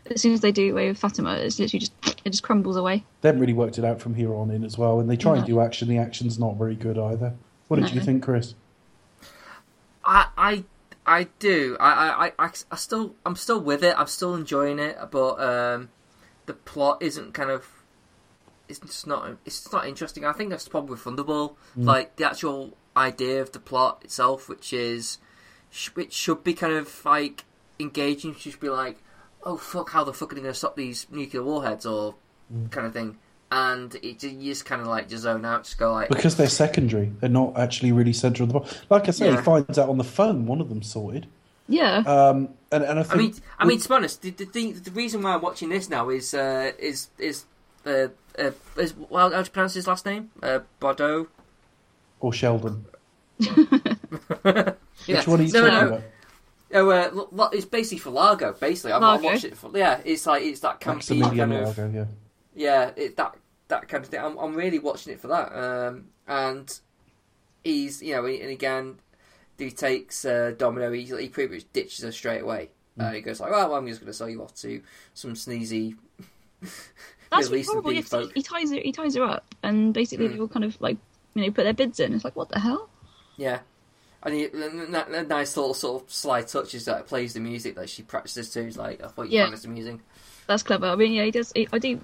as 0.07 0.21
soon 0.21 0.33
as 0.33 0.41
they 0.41 0.51
do 0.51 0.71
away 0.71 0.89
with 0.89 0.97
Fatima, 0.97 1.35
it's 1.35 1.57
literally 1.59 1.79
just 1.79 1.93
it 2.25 2.29
just 2.29 2.43
crumbles 2.43 2.75
away. 2.77 3.03
They 3.21 3.29
haven't 3.29 3.41
really 3.41 3.53
worked 3.53 3.77
it 3.77 3.85
out 3.85 3.99
from 4.01 4.15
here 4.15 4.33
on 4.35 4.51
in 4.51 4.63
as 4.63 4.77
well. 4.77 4.99
And 4.99 5.09
they 5.09 5.15
try 5.17 5.37
and 5.37 5.45
do 5.45 5.59
action. 5.59 5.87
The 5.87 5.97
action's 5.97 6.37
not 6.37 6.55
very 6.57 6.75
good 6.75 6.97
either. 6.99 7.33
What 7.69 7.77
did 7.77 7.85
No. 7.89 7.91
you 7.93 8.01
think, 8.01 8.23
Chris? 8.23 8.53
I 10.05 10.27
I 10.37 10.63
I 11.05 11.27
do. 11.39 11.75
I, 11.79 12.31
I, 12.37 12.45
I, 12.45 12.51
I 12.71 12.75
still 12.75 13.15
I'm 13.25 13.35
still 13.35 13.59
with 13.59 13.83
it. 13.83 13.93
I'm 13.97 14.07
still 14.07 14.35
enjoying 14.35 14.79
it, 14.79 14.97
but 15.11 15.39
um, 15.39 15.89
the 16.45 16.53
plot 16.53 16.97
isn't 17.01 17.33
kind 17.33 17.49
of 17.49 17.67
it's 18.69 18.79
just 18.79 19.05
not 19.07 19.37
it's 19.45 19.71
not 19.71 19.85
interesting. 19.87 20.23
I 20.25 20.31
think 20.31 20.49
that's 20.49 20.67
probably 20.67 20.91
with 20.91 21.03
Thunderball. 21.03 21.55
Like 21.75 22.15
the 22.15 22.25
actual 22.25 22.77
idea 22.95 23.41
of 23.41 23.51
the 23.51 23.59
plot 23.59 24.01
itself, 24.03 24.47
which 24.47 24.71
is 24.73 25.17
which 25.95 26.13
should 26.13 26.43
be 26.43 26.53
kind 26.53 26.73
of 26.73 27.03
like 27.05 27.43
engaging. 27.79 28.35
She'd 28.35 28.59
be 28.59 28.69
like, 28.69 28.97
"Oh 29.43 29.57
fuck, 29.57 29.89
how 29.89 30.03
the 30.03 30.13
fuck 30.13 30.31
are 30.31 30.35
they 30.35 30.41
going 30.41 30.53
to 30.53 30.57
stop 30.57 30.75
these 30.75 31.07
nuclear 31.11 31.43
warheads?" 31.43 31.85
or 31.85 32.15
Mm. 32.53 32.69
kind 32.71 32.85
of 32.85 32.91
thing. 32.93 33.17
And 33.55 33.93
it, 33.95 34.23
you 34.23 34.51
just 34.51 34.65
kind 34.65 34.81
of 34.81 34.87
like 34.87 35.07
just 35.09 35.21
zone 35.23 35.45
out, 35.45 35.63
just 35.65 35.77
go 35.77 35.93
like, 35.93 36.09
Because 36.09 36.37
they're 36.37 36.49
secondary. 36.49 37.11
They're 37.19 37.29
not 37.29 37.55
actually 37.55 37.91
really 37.91 38.11
central. 38.13 38.47
to 38.47 38.53
the 38.53 38.59
plot. 38.61 38.81
Like 38.89 39.07
I 39.07 39.11
say, 39.11 39.27
Yeah. 39.29 39.37
he 39.37 39.43
finds 39.43 39.77
out 39.77 39.89
on 39.89 39.99
the 39.99 40.03
phone 40.03 40.47
one 40.47 40.59
of 40.59 40.69
them 40.69 40.81
sorted. 40.81 41.27
Yeah. 41.69 41.97
Um, 41.99 42.49
and, 42.71 42.83
and 42.83 42.99
I 42.99 43.05
I 43.07 43.15
mean, 43.15 43.35
I 43.59 43.65
mean, 43.65 43.79
to 43.79 43.87
be 43.87 43.93
honest, 43.93 44.23
the, 44.23 44.31
the, 44.31 44.45
thing, 44.45 44.73
the 44.73 44.89
reason 44.89 45.21
why 45.21 45.35
I'm 45.35 45.41
watching 45.41 45.69
this 45.69 45.87
now 45.87 46.09
is 46.09 46.33
uh, 46.33 46.71
is 46.79 47.09
is 47.19 47.45
uh, 47.85 48.07
uh, 48.39 48.51
is 48.75 48.95
well, 49.09 49.29
how 49.29 49.37
do 49.41 49.45
you 49.45 49.51
pronounce 49.51 49.75
his 49.75 49.87
last 49.87 50.05
name? 50.05 50.31
Uh, 50.41 50.59
Bordeaux. 50.79 51.27
or 52.19 52.33
Sheldon. 52.33 52.85
Yeah. 55.05 55.17
Which 55.17 55.27
one 55.27 55.39
are 55.39 55.43
you 55.43 55.51
no, 55.51 55.61
talking 55.61 55.73
no. 55.73 55.87
about? 55.87 56.03
Oh, 56.75 56.89
uh, 56.89 57.09
lo- 57.13 57.29
lo- 57.31 57.49
it's 57.51 57.65
basically 57.65 57.97
for 57.99 58.09
Largo. 58.11 58.53
Basically, 58.53 58.93
I've, 58.93 59.03
I've 59.03 59.23
watched 59.23 59.43
it 59.43 59.57
for. 59.57 59.71
Yeah, 59.77 59.99
it's 60.05 60.25
like 60.25 60.43
it's 60.43 60.61
that 60.61 60.79
campy 60.79 60.95
Maximilian 61.19 61.49
kind 61.49 61.53
of. 61.53 61.77
Largo, 61.77 61.91
yeah. 61.93 62.05
Yeah, 62.55 62.91
it, 62.95 63.17
that 63.17 63.35
that 63.73 63.87
kind 63.87 64.03
of 64.03 64.09
thing. 64.09 64.19
I'm, 64.21 64.37
I'm 64.37 64.55
really 64.55 64.79
watching 64.79 65.13
it 65.13 65.19
for 65.19 65.27
that. 65.27 65.51
Um, 65.53 66.05
and 66.27 66.79
he's 67.63 68.01
you 68.01 68.15
know, 68.15 68.25
and 68.25 68.49
again, 68.49 68.95
he 69.57 69.71
takes 69.71 70.25
uh, 70.25 70.53
Domino. 70.57 70.91
He, 70.91 71.03
he 71.03 71.29
pretty 71.29 71.53
much 71.55 71.65
ditches 71.73 72.03
her 72.03 72.11
straight 72.11 72.41
away. 72.41 72.69
Uh, 72.99 73.05
Mm. 73.05 73.15
he 73.15 73.21
goes 73.21 73.39
like, 73.39 73.51
"Well, 73.51 73.73
I'm 73.73 73.87
just 73.87 73.99
going 74.01 74.11
to 74.11 74.13
sell 74.13 74.29
you 74.29 74.43
off 74.43 74.53
to 74.55 74.81
some 75.15 75.33
sneezy." 75.33 75.95
That's 76.61 77.49
Middle 77.49 77.55
Eastern 77.55 77.73
horrible. 77.81 77.89
He, 77.91 78.31
he 78.35 78.41
ties 78.43 78.69
her. 78.71 78.79
He 78.79 78.91
ties 78.91 79.15
her 79.15 79.23
up, 79.23 79.45
and 79.63 79.93
basically 79.93 80.27
Mm. 80.27 80.33
they 80.33 80.39
all 80.39 80.47
kind 80.47 80.65
of 80.65 80.79
like 80.79 80.97
you 81.33 81.41
know 81.43 81.51
put 81.51 81.63
their 81.63 81.73
bids 81.73 81.99
in. 81.99 82.13
It's 82.13 82.23
like 82.23 82.35
what 82.35 82.49
the 82.49 82.59
hell? 82.59 82.89
Yeah. 83.37 83.59
And 84.25 84.35
he, 84.35 84.45
and 84.45 84.93
that, 84.93 85.11
that 85.11 85.27
nice 85.27 85.57
little 85.57 85.73
sort 85.73 86.03
of 86.03 86.09
sly 86.09 86.43
touches 86.43 86.85
that 86.85 87.07
plays 87.07 87.33
the 87.33 87.41
music 87.41 87.75
that 87.75 87.89
she 87.89 88.03
practices 88.03 88.49
to. 88.51 88.63
He's 88.63 88.77
like, 88.77 89.03
I 89.03 89.07
thought 89.09 89.23
you 89.29 89.37
Yeah. 89.39 89.43
found 89.45 89.53
this 89.53 89.65
amusing. 89.65 90.01
That's 90.47 90.63
clever. 90.63 90.85
I 90.85 90.95
mean, 90.95 91.11
yeah, 91.11 91.25
he 91.25 91.31
does. 91.31 91.51
He, 91.53 91.67
I 91.73 91.79
do. 91.79 91.99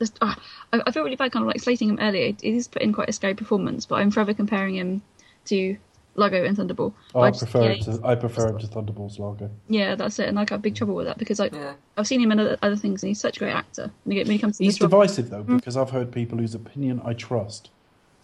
Just, 0.00 0.18
ah, 0.20 0.36
I, 0.72 0.82
I 0.86 0.90
feel 0.90 1.04
really 1.04 1.16
bad, 1.16 1.32
kind 1.32 1.42
of 1.44 1.46
like 1.48 1.60
slating 1.60 1.88
him 1.88 1.98
earlier. 2.00 2.34
He 2.40 2.52
he's 2.52 2.68
put 2.68 2.82
in 2.82 2.92
quite 2.92 3.08
a 3.08 3.12
scary 3.12 3.34
performance, 3.34 3.86
but 3.86 3.96
I'm 3.96 4.10
forever 4.10 4.34
comparing 4.34 4.74
him 4.76 5.02
to 5.46 5.76
Largo 6.16 6.44
and 6.44 6.56
Thunderball. 6.56 6.92
Oh, 7.14 7.20
I 7.20 7.30
just- 7.30 7.42
prefer 7.42 7.62
yeah, 7.64 7.72
him 7.74 7.98
to 8.00 8.06
I 8.06 8.14
prefer 8.14 8.48
him 8.48 8.58
to 8.58 8.66
Thunderball's 8.66 9.18
Largo. 9.18 9.50
Yeah, 9.68 9.94
that's 9.94 10.18
it. 10.18 10.28
And 10.28 10.36
like, 10.36 10.50
I 10.52 10.54
have 10.54 10.62
big 10.62 10.74
trouble 10.74 10.94
with 10.94 11.06
that 11.06 11.18
because 11.18 11.38
like 11.38 11.52
Yeah. 11.54 11.74
I've 11.96 12.06
seen 12.06 12.20
him 12.20 12.32
in 12.32 12.40
other, 12.40 12.56
other 12.62 12.76
things, 12.76 13.02
and 13.02 13.08
he's 13.08 13.20
such 13.20 13.36
a 13.36 13.40
great 13.40 13.52
actor. 13.54 13.90
When 14.04 14.16
he, 14.16 14.22
when 14.22 14.32
he 14.32 14.38
comes 14.38 14.58
to 14.58 14.64
He's 14.64 14.74
this 14.74 14.80
role- 14.82 14.90
divisive 14.90 15.30
though, 15.30 15.42
because 15.42 15.76
I've 15.76 15.90
heard 15.90 16.10
people 16.12 16.38
whose 16.38 16.54
opinion 16.54 17.00
I 17.04 17.12
trust 17.14 17.70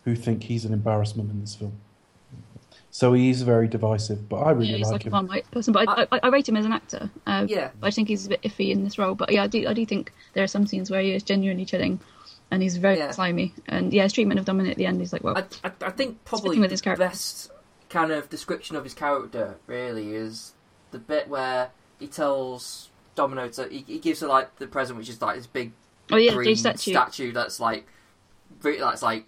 who 0.04 0.14
think 0.16 0.44
he's 0.44 0.64
an 0.64 0.72
embarrassment 0.72 1.30
in 1.30 1.40
this 1.40 1.54
film. 1.54 1.74
So 2.92 3.12
he 3.12 3.30
is 3.30 3.42
very 3.42 3.68
divisive, 3.68 4.28
but 4.28 4.38
I 4.38 4.50
really 4.50 4.70
yeah, 4.72 4.76
he's 4.78 4.86
like 4.86 4.92
like 4.94 5.02
a 5.02 5.06
him. 5.06 5.12
Marmite 5.12 5.50
person, 5.52 5.72
but 5.72 5.88
I, 5.88 6.06
I, 6.10 6.20
I 6.24 6.28
rate 6.28 6.48
him 6.48 6.56
as 6.56 6.64
an 6.64 6.72
actor. 6.72 7.08
Uh, 7.26 7.46
Yeah. 7.48 7.70
I 7.82 7.90
think 7.90 8.08
he's 8.08 8.26
a 8.26 8.30
bit 8.30 8.42
iffy 8.42 8.70
in 8.70 8.82
this 8.82 8.98
role, 8.98 9.14
but 9.14 9.30
yeah, 9.32 9.44
I 9.44 9.46
do 9.46 9.66
I 9.68 9.74
do 9.74 9.86
think 9.86 10.12
there 10.34 10.42
are 10.42 10.48
some 10.48 10.66
scenes 10.66 10.90
where 10.90 11.00
he 11.00 11.12
is 11.12 11.22
genuinely 11.22 11.64
chilling, 11.64 12.00
and 12.50 12.62
he's 12.62 12.76
very 12.78 12.98
Yeah. 12.98 13.12
slimy. 13.12 13.54
And 13.68 13.92
yeah, 13.92 14.02
his 14.02 14.12
treatment 14.12 14.40
of 14.40 14.46
Dominic 14.46 14.72
at 14.72 14.76
the 14.76 14.86
end 14.86 15.00
is 15.00 15.12
like, 15.12 15.22
well, 15.22 15.36
I, 15.38 15.44
I, 15.68 15.70
I 15.82 15.90
think 15.90 16.24
probably 16.24 16.58
with 16.58 16.70
his 16.72 16.80
character. 16.80 17.06
best 17.06 17.52
kind 17.88 18.10
of 18.10 18.28
description 18.28 18.74
of 18.76 18.82
his 18.84 18.94
character 18.94 19.56
really 19.66 20.14
is 20.14 20.54
the 20.90 20.98
bit 20.98 21.28
where 21.28 21.70
he 22.00 22.06
tells 22.08 22.88
Domino 23.14 23.48
to 23.48 23.68
he, 23.68 23.84
he 23.86 23.98
gives 24.00 24.18
her 24.20 24.26
like 24.26 24.56
the 24.56 24.66
present, 24.66 24.98
which 24.98 25.08
is 25.08 25.22
like 25.22 25.36
this 25.36 25.46
big 25.46 25.72
oh 26.10 26.16
yeah, 26.16 26.32
green 26.32 26.56
the 26.60 26.76
statue. 26.76 27.30
that's 27.32 27.60
like 27.60 27.86
re- 28.62 28.80
that's 28.80 29.02
like 29.02 29.26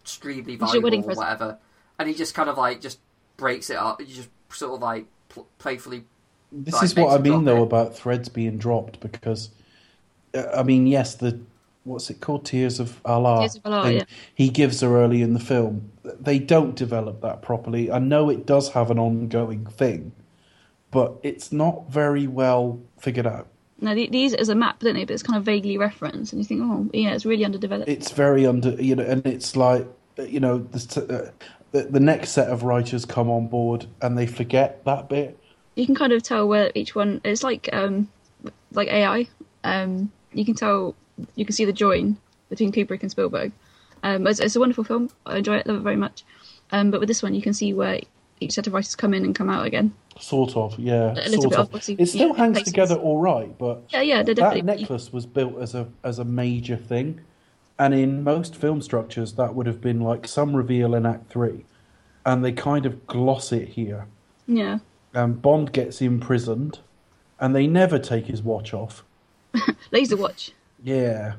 extremely 0.00 0.54
It's 0.54 0.60
valuable 0.62 0.84
wedding 0.86 1.00
or 1.04 1.14
present. 1.14 1.58
Whatever, 1.96 2.08
and 2.08 2.08
he 2.08 2.14
just 2.14 2.34
kind 2.34 2.48
of 2.48 2.58
like 2.58 2.80
just 2.80 2.98
breaks 3.36 3.70
it 3.70 3.76
up. 3.76 4.00
He 4.00 4.12
just 4.12 4.28
sort 4.50 4.74
of 4.74 4.80
like 4.80 5.06
pl- 5.28 5.46
playfully. 5.58 6.04
This 6.52 6.74
like, 6.74 6.84
is 6.84 6.96
what 6.96 7.18
I 7.18 7.22
mean 7.22 7.44
though 7.44 7.62
it. 7.62 7.64
about 7.64 7.96
threads 7.96 8.28
being 8.28 8.58
dropped 8.58 9.00
because, 9.00 9.50
uh, 10.34 10.44
I 10.56 10.62
mean, 10.62 10.86
yes, 10.86 11.14
the 11.16 11.40
what's 11.84 12.10
it 12.10 12.20
called, 12.20 12.44
Tears 12.46 12.80
of 12.80 13.00
Allah. 13.04 13.40
Tears 13.40 13.56
of 13.56 13.66
Allah, 13.66 13.92
yeah. 13.92 14.04
He 14.34 14.48
gives 14.48 14.80
her 14.80 14.96
early 14.96 15.22
in 15.22 15.34
the 15.34 15.40
film. 15.40 15.90
They 16.02 16.38
don't 16.38 16.74
develop 16.74 17.20
that 17.22 17.42
properly. 17.42 17.90
I 17.90 17.98
know 17.98 18.30
it 18.30 18.46
does 18.46 18.70
have 18.70 18.90
an 18.90 18.98
ongoing 18.98 19.66
thing, 19.66 20.12
but 20.90 21.14
it's 21.22 21.52
not 21.52 21.90
very 21.90 22.26
well 22.26 22.80
figured 22.98 23.26
out. 23.26 23.48
No, 23.80 23.94
they, 23.94 24.06
they 24.06 24.18
use 24.18 24.32
it 24.32 24.40
as 24.40 24.48
a 24.48 24.54
map, 24.54 24.78
don't 24.80 24.94
they? 24.94 25.04
But 25.04 25.14
it's 25.14 25.22
kind 25.22 25.36
of 25.36 25.44
vaguely 25.44 25.76
referenced, 25.76 26.32
and 26.32 26.40
you 26.40 26.46
think, 26.46 26.62
oh, 26.62 26.88
yeah, 26.92 27.12
it's 27.12 27.26
really 27.26 27.44
underdeveloped. 27.44 27.88
It's 27.90 28.12
very 28.12 28.46
under, 28.46 28.70
you 28.82 28.94
know, 28.94 29.04
and 29.04 29.26
it's 29.26 29.56
like, 29.56 29.86
you 30.16 30.40
know, 30.40 30.58
the, 30.58 31.26
uh, 31.26 31.46
the 31.74 31.82
the 31.82 32.00
next 32.00 32.30
set 32.30 32.48
of 32.48 32.62
writers 32.62 33.04
come 33.04 33.28
on 33.28 33.48
board 33.48 33.86
and 34.00 34.16
they 34.16 34.26
forget 34.26 34.84
that 34.84 35.08
bit. 35.08 35.36
you 35.74 35.84
can 35.84 35.94
kind 35.96 36.12
of 36.12 36.22
tell 36.22 36.46
where 36.48 36.70
each 36.74 36.94
one. 36.94 37.20
It's 37.24 37.42
like 37.42 37.68
um, 37.72 38.08
like 38.72 38.88
AI. 38.88 39.26
Um, 39.64 40.10
you 40.32 40.44
can 40.44 40.54
tell, 40.54 40.94
you 41.34 41.44
can 41.44 41.54
see 41.54 41.64
the 41.64 41.72
join 41.72 42.16
between 42.48 42.70
Kubrick 42.70 43.02
and 43.02 43.10
Spielberg. 43.10 43.52
Um, 44.02 44.26
it's, 44.26 44.38
it's 44.40 44.56
a 44.56 44.60
wonderful 44.60 44.84
film. 44.84 45.10
I 45.26 45.38
enjoy 45.38 45.56
it, 45.56 45.66
love 45.66 45.78
it 45.78 45.80
very 45.80 45.96
much. 45.96 46.24
Um, 46.70 46.90
but 46.90 47.00
with 47.00 47.08
this 47.08 47.22
one, 47.22 47.34
you 47.34 47.42
can 47.42 47.54
see 47.54 47.72
where 47.72 48.00
each 48.40 48.52
set 48.52 48.66
of 48.66 48.74
writers 48.74 48.94
come 48.94 49.14
in 49.14 49.24
and 49.24 49.34
come 49.34 49.48
out 49.48 49.64
again. 49.66 49.94
Sort 50.20 50.56
of, 50.56 50.78
yeah. 50.78 51.12
A 51.12 51.28
little 51.28 51.48
bit 51.50 51.58
of. 51.58 51.66
obviously, 51.66 51.94
It 51.98 52.06
still 52.06 52.28
yeah, 52.28 52.36
hangs 52.36 52.56
places. 52.58 52.72
together 52.72 52.96
all 52.96 53.18
right, 53.18 53.56
but 53.58 53.84
Yeah, 53.90 54.02
yeah, 54.02 54.22
that 54.22 54.64
necklace 54.64 55.12
was 55.12 55.26
built 55.26 55.58
as 55.60 55.74
a 55.74 55.88
as 56.04 56.18
a 56.18 56.24
major 56.24 56.76
thing, 56.76 57.20
and 57.78 57.92
in 57.94 58.22
most 58.22 58.54
film 58.56 58.80
structures, 58.82 59.32
that 59.34 59.54
would 59.54 59.66
have 59.66 59.80
been 59.80 60.00
like 60.00 60.26
some 60.28 60.54
reveal 60.54 60.94
in 60.94 61.06
Act 61.06 61.30
Three, 61.30 61.64
and 62.24 62.44
they 62.44 62.52
kind 62.52 62.86
of 62.86 63.06
gloss 63.06 63.52
it 63.52 63.68
here. 63.70 64.06
Yeah, 64.46 64.78
Um, 65.14 65.34
Bond 65.34 65.72
gets 65.72 66.00
imprisoned, 66.02 66.80
and 67.40 67.54
they 67.54 67.66
never 67.66 67.98
take 67.98 68.26
his 68.26 68.42
watch 68.42 68.74
off. 68.74 69.04
laser 69.92 70.16
watch. 70.16 70.52
Yeah, 70.82 71.34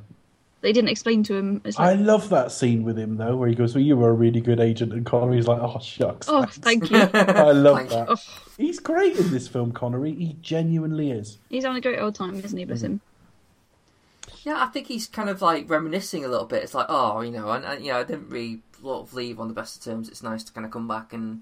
They 0.62 0.74
didn't 0.74 0.90
explain 0.90 1.22
to 1.24 1.36
him. 1.36 1.62
It's 1.64 1.78
I 1.80 1.94
love 1.94 2.30
that 2.30 2.52
scene 2.52 2.84
with 2.84 2.98
him 2.98 3.18
though, 3.18 3.36
where 3.38 3.48
he 3.48 3.53
goes, 3.56 3.76
"Well, 3.76 3.84
you 3.84 3.95
were 3.95 4.10
a 4.10 4.14
really 4.14 4.41
good 4.41 4.60
agent," 4.60 4.91
and 4.94 5.06
Connery's 5.06 5.48
like, 5.48 5.62
"Oh 5.62 5.80
shucks." 5.80 6.28
oh, 6.30 6.45
thanks." 6.45 6.57
thank 6.57 6.90
you. 6.91 6.98
I 7.14 7.52
love 7.52 7.78
Thank 7.78 7.90
that. 7.91 8.07
Oh. 8.10 8.16
He's 8.57 8.80
great 8.80 9.18
in 9.18 9.30
this 9.32 9.48
film, 9.48 9.72
Connery. 9.74 10.14
He 10.16 10.36
genuinely 10.41 11.12
is. 11.12 11.38
He's 11.49 11.64
having 11.66 11.78
a 11.78 11.82
great 11.82 11.99
old 11.99 12.16
time, 12.16 12.36
isn't 12.40 12.57
he? 12.57 12.66
Bless 12.66 12.82
him. 12.82 13.02
Yeah, 14.45 14.63
I 14.63 14.67
think 14.67 14.88
he's 14.88 15.07
kind 15.07 15.30
of 15.30 15.41
like 15.41 15.69
reminiscing 15.69 16.23
a 16.23 16.27
little 16.27 16.45
bit. 16.45 16.63
It's 16.63 16.73
like, 16.73 16.85
oh, 16.88 17.22
you 17.22 17.31
know, 17.31 17.49
and, 17.51 17.65
and 17.65 17.84
you 17.84 17.91
know, 17.91 17.99
I 17.99 18.03
didn't 18.03 18.30
really 18.30 18.61
sort 18.81 19.07
of 19.07 19.13
leave 19.13 19.39
on 19.39 19.47
the 19.47 19.53
best 19.53 19.77
of 19.77 19.84
terms. 19.84 20.07
It's 20.07 20.22
nice 20.22 20.43
to 20.43 20.53
kind 20.53 20.65
of 20.65 20.72
come 20.72 20.88
back 20.88 21.13
and 21.13 21.41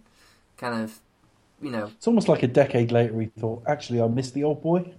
kind 0.58 0.82
of, 0.82 1.00
you 1.62 1.70
know, 1.70 1.92
It's 1.98 2.08
almost 2.08 2.30
like 2.30 2.44
a 2.44 2.48
decade 2.48 2.92
later 2.92 3.20
he 3.20 3.28
thought, 3.28 3.64
actually, 3.68 4.02
I 4.02 4.08
miss 4.08 4.32
the 4.32 4.46
old 4.46 4.64
boy. 4.64 4.94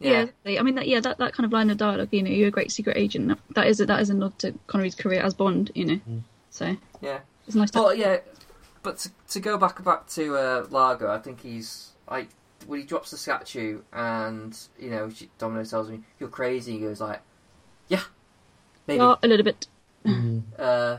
yeah, 0.00 0.26
Yeah, 0.44 0.60
I 0.60 0.62
mean, 0.64 0.74
that, 0.74 0.88
yeah, 0.88 1.00
that, 1.00 1.18
that 1.18 1.32
kind 1.34 1.44
of 1.44 1.52
line 1.52 1.70
of 1.70 1.76
dialogue, 1.76 2.08
you 2.10 2.22
know, 2.22 2.30
you're 2.30 2.48
a 2.48 2.50
great 2.50 2.72
secret 2.72 2.96
agent. 2.96 3.28
That, 3.28 3.38
that 3.54 3.66
is 3.68 3.80
a, 3.80 3.86
that 3.86 4.00
is 4.00 4.10
a 4.10 4.14
nod 4.14 4.38
to 4.40 4.52
Connery's 4.66 4.96
career 4.96 5.20
as 5.20 5.32
Bond, 5.32 5.70
you 5.74 5.84
know. 5.84 6.00
So 6.50 6.76
yeah. 7.00 7.20
it's 7.46 7.54
nice 7.54 7.70
to. 7.72 7.78
But 7.78 7.98
yeah, 7.98 8.18
but 8.82 8.98
to, 8.98 9.10
to 9.30 9.40
go 9.40 9.58
back 9.58 9.82
back 9.84 10.06
to 10.10 10.36
uh, 10.36 10.66
Largo, 10.70 11.12
I 11.12 11.18
think 11.18 11.42
he's 11.42 11.90
like 12.10 12.28
when 12.66 12.80
he 12.80 12.86
drops 12.86 13.10
the 13.10 13.16
statue 13.16 13.82
and 13.92 14.56
you 14.78 14.90
know 14.90 15.10
she, 15.10 15.28
Domino 15.38 15.64
tells 15.64 15.90
me 15.90 16.00
you're 16.18 16.28
crazy. 16.28 16.72
He 16.72 16.78
goes 16.78 17.00
like, 17.00 17.20
yeah, 17.88 18.02
maybe, 18.86 19.00
Oh, 19.00 19.16
a 19.22 19.28
little 19.28 19.44
bit. 19.44 19.66
uh, 20.58 20.98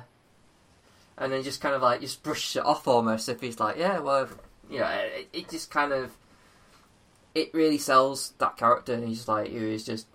and 1.17 1.31
then 1.31 1.43
just 1.43 1.61
kind 1.61 1.73
of 1.75 1.81
like 1.81 2.01
just 2.01 2.21
brushes 2.23 2.55
it 2.57 2.65
off 2.65 2.87
almost. 2.87 3.29
If 3.29 3.41
he's 3.41 3.59
like, 3.59 3.77
yeah, 3.77 3.99
well, 3.99 4.27
you 4.69 4.79
know, 4.79 4.87
it, 4.87 5.29
it 5.33 5.49
just 5.49 5.71
kind 5.71 5.91
of 5.93 6.15
it 7.33 7.53
really 7.53 7.77
sells 7.77 8.33
that 8.39 8.57
character, 8.57 8.93
and 8.93 9.07
he's 9.07 9.27
like 9.27 9.51
who 9.51 9.65
is 9.65 9.85
just 9.85 10.07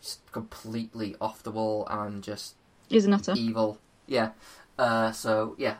just 0.00 0.20
completely 0.32 1.16
off 1.20 1.42
the 1.42 1.50
wall 1.50 1.86
and 1.90 2.22
just 2.22 2.54
He's 2.88 3.04
a 3.06 3.10
nutter. 3.10 3.34
evil. 3.36 3.78
Yeah. 4.06 4.30
Uh, 4.78 5.10
so 5.12 5.54
yeah, 5.58 5.76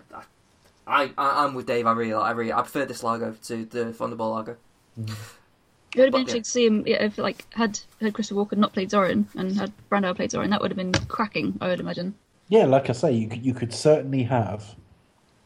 I, 0.87 1.13
I 1.19 1.45
I'm 1.45 1.55
with 1.55 1.67
Dave. 1.67 1.87
I 1.87 1.93
really 1.93 2.15
like. 2.15 2.25
I 2.25 2.31
really 2.33 2.53
I 2.53 2.63
prefer 2.63 2.87
this 2.87 3.03
Largo 3.03 3.35
to 3.45 3.65
the 3.67 3.85
Thunderball 3.87 4.31
Largo. 4.33 4.57
It 5.97 6.01
would 6.01 6.05
have 6.09 6.13
been 6.13 6.25
But, 6.27 6.35
interesting 6.37 6.43
to 6.43 6.51
see 6.51 6.67
him 6.67 6.87
yeah, 6.87 7.05
if, 7.05 7.17
like, 7.17 7.47
had 7.55 7.81
had 8.03 8.13
Christopher 8.13 8.41
Walken 8.45 8.59
not 8.59 8.75
played 8.75 8.91
Zorin 8.91 9.25
and 9.35 9.57
had 9.57 9.73
Brando 9.91 10.15
played 10.15 10.31
Zorin. 10.31 10.51
That 10.51 10.61
would 10.61 10.71
have 10.71 10.77
been 10.77 10.93
cracking. 11.09 11.57
I 11.61 11.69
would 11.69 11.81
imagine. 11.81 12.15
Yeah, 12.51 12.67
like 12.67 12.91
I 12.91 12.93
say, 12.93 13.13
you 13.13 13.29
could, 13.29 13.45
you 13.45 13.55
could 13.55 13.73
certainly 13.73 14.25
have 14.25 14.77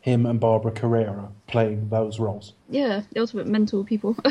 him 0.00 0.26
and 0.26 0.40
Barbara 0.40 0.72
Carrera 0.72 1.28
playing 1.46 1.88
those 1.90 2.18
roles. 2.18 2.54
Yeah, 2.68 3.02
the 3.12 3.20
ultimate 3.20 3.46
mental 3.46 3.84
people. 3.84 4.16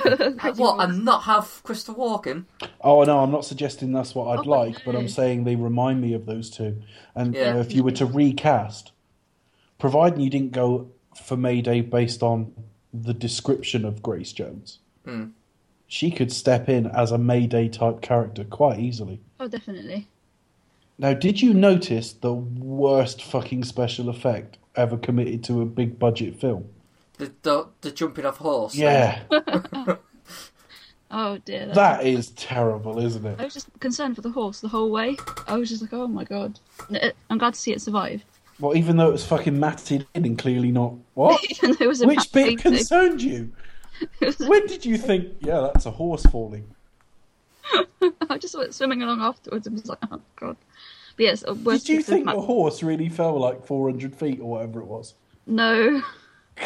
What 0.56 0.82
and 0.90 1.06
not 1.06 1.24
have 1.24 1.62
Christopher 1.64 1.98
Walken? 2.00 2.46
Oh 2.82 3.04
no, 3.06 3.20
I'm 3.20 3.32
not 3.32 3.46
suggesting 3.46 3.94
that's 3.94 4.14
what 4.14 4.28
I'd 4.28 4.46
Oh, 4.46 4.50
like, 4.50 4.84
but 4.84 4.94
no. 4.94 5.00
I'm 5.00 5.08
saying 5.08 5.46
they 5.46 5.56
remind 5.56 6.02
me 6.02 6.14
of 6.14 6.26
those 6.26 6.50
two. 6.50 6.82
And 7.16 7.34
you 7.34 7.40
Yeah. 7.42 7.54
know, 7.54 7.60
if 7.62 7.74
you 7.74 7.84
were 7.84 7.92
to 7.92 8.06
recast, 8.06 8.92
providing 9.78 10.20
you 10.20 10.30
didn't 10.30 10.52
go 10.52 10.90
for 11.16 11.38
Mayday 11.38 11.80
based 11.82 12.22
on 12.24 12.54
the 12.94 13.14
description 13.14 13.86
of 13.86 14.02
Grace 14.04 14.34
Jones, 14.34 14.80
Hmm. 15.06 15.26
She 15.90 16.10
could 16.12 16.32
step 16.32 16.70
in 16.70 16.88
as 16.88 17.12
a 17.12 17.18
Mayday 17.18 17.68
type 17.68 18.02
character 18.02 18.46
quite 18.46 18.80
easily. 18.80 19.20
oh, 19.42 19.48
definitely. 19.50 20.08
Now, 20.98 21.14
did 21.14 21.42
you 21.42 21.54
notice 21.54 22.14
the 22.14 22.34
worst 22.34 23.22
fucking 23.24 23.64
special 23.66 24.08
effect 24.10 24.58
ever 24.76 24.98
committed 24.98 25.44
to 25.46 25.62
a 25.62 25.66
big 25.66 25.98
budget 26.00 26.40
film? 26.40 26.66
The 27.18 27.32
the, 27.42 27.68
the 27.82 27.92
jumping 27.92 28.26
off 28.26 28.38
horse. 28.38 28.76
Yeah. 28.76 29.24
Oh 31.12 31.40
dear. 31.40 31.66
that's- 31.66 31.76
That 31.76 32.06
is 32.06 32.30
terrible, 32.32 33.00
isn't 33.04 33.26
it? 33.26 33.40
I 33.40 33.46
was 33.46 33.54
just 33.56 33.68
concerned 33.80 34.16
for 34.16 34.22
the 34.22 34.30
horse 34.30 34.60
the 34.60 34.68
whole 34.68 34.92
way. 34.92 35.18
I 35.48 35.58
was 35.58 35.68
just 35.70 35.82
like, 35.82 35.92
oh 35.92 36.08
my 36.08 36.24
god. 36.24 36.60
Uh, 36.94 37.10
I'm 37.32 37.40
glad 37.40 37.56
to 37.56 37.60
see 37.60 37.72
it 37.72 37.82
survived. 37.82 38.26
Well, 38.60 38.76
even 38.78 38.98
though 38.98 39.10
it 39.10 39.14
was 39.14 39.26
fucking 39.26 39.60
matted 39.60 40.06
in 40.14 40.26
and 40.26 40.38
clearly 40.38 40.72
not. 40.72 40.94
What? 41.16 41.44
Even 41.50 41.72
though 41.72 41.86
it 41.86 41.88
was 41.88 42.02
a 42.02 42.08
Which 42.08 42.32
bit 42.32 42.46
painting. 42.50 42.58
concerned 42.60 43.22
you? 43.24 43.52
When 44.48 44.68
did 44.68 44.86
you 44.86 44.98
think, 44.98 45.36
yeah, 45.40 45.62
that's 45.62 45.86
a 45.86 45.92
horse 45.92 46.26
falling? 46.26 46.76
I 48.30 48.38
just 48.38 48.58
went 48.58 48.74
swimming 48.74 49.04
along 49.04 49.22
afterwards 49.22 49.68
and 49.68 49.76
was 49.76 49.88
like, 49.88 50.00
oh 50.12 50.22
god. 50.36 50.58
But 51.16 51.24
yes, 51.24 51.44
uh, 51.46 51.54
Did 51.54 51.90
you 51.90 52.02
think 52.02 52.26
ma- 52.26 52.36
the 52.36 52.42
horse 52.42 52.82
really 52.82 53.10
fell 53.10 53.38
like 53.40 53.66
400 53.66 54.16
feet 54.16 54.40
or 54.40 54.50
whatever 54.52 54.80
it 54.80 54.86
was? 54.86 55.16
No. 55.46 56.02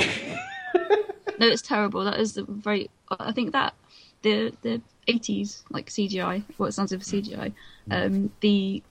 no, 1.40 1.48
it's 1.48 1.62
terrible. 1.62 2.04
That 2.04 2.20
is 2.20 2.34
the 2.34 2.44
very. 2.44 2.90
I 3.20 3.32
think 3.32 3.52
that 3.54 3.74
the 4.22 4.54
the 4.62 4.82
eighties 5.08 5.64
like 5.70 5.90
CGI, 5.90 6.44
what 6.58 6.68
it 6.68 6.72
sounds 6.74 6.92
like 6.92 7.02
for 7.02 7.08
CGI. 7.08 7.54
Um, 7.92 8.32
the 8.40 8.82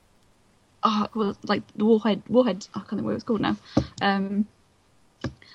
oh, 0.82 1.09
well, 1.14 1.36
like 1.44 1.62
the 1.77 1.85
warhead, 1.85 2.23
warhead. 2.28 2.66
I 2.74 2.81
can't 2.81 2.93
remember 2.93 3.10
what 3.10 3.14
it's 3.16 3.24
called 3.24 3.40
now. 3.40 3.56
Um, 4.01 4.47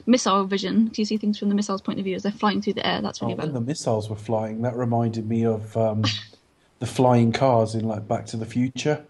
missile 0.06 0.46
vision. 0.46 0.88
Do 0.88 1.02
you 1.02 1.06
see 1.06 1.18
things 1.18 1.38
from 1.38 1.50
the 1.50 1.56
missile's 1.56 1.82
point 1.82 2.00
of 2.00 2.06
view 2.06 2.16
as 2.16 2.24
they're 2.24 2.32
flying 2.32 2.62
through 2.62 2.74
the 2.74 2.86
air? 2.88 3.02
That's 3.02 3.22
Oh, 3.22 3.26
really 3.28 3.38
when 3.38 3.48
bad. 3.48 3.56
the 3.56 3.62
missiles 3.62 4.10
were 4.10 4.16
flying, 4.16 4.62
that 4.62 4.76
reminded 4.76 5.28
me 5.28 5.46
of 5.46 5.76
um, 5.78 6.04
the 6.80 6.86
flying 6.86 7.32
cars 7.32 7.76
in 7.76 7.86
like 7.88 8.08
Back 8.08 8.26
to 8.28 8.38
the 8.38 8.46
Future. 8.46 9.06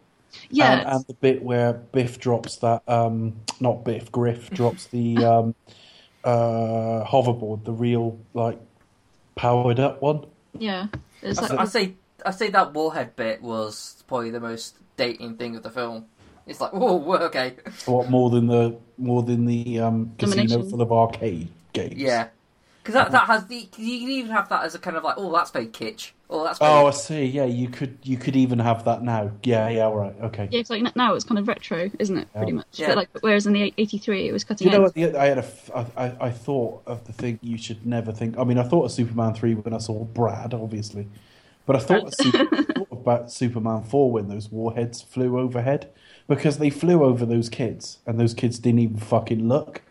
yeah, 0.50 0.80
And, 0.80 0.88
and 0.90 1.06
the 1.08 1.14
bit 1.16 1.44
where 1.44 1.74
Biff 1.74 2.20
drops 2.20 2.58
that, 2.58 2.82
um, 2.88 3.36
not 3.60 3.84
Biff, 3.84 4.12
Griff 4.12 4.50
drops 4.52 4.88
the 4.88 5.18
um, 5.24 5.56
uh, 6.24 7.04
hoverboard, 7.06 7.64
the 7.64 7.74
real, 7.74 8.20
like, 8.34 8.60
powered 9.36 9.80
up 9.80 10.02
one. 10.02 10.26
yeah. 10.58 10.88
I, 11.24 11.28
like, 11.32 11.52
I 11.52 11.66
say 11.66 11.94
I 12.26 12.32
say 12.32 12.50
that 12.52 12.74
warhead 12.74 13.16
bit 13.16 13.42
was 13.42 14.04
probably 14.08 14.30
the 14.30 14.40
most 14.40 14.78
dating 14.98 15.38
thing 15.38 15.56
of 15.56 15.64
the 15.64 15.70
film. 15.72 16.06
It's 16.48 16.62
like, 16.62 16.74
whoa, 16.74 16.94
whoa, 16.96 17.18
okay, 17.18 17.56
What 17.86 18.10
more 18.10 18.30
than 18.30 18.48
the 18.48 18.78
more 18.98 19.22
than 19.24 19.46
the 19.46 19.80
um, 19.80 20.14
casino 20.18 20.64
full 20.64 20.82
of 20.82 20.92
arcade 20.92 21.50
games? 21.74 21.96
yeah, 21.96 22.28
because 22.82 22.94
that 22.94 23.12
that 23.12 23.28
has 23.28 23.46
the 23.48 23.56
you 23.78 24.00
can 24.00 24.10
even 24.10 24.32
have 24.32 24.48
that 24.50 24.64
as 24.64 24.74
a 24.76 24.80
kind 24.80 24.96
of 24.98 25.04
like, 25.04 25.16
oh, 25.18 25.32
that's 25.32 25.52
very 25.52 25.68
kitsch. 25.68 26.12
Oh, 26.30 26.44
that's 26.44 26.60
very, 26.60 26.70
Oh, 26.72 26.88
I 26.88 26.92
see. 26.92 27.24
Yeah, 27.26 27.46
you 27.46 27.70
could 27.70 27.98
you 28.04 28.18
could 28.18 28.36
even 28.36 28.60
have 28.60 28.84
that 28.86 29.02
now. 29.02 29.32
Yeah, 29.44 29.70
yeah, 29.70 29.86
all 29.86 29.96
right, 29.98 30.14
okay. 30.24 30.48
yeah, 30.52 30.62
'cause, 30.62 30.70
like 30.70 30.96
now 30.96 31.14
it's 31.16 31.24
kind 31.24 31.40
of 31.40 31.48
retro, 31.48 31.90
isn't 32.00 32.18
it? 32.18 32.28
Pretty 32.34 32.52
much. 32.54 32.66
Yeah. 32.74 32.88
But 32.88 32.98
like, 32.98 33.10
whereas 33.22 33.46
in 33.48 33.54
the 33.54 33.74
'83 33.78 34.28
it 34.30 34.32
was 34.34 34.44
cutting 34.44 34.68
You 34.68 34.78
know 34.78 34.86
edge. 34.86 34.96
what? 34.96 35.16
I 35.16 35.26
had 35.28 35.38
a, 35.38 35.42
f- 35.42 35.72
I, 35.76 35.86
I- 36.06 36.18
I 36.28 36.30
thought 36.32 36.84
of 36.86 37.06
the 37.06 37.14
thing 37.14 37.40
you 37.42 37.58
should 37.58 37.86
never 37.86 38.12
think. 38.12 38.38
I 38.38 38.44
mean, 38.44 38.58
I 38.58 38.64
thought 38.64 38.84
of 38.86 38.92
Superman 38.92 39.34
three 39.36 39.54
when 39.56 39.74
I 39.74 39.78
saw 39.78 40.04
Brad, 40.04 40.54
obviously, 40.54 41.08
but 41.66 41.76
I 41.78 41.80
thought, 41.80 42.14
Super, 42.14 42.46
I 42.52 42.64
thought 42.64 42.88
about 42.92 43.32
Superman 43.32 43.84
four 43.84 44.12
when 44.12 44.28
those 44.28 44.50
warheads 44.52 45.02
flew 45.02 45.40
overhead 45.40 45.90
because 46.28 46.58
they 46.58 46.70
flew 46.70 47.04
over 47.04 47.26
those 47.26 47.50
kids 47.50 48.00
and 48.06 48.20
those 48.20 48.34
kids 48.34 48.60
didn't 48.60 48.80
even 48.80 48.98
fucking 48.98 49.48
look, 49.48 49.82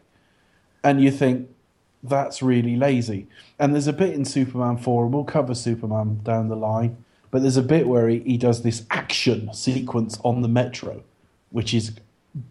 and 0.84 1.02
you 1.02 1.10
think 1.10 1.48
that's 2.02 2.42
really 2.42 2.76
lazy. 2.76 3.26
And 3.58 3.72
there's 3.72 3.86
a 3.86 3.92
bit 3.92 4.14
in 4.14 4.24
Superman 4.24 4.76
four, 4.76 5.04
and 5.04 5.14
we'll 5.14 5.24
cover 5.24 5.54
Superman 5.54 6.20
down 6.22 6.48
the 6.48 6.56
line, 6.56 7.02
but 7.30 7.42
there's 7.42 7.56
a 7.56 7.62
bit 7.62 7.88
where 7.88 8.08
he, 8.08 8.20
he 8.20 8.36
does 8.36 8.62
this 8.62 8.84
action 8.90 9.52
sequence 9.52 10.18
on 10.22 10.42
the 10.42 10.48
metro, 10.48 11.02
which 11.50 11.74
is 11.74 11.96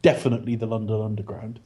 definitely 0.01 0.55
the 0.55 0.65
London 0.65 1.01
Underground. 1.01 1.59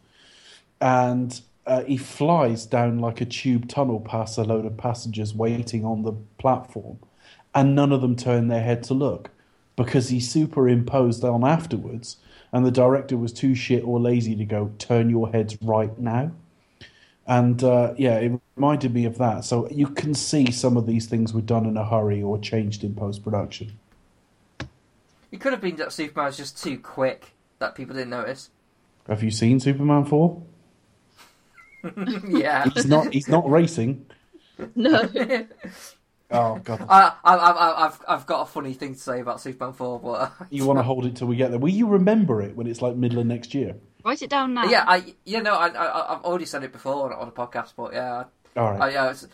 And 0.82 1.40
uh, 1.66 1.84
he 1.84 1.98
flies 1.98 2.66
down 2.66 3.00
like 3.00 3.22
a 3.22 3.26
tube 3.26 3.68
tunnel 3.68 4.00
past 4.00 4.38
a 4.38 4.44
load 4.44 4.66
of 4.66 4.78
passengers 4.78 5.34
waiting 5.34 5.86
on 5.86 6.04
the 6.04 6.14
platform, 6.38 7.00
and 7.56 7.76
none 7.76 7.92
of 7.92 8.02
them 8.02 8.16
turn 8.16 8.48
their 8.48 8.64
head 8.64 8.84
to 8.84 8.94
look 8.94 9.32
because 9.80 10.10
he 10.10 10.20
superimposed 10.20 11.24
on 11.24 11.46
afterwards, 11.46 12.18
and 12.52 12.66
the 12.66 12.72
director 12.72 13.16
was 13.16 13.32
too 13.32 13.56
shit 13.56 13.82
or 13.86 13.98
lazy 13.98 14.36
to 14.36 14.44
go 14.44 14.74
turn 14.78 15.10
your 15.10 15.32
heads 15.32 15.58
right 15.62 15.98
now. 15.98 16.34
And 17.26 17.64
uh, 17.64 17.94
yeah, 17.96 18.18
it 18.18 18.42
reminded 18.58 18.94
me 18.94 19.06
of 19.06 19.18
that. 19.20 19.46
So 19.46 19.70
you 19.70 19.88
can 19.88 20.14
see 20.14 20.52
some 20.52 20.76
of 20.76 20.86
these 20.86 21.08
things 21.08 21.34
were 21.34 21.40
done 21.40 21.66
in 21.66 21.78
a 21.78 21.86
hurry 21.86 22.22
or 22.22 22.38
changed 22.38 22.84
in 22.84 22.94
post 22.94 23.24
production. 23.24 23.80
it 25.32 25.40
could 25.40 25.54
have 25.54 25.62
been 25.62 25.78
that 25.78 25.94
Superman 25.94 26.26
was 26.26 26.36
just 26.36 26.62
too 26.62 26.78
quick 26.78 27.32
that 27.60 27.74
people 27.74 27.96
didn't 27.96 28.10
notice. 28.10 28.50
Have 29.08 29.24
you 29.24 29.32
seen 29.32 29.62
Superman 29.62 30.04
four? 30.04 30.44
yeah, 32.28 32.68
He's 32.70 32.86
not. 32.86 33.14
He's 33.14 33.30
not 33.30 33.50
racing. 33.50 34.06
No. 34.76 35.10
Oh 36.32 36.60
god. 36.64 36.86
I, 36.88 37.14
I, 37.24 37.36
I, 37.36 37.86
I've 37.86 38.00
I've 38.08 38.26
got 38.26 38.42
a 38.42 38.46
funny 38.46 38.74
thing 38.74 38.94
to 38.94 39.00
say 39.00 39.20
about 39.20 39.42
Superman 39.42 39.74
four, 39.74 40.00
but 40.00 40.32
You 40.52 40.66
want 40.66 40.80
to 40.80 40.84
hold 40.84 41.06
it 41.06 41.16
till 41.16 41.28
we 41.28 41.36
get 41.36 41.50
there. 41.50 41.60
Will 41.60 41.70
you 41.70 41.88
remember 41.88 42.42
it 42.42 42.56
when 42.56 42.68
it's 42.68 42.82
like 42.82 42.96
middle 42.96 43.20
of 43.20 43.26
next 43.26 43.54
year? 43.54 43.76
Write 44.06 44.22
it 44.22 44.30
down 44.30 44.54
now. 44.54 44.66
yeah, 44.66 44.86
I 44.88 45.16
you 45.26 45.42
know 45.42 45.54
I, 45.56 45.68
I 45.70 46.16
I've 46.16 46.24
already 46.24 46.46
said 46.46 46.64
it 46.64 46.72
before 46.72 47.12
on, 47.12 47.20
on 47.20 47.28
a 47.28 47.32
podcast, 47.32 47.74
but 47.76 47.94
yeah, 47.94 48.26
All 48.56 48.72
right. 48.72 48.82
I, 48.82 48.90
yeah, 48.92 49.10
it's, 49.12 49.28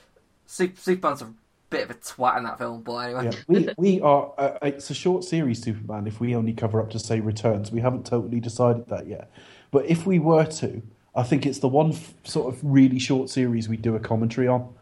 Super, 0.48 0.80
Superman's 0.80 1.22
a 1.22 1.34
bit 1.70 1.84
of 1.84 1.90
a 1.92 1.96
twat 1.96 2.38
in 2.38 2.44
that 2.44 2.58
film, 2.60 2.82
but 2.84 2.96
anyway. 2.98 3.26
yeah, 3.26 3.32
we 3.48 3.70
we 3.78 4.02
are. 4.02 4.32
Uh, 4.38 4.58
it's 4.62 4.90
a 4.90 4.94
short 4.94 5.24
series, 5.24 5.62
Superman. 5.62 6.08
If 6.08 6.20
we 6.20 6.36
only 6.36 6.54
cover 6.54 6.80
up 6.82 6.92
to 6.92 7.00
say 7.00 7.20
returns, 7.20 7.72
we 7.72 7.82
haven't 7.82 8.06
totally 8.06 8.40
decided 8.40 8.88
that 8.88 9.08
yet. 9.08 9.32
But 9.72 9.86
if 9.88 10.06
we 10.06 10.20
were 10.20 10.46
to, 10.46 10.82
I 11.14 11.24
think 11.24 11.46
it's 11.46 11.60
the 11.60 11.68
one 11.68 11.92
f- 11.92 12.14
sort 12.24 12.54
of 12.54 12.60
really 12.64 13.00
short 13.00 13.30
series 13.30 13.68
we 13.68 13.78
do 13.78 13.96
a 13.96 14.00
commentary 14.00 14.48
on 14.48 14.74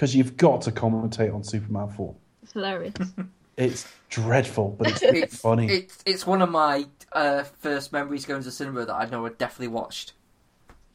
because 0.00 0.16
you've 0.16 0.38
got 0.38 0.62
to 0.62 0.72
commentate 0.72 1.34
on 1.34 1.44
Superman 1.44 1.90
four. 1.90 2.14
It's 2.42 2.52
hilarious. 2.52 2.94
It's 3.56 3.86
dreadful, 4.08 4.74
but 4.78 4.88
it's 4.88 5.02
It's 5.02 5.36
funny. 5.36 5.66
It's 5.66 5.98
it's 6.06 6.26
one 6.26 6.40
of 6.40 6.48
my 6.48 6.86
uh, 7.12 7.42
first 7.42 7.92
memories 7.92 8.24
going 8.24 8.42
to 8.42 8.50
cinema 8.50 8.86
that 8.86 8.94
I 8.94 9.04
know 9.04 9.26
I 9.26 9.30
definitely 9.30 9.68
watched 9.68 10.14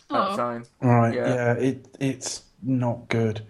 at 0.09 0.31
the 0.31 0.35
time. 0.35 0.63
right? 0.81 1.13
yeah. 1.13 1.35
Yeah. 1.35 1.53
it 1.53 1.87
it's 1.99 2.41
not 2.63 3.07
good, 3.07 3.41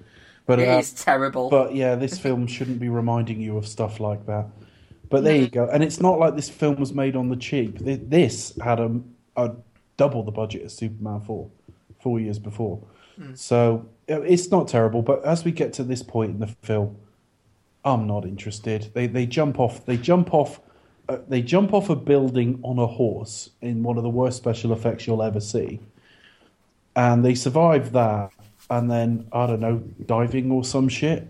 but 0.46 0.60
It 0.60 0.68
uh, 0.68 0.80
is 0.80 0.92
terrible. 0.92 1.50
But 1.50 1.74
yeah, 1.74 1.96
this 1.96 2.20
film 2.20 2.46
shouldn't 2.46 2.82
be 2.82 2.90
reminding 2.90 3.40
you 3.40 3.56
of 3.56 3.66
stuff 3.66 4.02
like 4.02 4.26
that. 4.26 4.48
But 5.10 5.24
there 5.24 5.38
you 5.38 5.48
go. 5.48 5.70
And 5.72 5.82
it's 5.82 6.02
not 6.02 6.20
like 6.20 6.36
this 6.36 6.50
film 6.50 6.76
was 6.76 6.92
made 6.92 7.16
on 7.16 7.30
the 7.30 7.38
cheap. 7.38 7.78
This 7.80 8.52
had 8.62 8.82
a, 8.82 9.00
a 9.38 9.54
double 9.96 10.24
the 10.24 10.32
budget 10.32 10.64
as 10.64 10.76
Superman 10.76 11.22
4, 11.22 11.50
four 12.02 12.20
years 12.20 12.40
before. 12.40 12.86
So 13.36 13.88
uh, 14.10 14.22
it's 14.22 14.52
not 14.52 14.68
terrible. 14.68 15.02
But 15.02 15.24
as 15.24 15.44
we 15.44 15.52
get 15.52 15.74
to 15.74 15.84
this 15.84 16.04
point 16.04 16.32
in 16.32 16.40
the 16.40 16.48
film, 16.48 16.98
I'm 17.84 18.08
not 18.08 18.26
interested. 18.26 18.92
They 18.94 19.08
they 19.08 19.26
jump 19.26 19.60
off. 19.60 19.86
They 19.86 19.98
jump 19.98 20.34
off. 20.34 20.60
Uh, 21.08 21.20
they 21.28 21.42
jump 21.42 21.74
off 21.74 21.90
a 21.90 21.96
building 21.96 22.60
on 22.64 22.80
a 22.80 22.88
horse 22.88 23.52
in 23.62 23.84
one 23.84 23.98
of 23.98 24.04
the 24.04 24.10
worst 24.10 24.38
special 24.38 24.74
effects 24.74 25.06
you'll 25.06 25.22
ever 25.22 25.40
see, 25.40 25.80
and 26.96 27.24
they 27.24 27.36
survive 27.36 27.92
that. 27.94 28.32
And 28.70 28.90
then 28.90 29.28
I 29.32 29.46
don't 29.46 29.60
know, 29.60 29.84
diving 30.06 30.52
or 30.52 30.64
some 30.64 30.90
shit 30.90 31.28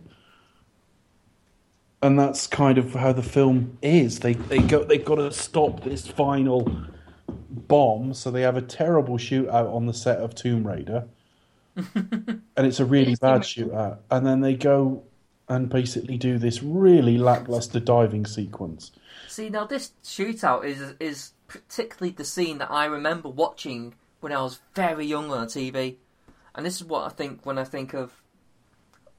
and 2.05 2.19
that's 2.19 2.45
kind 2.45 2.77
of 2.77 2.93
how 2.93 3.11
the 3.11 3.23
film 3.23 3.77
is. 3.81 4.19
They 4.19 4.33
they 4.33 4.59
go 4.59 4.83
they've 4.83 5.03
got 5.03 5.15
to 5.15 5.31
stop 5.31 5.83
this 5.83 6.07
final 6.07 6.71
bomb, 7.49 8.13
so 8.13 8.29
they 8.29 8.41
have 8.41 8.57
a 8.57 8.61
terrible 8.61 9.17
shootout 9.17 9.73
on 9.73 9.85
the 9.87 9.93
set 9.93 10.19
of 10.19 10.35
Tomb 10.35 10.67
Raider, 10.67 11.07
and 11.95 12.41
it's 12.57 12.79
a 12.79 12.85
really 12.85 13.15
bad 13.15 13.41
shootout. 13.41 13.99
And 14.09 14.25
then 14.25 14.41
they 14.41 14.55
go 14.55 15.03
and 15.47 15.69
basically 15.69 16.17
do 16.17 16.37
this 16.37 16.63
really 16.63 17.17
lackluster 17.17 17.79
diving 17.79 18.25
sequence. 18.25 18.91
See, 19.27 19.49
now 19.49 19.65
this 19.65 19.91
shootout 20.03 20.65
is 20.65 20.95
is 20.99 21.31
particularly 21.47 22.15
the 22.15 22.25
scene 22.25 22.57
that 22.59 22.71
I 22.71 22.85
remember 22.85 23.29
watching 23.29 23.95
when 24.21 24.31
I 24.31 24.41
was 24.41 24.59
very 24.73 25.05
young 25.05 25.31
on 25.31 25.47
TV, 25.47 25.97
and 26.55 26.65
this 26.65 26.77
is 26.77 26.83
what 26.83 27.05
I 27.05 27.09
think 27.09 27.45
when 27.45 27.57
I 27.57 27.63
think 27.63 27.93
of 27.93 28.21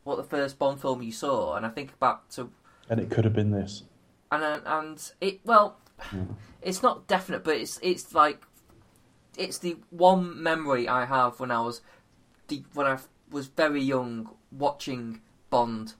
what 0.04 0.16
the 0.16 0.24
first 0.24 0.58
Bond 0.58 0.80
film 0.80 1.02
you 1.02 1.12
saw, 1.12 1.54
and 1.54 1.66
I 1.66 1.68
think 1.68 1.98
back 1.98 2.28
to 2.30 2.50
And 2.88 3.00
it 3.00 3.10
could 3.10 3.24
have 3.24 3.34
been 3.34 3.50
this. 3.50 3.84
and 4.32 4.42
uh, 4.42 4.60
and 4.64 5.12
it 5.20 5.40
well, 5.44 5.78
it's 6.62 6.82
not 6.82 7.06
definite, 7.06 7.44
but 7.44 7.56
it's 7.56 7.78
it's 7.82 8.14
like 8.14 8.42
it's 9.36 9.58
the 9.58 9.76
one 9.90 10.42
memory 10.42 10.88
I 10.88 11.04
have 11.04 11.38
when 11.38 11.50
I 11.50 11.60
was 11.60 11.82
the, 12.48 12.62
when 12.74 12.86
I 12.86 12.98
was 13.30 13.46
very 13.48 13.82
young 13.82 14.30
watching 14.50 15.20
Bond, 15.50 15.94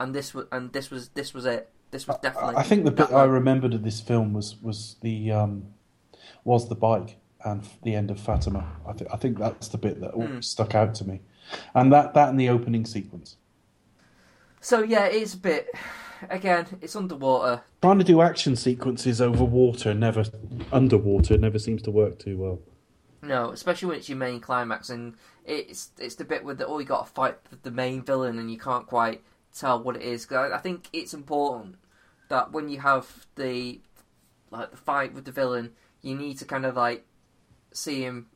and 0.00 0.14
this 0.14 0.34
was 0.34 0.46
and 0.52 0.72
this 0.72 0.90
was 0.90 1.08
this 1.10 1.34
was 1.34 1.46
it. 1.46 1.70
This 1.90 2.06
was 2.06 2.18
definitely. 2.22 2.56
I 2.56 2.62
think 2.62 2.84
the 2.84 2.90
bit 2.90 3.12
I 3.12 3.24
remembered 3.24 3.74
of 3.74 3.84
this 3.84 4.00
film 4.00 4.32
was 4.32 4.56
was 4.62 4.96
the 5.02 5.30
um, 5.30 5.66
was 6.44 6.68
the 6.68 6.74
bike 6.74 7.16
and 7.44 7.62
the 7.82 7.94
end 7.94 8.10
of 8.10 8.18
Fatima. 8.18 8.76
I 8.86 8.92
think 8.92 9.10
I 9.12 9.16
think 9.16 9.38
that's 9.38 9.68
the 9.68 9.78
bit 9.78 10.00
that 10.00 10.12
always 10.12 10.46
stuck 10.46 10.74
out 10.74 10.94
to 10.96 11.04
me, 11.06 11.20
and 11.74 11.92
that 11.92 12.14
that 12.14 12.28
and 12.28 12.40
the 12.40 12.48
opening 12.48 12.86
sequence. 12.86 13.36
So 14.60 14.82
yeah, 14.82 15.06
it's 15.06 15.34
a 15.34 15.38
bit. 15.38 15.68
Again, 16.30 16.66
it's 16.80 16.94
underwater. 16.94 17.62
Trying 17.80 17.98
to 17.98 18.04
do 18.04 18.20
action 18.20 18.54
sequences 18.54 19.20
over 19.20 19.44
water 19.44 19.92
never 19.92 20.24
underwater 20.70 21.36
never 21.36 21.58
seems 21.58 21.82
to 21.82 21.90
work 21.90 22.20
too 22.20 22.38
well. 22.38 22.60
No, 23.22 23.50
especially 23.50 23.88
when 23.88 23.98
it's 23.98 24.08
your 24.08 24.18
main 24.18 24.40
climax, 24.40 24.90
and 24.90 25.14
it's 25.44 25.90
it's 25.98 26.16
the 26.16 26.24
bit 26.24 26.44
where 26.44 26.54
the, 26.56 26.66
oh 26.66 26.78
you 26.80 26.84
got 26.84 27.06
to 27.06 27.12
fight 27.12 27.42
the- 27.50 27.56
the 27.62 27.70
main 27.70 28.02
villain, 28.02 28.38
and 28.38 28.50
you 28.50 28.58
can't 28.58 28.86
quite 28.86 29.22
tell 29.54 29.80
what 29.82 29.96
it 29.96 30.02
is. 30.02 30.26
'Cause 30.26 30.50
I, 30.50 30.56
I 30.56 30.58
think 30.58 30.88
it's 30.92 31.14
important 31.14 31.76
that 32.28 32.50
when 32.52 32.68
you 32.68 32.80
have 32.80 33.26
the 33.36 33.80
like 34.50 34.70
the 34.72 34.76
fight 34.76 35.14
with 35.14 35.24
the 35.24 35.32
villain, 35.32 35.72
you 36.02 36.14
need 36.16 36.38
to 36.38 36.44
kind 36.44 36.66
of 36.66 36.76
like 36.76 37.06
see 37.72 38.02
him 38.02 38.26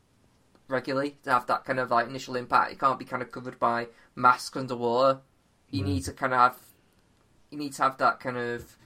regularly 0.69 1.17
to 1.25 1.31
have 1.31 1.47
that 1.47 1.65
kind 1.65 1.79
of 1.81 1.91
like 1.91 2.07
initial 2.09 2.37
impact. 2.37 2.73
It 2.73 2.79
can't 2.79 2.99
be 2.99 3.05
kind 3.05 3.23
of 3.23 3.31
covered 3.33 3.59
by 3.59 3.89
masks 4.15 4.57
underwater. 4.57 5.21
You 5.71 5.83
need 5.85 6.05
to 6.05 6.13
kind 6.13 6.33
of 6.33 6.39
have 6.39 6.59
you 7.51 7.59
need 7.59 7.73
to 7.75 7.83
have 7.83 7.99
that 7.99 8.21
kind 8.21 8.37
of 8.37 8.77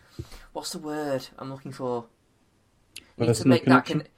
what's 0.54 0.72
the 0.72 0.78
word 0.78 1.28
I'm 1.38 1.50
looking 1.50 1.72
for? 1.72 2.06
You 2.96 3.02
need 3.18 3.26
to 3.26 3.26
Personal 3.26 3.48
make 3.50 3.64
that 3.66 3.68
connection? 3.84 4.00
con- 4.00 4.08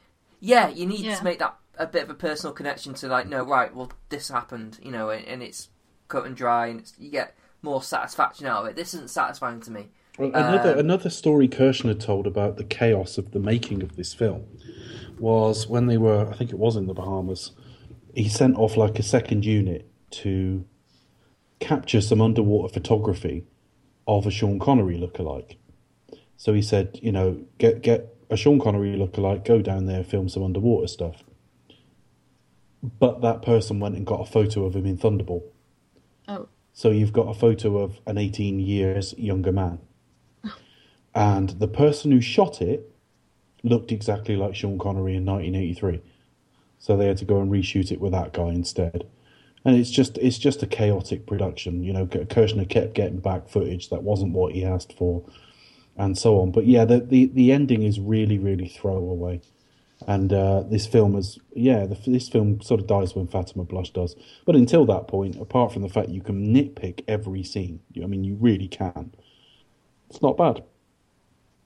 yeah, 0.41 0.69
you 0.69 0.87
need 0.87 1.01
Yeah. 1.01 1.17
to 1.17 1.25
make 1.25 1.39
that 1.41 1.57
a 1.79 1.87
bit 1.87 2.05
of 2.05 2.11
a 2.11 2.15
personal 2.15 2.53
connection 2.53 2.95
to 2.95 3.09
like 3.09 3.29
no 3.29 3.45
right, 3.45 3.75
well 3.75 3.91
this 4.09 4.29
happened, 4.29 4.79
you 4.83 4.91
know, 4.91 5.11
and, 5.11 5.27
and 5.27 5.43
it's 5.43 5.69
cut 6.09 6.27
and 6.27 6.37
dry, 6.37 6.67
and 6.67 6.81
it's, 6.81 6.95
you 6.99 7.11
get 7.11 7.37
more 7.63 7.83
satisfaction 7.83 8.47
out 8.47 8.63
of 8.63 8.71
it. 8.71 8.77
This 8.77 8.95
isn't 8.95 9.11
satisfying 9.11 9.61
to 9.63 9.71
me. 9.71 9.89
Well, 10.19 10.29
Another 10.29 10.73
Um, 10.75 10.79
another 10.79 11.11
story 11.11 11.49
Kershner 11.49 11.99
told 11.99 12.27
about 12.27 12.57
the 12.57 12.65
chaos 12.65 13.17
of 13.17 13.31
the 13.31 13.39
making 13.39 13.83
of 13.83 13.97
this 13.97 14.13
film 14.13 14.45
was 15.19 15.67
when 15.67 15.87
they 15.87 15.97
were, 15.97 16.29
I 16.29 16.35
think 16.35 16.51
it 16.51 16.59
was 16.59 16.77
in 16.77 16.87
the 16.87 16.95
Bahamas. 16.95 17.53
He 18.15 18.29
sent 18.29 18.57
off 18.57 18.77
like 18.77 18.99
a 18.99 19.03
second 19.03 19.45
unit 19.45 19.89
to 20.11 20.67
capture 21.61 22.01
some 22.01 22.21
underwater 22.21 22.73
photography 22.75 23.47
of 24.07 24.27
a 24.27 24.31
Sean 24.31 24.59
Connery 24.59 24.99
lookalike. 24.99 25.57
So 26.37 26.53
he 26.53 26.61
said, 26.61 26.99
you 27.01 27.13
know, 27.13 27.41
get 27.59 27.83
get 27.83 28.15
a 28.29 28.37
Sean 28.37 28.61
Connery 28.61 28.97
lookalike, 28.97 29.45
go 29.45 29.63
down 29.63 29.87
there, 29.87 30.03
film 30.03 30.29
some 30.29 30.43
underwater 30.43 30.89
stuff. 30.89 31.23
But 32.83 33.21
that 33.23 33.43
person 33.43 33.79
went 33.79 33.97
and 33.97 34.07
got 34.07 34.21
a 34.21 34.31
photo 34.31 34.65
of 34.65 34.75
him 34.75 34.87
in 34.87 34.99
Thunderball. 34.99 35.43
Oh, 36.29 36.49
So 36.73 36.91
you've 36.91 37.13
got 37.13 37.29
a 37.29 37.35
photo 37.35 37.79
of 37.79 38.01
an 38.07 38.19
18 38.19 38.59
years 38.59 39.15
younger 39.17 39.53
man. 39.53 39.79
Oh. 40.45 40.57
And 41.15 41.51
the 41.51 41.69
person 41.69 42.11
who 42.11 42.21
shot 42.21 42.61
it 42.61 42.93
looked 43.63 43.93
exactly 43.93 44.37
like 44.37 44.55
Sean 44.55 44.79
Connery 44.79 45.15
in 45.15 45.25
1983. 45.25 46.01
So 46.79 46.97
they 46.97 47.07
had 47.07 47.19
to 47.19 47.25
go 47.25 47.41
and 47.41 47.51
reshoot 47.51 47.93
it 47.93 48.01
with 48.01 48.13
that 48.13 48.33
guy 48.33 48.49
instead. 48.49 49.05
And 49.65 49.77
it's 49.77 49.91
just 49.91 50.19
it's 50.19 50.39
just 50.39 50.63
a 50.65 50.67
chaotic 50.67 51.27
production. 51.27 51.85
You 51.85 51.93
know, 51.93 52.07
Kershner 52.07 52.69
kept 52.69 52.95
getting 52.95 53.21
back 53.21 53.49
footage 53.49 53.91
that 53.91 54.03
wasn't 54.03 54.33
what 54.33 54.53
he 54.53 54.65
asked 54.65 54.93
for, 54.99 55.25
and 55.97 56.19
so 56.19 56.41
on. 56.41 56.51
But 56.51 56.67
yeah, 56.67 56.85
the 56.85 56.99
the, 56.99 57.27
the 57.27 57.53
ending 57.53 57.85
is 57.85 58.01
really 58.01 58.39
really 58.39 58.67
throwaway. 58.67 59.41
And 60.07 60.33
uh, 60.33 60.63
this 60.63 60.87
film 60.87 61.17
is, 61.17 61.39
yeah, 61.55 61.87
the, 61.87 61.97
this 62.07 62.29
film 62.29 62.61
sort 62.61 62.81
of 62.81 62.87
dies 62.87 63.15
when 63.15 63.27
Fatima 63.27 63.65
Blush 63.65 63.91
does. 63.91 64.17
But 64.45 64.57
until 64.57 64.85
that 64.87 65.09
point, 65.09 65.37
apart 65.41 65.73
from 65.73 65.83
the 65.83 65.89
fact 65.89 66.09
you 66.09 66.21
can 66.23 66.55
nitpick 66.55 67.05
every 67.09 67.43
scene, 67.43 67.81
you- 67.93 68.03
I 68.03 68.07
mean, 68.07 68.25
you 68.25 68.35
really 68.41 68.69
can. 68.69 69.15
It's 70.11 70.23
not 70.23 70.37
bad. 70.37 70.63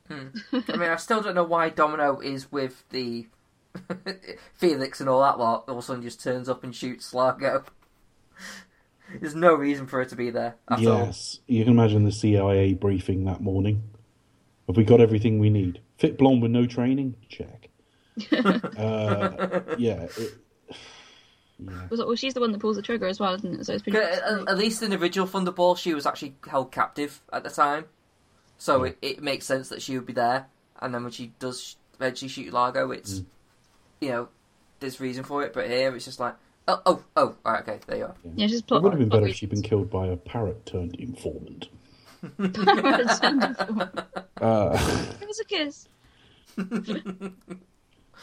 I 0.09 0.15
mean, 0.53 0.83
I 0.91 0.97
still 0.97 1.21
don't 1.21 1.35
know 1.35 1.43
why 1.45 1.69
Domino 1.69 2.21
is 2.21 2.53
with 2.53 2.85
the 2.91 3.27
Felix 4.55 5.01
and 5.01 5.09
all 5.09 5.21
that 5.23 5.39
lot. 5.39 5.65
All 5.67 5.79
of 5.79 5.83
a 5.83 5.87
sudden, 5.87 6.03
just 6.03 6.23
turns 6.23 6.49
up 6.49 6.63
and 6.63 6.75
shoots 6.75 7.13
Largo. 7.13 7.65
There's 9.21 9.35
no 9.35 9.55
reason 9.55 9.87
for 9.87 9.99
her 9.99 10.05
to 10.05 10.17
be 10.17 10.31
there 10.31 10.57
at 10.69 10.79
all. 10.79 10.83
yes, 10.85 11.41
you 11.47 11.65
can 11.65 11.73
imagine 11.73 12.05
the 12.05 12.13
CIA 12.13 12.75
briefing 12.75 13.25
that 13.25 13.41
morning. 13.41 13.83
Have 14.69 14.77
we 14.77 14.85
got 14.85 15.01
everything 15.01 15.39
we 15.39 15.51
need? 15.51 15.81
Fit 15.99 16.19
blonde 16.19 16.43
with 16.43 16.51
no 16.51 16.67
training? 16.67 17.15
Check. 17.29 17.66
uh, 18.33 19.61
yeah, 19.79 20.05
it, 20.17 20.35
yeah. 21.59 21.87
was 21.91 22.01
it, 22.01 22.07
well, 22.07 22.17
she's 22.17 22.35
the 22.35 22.41
one 22.41 22.53
that 22.53 22.59
pulls 22.61 22.77
the 22.77 22.83
trigger 22.83 23.07
as 23.07 23.21
well, 23.21 23.35
isn't 23.35 23.61
it? 23.61 23.67
So 23.67 23.75
it's 23.75 23.83
pretty. 23.83 23.99
At, 23.99 24.23
at 24.49 24.59
least 24.59 24.83
in 24.83 24.91
the 24.91 24.97
original 24.99 25.27
Thunderball, 25.27 25.77
she 25.77 25.95
was 25.95 26.07
actually 26.07 26.35
held 26.49 26.73
captive 26.73 27.21
at 27.33 27.45
the 27.45 27.51
time, 27.51 27.85
so 28.59 28.85
it, 28.85 28.99
it 29.03 29.23
makes 29.23 29.45
sense 29.47 29.69
that 29.69 29.83
she 29.83 29.97
would 29.97 30.07
be 30.07 30.13
there. 30.13 30.47
And 30.81 30.95
then 30.95 31.03
when 31.03 31.13
she 31.13 31.33
does 31.39 31.77
eventually 31.95 32.29
shoot 32.29 32.53
Largo, 32.53 32.91
it's 32.91 33.23
you 34.01 34.09
know 34.09 34.29
there's 34.81 35.01
reason 35.01 35.25
for 35.25 35.43
it. 35.43 35.53
But 35.53 35.69
here, 35.69 35.95
it's 35.95 36.05
just 36.05 36.21
like 36.21 36.35
oh 36.69 36.81
oh 36.87 37.03
oh 37.17 37.37
right, 37.45 37.61
okay 37.63 37.81
there 37.87 37.97
you 37.99 38.05
are. 38.05 38.15
yeah, 38.35 38.47
she's 38.47 38.61
It 38.61 38.67
plot. 38.67 38.83
would 38.83 38.93
have 38.93 38.99
been 39.01 39.09
better 39.09 39.21
plot 39.23 39.31
if 39.31 39.37
she'd 39.37 39.51
been 39.51 39.63
killed 39.63 39.91
by 39.91 40.07
a 40.07 40.17
parrot 40.17 40.65
turned 40.67 40.95
informant. 40.97 41.69
reasons. 42.39 43.21
Uh, 44.39 44.77
it 45.23 45.27
was 45.27 45.41
a 45.41 45.45
kiss. 45.47 45.89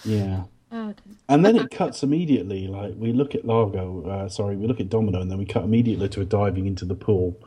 Yeah. 0.04 0.44
Oh, 0.72 0.88
dear. 0.88 1.16
And 1.30 1.46
then 1.46 1.56
it 1.56 1.70
cuts 1.70 2.02
immediately. 2.04 2.68
Like 2.68 2.94
we 2.98 3.14
look 3.14 3.36
at 3.36 3.46
Largo, 3.46 4.08
uh, 4.10 4.30
sorry, 4.30 4.56
we 4.56 4.66
look 4.68 4.80
at 4.80 4.90
Domino, 4.90 5.22
and 5.22 5.30
then 5.30 5.38
we 5.38 5.46
cut 5.46 5.64
immediately 5.64 6.10
to 6.10 6.22
her 6.22 6.26
diving 6.26 6.66
into 6.66 6.86
the 6.86 6.96
pool 6.96 7.38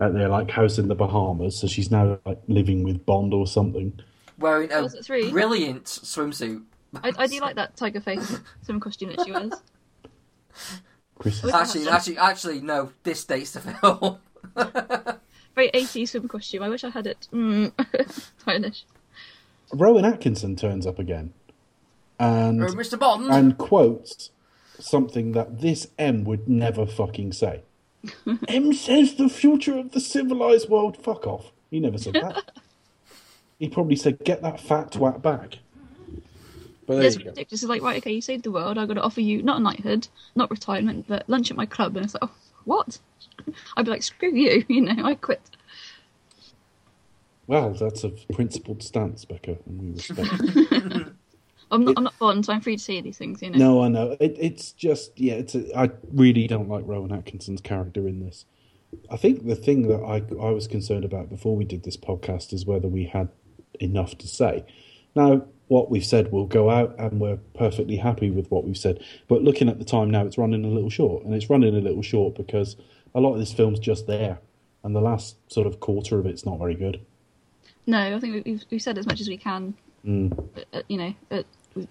at 0.00 0.14
their 0.14 0.28
like 0.28 0.50
house 0.50 0.78
in 0.78 0.88
the 0.88 0.94
Bahamas. 0.94 1.58
So 1.58 1.66
she's 1.66 1.90
now 1.90 2.18
like 2.24 2.40
living 2.48 2.82
with 2.82 3.04
Bond 3.04 3.34
or 3.34 3.46
something. 3.46 4.00
Wearing 4.38 4.72
a 4.72 4.82
Was 4.82 4.94
it 4.94 5.04
three? 5.04 5.30
brilliant 5.30 5.84
swimsuit. 5.84 6.62
I, 7.02 7.12
I 7.18 7.26
do 7.26 7.40
like 7.40 7.56
that 7.56 7.76
tiger 7.76 8.00
face 8.00 8.38
swim 8.62 8.80
costume 8.80 9.10
that 9.10 9.24
she 9.24 9.32
wears. 9.32 9.52
Chris, 11.18 11.44
Actually, 11.44 11.88
actually, 11.88 12.18
actually, 12.18 12.60
no. 12.60 12.92
This 13.02 13.24
dates 13.24 13.52
the 13.52 13.60
film. 13.60 14.18
Very 15.54 15.70
80s 15.70 16.08
swim 16.08 16.26
costume. 16.28 16.62
I 16.62 16.68
wish 16.68 16.84
I 16.84 16.90
had 16.90 17.06
it. 17.06 17.28
Mm. 17.32 17.72
Stylish. 18.38 18.84
Rowan 19.72 20.04
Atkinson 20.04 20.56
turns 20.56 20.86
up 20.86 20.98
again, 20.98 21.32
and 22.22 22.62
Oh, 22.62 22.66
Mr. 22.68 22.98
Bond. 22.98 23.30
and 23.30 23.58
quotes 23.58 24.30
something 24.78 25.32
that 25.32 25.60
this 25.60 25.88
M 25.98 26.24
would 26.24 26.48
never 26.48 26.86
fucking 26.86 27.32
say. 27.32 27.62
M 28.48 28.72
says 28.72 29.14
the 29.14 29.28
future 29.28 29.78
of 29.78 29.92
the 29.92 30.00
civilized 30.00 30.68
world. 30.68 30.96
Fuck 30.96 31.26
off. 31.26 31.52
He 31.70 31.80
never 31.80 31.98
said 31.98 32.14
that. 32.14 32.52
he 33.58 33.68
probably 33.68 33.96
said, 33.96 34.18
"Get 34.24 34.42
that 34.42 34.60
fat 34.60 34.92
twat 34.92 35.22
back." 35.22 35.58
But 36.86 36.96
there 36.96 37.04
It's 37.04 37.16
you 37.16 37.24
go. 37.24 37.32
It's 37.36 37.62
like, 37.62 37.80
right, 37.82 37.98
okay, 37.98 38.12
you 38.12 38.20
saved 38.20 38.42
the 38.42 38.50
world. 38.50 38.76
I'm 38.76 38.86
going 38.86 38.96
to 38.96 39.02
offer 39.02 39.20
you 39.20 39.40
not 39.42 39.58
a 39.58 39.62
knighthood, 39.62 40.08
not 40.34 40.50
retirement, 40.50 41.06
but 41.06 41.28
lunch 41.28 41.50
at 41.50 41.56
my 41.56 41.64
club. 41.64 41.96
And 41.96 42.04
it's 42.04 42.14
like, 42.14 42.24
oh, 42.24 42.34
what? 42.64 42.98
I'd 43.76 43.84
be 43.84 43.90
like, 43.92 44.02
screw 44.02 44.34
you, 44.34 44.64
you 44.68 44.80
know, 44.80 45.04
I 45.04 45.14
quit. 45.14 45.40
Well, 47.46 47.70
that's 47.70 48.02
a 48.02 48.08
principled 48.32 48.82
stance, 48.82 49.24
Becca, 49.24 49.58
and 49.66 49.80
we 49.80 49.90
respect. 49.92 51.12
I'm 51.72 51.84
not, 51.84 51.94
I'm 51.96 52.04
not 52.04 52.18
Bond, 52.18 52.44
so 52.44 52.52
I'm 52.52 52.60
free 52.60 52.76
to 52.76 52.82
say 52.82 53.00
these 53.00 53.16
things, 53.16 53.40
you 53.42 53.50
know. 53.50 53.58
no, 53.58 53.82
I 53.82 53.88
know. 53.88 54.16
It, 54.20 54.36
it's 54.38 54.72
just, 54.72 55.18
yeah, 55.18 55.34
it's. 55.34 55.54
A, 55.54 55.76
I 55.76 55.90
really 56.12 56.46
don't 56.46 56.68
like 56.68 56.84
Rowan 56.86 57.12
Atkinson's 57.12 57.62
character 57.62 58.06
in 58.06 58.20
this. 58.20 58.44
I 59.10 59.16
think 59.16 59.46
the 59.46 59.56
thing 59.56 59.88
that 59.88 60.02
I 60.02 60.22
I 60.40 60.50
was 60.50 60.68
concerned 60.68 61.04
about 61.04 61.30
before 61.30 61.56
we 61.56 61.64
did 61.64 61.82
this 61.82 61.96
podcast 61.96 62.52
is 62.52 62.66
whether 62.66 62.88
we 62.88 63.06
had 63.06 63.30
enough 63.80 64.18
to 64.18 64.28
say. 64.28 64.66
Now, 65.14 65.46
what 65.68 65.90
we've 65.90 66.04
said 66.04 66.30
will 66.30 66.46
go 66.46 66.68
out, 66.68 66.94
and 66.98 67.18
we're 67.18 67.38
perfectly 67.54 67.96
happy 67.96 68.30
with 68.30 68.50
what 68.50 68.64
we've 68.64 68.76
said. 68.76 69.02
But 69.26 69.42
looking 69.42 69.70
at 69.70 69.78
the 69.78 69.84
time 69.84 70.10
now, 70.10 70.26
it's 70.26 70.36
running 70.36 70.66
a 70.66 70.68
little 70.68 70.90
short, 70.90 71.24
and 71.24 71.34
it's 71.34 71.48
running 71.48 71.74
a 71.74 71.80
little 71.80 72.02
short 72.02 72.34
because 72.34 72.76
a 73.14 73.20
lot 73.20 73.32
of 73.32 73.38
this 73.38 73.52
film's 73.52 73.78
just 73.78 74.06
there, 74.06 74.40
and 74.84 74.94
the 74.94 75.00
last 75.00 75.36
sort 75.50 75.66
of 75.66 75.80
quarter 75.80 76.18
of 76.18 76.26
it's 76.26 76.44
not 76.44 76.58
very 76.58 76.74
good. 76.74 77.00
No, 77.86 78.14
I 78.14 78.20
think 78.20 78.44
we've, 78.44 78.62
we've 78.70 78.82
said 78.82 78.98
as 78.98 79.06
much 79.06 79.20
as 79.20 79.28
we 79.28 79.38
can. 79.38 79.74
But, 80.54 80.66
uh, 80.72 80.82
you 80.88 80.98
know, 80.98 81.44
we, 81.74 81.86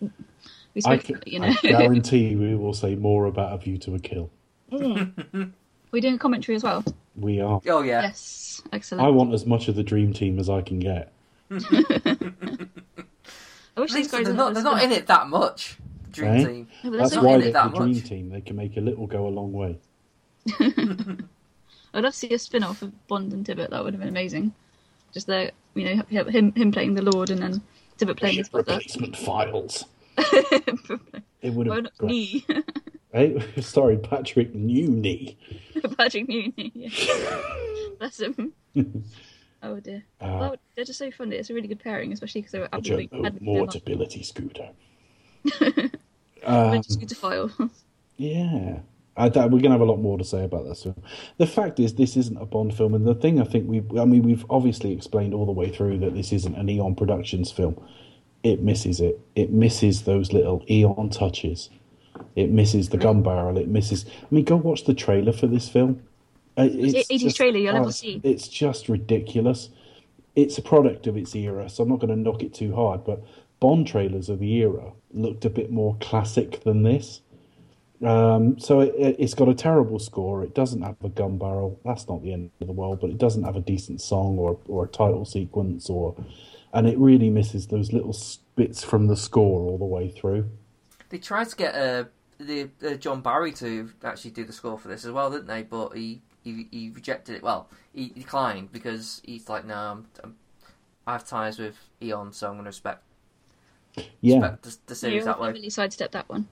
we 0.73 0.81
I, 0.85 0.97
spoke, 0.97 1.27
you 1.27 1.39
know. 1.39 1.47
I 1.47 1.53
guarantee 1.67 2.35
we 2.35 2.55
will 2.55 2.73
say 2.73 2.95
more 2.95 3.25
about 3.25 3.53
A 3.53 3.57
View 3.57 3.77
to 3.79 3.95
a 3.95 3.99
Kill. 3.99 4.29
We're 4.71 6.01
doing 6.01 6.17
commentary 6.17 6.55
as 6.55 6.63
well. 6.63 6.83
We 7.15 7.41
are. 7.41 7.61
oh 7.67 7.81
yeah. 7.81 8.03
Yes, 8.03 8.61
excellent. 8.71 9.05
I 9.05 9.09
want 9.09 9.33
as 9.33 9.45
much 9.45 9.67
of 9.67 9.75
the 9.75 9.83
dream 9.83 10.13
team 10.13 10.39
as 10.39 10.49
I 10.49 10.61
can 10.61 10.79
get. 10.79 11.11
I 11.51 11.57
wish 13.79 13.91
At 13.91 13.95
these 13.95 13.95
least 13.95 14.11
guys 14.11 14.25
they're 14.25 14.33
not, 14.33 14.53
they're 14.53 14.63
not 14.63 14.83
in 14.83 14.91
it 14.91 15.07
that 15.07 15.27
much. 15.27 15.77
Dream 16.11 16.31
Eh? 16.31 16.45
Team. 16.45 16.67
No, 16.83 16.91
but 16.91 16.97
That's 16.97 17.13
so 17.13 17.23
why 17.23 17.35
in 17.35 17.41
they're 17.41 17.51
that 17.51 17.73
the 17.73 17.79
dream 17.79 18.01
team. 18.01 18.29
They 18.29 18.41
can 18.41 18.55
make 18.55 18.77
a 18.77 18.81
little 18.81 19.07
go 19.07 19.27
a 19.27 19.29
long 19.29 19.51
way. 19.51 19.77
I'd 20.59 22.03
love 22.03 22.13
to 22.13 22.19
see 22.19 22.33
a 22.33 22.39
spin 22.39 22.63
off 22.63 22.81
of 22.81 23.07
Bond 23.07 23.33
and 23.33 23.45
Tibbett. 23.45 23.69
That 23.69 23.83
would 23.83 23.93
have 23.93 23.99
been 23.99 24.09
amazing. 24.09 24.53
Just 25.13 25.27
the, 25.27 25.51
you 25.73 25.95
know, 25.95 26.03
him 26.29 26.53
him 26.53 26.71
playing 26.71 26.93
the 26.93 27.01
Lord 27.01 27.29
and 27.29 27.41
then 27.41 27.61
Playing 28.07 28.37
his 28.37 28.47
Ship 28.47 28.55
replacement 28.55 29.15
files. 29.17 29.85
It 31.41 31.53
would 31.53 31.65
have 31.67 31.83
not 31.83 31.97
been 31.97 32.07
great. 32.07 32.11
knee. 32.11 32.45
Hey, 33.11 33.61
sorry, 33.61 33.97
Patrick 33.97 34.53
Newny. 34.53 35.35
Patrick 35.97 36.27
Newny. 36.27 36.71
Yeah. 36.75 37.41
Bless 37.97 38.19
him. 38.19 38.53
oh 39.63 39.79
dear. 39.79 40.03
Uh, 40.21 40.37
Well, 40.39 40.55
they're 40.75 40.85
just 40.85 40.99
so 40.99 41.09
funny. 41.11 41.35
It's 41.35 41.49
a 41.49 41.53
really 41.53 41.67
good 41.67 41.79
pairing, 41.79 42.13
especially 42.13 42.41
because 42.41 42.51
they 42.51 42.59
were 42.59 42.65
a 42.65 42.75
absolutely 42.75 43.07
Joe 43.07 43.25
admirably 43.25 43.57
Mortability 43.57 44.23
scooter. 44.25 44.69
um, 46.45 46.81
just 46.83 46.99
good 46.99 47.09
to 47.09 47.15
file. 47.15 47.51
Yeah. 48.17 48.79
I, 49.17 49.27
we're 49.27 49.49
going 49.49 49.63
to 49.63 49.71
have 49.71 49.81
a 49.81 49.85
lot 49.85 49.97
more 49.97 50.17
to 50.17 50.23
say 50.23 50.43
about 50.43 50.65
this 50.65 50.83
film. 50.83 51.01
The 51.37 51.47
fact 51.47 51.79
is, 51.79 51.95
this 51.95 52.15
isn't 52.15 52.37
a 52.37 52.45
Bond 52.45 52.75
film, 52.75 52.93
and 52.93 53.05
the 53.05 53.13
thing 53.15 53.41
I 53.41 53.43
think 53.43 53.67
we, 53.69 53.83
I 53.99 54.05
mean, 54.05 54.23
we've 54.23 54.45
obviously 54.49 54.93
explained 54.93 55.33
all 55.33 55.45
the 55.45 55.51
way 55.51 55.69
through 55.69 55.99
that 55.99 56.15
this 56.15 56.31
isn't 56.31 56.55
an 56.55 56.69
Eon 56.69 56.95
Productions 56.95 57.51
film. 57.51 57.81
It 58.43 58.61
misses 58.61 58.99
it. 59.01 59.19
It 59.35 59.51
misses 59.51 60.03
those 60.03 60.31
little 60.33 60.63
Eon 60.69 61.09
touches. 61.09 61.69
It 62.35 62.49
misses 62.51 62.89
the 62.89 62.97
gun 62.97 63.21
barrel. 63.21 63.57
It 63.57 63.67
misses. 63.67 64.05
I 64.07 64.25
mean, 64.33 64.45
go 64.45 64.55
watch 64.55 64.85
the 64.85 64.93
trailer 64.93 65.33
for 65.33 65.47
this 65.47 65.67
film. 65.67 66.01
Uh, 66.57 66.67
It's 66.71 67.09
80s 67.09 67.35
trailer, 67.35 67.57
you'll 67.57 67.73
never 67.73 67.91
see. 67.91 68.21
It's 68.23 68.47
just 68.47 68.89
ridiculous. 68.89 69.69
It's 70.35 70.57
a 70.57 70.61
product 70.61 71.07
of 71.07 71.17
its 71.17 71.35
era, 71.35 71.69
so 71.69 71.83
I'm 71.83 71.89
not 71.89 71.99
going 71.99 72.09
to 72.09 72.15
knock 72.15 72.41
it 72.43 72.53
too 72.53 72.73
hard. 72.73 73.03
But 73.03 73.23
Bond 73.59 73.87
trailers 73.87 74.29
of 74.29 74.39
the 74.39 74.51
era 74.55 74.93
looked 75.13 75.45
a 75.45 75.49
bit 75.49 75.71
more 75.71 75.97
classic 75.99 76.63
than 76.63 76.83
this. 76.83 77.21
Um, 78.03 78.57
so 78.59 78.79
it, 78.79 78.95
it- 78.97 79.15
it's 79.19 79.33
got 79.33 79.47
a 79.49 79.53
terrible 79.53 79.99
score. 79.99 80.43
It 80.43 80.55
doesn't 80.55 80.81
have 80.81 80.95
a 81.03 81.09
gun 81.09 81.37
barrel. 81.37 81.79
That's 81.85 82.07
not 82.07 82.23
the 82.23 82.33
end 82.33 82.51
of 82.59 82.67
the 82.67 82.73
world, 82.73 82.99
but 83.01 83.09
it 83.11 83.17
doesn't 83.17 83.43
have 83.43 83.55
a 83.55 83.61
decent 83.61 84.01
song 84.01 84.37
or 84.37 84.59
or 84.67 84.85
a 84.85 84.87
title 84.87 85.25
sequence, 85.25 85.89
or 85.89 86.15
and 86.73 86.87
it 86.87 86.97
really 86.97 87.29
misses 87.29 87.67
those 87.67 87.93
little 87.93 88.15
bits 88.55 88.83
from 88.83 89.07
the 89.07 89.15
score 89.17 89.61
all 89.61 89.77
the 89.77 89.85
way 89.85 90.09
through. 90.09 90.49
They 91.09 91.17
tried 91.19 91.49
to 91.49 91.55
get 91.55 91.75
uh, 91.75 92.05
the 92.39 92.69
uh, 92.85 92.93
John 92.95 93.21
Barry 93.21 93.51
to 93.53 93.91
actually 94.03 94.31
do 94.31 94.45
the 94.45 94.53
score 94.53 94.79
for 94.79 94.87
this 94.87 95.05
as 95.05 95.11
well, 95.11 95.29
didn't 95.29 95.47
they? 95.47 95.61
But 95.63 95.89
he 95.95 96.21
he, 96.43 96.67
he 96.71 96.89
rejected 96.89 97.35
it. 97.35 97.43
Well, 97.43 97.69
he 97.93 98.09
declined 98.09 98.71
because 98.71 99.21
he's 99.23 99.47
like, 99.47 99.63
no, 99.65 99.75
I'm, 99.75 100.07
I'm, 100.23 100.35
I 101.05 101.11
have 101.13 101.27
ties 101.27 101.59
with 101.59 101.75
Eon, 102.01 102.33
so 102.33 102.47
I'm 102.47 102.53
going 102.53 102.63
to 102.63 102.69
respect, 102.69 103.03
Yeah, 104.21 104.37
respect 104.39 104.63
the, 104.63 104.77
the 104.87 104.95
series 104.95 105.15
You 105.17 105.23
that 105.25 105.39
way. 105.39 105.51
really 105.51 105.69
sidestepped 105.69 106.13
that 106.13 106.27
one. 106.29 106.47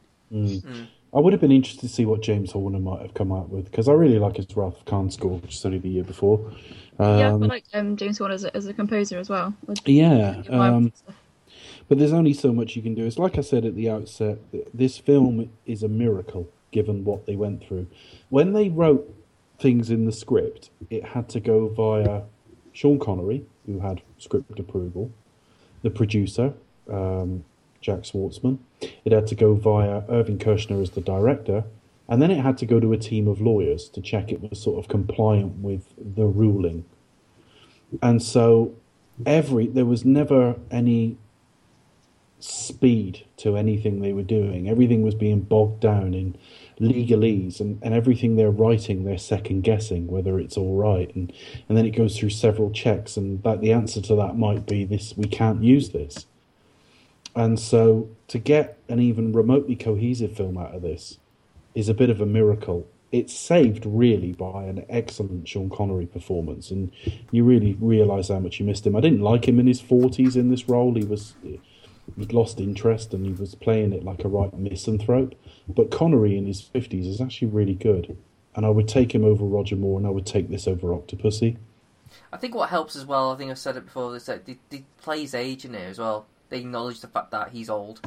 I 1.14 1.20
would 1.20 1.34
have 1.34 1.42
been 1.42 1.52
interested 1.52 1.82
to 1.82 1.94
see 1.94 2.06
what 2.06 2.22
James 2.22 2.52
Horner 2.52 2.80
might 2.80 3.02
have 3.02 3.14
come 3.14 3.32
out 3.32 3.50
with 3.50 3.66
because 3.66 3.88
I 3.88 3.94
really 3.94 4.20
like 4.20 4.38
his 4.38 4.46
Wrath 4.56 4.78
of 4.78 4.86
Khan 4.86 5.10
score, 5.10 5.38
which 5.40 5.56
is 5.56 5.66
only 5.66 5.80
the 5.80 5.90
year 5.90 6.04
before. 6.04 6.52
yeah, 7.00 7.06
I 7.06 7.32
Um, 7.32 7.42
like 7.42 7.64
um, 7.74 7.98
James 7.98 8.18
Horner 8.20 8.36
as 8.36 8.44
a, 8.44 8.56
as 8.56 8.68
a 8.68 8.74
composer 8.74 9.18
as 9.18 9.30
well. 9.30 9.54
Yeah, 9.86 10.44
um, 10.50 10.94
but 11.88 11.98
there's 11.98 12.14
only 12.14 12.34
so 12.34 12.54
much 12.54 12.76
you 12.76 12.82
can 12.84 12.94
do. 12.94 13.06
It's 13.06 13.18
like 13.18 13.38
I 13.38 13.42
said 13.42 13.66
at 13.66 13.76
the 13.76 13.90
outset, 13.90 14.38
this 14.74 14.98
film 15.00 15.50
is 15.66 15.82
a 15.82 15.88
miracle 15.88 16.48
given 16.72 17.04
what 17.04 17.26
they 17.26 17.36
went 17.36 17.64
through. 17.64 17.88
When 18.30 18.54
they 18.54 18.70
wrote 18.70 19.12
things 19.60 19.90
in 19.90 20.06
the 20.06 20.12
script, 20.12 20.70
it 20.92 21.04
had 21.04 21.28
to 21.30 21.40
go 21.40 21.68
via 21.70 22.22
Sean 22.74 23.00
Connery, 23.00 23.44
who 23.66 23.80
had 23.80 24.04
script 24.20 24.60
approval, 24.60 25.12
the 25.82 25.90
producer, 25.90 26.54
um, 26.92 27.44
Jack 27.82 28.02
Schwartzman. 28.02 28.60
It 29.06 29.12
had 29.12 29.28
to 29.28 29.36
go 29.36 29.54
via 29.56 30.04
Irving 30.10 30.38
Kershner 30.38 30.82
as 30.82 30.92
the 30.92 31.02
director, 31.02 31.64
and 32.08 32.22
then 32.22 32.32
it 32.32 32.40
had 32.40 32.58
to 32.60 32.66
go 32.66 32.80
to 32.80 32.94
a 32.94 32.98
team 32.98 33.28
of 33.28 33.42
lawyers 33.42 33.90
to 33.90 34.02
check 34.02 34.32
it 34.32 34.42
was 34.42 34.62
sort 34.62 34.80
of 34.80 34.90
compliant 34.90 35.60
with 35.60 35.94
the 35.98 36.26
ruling. 36.26 36.86
And 38.02 38.22
so 38.22 38.76
every 39.26 39.68
there 39.68 39.86
was 39.86 40.06
never 40.06 40.56
any 40.72 41.18
speed 42.40 43.26
to 43.38 43.58
anything 43.58 44.00
they 44.00 44.14
were 44.14 44.24
doing. 44.24 44.70
Everything 44.70 45.02
was 45.02 45.16
being 45.16 45.42
bogged 45.42 45.82
down 45.82 46.14
in 46.14 46.38
legalese 46.80 47.60
and, 47.60 47.78
and 47.82 47.94
everything 47.94 48.36
they're 48.36 48.50
writing 48.50 49.04
they're 49.04 49.18
second 49.18 49.62
guessing 49.62 50.08
whether 50.08 50.40
it's 50.40 50.56
all 50.56 50.78
right 50.78 51.14
and, 51.14 51.34
and 51.68 51.78
then 51.78 51.86
it 51.86 51.90
goes 51.90 52.18
through 52.18 52.30
several 52.30 52.72
checks 52.72 53.18
and 53.18 53.44
that 53.44 53.60
the 53.60 53.74
answer 53.74 54.00
to 54.00 54.16
that 54.16 54.38
might 54.38 54.66
be 54.66 54.86
this 54.86 55.14
we 55.18 55.26
can't 55.26 55.62
use 55.62 55.90
this. 55.90 56.26
And 57.36 57.60
so 57.60 58.10
to 58.28 58.40
get 58.40 58.78
an 58.88 59.00
even 59.00 59.34
remotely 59.34 59.76
cohesive 59.76 60.36
film 60.36 60.58
out 60.58 60.76
of 60.76 60.82
this 60.82 61.20
is 61.76 61.90
a 61.90 61.94
bit 61.94 62.10
of 62.10 62.20
a 62.20 62.26
miracle. 62.26 62.88
It's 63.12 63.34
saved 63.34 63.86
really 63.86 64.34
by 64.34 64.66
an 64.66 64.86
excellent 64.88 65.48
Sean 65.48 65.70
Connery 65.70 66.06
performance, 66.06 66.70
and 66.70 66.92
you 67.32 67.44
really 67.44 67.76
realise 67.80 68.28
how 68.28 68.40
much 68.40 68.60
you 68.60 68.66
missed 68.66 68.86
him. 68.86 68.96
I 68.96 69.02
didn't 69.02 69.22
like 69.22 69.48
him 69.48 69.60
in 69.60 69.66
his 69.66 69.82
forties 69.82 70.36
in 70.36 70.50
this 70.50 70.70
role. 70.70 70.94
He 70.94 71.06
was 71.06 71.34
he'd 72.18 72.34
lost 72.34 72.60
interest 72.60 73.14
and 73.14 73.26
he 73.26 73.34
was 73.34 73.56
playing 73.56 73.94
it 73.94 74.04
like 74.04 74.24
a 74.24 74.28
right 74.28 74.54
misanthrope. 74.58 75.34
But 75.68 75.92
Connery 75.92 76.38
in 76.38 76.46
his 76.46 76.62
fifties 76.62 77.08
is 77.08 77.20
actually 77.20 77.48
really 77.48 77.74
good, 77.74 78.16
and 78.56 78.64
I 78.66 78.70
would 78.70 78.88
take 78.88 79.16
him 79.16 79.26
over 79.26 79.44
Roger 79.44 79.76
Moore, 79.76 79.98
and 79.98 80.06
I 80.06 80.12
would 80.12 80.28
take 80.28 80.50
this 80.50 80.68
over 80.68 80.90
Octopussy. 80.90 81.58
I 82.32 82.38
think 82.38 82.54
what 82.54 82.70
helps 82.70 82.96
as 82.96 83.06
well, 83.06 83.32
I 83.32 83.38
think 83.38 83.50
I've 83.50 83.58
said 83.58 83.76
it 83.76 83.86
before, 83.86 84.16
is 84.16 84.26
that 84.28 84.44
he, 84.46 84.60
they 84.70 84.84
play 85.02 85.28
age 85.34 85.66
in 85.66 85.74
here 85.74 85.88
as 85.90 85.98
well. 85.98 86.28
They 86.50 86.60
acknowledge 86.60 87.02
the 87.02 87.08
fact 87.08 87.32
that 87.32 87.50
he's 87.50 87.70
old 87.70 88.02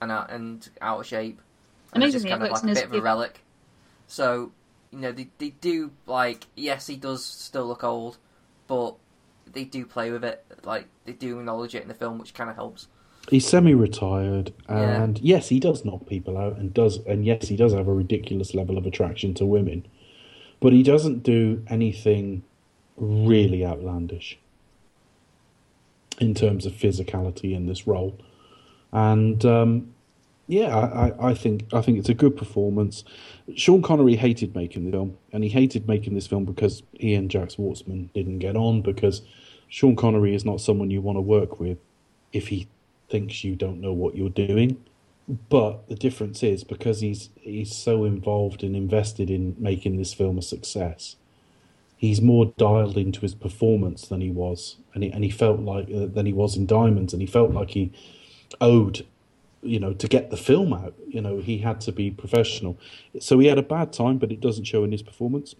and 0.00 0.10
out, 0.10 0.30
and 0.30 0.68
out 0.80 1.00
of 1.00 1.06
shape. 1.06 1.40
And 1.92 2.02
it's 2.02 2.12
just 2.12 2.26
kind 2.26 2.42
of 2.42 2.50
like 2.50 2.62
a 2.62 2.66
his 2.66 2.78
bit 2.78 2.86
of 2.88 2.94
a 2.94 3.00
relic. 3.00 3.40
So, 4.06 4.52
you 4.90 4.98
know, 4.98 5.12
they, 5.12 5.28
they 5.38 5.50
do, 5.50 5.90
like, 6.06 6.46
yes, 6.54 6.86
he 6.86 6.96
does 6.96 7.24
still 7.24 7.66
look 7.66 7.84
old, 7.84 8.18
but 8.66 8.94
they 9.52 9.64
do 9.64 9.84
play 9.84 10.10
with 10.10 10.24
it. 10.24 10.44
Like, 10.64 10.86
they 11.04 11.12
do 11.12 11.38
acknowledge 11.38 11.74
it 11.74 11.82
in 11.82 11.88
the 11.88 11.94
film, 11.94 12.18
which 12.18 12.34
kind 12.34 12.48
of 12.50 12.56
helps. 12.56 12.88
He's 13.28 13.46
semi-retired, 13.46 14.52
Yeah. 14.68 15.02
and 15.02 15.18
yes, 15.20 15.48
he 15.48 15.60
does 15.60 15.84
knock 15.84 16.06
people 16.06 16.36
out, 16.36 16.56
and 16.56 16.74
does, 16.74 16.98
and 17.06 17.24
yes, 17.24 17.48
he 17.48 17.56
does 17.56 17.72
have 17.72 17.86
a 17.86 17.94
ridiculous 17.94 18.52
level 18.52 18.76
of 18.76 18.84
attraction 18.84 19.32
to 19.34 19.46
women, 19.46 19.86
but 20.60 20.72
he 20.72 20.82
doesn't 20.82 21.22
do 21.22 21.62
anything 21.68 22.42
really 22.96 23.64
outlandish 23.64 24.38
in 26.20 26.34
terms 26.34 26.66
of 26.66 26.72
physicality 26.72 27.54
in 27.54 27.66
this 27.66 27.86
role, 27.86 28.18
and 28.92 29.44
um, 29.44 29.94
yeah, 30.46 30.76
I, 30.76 31.30
I- 31.30 31.34
think 31.34 31.64
I 31.72 31.80
think 31.80 31.98
it's 31.98 32.08
a 32.08 32.14
good 32.14 32.36
performance. 32.36 33.04
Sean 33.56 33.82
Connery 33.82 34.16
hated 34.16 34.54
making 34.54 34.84
the 34.84 34.90
film, 34.92 35.16
and 35.32 35.42
he 35.44 35.50
hated 35.50 35.88
making 35.88 36.14
this 36.14 36.26
film 36.26 36.44
because 36.44 36.82
he 36.92 37.14
and 37.14 37.30
Jack 37.30 37.50
Schwartzman 37.50 38.12
didn't 38.12 38.38
get 38.40 38.56
on. 38.56 38.82
Because 38.82 39.22
Sean 39.68 39.96
Connery 39.96 40.34
is 40.34 40.44
not 40.44 40.60
someone 40.60 40.90
you 40.90 41.00
want 41.00 41.16
to 41.16 41.22
work 41.22 41.58
with 41.60 41.78
if 42.32 42.48
he 42.48 42.68
thinks 43.08 43.44
you 43.44 43.56
don't 43.56 43.80
know 43.80 43.92
what 43.92 44.16
you're 44.16 44.28
doing. 44.28 44.82
But 45.48 45.88
the 45.88 45.94
difference 45.94 46.42
is 46.42 46.64
because 46.64 47.00
he's 47.00 47.30
he's 47.40 47.74
so 47.74 48.04
involved 48.04 48.62
and 48.62 48.74
invested 48.76 49.30
in 49.30 49.54
making 49.58 49.96
this 49.96 50.12
film 50.12 50.36
a 50.38 50.42
success. 50.42 51.16
He's 52.02 52.20
more 52.20 52.46
dialed 52.56 52.98
into 52.98 53.20
his 53.20 53.36
performance 53.36 54.08
than 54.08 54.20
he 54.20 54.28
was, 54.28 54.76
and 54.92 55.04
he 55.04 55.12
and 55.12 55.22
he 55.22 55.30
felt 55.30 55.60
like 55.60 55.86
uh, 55.88 56.06
than 56.06 56.26
he 56.26 56.32
was 56.32 56.56
in 56.56 56.66
Diamonds, 56.66 57.12
and 57.12 57.22
he 57.22 57.28
felt 57.28 57.52
like 57.52 57.70
he 57.70 57.92
owed, 58.60 59.06
you 59.62 59.78
know, 59.78 59.92
to 59.92 60.08
get 60.08 60.30
the 60.30 60.36
film 60.36 60.72
out. 60.72 60.94
You 61.06 61.20
know, 61.20 61.38
he 61.38 61.58
had 61.58 61.80
to 61.82 61.92
be 61.92 62.10
professional. 62.10 62.76
So 63.20 63.38
he 63.38 63.46
had 63.46 63.56
a 63.56 63.62
bad 63.62 63.92
time, 63.92 64.18
but 64.18 64.32
it 64.32 64.40
doesn't 64.40 64.64
show 64.64 64.82
in 64.82 64.90
his 64.90 65.00
performance. 65.00 65.54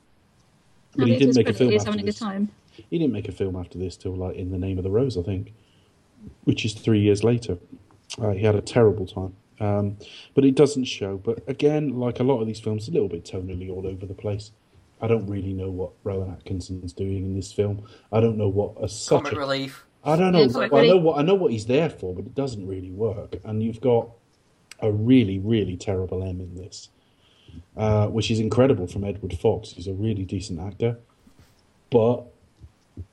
But 0.96 1.06
he 1.06 1.16
didn't 1.16 1.36
make 1.36 1.48
a 1.48 1.52
film 1.52 1.72
after 1.74 1.84
having 1.84 2.00
a 2.00 2.02
good 2.02 2.08
this. 2.08 2.18
time. 2.18 2.48
He 2.90 2.98
didn't 2.98 3.12
make 3.12 3.28
a 3.28 3.32
film 3.32 3.54
after 3.54 3.78
this 3.78 3.96
till 3.96 4.16
like 4.16 4.34
In 4.34 4.50
the 4.50 4.58
Name 4.58 4.78
of 4.78 4.82
the 4.82 4.90
Rose, 4.90 5.16
I 5.16 5.22
think, 5.22 5.52
which 6.42 6.64
is 6.64 6.72
three 6.74 6.98
years 6.98 7.22
later. 7.22 7.56
Uh, 8.20 8.32
he 8.32 8.44
had 8.44 8.56
a 8.56 8.60
terrible 8.60 9.06
time, 9.06 9.36
um, 9.60 9.96
but 10.34 10.44
it 10.44 10.56
doesn't 10.56 10.86
show. 10.86 11.18
But 11.18 11.48
again, 11.48 12.00
like 12.00 12.18
a 12.18 12.24
lot 12.24 12.40
of 12.40 12.48
these 12.48 12.58
films, 12.58 12.88
a 12.88 12.90
little 12.90 13.08
bit 13.08 13.24
tonally 13.24 13.70
all 13.70 13.86
over 13.86 14.06
the 14.06 14.14
place. 14.14 14.50
I 15.02 15.08
don't 15.08 15.26
really 15.26 15.52
know 15.52 15.68
what 15.68 15.90
Rowan 16.04 16.30
Atkinson's 16.30 16.92
doing 16.92 17.24
in 17.24 17.34
this 17.34 17.52
film. 17.52 17.86
I 18.12 18.20
don't 18.20 18.38
know 18.38 18.48
what 18.48 18.82
a 18.82 18.88
such 18.88 19.24
Comic 19.24 19.32
a, 19.32 19.36
relief. 19.36 19.84
I 20.04 20.16
don't 20.16 20.32
know. 20.32 20.42
Yeah, 20.42 20.68
well, 20.68 20.82
I 20.82 20.86
know 20.86 20.96
what 20.96 21.18
I 21.18 21.22
know 21.22 21.34
what 21.34 21.52
he's 21.52 21.66
there 21.66 21.90
for, 21.90 22.14
but 22.14 22.24
it 22.24 22.34
doesn't 22.34 22.66
really 22.66 22.90
work. 22.90 23.36
And 23.44 23.62
you've 23.62 23.80
got 23.80 24.08
a 24.80 24.90
really, 24.90 25.40
really 25.40 25.76
terrible 25.76 26.22
M 26.22 26.40
in 26.40 26.54
this, 26.54 26.88
uh, 27.76 28.06
which 28.08 28.30
is 28.30 28.38
incredible 28.38 28.86
from 28.86 29.04
Edward 29.04 29.36
Fox. 29.38 29.72
He's 29.72 29.88
a 29.88 29.92
really 29.92 30.24
decent 30.24 30.60
actor, 30.60 30.98
but 31.90 32.31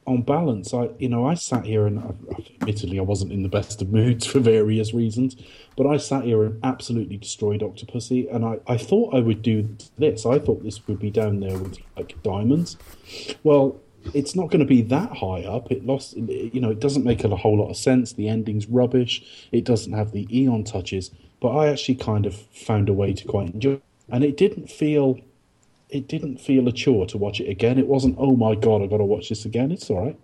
on 0.06 0.24
balance, 0.24 0.74
I 0.74 0.90
you 0.98 1.10
know 1.10 1.26
I 1.26 1.36
sat 1.36 1.66
here 1.66 1.86
and 1.86 2.00
I- 2.00 2.44
admittedly 2.62 3.00
I 3.00 3.04
wasn't 3.04 3.32
in 3.32 3.44
the 3.44 3.50
best 3.50 3.82
of 3.82 3.92
moods 3.92 4.26
for 4.32 4.40
various 4.40 4.94
reasons, 4.94 5.36
but 5.78 5.88
I 5.88 5.98
sat 5.98 6.24
here 6.24 6.44
and 6.44 6.60
absolutely 6.64 7.18
destroyed 7.18 7.62
Octopussy, 7.62 8.34
and 8.34 8.46
I, 8.46 8.60
I 8.68 8.78
thought 8.78 9.14
I 9.14 9.20
would 9.20 9.42
do 9.42 9.70
this. 9.98 10.26
I 10.26 10.40
thought 10.40 10.64
this 10.64 10.88
would 10.88 11.00
be 11.00 11.12
down 11.12 11.40
there 11.40 11.58
with 11.58 11.78
like 11.96 12.22
diamonds. 12.24 12.78
Well, 13.44 13.80
it's 14.14 14.36
not 14.36 14.48
going 14.50 14.60
to 14.62 14.66
be 14.66 14.82
that 14.84 15.18
high 15.18 15.44
up. 15.44 15.72
It 15.72 15.86
lost, 15.86 16.16
you 16.18 16.60
know, 16.62 16.72
it 16.72 16.80
doesn't 16.80 17.06
make 17.06 17.24
a 17.24 17.36
whole 17.36 17.58
lot 17.58 17.70
of 17.70 17.78
sense. 17.78 18.14
The 18.14 18.30
ending's 18.30 18.68
rubbish. 18.68 19.48
It 19.52 19.66
doesn't 19.66 19.94
have 19.94 20.12
the 20.12 20.28
Eon 20.36 20.64
touches, 20.64 21.12
but 21.42 21.50
I 21.50 21.68
actually 21.68 21.96
kind 21.96 22.26
of 22.26 22.36
found 22.36 22.90
a 22.90 22.94
way 22.94 23.14
to 23.14 23.28
quite 23.28 23.54
enjoy, 23.54 23.74
it. 23.74 23.84
and 24.10 24.24
it 24.24 24.38
didn't 24.38 24.70
feel. 24.70 25.20
It 25.90 26.08
didn't 26.08 26.38
feel 26.40 26.68
a 26.68 26.72
chore 26.72 27.06
to 27.08 27.18
watch 27.18 27.40
it 27.42 27.50
again. 27.50 27.80
It 27.80 27.88
wasn't, 27.88 28.16
oh 28.20 28.36
my 28.36 28.56
god, 28.56 28.82
I've 28.82 28.90
got 28.90 28.98
to 28.98 29.06
watch 29.06 29.30
this 29.30 29.46
again. 29.46 29.72
It's 29.72 29.90
all 29.90 30.06
right. 30.06 30.20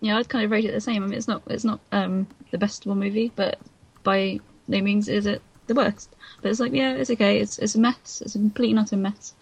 Yeah, 0.00 0.16
I'd 0.16 0.28
kind 0.28 0.44
of 0.44 0.50
rate 0.50 0.64
it 0.64 0.72
the 0.72 0.80
same. 0.80 1.04
I 1.04 1.06
mean, 1.06 1.16
it's 1.16 1.28
not 1.28 1.42
it's 1.46 1.64
not 1.64 1.80
um, 1.92 2.26
the 2.50 2.58
best 2.58 2.86
of 2.86 2.92
a 2.92 2.94
movie, 2.94 3.30
but 3.36 3.58
by 4.02 4.40
no 4.66 4.80
means 4.80 5.08
is 5.08 5.26
it 5.26 5.42
the 5.66 5.74
worst. 5.74 6.16
But 6.40 6.50
it's 6.50 6.60
like, 6.60 6.72
yeah, 6.72 6.94
it's 6.94 7.10
okay. 7.10 7.38
It's 7.38 7.58
it's 7.58 7.74
a 7.74 7.78
mess. 7.78 8.22
It's 8.24 8.34
a 8.34 8.38
complete 8.38 8.70
and 8.70 8.78
utter 8.78 8.96
mess. 8.96 9.34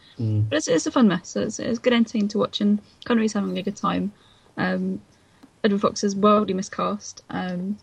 But 0.49 0.57
it's 0.57 0.69
it's 0.69 0.87
a 0.87 0.91
fun 0.91 1.07
mess. 1.07 1.29
So 1.29 1.43
it's 1.43 1.61
it's 1.61 1.79
good 1.79 1.93
entertainment 1.93 2.33
to 2.33 2.39
watch, 2.39 2.61
and 2.61 2.81
Connery's 3.05 3.35
having 3.35 3.57
a 3.57 3.63
good 3.63 3.77
time. 3.77 4.13
Um, 4.57 5.01
Edward 5.63 5.81
Fox 5.81 6.03
is 6.03 6.17
wildly 6.17 6.55
miscast. 6.55 7.23
Um, 7.31 7.79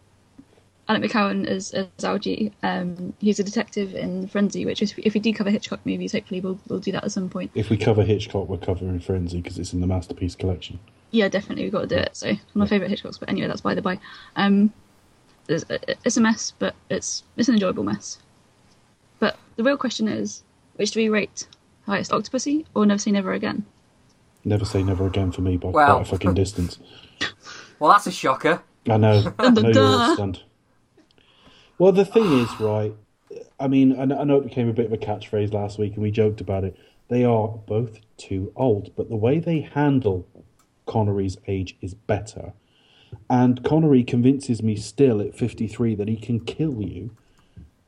Alec 0.87 1.03
McCowen 1.03 1.47
as, 1.47 1.71
as 1.71 1.87
Algy. 2.03 2.51
Um, 2.61 3.13
he's 3.19 3.39
a 3.39 3.43
detective 3.43 3.95
in 3.95 4.27
Frenzy, 4.27 4.65
which 4.65 4.81
is, 4.81 4.93
if 4.97 5.13
we 5.15 5.19
do 5.19 5.33
cover 5.33 5.49
Hitchcock 5.49 5.79
movies, 5.85 6.11
hopefully 6.11 6.41
we'll 6.41 6.59
we'll 6.67 6.79
do 6.79 6.91
that 6.91 7.03
at 7.03 7.11
some 7.11 7.29
point. 7.29 7.51
If 7.55 7.69
we 7.69 7.77
cover 7.77 8.03
Hitchcock, 8.03 8.47
we're 8.47 8.57
covering 8.57 8.99
Frenzy 8.99 9.41
because 9.41 9.57
it's 9.57 9.73
in 9.73 9.81
the 9.81 9.87
Masterpiece 9.87 10.35
collection. 10.35 10.79
Yeah, 11.11 11.27
definitely, 11.27 11.63
we've 11.63 11.71
got 11.73 11.81
to 11.81 11.87
do 11.87 11.95
it. 11.95 12.15
So, 12.15 12.27
one 12.27 12.37
of 12.37 12.55
my 12.55 12.67
favourite 12.67 12.91
Hitchcocks, 12.91 13.19
but 13.19 13.29
anyway, 13.29 13.47
that's 13.47 13.61
by 13.61 13.73
the 13.73 13.81
by. 13.81 13.99
Um, 14.35 14.71
it's, 15.47 15.65
it's 15.69 16.17
a 16.17 16.21
mess, 16.21 16.53
but 16.59 16.75
it's 16.89 17.23
it's 17.37 17.47
an 17.47 17.55
enjoyable 17.55 17.83
mess. 17.83 18.19
But 19.19 19.37
the 19.55 19.63
real 19.63 19.77
question 19.77 20.07
is, 20.07 20.43
which 20.75 20.91
do 20.91 20.99
we 20.99 21.09
rate 21.09 21.47
highest, 21.85 22.11
Octopussy 22.11 22.65
or 22.75 22.85
Never 22.85 22.99
Say 22.99 23.11
Never 23.11 23.33
Again? 23.33 23.65
Never 24.43 24.65
say 24.65 24.83
never 24.83 25.07
again 25.07 25.31
for 25.31 25.41
me 25.41 25.57
by 25.57 25.69
Well. 25.69 25.95
quite 25.95 26.01
a 26.01 26.05
fucking 26.05 26.33
distance. 26.35 26.77
Well, 27.79 27.91
that's 27.91 28.05
a 28.05 28.11
shocker. 28.11 28.61
I 28.87 28.97
know. 28.97 29.33
I 29.39 29.49
know 29.49 29.69
you're 29.69 29.83
all 29.83 30.13
stunned. 30.13 30.43
Well, 31.77 31.91
the 31.91 32.05
thing 32.05 32.31
is, 32.39 32.59
right? 32.59 32.93
I 33.59 33.67
mean, 33.67 33.99
I 33.99 34.05
know, 34.05 34.37
it 34.37 34.43
became 34.45 34.69
a 34.69 34.73
bit 34.73 34.85
of 34.85 34.93
a 34.93 34.97
catchphrase 34.97 35.53
last 35.53 35.77
week, 35.77 35.93
and 35.93 36.03
we 36.03 36.11
joked 36.11 36.41
about 36.41 36.63
it. 36.63 36.77
They 37.09 37.23
are 37.23 37.47
both 37.47 37.99
too 38.17 38.51
old, 38.55 38.95
but 38.95 39.09
the 39.09 39.15
way 39.15 39.39
they 39.39 39.61
handle 39.61 40.27
Connery's 40.85 41.37
age 41.47 41.77
is 41.81 41.93
better. 41.93 42.53
And 43.29 43.63
Connery 43.63 44.03
convinces 44.03 44.61
me 44.63 44.75
still 44.75 45.21
at 45.21 45.35
53 45.35 45.95
that 45.95 46.07
he 46.07 46.15
can 46.15 46.39
kill 46.39 46.81
you. 46.81 47.11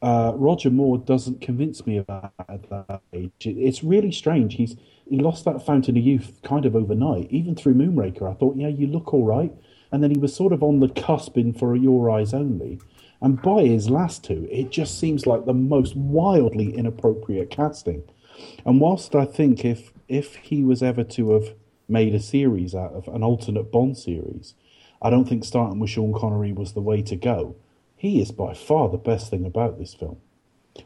Uh, 0.02 0.34
Roger 0.36 0.70
Moore 0.70 0.98
doesn't 0.98 1.42
convince 1.42 1.86
me 1.88 1.98
of 1.98 2.06
that 2.08 2.32
at 2.48 2.70
that 2.70 3.02
age. 3.14 3.32
It- 3.46 3.58
It's 3.58 3.84
really 3.84 4.12
strange. 4.12 4.56
He's 4.56 4.76
he 5.10 5.18
lost 5.18 5.46
that 5.46 5.66
fountain 5.66 5.96
of 5.98 6.04
youth 6.04 6.38
kind 6.44 6.66
of 6.66 6.76
overnight. 6.76 7.32
Even 7.32 7.56
through 7.56 7.76
Moonraker, 7.76 8.30
I 8.30 8.34
thought, 8.34 8.58
yeah, 8.58 8.68
you 8.68 8.88
look 8.88 9.14
all 9.14 9.24
right, 9.24 9.54
and 9.90 10.04
then 10.04 10.12
he 10.12 10.18
was 10.20 10.34
sort 10.36 10.52
of 10.52 10.62
on 10.62 10.82
the 10.82 10.90
cusp 10.90 11.38
in 11.38 11.54
for 11.54 11.76
Your 11.78 12.10
Eyes 12.12 12.34
Only. 12.34 12.80
And 13.22 13.42
by 13.42 13.64
his 13.64 13.90
last 13.90 14.24
two, 14.24 14.48
it 14.52 14.70
just 14.70 15.00
seems 15.00 15.26
like 15.26 15.46
the 15.46 15.54
most 15.54 15.96
wildly 15.96 16.76
inappropriate 16.76 17.50
casting. 17.50 18.04
And 18.66 18.80
whilst 18.80 19.16
I 19.16 19.26
think 19.26 19.66
if 19.66 19.92
if 20.08 20.36
he 20.36 20.64
was 20.64 20.84
ever 20.84 21.04
to 21.04 21.32
have 21.32 21.56
made 21.90 22.14
a 22.14 22.20
series 22.20 22.76
out 22.76 22.94
of 22.94 23.08
an 23.08 23.24
alternate 23.24 23.72
Bond 23.72 23.98
series, 23.98 24.54
I 25.02 25.10
don't 25.10 25.28
think 25.28 25.44
starting 25.44 25.80
with 25.80 25.90
Sean 25.90 26.14
Connery 26.14 26.54
was 26.54 26.74
the 26.74 26.82
way 26.82 27.02
to 27.04 27.16
go. 27.16 27.56
He 27.96 28.22
is 28.22 28.32
by 28.32 28.54
far 28.54 28.90
the 28.90 28.98
best 28.98 29.30
thing 29.30 29.46
about 29.46 29.80
this 29.80 29.94
film. 29.94 30.18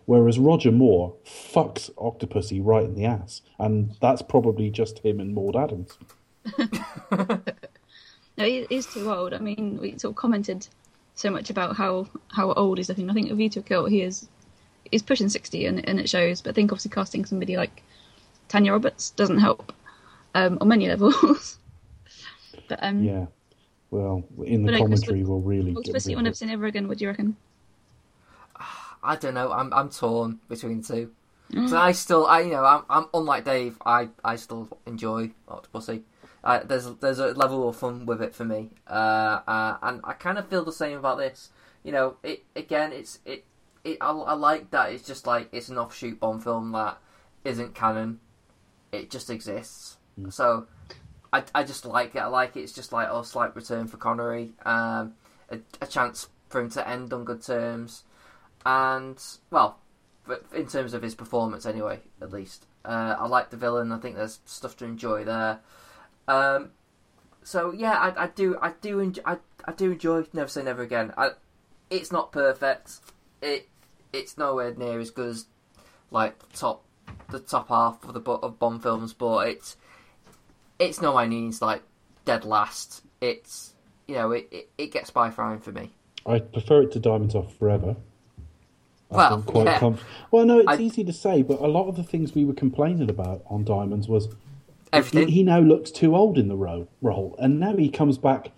Whereas 0.06 0.40
Roger 0.40 0.72
Moore 0.72 1.16
fucks 1.26 1.94
Octopussy 1.96 2.62
right 2.64 2.86
in 2.86 2.96
the 2.96 3.06
ass, 3.06 3.42
and 3.60 3.96
that's 4.02 4.22
probably 4.22 4.70
just 4.70 5.00
him 5.00 5.20
and 5.20 5.34
Maud 5.34 5.58
Adams. 5.58 5.98
No, 8.38 8.46
he, 8.46 8.66
he's 8.70 8.88
too 8.88 9.12
old. 9.12 9.34
I 9.34 9.40
mean, 9.40 9.78
we 9.80 9.98
sort 9.98 10.14
of 10.14 10.16
commented 10.16 10.68
so 11.22 11.30
much 11.30 11.50
about 11.50 11.76
how 11.76 12.08
how 12.30 12.52
old 12.54 12.78
he's 12.78 12.90
looking. 12.90 13.10
I 13.10 13.14
think 13.14 13.30
A 13.32 13.36
View 13.36 13.50
to 13.50 13.60
a 13.60 13.64
Kill, 13.64 13.86
he 13.86 14.02
is 14.02 14.28
he's 14.92 15.04
pushing 15.04 15.30
sixty, 15.30 15.66
and 15.66 15.88
and 15.88 16.00
it 16.00 16.10
shows. 16.10 16.42
But 16.42 16.52
I 16.52 16.54
think 16.54 16.72
obviously 16.72 16.92
casting 16.92 17.26
somebody 17.26 17.56
like 17.58 17.84
Tanya 18.48 18.72
Roberts 18.74 19.12
doesn't 19.12 19.40
help 19.40 19.72
um, 20.36 20.58
on 20.60 20.68
many 20.68 20.88
levels. 20.94 21.58
but 22.68 22.80
um, 22.84 23.04
Yeah. 23.04 23.26
Well, 23.92 24.24
in 24.46 24.64
the 24.64 24.72
But, 24.72 24.78
Chris, 24.86 25.02
commentary, 25.02 25.24
we'll 25.26 25.42
really. 25.42 25.74
well, 25.74 25.84
get 25.84 25.94
Twissy 25.96 26.08
rid 26.08 26.14
on 26.16 26.20
of 26.20 26.24
Never. 26.26 26.36
Seen 26.36 26.50
Ever 26.50 26.66
Again. 26.66 26.88
What 26.88 26.98
do 26.98 27.04
you 27.06 27.10
reckon? 27.10 27.36
I 29.04 29.16
don't 29.16 29.34
know. 29.34 29.52
I'm 29.52 29.74
I'm 29.74 29.90
torn 29.90 30.40
between 30.48 30.82
the 30.82 30.88
two. 30.88 31.12
So 31.68 31.78
I 31.78 31.92
still, 31.92 32.26
I 32.28 32.42
you 32.42 32.52
know, 32.52 32.64
I'm, 32.64 32.84
I'm 32.90 33.08
unlike 33.14 33.44
Dave. 33.44 33.78
I, 33.86 34.08
I 34.24 34.38
still 34.38 34.70
enjoy 34.86 35.32
Octopussy. 35.50 36.04
Uh, 36.44 36.60
there's 36.64 36.86
there's 36.96 37.20
a 37.20 37.28
level 37.34 37.70
of 37.70 37.76
fun 37.76 38.06
with 38.06 38.22
it 38.22 38.34
for 38.34 38.46
me, 38.46 38.72
uh, 38.88 39.42
uh, 39.48 39.78
and 39.84 40.02
I 40.04 40.14
kind 40.14 40.38
of 40.40 40.48
feel 40.48 40.66
the 40.66 40.72
same 40.72 40.98
about 40.98 41.18
this. 41.20 41.52
You 41.84 41.92
know, 41.92 42.18
it 42.24 42.44
again, 42.56 42.92
it's 42.92 43.20
it, 43.26 43.46
it 43.84 43.98
I, 44.02 44.12
I 44.12 44.34
like 44.34 44.72
that 44.72 44.92
it's 44.92 45.06
just 45.06 45.28
like 45.28 45.50
it's 45.52 45.70
an 45.70 45.78
offshoot 45.78 46.20
Bond 46.20 46.44
film 46.44 46.72
that 46.72 46.98
isn't 47.44 47.76
canon. 47.76 48.20
It 48.92 49.12
just 49.12 49.30
exists. 49.30 49.98
So 50.30 50.68
I, 51.32 51.44
I 51.54 51.64
just 51.64 51.86
like 51.86 52.16
it. 52.16 52.20
I 52.20 52.28
like 52.28 52.56
it. 52.56 52.62
It's 52.62 52.74
just 52.74 52.92
like 52.92 53.08
a 53.10 53.24
slight 53.24 53.56
return 53.56 53.88
for 53.88 53.98
Connery, 53.98 54.52
um, 54.66 55.14
a, 55.50 55.60
a 55.82 55.88
chance 55.88 56.28
for 56.50 56.62
him 56.62 56.70
to 56.72 56.88
end 56.88 57.14
on 57.14 57.24
good 57.24 57.42
terms, 57.42 58.04
and 58.66 59.22
well, 59.52 59.80
in 60.54 60.68
terms 60.68 60.94
of 60.94 61.02
his 61.02 61.16
performance 61.16 61.66
anyway, 61.66 62.00
at 62.22 62.32
least. 62.32 62.66
Uh, 62.84 63.16
I 63.18 63.28
like 63.28 63.52
the 63.52 63.58
villain. 63.58 63.92
I 63.92 64.00
think 64.00 64.16
there's 64.16 64.40
stuff 64.46 64.76
to 64.78 64.86
enjoy 64.86 65.24
there. 65.24 65.60
Um, 66.28 66.72
so 67.44 67.72
yeah, 67.74 67.94
I, 67.94 68.24
I 68.24 68.28
do, 68.28 68.58
I 68.62 68.74
do, 68.82 69.00
enjoy, 69.00 69.22
I, 69.26 69.38
I 69.66 69.72
do 69.74 69.92
enjoy 69.92 70.26
Never 70.34 70.48
Say 70.48 70.64
Never 70.64 70.82
Again. 70.84 71.14
I, 71.18 71.32
it's 71.90 72.12
not 72.12 72.32
perfect. 72.32 73.00
It, 73.42 73.68
it's 74.14 74.38
nowhere 74.38 74.74
near 74.76 75.00
as 75.00 75.12
good 75.12 75.30
as 75.30 75.46
like 76.12 76.38
the 76.40 76.58
top, 76.58 76.84
the 77.30 77.40
top 77.40 77.70
half 77.70 78.04
of 78.04 78.14
the 78.14 78.20
of 78.44 78.60
Bond 78.60 78.82
films, 78.84 79.14
but 79.14 79.48
it's, 79.48 79.78
it's 80.80 81.02
no 81.02 81.14
by 81.14 81.28
means 81.28 81.62
like 81.62 81.82
dead 82.26 82.46
last. 82.46 83.04
It's, 83.20 83.74
you 84.08 84.16
know, 84.16 84.32
it, 84.32 84.48
it, 84.52 84.70
it 84.78 84.92
gets 84.92 85.10
by 85.10 85.30
fine 85.30 85.60
for 85.60 85.72
me. 85.72 85.92
I 86.26 86.40
prefer 86.40 86.84
it 86.84 86.92
to 86.94 87.00
Diamonds 87.00 87.34
Are 87.36 87.44
Forever. 87.44 87.96
I 89.12 89.16
Well, 89.16 89.42
quite 89.42 89.66
yeah. 89.66 89.80
comf- 89.80 90.00
well, 90.32 90.46
no, 90.46 90.60
it's 90.60 90.68
I- 90.70 90.78
easy 90.78 91.04
to 91.04 91.12
say, 91.14 91.42
but 91.42 91.60
a 91.60 91.68
lot 91.68 91.88
of 91.88 91.96
the 91.98 92.04
things 92.04 92.34
we 92.34 92.46
were 92.46 92.54
complaining 92.54 93.10
about 93.10 93.42
on 93.48 93.64
Diamonds 93.66 94.08
was 94.08 94.30
Everything. 94.94 95.28
He, 95.28 95.36
he 95.36 95.44
now 95.44 95.60
looks 95.60 95.92
too 95.92 96.16
old 96.16 96.38
in 96.38 96.48
the 96.48 96.56
ro- 96.56 96.88
role, 97.02 97.36
and 97.40 97.60
now 97.60 97.76
he 97.76 97.90
comes 97.90 98.18
back. 98.18 98.52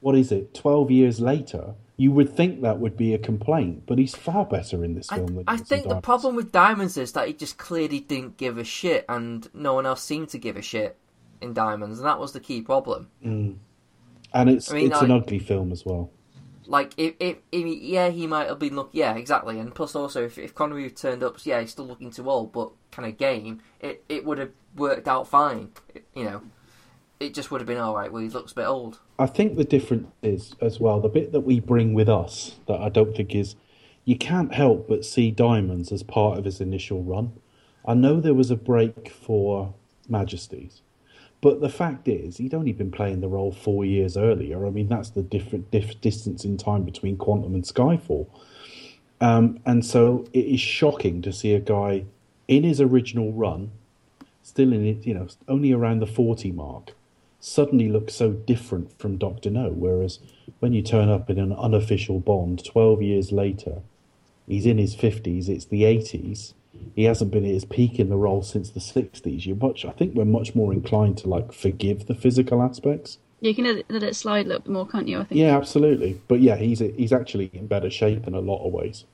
What 0.00 0.16
is 0.16 0.30
it? 0.32 0.54
Twelve 0.54 0.90
years 0.90 1.20
later, 1.20 1.74
you 1.96 2.12
would 2.12 2.34
think 2.34 2.60
that 2.62 2.78
would 2.78 2.96
be 2.96 3.14
a 3.14 3.18
complaint, 3.18 3.84
but 3.86 3.98
he's 3.98 4.14
far 4.14 4.44
better 4.44 4.84
in 4.84 4.94
this 4.94 5.10
I, 5.10 5.16
film 5.16 5.34
than 5.34 5.44
I 5.46 5.54
in 5.54 5.64
think 5.64 5.88
the 5.88 6.00
problem 6.00 6.36
with 6.36 6.52
Diamonds 6.52 6.96
is 6.96 7.12
that 7.12 7.26
he 7.26 7.32
just 7.32 7.56
clearly 7.56 8.00
didn't 8.00 8.36
give 8.36 8.58
a 8.58 8.64
shit, 8.64 9.04
and 9.08 9.48
no 9.54 9.74
one 9.74 9.86
else 9.86 10.02
seemed 10.02 10.28
to 10.30 10.38
give 10.38 10.56
a 10.56 10.62
shit 10.62 10.98
in 11.40 11.54
Diamonds, 11.54 11.98
and 11.98 12.06
that 12.06 12.18
was 12.18 12.32
the 12.32 12.40
key 12.40 12.60
problem. 12.60 13.08
Mm. 13.24 13.56
and 14.34 14.50
it's 14.50 14.70
I 14.70 14.74
mean, 14.74 14.92
it's 14.92 15.00
an 15.00 15.10
ugly 15.10 15.38
film 15.38 15.72
as 15.72 15.84
well. 15.86 16.10
Like, 16.66 16.92
if, 16.96 17.14
if, 17.20 17.38
if 17.52 17.82
yeah, 17.82 18.08
he 18.08 18.26
might 18.26 18.48
have 18.48 18.58
been 18.58 18.76
look, 18.76 18.90
yeah, 18.92 19.14
exactly, 19.14 19.58
and 19.58 19.74
plus 19.74 19.94
also 19.94 20.24
if, 20.24 20.38
if 20.38 20.54
Connery 20.54 20.90
turned 20.90 21.22
up, 21.22 21.44
yeah, 21.44 21.60
he's 21.60 21.70
still 21.70 21.86
looking 21.86 22.10
too 22.10 22.28
old, 22.28 22.52
but 22.52 22.72
kind 22.90 23.08
of 23.08 23.16
game, 23.16 23.60
it 23.80 24.04
it 24.08 24.24
would 24.24 24.38
have 24.38 24.50
worked 24.74 25.08
out 25.08 25.28
fine, 25.28 25.70
you 26.14 26.24
know. 26.24 26.42
It 27.18 27.32
just 27.32 27.50
would 27.50 27.62
have 27.62 27.68
been 27.68 27.78
all 27.78 27.94
right. 27.94 28.12
Well, 28.12 28.22
he 28.22 28.28
looks 28.28 28.52
a 28.52 28.56
bit 28.56 28.66
old. 28.66 29.00
I 29.18 29.26
think 29.26 29.56
the 29.56 29.64
difference 29.64 30.08
is 30.22 30.54
as 30.60 30.78
well 30.78 31.00
the 31.00 31.08
bit 31.08 31.32
that 31.32 31.40
we 31.40 31.60
bring 31.60 31.94
with 31.94 32.10
us 32.10 32.56
that 32.66 32.78
I 32.78 32.90
don't 32.90 33.16
think 33.16 33.34
is 33.34 33.56
you 34.04 34.16
can't 34.16 34.52
help 34.52 34.86
but 34.86 35.04
see 35.04 35.30
Diamonds 35.30 35.90
as 35.92 36.02
part 36.02 36.38
of 36.38 36.44
his 36.44 36.60
initial 36.60 37.02
run. 37.02 37.32
I 37.86 37.94
know 37.94 38.20
there 38.20 38.34
was 38.34 38.50
a 38.50 38.56
break 38.56 39.08
for 39.08 39.74
Majesties, 40.08 40.82
but 41.40 41.60
the 41.60 41.68
fact 41.68 42.08
is 42.08 42.38
he'd 42.38 42.54
only 42.54 42.72
been 42.72 42.90
playing 42.90 43.20
the 43.20 43.28
role 43.28 43.52
four 43.52 43.84
years 43.84 44.16
earlier. 44.16 44.66
I 44.66 44.70
mean 44.70 44.88
that's 44.88 45.10
the 45.10 45.22
different 45.22 45.70
diff- 45.70 46.00
distance 46.00 46.44
in 46.44 46.56
time 46.56 46.82
between 46.82 47.16
Quantum 47.16 47.54
and 47.54 47.64
Skyfall, 47.64 48.26
um, 49.20 49.60
and 49.64 49.84
so 49.84 50.26
it 50.32 50.46
is 50.46 50.60
shocking 50.60 51.22
to 51.22 51.32
see 51.32 51.54
a 51.54 51.60
guy 51.60 52.04
in 52.48 52.62
his 52.62 52.80
original 52.80 53.32
run, 53.32 53.70
still 54.42 54.72
in 54.72 54.86
it, 54.86 55.06
you 55.06 55.14
know, 55.14 55.28
only 55.48 55.72
around 55.72 56.00
the 56.00 56.06
forty 56.06 56.52
mark 56.52 56.92
suddenly 57.46 57.88
look 57.88 58.10
so 58.10 58.32
different 58.32 58.98
from 58.98 59.16
Doctor 59.16 59.50
No. 59.50 59.70
Whereas 59.70 60.18
when 60.58 60.72
you 60.72 60.82
turn 60.82 61.08
up 61.08 61.30
in 61.30 61.38
an 61.38 61.52
unofficial 61.52 62.18
Bond 62.18 62.64
12 62.64 63.02
years 63.02 63.30
later, 63.30 63.82
he's 64.48 64.66
in 64.66 64.78
his 64.78 64.96
50s, 64.96 65.48
it's 65.48 65.66
the 65.66 65.82
80s. 65.82 66.54
He 66.94 67.04
hasn't 67.04 67.30
been 67.30 67.44
at 67.44 67.50
his 67.50 67.64
peak 67.64 67.98
in 67.98 68.08
the 68.08 68.16
role 68.16 68.42
since 68.42 68.70
the 68.70 68.80
60s. 68.80 69.44
You're 69.46 69.56
much, 69.56 69.84
I 69.84 69.90
think 69.90 70.14
we're 70.14 70.24
much 70.24 70.54
more 70.54 70.72
inclined 70.72 71.18
to 71.18 71.28
like 71.28 71.52
forgive 71.52 72.06
the 72.06 72.14
physical 72.14 72.62
aspects. 72.62 73.18
You 73.40 73.54
can 73.54 73.82
let 73.90 74.02
it, 74.02 74.16
slide 74.16 74.46
a 74.46 74.48
little 74.48 74.62
bit 74.62 74.72
more, 74.72 74.86
can't 74.86 75.08
you? 75.08 75.20
I 75.20 75.24
think. 75.24 75.38
Yeah, 75.40 75.56
absolutely. 75.56 76.20
But 76.26 76.40
yeah, 76.40 76.56
he's 76.56 76.78
he's 76.78 77.12
actually 77.12 77.50
in 77.52 77.66
better 77.66 77.90
shape 77.90 78.26
in 78.26 78.34
a 78.34 78.40
lot 78.40 78.66
of 78.66 78.72
ways. 78.72 79.04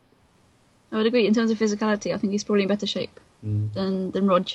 I 0.93 0.97
would 0.97 1.07
agree. 1.07 1.27
In 1.27 1.35
terms 1.35 1.51
of 1.51 1.59
physicality, 1.59 2.15
I 2.15 2.19
think 2.19 2.33
he's 2.33 2.45
probably 2.45 2.63
in 2.63 2.69
better 2.69 2.87
shape 2.87 3.19
Mm. 3.45 3.73
than 3.75 4.11
than 4.13 4.27
Rog 4.29 4.49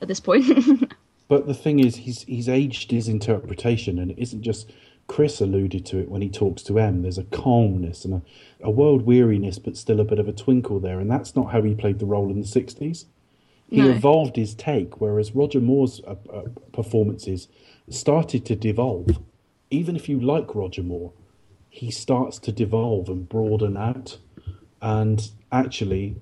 at 0.00 0.08
this 0.08 0.20
point. 0.20 0.92
But 1.26 1.46
the 1.46 1.54
thing 1.54 1.80
is, 1.80 1.96
he's 1.96 2.22
he's 2.22 2.48
aged 2.50 2.90
his 2.90 3.08
interpretation, 3.08 3.98
and 3.98 4.10
it 4.10 4.18
isn't 4.18 4.42
just. 4.42 4.70
Chris 5.06 5.40
alluded 5.40 5.84
to 5.86 5.98
it 5.98 6.08
when 6.08 6.22
he 6.22 6.28
talks 6.30 6.62
to 6.62 6.78
M. 6.78 7.02
There's 7.02 7.18
a 7.18 7.24
calmness 7.24 8.04
and 8.04 8.14
a, 8.14 8.22
a 8.62 8.70
world 8.70 9.02
weariness, 9.02 9.58
but 9.58 9.76
still 9.76 10.00
a 10.00 10.04
bit 10.04 10.18
of 10.18 10.28
a 10.28 10.32
twinkle 10.32 10.80
there, 10.80 10.98
and 11.00 11.10
that's 11.10 11.36
not 11.36 11.52
how 11.52 11.62
he 11.62 11.74
played 11.74 11.98
the 11.98 12.06
role 12.06 12.30
in 12.30 12.40
the 12.40 12.46
'60s. 12.46 13.04
He 13.68 13.78
No. 13.78 13.90
evolved 13.90 14.36
his 14.36 14.54
take, 14.54 15.00
whereas 15.00 15.34
Roger 15.34 15.60
Moore's 15.60 16.00
uh, 16.06 16.14
uh, 16.32 16.42
performances 16.72 17.48
started 17.88 18.44
to 18.46 18.56
devolve. 18.56 19.18
Even 19.70 19.96
if 19.96 20.08
you 20.08 20.20
like 20.20 20.54
Roger 20.54 20.82
Moore, 20.82 21.12
he 21.68 21.90
starts 21.90 22.38
to 22.40 22.52
devolve 22.52 23.08
and 23.08 23.28
broaden 23.28 23.76
out. 23.76 24.18
And 24.80 25.28
actually, 25.50 26.16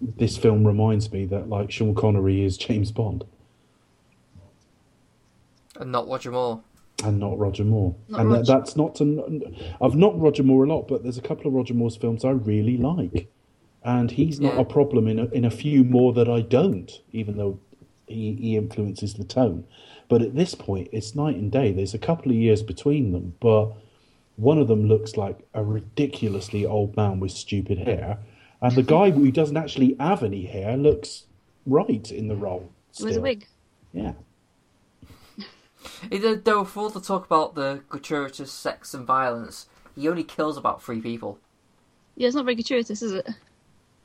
this 0.00 0.36
film 0.36 0.66
reminds 0.66 1.12
me 1.12 1.26
that 1.26 1.48
like 1.48 1.70
Sean 1.70 1.94
Connery 1.94 2.42
is 2.44 2.56
James 2.56 2.90
Bond 2.92 3.24
And 5.78 5.90
not 5.92 6.08
Roger 6.08 6.30
Moore. 6.30 6.62
And 7.02 7.18
not 7.18 7.38
Roger 7.38 7.64
Moore. 7.64 7.94
Not 8.08 8.20
and 8.20 8.30
Rog. 8.30 8.46
that, 8.46 8.52
that's 8.52 8.76
not 8.76 8.94
to. 8.96 9.42
I've 9.80 9.96
not 9.96 10.18
Roger 10.20 10.42
Moore 10.42 10.64
a 10.64 10.68
lot, 10.68 10.86
but 10.88 11.02
there's 11.02 11.18
a 11.18 11.22
couple 11.22 11.46
of 11.46 11.52
Roger 11.54 11.74
Moore's 11.74 11.96
films 11.96 12.24
I 12.24 12.30
really 12.30 12.76
like, 12.76 13.28
and 13.82 14.10
he's 14.10 14.40
not 14.40 14.54
Yeah. 14.54 14.60
a 14.60 14.64
problem 14.64 15.08
in 15.08 15.18
a, 15.18 15.24
in 15.26 15.44
a 15.44 15.50
few 15.50 15.84
more 15.84 16.12
that 16.12 16.28
I 16.28 16.40
don't, 16.40 16.90
even 17.12 17.36
though 17.36 17.58
he, 18.06 18.34
he 18.34 18.56
influences 18.56 19.14
the 19.14 19.24
tone. 19.24 19.64
But 20.08 20.22
at 20.22 20.34
this 20.36 20.54
point, 20.54 20.88
it's 20.92 21.14
night 21.14 21.36
and 21.36 21.50
day. 21.50 21.72
There's 21.72 21.94
a 21.94 21.98
couple 21.98 22.30
of 22.30 22.36
years 22.36 22.62
between 22.62 23.12
them, 23.12 23.34
but 23.40 23.72
one 24.36 24.58
of 24.58 24.68
them 24.68 24.86
looks 24.86 25.16
like 25.16 25.38
a 25.54 25.64
ridiculously 25.64 26.64
old 26.66 26.96
man 26.96 27.20
with 27.20 27.32
stupid 27.32 27.78
hair, 27.78 28.18
and 28.60 28.74
the 28.74 28.82
guy 28.82 29.10
who 29.10 29.30
doesn't 29.30 29.56
actually 29.56 29.96
have 29.98 30.22
any 30.22 30.44
hair 30.44 30.76
looks 30.76 31.24
right 31.66 32.10
in 32.12 32.28
the 32.28 32.36
role. 32.36 32.70
it 32.98 33.04
was 33.04 33.16
a 33.16 33.20
wig. 33.20 33.46
Yeah. 33.92 34.12
It- 36.10 36.44
Though, 36.44 36.64
for 36.64 36.80
all 36.80 36.88
the 36.90 37.00
talk 37.00 37.24
about 37.26 37.54
the 37.54 37.82
gratuitous 37.88 38.50
sex 38.52 38.94
and 38.94 39.06
violence, 39.06 39.66
he 39.94 40.08
only 40.08 40.24
kills 40.24 40.56
about 40.56 40.82
three 40.82 41.00
people. 41.00 41.38
Yeah, 42.16 42.26
it's 42.28 42.36
not 42.36 42.44
very 42.44 42.54
gratuitous, 42.54 43.02
is 43.02 43.12
it? 43.12 43.28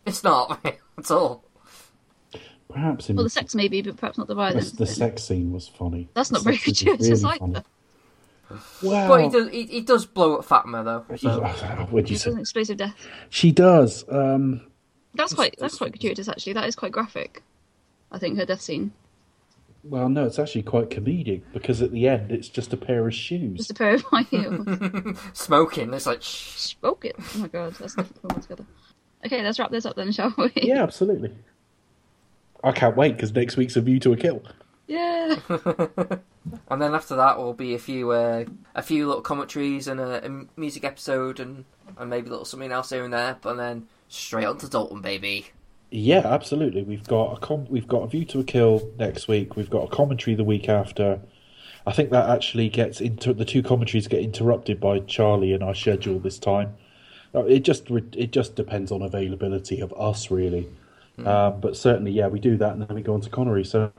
It's 0.05 0.23
not 0.23 0.59
at 0.97 1.11
all. 1.11 1.43
Perhaps 2.69 3.09
in 3.09 3.15
Well, 3.15 3.23
the 3.23 3.29
sex 3.31 3.55
maybe, 3.55 3.81
but 3.81 3.97
perhaps 3.97 4.17
not 4.17 4.27
the 4.27 4.33
the, 4.33 4.41
violence. 4.41 4.71
the 4.71 4.85
sex 4.85 5.23
scene 5.23 5.51
was 5.51 5.67
funny. 5.67 6.07
That's 6.13 6.31
not 6.31 6.39
The 6.39 6.43
very 6.45 6.57
sex 6.57 6.77
scene 6.79 6.89
was 6.91 6.97
gratuitous 6.99 7.23
really 7.23 7.33
either. 7.53 7.63
funny. 8.49 8.59
Wow. 8.81 9.07
But 9.07 9.21
he 9.23 9.29
does, 9.29 9.49
he, 9.51 9.63
he 9.65 9.81
does 9.81 10.05
blow 10.05 10.37
up 10.37 10.45
Fatma 10.45 10.83
though. 10.83 11.15
So. 11.17 11.41
What'd 11.91 12.09
you 12.09 12.17
say? 12.17 12.31
an 12.31 12.39
explosive 12.39 12.77
death. 12.77 12.95
She 13.29 13.51
does. 13.51 14.03
Um, 14.09 14.61
That's 15.13 15.33
quite 15.33 15.55
that's 15.59 15.77
quite 15.77 15.91
gratuitous 15.91 16.27
actually. 16.27 16.53
That 16.53 16.67
is 16.67 16.75
quite 16.75 16.91
graphic. 16.91 17.43
I 18.11 18.17
think 18.17 18.37
her 18.37 18.45
death 18.45 18.61
scene. 18.61 18.91
Well, 19.83 20.09
no, 20.09 20.25
it's 20.25 20.39
actually 20.39 20.63
quite 20.63 20.89
comedic 20.89 21.43
because 21.53 21.81
at 21.81 21.91
the 21.91 22.07
end 22.07 22.31
it's 22.31 22.49
just 22.49 22.73
a 22.73 22.77
pair 22.77 23.07
of 23.07 23.13
shoes. 23.13 23.57
Just 23.57 23.71
a 23.71 23.73
pair 23.73 23.93
of 23.95 24.03
high 24.03 24.23
heels. 24.23 24.65
Smoking. 25.33 25.93
It's 25.93 26.05
like, 26.05 26.21
shh. 26.21 26.57
Spoke 26.57 27.05
it. 27.05 27.15
Oh 27.17 27.39
my 27.39 27.47
god, 27.47 27.73
that's 27.75 27.93
a 27.93 27.97
different 27.97 28.21
film 28.21 28.31
altogether. 28.35 28.65
Okay, 29.25 29.43
let's 29.43 29.59
wrap 29.59 29.71
this 29.71 29.85
up 29.85 29.95
then, 29.95 30.11
shall 30.11 30.33
we? 30.37 30.51
Yeah, 30.55 30.83
absolutely. 30.83 31.33
I 32.63 32.71
can't 32.71 32.95
wait 32.95 33.15
because 33.15 33.33
next 33.33 33.57
week's 33.57 33.75
a 33.75 33.81
View 33.81 33.99
to 33.99 34.13
a 34.13 34.17
Kill. 34.17 34.43
Yeah. 34.87 35.37
And 36.69 36.81
then 36.81 36.93
after 36.93 37.15
that 37.15 37.37
will 37.37 37.53
be 37.53 37.75
a 37.75 37.79
few 37.79 38.11
uh, 38.11 38.45
a 38.75 38.81
few 38.81 39.07
little 39.07 39.21
commentaries 39.21 39.87
and 39.87 39.99
a, 39.99 40.25
a 40.25 40.45
music 40.55 40.83
episode 40.83 41.39
and, 41.39 41.65
and 41.97 42.09
maybe 42.09 42.27
a 42.27 42.29
little 42.29 42.45
something 42.45 42.71
else 42.71 42.89
here 42.89 43.03
and 43.03 43.13
there. 43.13 43.37
But 43.41 43.55
then 43.55 43.87
straight 44.07 44.45
on 44.45 44.57
to 44.59 44.69
Dalton, 44.69 45.01
baby. 45.01 45.47
Yeah, 45.91 46.21
absolutely. 46.23 46.83
We've 46.83 47.07
got 47.07 47.37
a 47.37 47.39
com- 47.39 47.65
we've 47.69 47.87
got 47.87 48.03
a 48.03 48.07
View 48.07 48.25
to 48.25 48.39
a 48.39 48.43
Kill 48.43 48.91
next 48.99 49.27
week. 49.27 49.55
We've 49.55 49.69
got 49.69 49.83
a 49.83 49.87
commentary 49.87 50.35
the 50.35 50.43
week 50.43 50.69
after. 50.69 51.19
I 51.87 51.93
think 51.93 52.11
that 52.11 52.29
actually 52.29 52.69
gets 52.69 53.01
into 53.01 53.33
the 53.33 53.45
two 53.45 53.63
commentaries 53.63 54.07
get 54.07 54.21
interrupted 54.21 54.79
by 54.79 54.99
Charlie 54.99 55.53
in 55.53 55.63
our 55.63 55.73
schedule 55.73 56.19
this 56.19 56.37
time. 56.37 56.75
Uh, 57.33 57.45
It 57.45 57.61
just 57.61 57.89
it 57.89 58.31
just 58.31 58.55
depends 58.55 58.91
on 58.91 59.01
availability 59.01 59.79
of 59.81 59.91
us 59.93 60.29
really, 60.29 60.67
um, 61.25 61.59
but 61.59 61.75
certainly 61.75 62.11
yeah 62.11 62.27
we 62.27 62.39
do 62.39 62.57
that 62.57 62.73
and 62.73 62.81
then 62.81 62.95
we 62.95 63.01
go 63.01 63.13
on 63.15 63.21
to 63.21 63.29
Connery. 63.29 63.65
So 63.65 63.91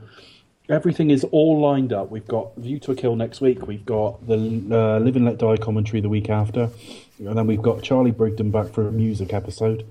everything 0.69 1.11
is 1.11 1.25
all 1.25 1.59
lined 1.61 1.93
up. 1.93 2.11
We've 2.11 2.27
got 2.27 2.55
View 2.57 2.79
to 2.81 2.93
a 2.93 2.95
Kill 2.95 3.17
next 3.17 3.41
week. 3.41 3.67
We've 3.67 3.85
got 3.85 4.25
the 4.29 4.37
uh, 4.37 5.01
Live 5.01 5.17
and 5.17 5.25
Let 5.25 5.39
Die 5.39 5.57
commentary 5.57 6.01
the 6.01 6.09
week 6.09 6.31
after, 6.31 6.71
and 7.19 7.37
then 7.37 7.47
we've 7.49 7.63
got 7.63 7.83
Charlie 7.83 8.13
Brigden 8.13 8.53
back 8.53 8.69
for 8.73 8.87
a 8.87 8.93
music 8.93 9.33
episode, 9.33 9.85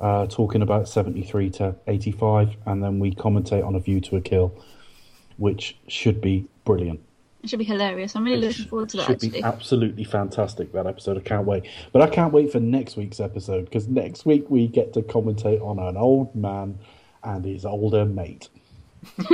uh, 0.00 0.26
talking 0.26 0.62
about 0.62 0.88
seventy 0.88 1.22
three 1.22 1.50
to 1.50 1.74
eighty 1.86 2.12
five, 2.12 2.56
and 2.66 2.82
then 2.82 2.98
we 2.98 3.12
commentate 3.12 3.64
on 3.66 3.74
a 3.74 3.80
View 3.80 4.00
to 4.02 4.16
a 4.16 4.20
Kill, 4.20 4.54
which 5.36 5.76
should 5.88 6.20
be 6.20 6.46
brilliant. 6.64 7.00
It 7.42 7.48
should 7.48 7.58
be 7.58 7.64
hilarious. 7.64 8.14
I'm 8.14 8.24
really 8.24 8.48
looking 8.48 8.66
forward 8.66 8.90
to 8.90 8.98
that 8.98 9.06
should 9.06 9.14
actually. 9.16 9.30
be 9.30 9.42
absolutely 9.42 10.04
fantastic 10.04 10.72
that 10.72 10.86
episode. 10.86 11.16
I 11.16 11.20
can't 11.20 11.46
wait. 11.46 11.64
But 11.92 12.02
I 12.02 12.06
can't 12.08 12.34
wait 12.34 12.52
for 12.52 12.60
next 12.60 12.96
week's 12.96 13.18
episode 13.18 13.64
because 13.64 13.88
next 13.88 14.26
week 14.26 14.50
we 14.50 14.66
get 14.66 14.92
to 14.92 15.02
commentate 15.02 15.64
on 15.64 15.78
an 15.78 15.96
old 15.96 16.34
man 16.34 16.78
and 17.24 17.44
his 17.44 17.64
older 17.64 18.04
mate. 18.04 18.50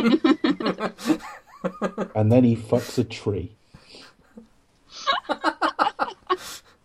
and 2.15 2.31
then 2.31 2.45
he 2.45 2.55
fucks 2.55 2.97
a 2.99 3.05
tree. 3.05 3.53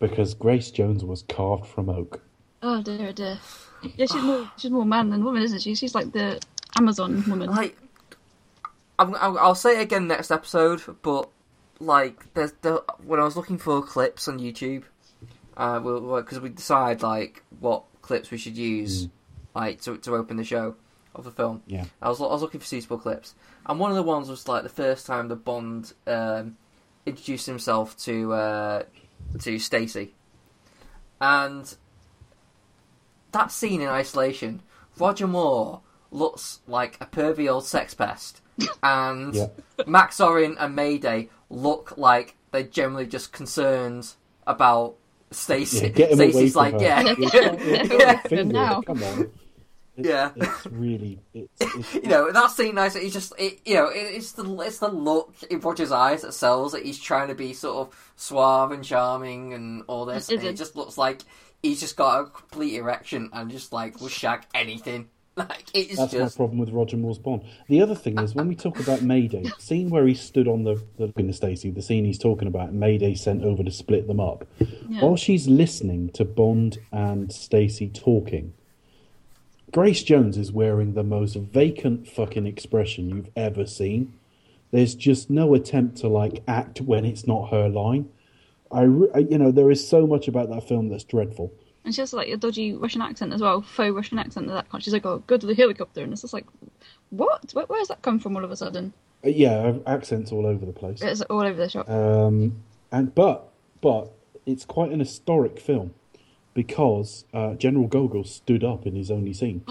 because 0.00 0.34
Grace 0.34 0.72
Jones 0.72 1.04
was 1.04 1.22
carved 1.22 1.66
from 1.66 1.88
oak. 1.88 2.20
Oh 2.62 2.82
dear, 2.82 3.08
oh 3.08 3.12
dear. 3.12 3.38
Yeah, 3.96 4.06
she's 4.06 4.22
more 4.22 4.50
she's 4.56 4.70
more 4.70 4.84
man 4.84 5.10
than 5.10 5.24
woman, 5.24 5.42
isn't 5.42 5.60
she? 5.60 5.74
She's 5.74 5.94
like 5.94 6.12
the 6.12 6.40
Amazon 6.76 7.24
woman. 7.28 7.50
Like, 7.50 7.76
I'm, 8.98 9.14
I'll, 9.16 9.38
I'll 9.38 9.54
say 9.54 9.78
it 9.78 9.82
again 9.82 10.06
next 10.06 10.30
episode, 10.30 10.82
but 11.02 11.28
like, 11.80 12.32
there's 12.34 12.52
the 12.62 12.82
when 13.04 13.20
I 13.20 13.24
was 13.24 13.36
looking 13.36 13.58
for 13.58 13.82
clips 13.82 14.28
on 14.28 14.38
YouTube, 14.38 14.84
uh, 15.56 15.80
because 15.80 16.40
we 16.40 16.48
decide 16.48 17.02
like 17.02 17.42
what 17.60 17.84
clips 18.02 18.30
we 18.30 18.38
should 18.38 18.56
use, 18.56 19.08
like 19.54 19.80
to 19.82 19.98
to 19.98 20.14
open 20.14 20.36
the 20.36 20.44
show 20.44 20.76
of 21.14 21.24
the 21.24 21.30
film. 21.30 21.62
Yeah. 21.66 21.84
I 22.00 22.08
was 22.08 22.20
I 22.20 22.24
was 22.24 22.42
looking 22.42 22.60
for 22.60 22.66
suitable 22.66 22.98
clips, 22.98 23.34
and 23.66 23.78
one 23.78 23.90
of 23.90 23.96
the 23.96 24.02
ones 24.02 24.28
was 24.28 24.48
like 24.48 24.62
the 24.62 24.68
first 24.68 25.06
time 25.06 25.28
the 25.28 25.36
Bond 25.36 25.92
um, 26.06 26.56
introduced 27.06 27.46
himself 27.46 27.96
to 27.98 28.32
uh, 28.32 28.82
to 29.40 29.58
Stacy, 29.58 30.14
and 31.20 31.74
that 33.32 33.50
scene 33.52 33.80
in 33.80 33.88
isolation, 33.88 34.62
Roger 34.98 35.26
Moore 35.26 35.80
looks 36.10 36.60
like 36.66 36.96
a 37.00 37.06
pervy 37.06 37.50
old 37.50 37.64
sex 37.66 37.94
pest, 37.94 38.40
and 38.82 39.34
Yeah. 39.34 39.46
Max 39.86 40.18
Zorin 40.18 40.56
and 40.58 40.76
Mayday 40.76 41.28
look 41.50 41.96
like 41.96 42.36
they're 42.50 42.62
generally 42.62 43.06
just 43.06 43.32
concerned 43.32 44.14
about 44.46 44.94
Stacy. 45.30 45.86
Yeah, 45.86 45.88
get 45.88 46.10
him 46.12 46.20
away 46.20 46.30
Stacy's 46.32 46.52
from 46.52 46.62
like, 46.62 46.72
her. 46.74 46.80
yeah, 46.80 47.02
It's 47.18 47.34
yeah, 47.34 47.52
yeah. 47.98 48.12
not 48.12 48.24
a 48.24 48.28
finger, 48.28 48.52
now. 48.52 48.80
Come 48.82 49.02
on. 49.02 49.20
It's, 49.22 49.32
Yeah. 49.94 50.30
It's 50.36 50.66
really. 50.68 51.20
It's, 51.34 51.52
it's, 51.60 51.94
you 51.96 52.02
know 52.08 52.32
that 52.32 52.50
scene 52.50 52.74
nice. 52.76 52.96
It's 52.96 53.12
just 53.12 53.34
it, 53.38 53.60
you 53.66 53.74
know 53.74 53.88
it, 53.88 53.98
it's 53.98 54.32
the 54.32 54.42
it's 54.60 54.78
the 54.78 54.88
look 54.88 55.34
in 55.50 55.60
Roger's 55.60 55.92
eyes 55.92 56.22
that 56.22 56.32
sells 56.32 56.72
that 56.72 56.82
he's 56.82 56.98
trying 56.98 57.28
to 57.28 57.34
be 57.34 57.52
sort 57.52 57.76
of 57.88 58.12
suave 58.16 58.72
and 58.72 58.82
charming 58.82 59.52
and 59.52 59.82
all 59.88 60.06
this. 60.06 60.30
Is 60.30 60.38
And 60.38 60.44
it 60.48 60.50
it? 60.52 60.56
just 60.56 60.76
looks 60.76 60.96
like 60.96 61.20
he's 61.62 61.80
just 61.80 61.96
got 61.96 62.20
a 62.20 62.24
complete 62.24 62.74
erection 62.74 63.30
and 63.32 63.50
just 63.50 63.72
like 63.72 64.00
will 64.00 64.08
shag 64.08 64.42
anything. 64.54 65.08
Like 65.34 65.64
it's 65.72 65.96
That's 65.96 66.12
just 66.12 66.38
my 66.38 66.42
problem 66.42 66.58
with 66.58 66.68
Roger 66.68 66.98
Moore's 66.98 67.16
Bond. 67.16 67.40
The 67.66 67.80
other 67.80 67.94
thing 67.94 68.18
is 68.18 68.34
when 68.34 68.48
we 68.48 68.54
talk 68.54 68.78
about 68.78 69.00
Mayday, 69.00 69.44
the 69.44 69.54
scene 69.58 69.88
where 69.88 70.06
he 70.06 70.12
stood 70.12 70.46
on 70.46 70.64
the 70.64 70.84
the 70.98 71.10
in 71.16 71.26
the 71.26 71.32
Stacey, 71.32 71.70
the 71.70 71.80
scene 71.80 72.04
he's 72.04 72.18
talking 72.18 72.46
about, 72.46 72.74
Mayday 72.74 73.14
sent 73.14 73.42
over 73.42 73.62
to 73.62 73.70
split 73.70 74.08
them 74.08 74.20
up. 74.20 74.46
Yeah. 74.58 75.00
While 75.00 75.16
she's 75.16 75.48
listening 75.48 76.10
to 76.10 76.26
Bond 76.26 76.80
and 76.92 77.32
Stacy 77.32 77.88
talking, 77.88 78.52
Grace 79.70 80.02
Jones 80.02 80.36
is 80.36 80.52
wearing 80.52 80.92
the 80.92 81.02
most 81.02 81.34
vacant 81.36 82.06
fucking 82.06 82.46
expression 82.46 83.08
you've 83.08 83.30
ever 83.34 83.64
seen. 83.64 84.12
There's 84.70 84.94
just 84.94 85.30
no 85.30 85.54
attempt 85.54 85.96
to 85.98 86.08
like 86.08 86.42
act 86.46 86.82
when 86.82 87.06
it's 87.06 87.26
not 87.26 87.48
her 87.52 87.70
line. 87.70 88.10
I, 88.72 88.84
you 89.18 89.38
know, 89.38 89.50
there 89.50 89.70
is 89.70 89.86
so 89.86 90.06
much 90.06 90.28
about 90.28 90.48
that 90.50 90.66
film 90.66 90.88
that's 90.88 91.04
dreadful. 91.04 91.52
And 91.84 91.94
she 91.94 92.00
has 92.00 92.12
like 92.12 92.28
a 92.28 92.36
dodgy 92.36 92.74
Russian 92.74 93.02
accent 93.02 93.32
as 93.32 93.40
well, 93.40 93.60
faux 93.60 93.92
Russian 93.92 94.18
accent 94.18 94.48
at 94.48 94.54
that 94.54 94.68
point. 94.68 94.84
She's 94.84 94.92
like, 94.92 95.04
"Oh, 95.04 95.18
go 95.26 95.36
to 95.36 95.46
the 95.46 95.54
helicopter," 95.54 96.02
and 96.02 96.12
it's 96.12 96.22
just 96.22 96.32
like, 96.32 96.46
"What? 97.10 97.50
Where, 97.52 97.66
where's 97.66 97.88
that 97.88 98.02
come 98.02 98.20
from 98.20 98.36
all 98.36 98.44
of 98.44 98.50
a 98.50 98.56
sudden?" 98.56 98.92
Uh, 99.24 99.30
yeah, 99.30 99.74
accents 99.86 100.30
all 100.30 100.46
over 100.46 100.64
the 100.64 100.72
place. 100.72 101.02
It's 101.02 101.22
all 101.22 101.42
over 101.42 101.54
the 101.54 101.68
shop. 101.68 101.90
Um, 101.90 102.62
and 102.92 103.12
but 103.14 103.48
but 103.80 104.12
it's 104.46 104.64
quite 104.64 104.92
an 104.92 105.00
historic 105.00 105.58
film 105.58 105.94
because 106.54 107.24
uh, 107.34 107.54
General 107.54 107.86
Gogol 107.88 108.24
stood 108.24 108.62
up 108.62 108.86
in 108.86 108.94
his 108.94 109.10
only 109.10 109.32
scene. 109.32 109.64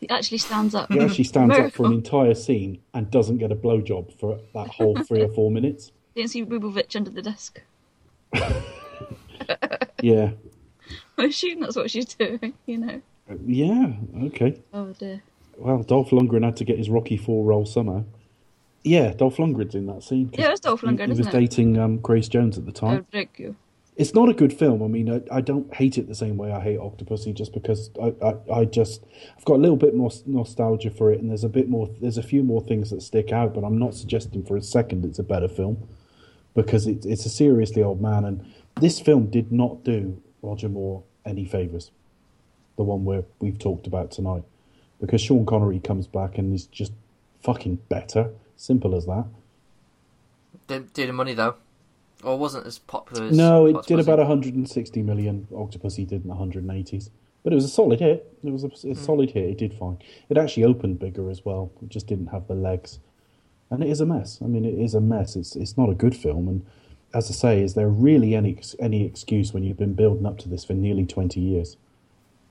he 0.00 0.08
actually 0.08 0.38
stands 0.38 0.74
up. 0.74 0.90
He 0.90 0.98
actually 0.98 1.24
stands 1.24 1.56
up 1.56 1.72
for 1.72 1.86
an 1.86 1.92
entire 2.02 2.34
scene 2.34 2.80
and 2.92 3.10
doesn't 3.10 3.38
get 3.38 3.52
a 3.52 3.56
blowjob 3.56 4.18
for 4.18 4.40
that 4.54 4.68
whole 4.68 4.96
three 5.04 5.22
or 5.22 5.28
four 5.28 5.50
minutes. 5.50 5.92
Didn't 6.14 6.30
see 6.30 6.44
Rublevitch 6.44 6.96
under 6.96 7.10
the 7.10 7.22
desk. 7.22 7.60
Yeah, 10.02 10.30
I 11.18 11.24
assume 11.24 11.60
that's 11.60 11.76
what 11.76 11.90
she's 11.90 12.06
doing. 12.14 12.54
You 12.66 12.78
know. 12.78 13.02
yeah, 13.44 13.92
okay. 14.24 14.58
Oh 14.72 14.92
dear. 14.98 15.22
Well, 15.58 15.82
Dolph 15.82 16.08
Lundgren 16.10 16.42
had 16.44 16.56
to 16.56 16.64
get 16.64 16.78
his 16.78 16.88
Rocky 16.88 17.16
Four 17.18 17.44
role 17.44 17.66
somehow. 17.66 18.04
Yeah, 18.82 19.12
Dolph 19.12 19.36
Lundgren's 19.36 19.74
in 19.74 19.86
that 19.86 20.02
scene. 20.02 20.30
Yeah, 20.32 20.52
it's 20.52 20.60
Dolph 20.60 20.80
he- 20.80 20.86
Lundgren, 20.86 21.04
He, 21.04 21.10
was 21.10 21.20
isn't 21.20 21.34
it? 21.34 21.38
dating 21.38 21.78
um, 21.78 21.98
Grace 21.98 22.28
Jones 22.28 22.56
at 22.56 22.64
the 22.64 22.70
Oh, 22.70 22.74
time. 22.88 23.06
thank 23.12 23.38
you. 23.38 23.56
It's 23.96 24.14
not 24.14 24.30
a 24.30 24.32
good 24.32 24.54
film. 24.54 24.82
I 24.82 24.86
mean, 24.86 25.10
I, 25.10 25.36
I 25.36 25.40
don't 25.42 25.74
hate 25.74 25.98
it 25.98 26.08
the 26.08 26.14
same 26.14 26.38
way 26.38 26.50
I 26.50 26.60
hate 26.62 26.78
Octopussy, 26.78 27.34
just 27.34 27.52
because 27.52 27.90
I, 28.02 28.14
I, 28.24 28.60
I 28.60 28.64
just 28.64 29.04
I've 29.36 29.44
got 29.44 29.54
a 29.56 29.58
little 29.62 29.76
bit 29.76 29.94
more 29.94 30.10
nostalgia 30.24 30.90
for 30.90 31.12
it, 31.12 31.20
and 31.20 31.28
there's 31.28 31.44
a 31.44 31.48
bit 31.50 31.68
more, 31.68 31.90
there's 32.00 32.16
a 32.16 32.22
few 32.22 32.42
more 32.42 32.62
things 32.62 32.88
that 32.90 33.02
stick 33.02 33.32
out. 33.32 33.52
But 33.52 33.64
I'm 33.64 33.76
not 33.76 33.94
suggesting 33.94 34.42
for 34.44 34.56
a 34.56 34.62
second 34.62 35.04
it's 35.04 35.18
a 35.18 35.22
better 35.24 35.48
film 35.48 35.86
because 36.54 36.86
it, 36.86 37.04
it's 37.04 37.26
a 37.26 37.28
seriously 37.28 37.82
old 37.82 38.00
man, 38.00 38.24
and 38.24 38.44
this 38.80 39.00
film 39.00 39.30
did 39.30 39.52
not 39.52 39.84
do 39.84 40.20
Roger 40.42 40.68
Moore 40.68 41.02
any 41.24 41.44
favors. 41.44 41.90
The 42.76 42.82
one 42.82 43.04
where 43.04 43.24
we've 43.40 43.58
talked 43.58 43.86
about 43.86 44.10
tonight, 44.10 44.42
because 45.00 45.20
Sean 45.20 45.44
Connery 45.44 45.80
comes 45.80 46.06
back 46.06 46.38
and 46.38 46.54
is 46.54 46.66
just 46.66 46.92
fucking 47.42 47.76
better. 47.88 48.30
Simple 48.56 48.94
as 48.94 49.06
that. 49.06 49.26
did, 50.66 50.92
did 50.92 51.08
the 51.08 51.12
money 51.12 51.34
though, 51.34 51.56
or 52.22 52.38
wasn't 52.38 52.66
as 52.66 52.78
popular. 52.78 53.26
as 53.26 53.36
No, 53.36 53.66
it 53.66 53.74
Octopussy? 53.74 53.86
did 53.86 54.00
about 54.00 54.18
160 54.18 55.02
million. 55.02 55.46
Octopussy 55.52 56.06
did 56.06 56.22
in 56.22 56.28
the 56.28 56.34
180s. 56.34 57.10
But 57.42 57.52
it 57.52 57.56
was 57.56 57.64
a 57.64 57.68
solid 57.68 58.00
hit. 58.00 58.38
It 58.44 58.50
was 58.50 58.64
a, 58.64 58.66
a 58.66 58.70
hmm. 58.70 58.94
solid 58.94 59.30
hit. 59.30 59.44
It 59.44 59.58
did 59.58 59.74
fine. 59.74 59.98
It 60.28 60.36
actually 60.36 60.64
opened 60.64 60.98
bigger 60.98 61.30
as 61.30 61.44
well. 61.44 61.72
It 61.82 61.88
just 61.88 62.06
didn't 62.06 62.26
have 62.28 62.46
the 62.48 62.54
legs. 62.54 62.98
And 63.70 63.82
it 63.82 63.88
is 63.88 64.00
a 64.00 64.06
mess. 64.06 64.38
I 64.42 64.46
mean, 64.46 64.64
it 64.64 64.74
is 64.74 64.94
a 64.94 65.00
mess. 65.00 65.36
It's 65.36 65.54
it's 65.54 65.76
not 65.76 65.90
a 65.90 65.94
good 65.94 66.16
film. 66.16 66.48
And 66.48 66.66
as 67.14 67.30
I 67.30 67.34
say, 67.34 67.62
is 67.62 67.74
there 67.74 67.88
really 67.88 68.34
any 68.34 68.58
any 68.78 69.04
excuse 69.04 69.52
when 69.52 69.62
you've 69.62 69.78
been 69.78 69.94
building 69.94 70.26
up 70.26 70.38
to 70.38 70.48
this 70.48 70.64
for 70.64 70.74
nearly 70.74 71.06
20 71.06 71.38
years, 71.40 71.76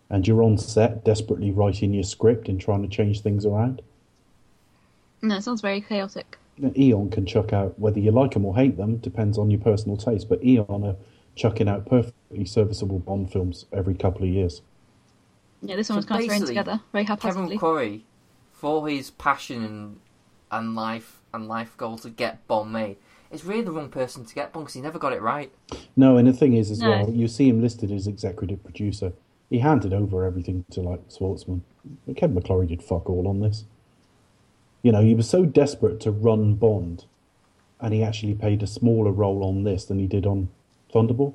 and 0.10 0.28
you're 0.28 0.44
on 0.44 0.58
set 0.58 1.04
desperately 1.04 1.52
writing 1.52 1.94
your 1.94 2.04
script 2.04 2.48
and 2.48 2.60
trying 2.60 2.82
to 2.82 2.88
change 2.88 3.22
things 3.22 3.46
around? 3.46 3.82
No, 5.22 5.36
it 5.36 5.44
sounds 5.44 5.62
very 5.62 5.82
chaotic. 5.82 6.38
Eon 6.78 7.10
can 7.10 7.26
chuck 7.26 7.54
out 7.54 7.78
whether 7.80 8.00
you 8.00 8.12
like 8.12 8.32
them 8.32 8.46
or 8.46 8.56
hate 8.56 8.78
them 8.78 8.98
depends 8.98 9.38
on 9.38 9.50
your 9.50 9.60
personal 9.60 9.98
taste. 9.98 10.28
But 10.30 10.44
Eon 10.44 10.84
are 10.84 10.96
chucking 11.36 11.70
out 11.70 11.86
perfectly 11.86 12.46
serviceable 12.46 13.00
Bond 13.00 13.32
films 13.32 13.66
every 13.72 13.96
couple 13.96 14.24
of 14.24 14.30
years. 14.30 14.62
Yeah, 15.62 15.76
this 15.76 15.90
one 15.90 15.98
was 15.98 16.06
So 16.06 16.10
kind 16.10 16.24
of 16.24 16.30
thrown 16.30 16.48
together 16.48 16.82
very 16.92 17.06
Kevin 17.06 17.18
haphazardly. 17.18 17.58
McClory, 17.58 18.02
for 18.54 18.88
his 18.88 19.12
passion 19.12 19.64
and, 19.64 20.00
and 20.52 20.76
life 20.76 21.20
and 21.34 21.48
life 21.48 21.76
goal 21.78 21.98
to 22.00 22.10
get 22.10 22.46
Bond 22.48 22.72
made, 22.74 22.98
It's 23.32 23.46
really 23.46 23.62
the 23.62 23.72
wrong 23.72 23.90
person 23.90 24.26
to 24.26 24.34
get 24.34 24.52
Bond 24.52 24.66
because 24.66 24.74
he 24.74 24.82
never 24.82 24.98
got 24.98 25.14
it 25.14 25.22
right. 25.22 25.52
No, 25.96 26.18
and 26.18 26.28
the 26.28 26.34
thing 26.34 26.54
is 26.54 26.72
as 26.72 26.80
No. 26.82 26.90
well, 26.90 27.10
you 27.12 27.28
see 27.28 27.48
him 27.48 27.62
listed 27.62 27.92
as 27.92 28.08
executive 28.08 28.64
producer. 28.64 29.14
He 29.52 29.60
handed 29.60 29.94
over 29.94 30.26
everything 30.26 30.66
to 30.72 30.82
like 30.82 31.08
Schwartzman. 31.10 31.62
But 32.08 32.16
Kevin 32.18 32.42
McClory 32.42 32.68
did 32.68 32.82
fuck 32.82 33.08
all 33.10 33.28
on 33.28 33.40
this. 33.40 33.66
You 34.82 34.92
know, 34.92 35.02
he 35.02 35.14
was 35.14 35.30
so 35.30 35.46
desperate 35.46 36.00
to 36.02 36.12
run 36.12 36.56
Bond, 36.56 37.06
and 37.80 37.94
he 37.94 38.02
actually 38.04 38.34
played 38.34 38.64
a 38.64 38.68
smaller 38.68 39.12
role 39.12 39.44
on 39.44 39.64
this 39.64 39.86
than 39.86 40.00
he 40.00 40.08
did 40.08 40.26
on 40.26 40.50
Thunderball. 40.94 41.34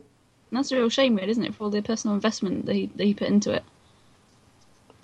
And 0.50 0.58
that's 0.58 0.72
a 0.72 0.76
real 0.76 0.88
shame, 0.88 1.14
really, 1.16 1.30
isn't 1.30 1.44
it, 1.44 1.54
for 1.54 1.64
all 1.64 1.70
the 1.70 1.82
personal 1.82 2.14
investment 2.14 2.66
that 2.66 2.74
he, 2.74 2.86
that 2.96 3.04
he 3.04 3.14
put 3.14 3.28
into 3.28 3.52
it. 3.52 3.64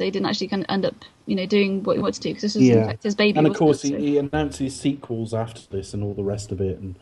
He 0.04 0.10
didn't 0.10 0.26
actually 0.26 0.48
kind 0.48 0.62
of 0.62 0.66
end 0.70 0.84
up, 0.84 0.94
you 1.26 1.36
know, 1.36 1.46
doing 1.46 1.82
what 1.82 1.96
he 1.96 2.02
wanted 2.02 2.14
to 2.14 2.20
do 2.20 2.28
because 2.30 2.42
this 2.42 2.54
was 2.54 2.68
in 2.68 2.84
fact 2.86 3.02
his 3.02 3.14
baby. 3.14 3.38
and 3.38 3.46
of 3.46 3.54
course, 3.56 3.84
it? 3.84 3.88
he, 3.88 3.94
So- 3.94 4.00
he 4.00 4.18
announces 4.18 4.78
sequels 4.78 5.34
after 5.34 5.62
this 5.70 5.94
and 5.94 6.02
all 6.02 6.14
the 6.14 6.24
rest 6.24 6.52
of 6.52 6.60
it, 6.60 6.78
and 6.78 6.94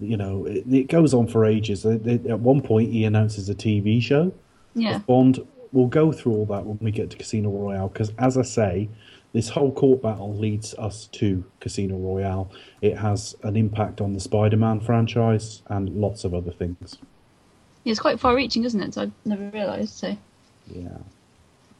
you 0.00 0.16
know, 0.16 0.46
it, 0.46 0.64
it 0.72 0.88
goes 0.88 1.12
on 1.12 1.26
for 1.26 1.44
ages. 1.44 1.84
At 1.84 2.40
one 2.40 2.62
point, 2.62 2.90
he 2.92 3.04
announces 3.04 3.48
a 3.50 3.54
TV 3.54 4.00
show. 4.02 4.32
yeah, 4.74 4.98
Bond. 4.98 5.46
We'll 5.72 5.86
go 5.86 6.10
through 6.10 6.32
all 6.32 6.46
that 6.46 6.64
when 6.66 6.78
we 6.80 6.90
get 6.90 7.10
to 7.10 7.16
Casino 7.16 7.48
Royale 7.50 7.88
because, 7.88 8.10
as 8.18 8.36
I 8.36 8.42
say, 8.42 8.88
this 9.32 9.48
whole 9.50 9.70
court 9.70 10.02
battle 10.02 10.34
leads 10.34 10.74
us 10.74 11.06
to 11.12 11.44
Casino 11.60 11.96
Royale. 11.96 12.50
It 12.82 12.98
has 12.98 13.36
an 13.44 13.56
impact 13.56 14.00
on 14.00 14.12
the 14.12 14.18
Spider-Man 14.18 14.80
franchise 14.80 15.62
and 15.68 15.88
lots 15.90 16.24
of 16.24 16.34
other 16.34 16.50
things. 16.50 16.98
yeah, 17.84 17.92
it's 17.92 18.00
quite 18.00 18.18
far-reaching, 18.18 18.64
isn't 18.64 18.80
it? 18.80 18.94
So 18.94 19.02
I 19.02 19.10
never 19.24 19.48
realised. 19.50 19.94
So 19.94 20.16
Yeah, 20.74 20.88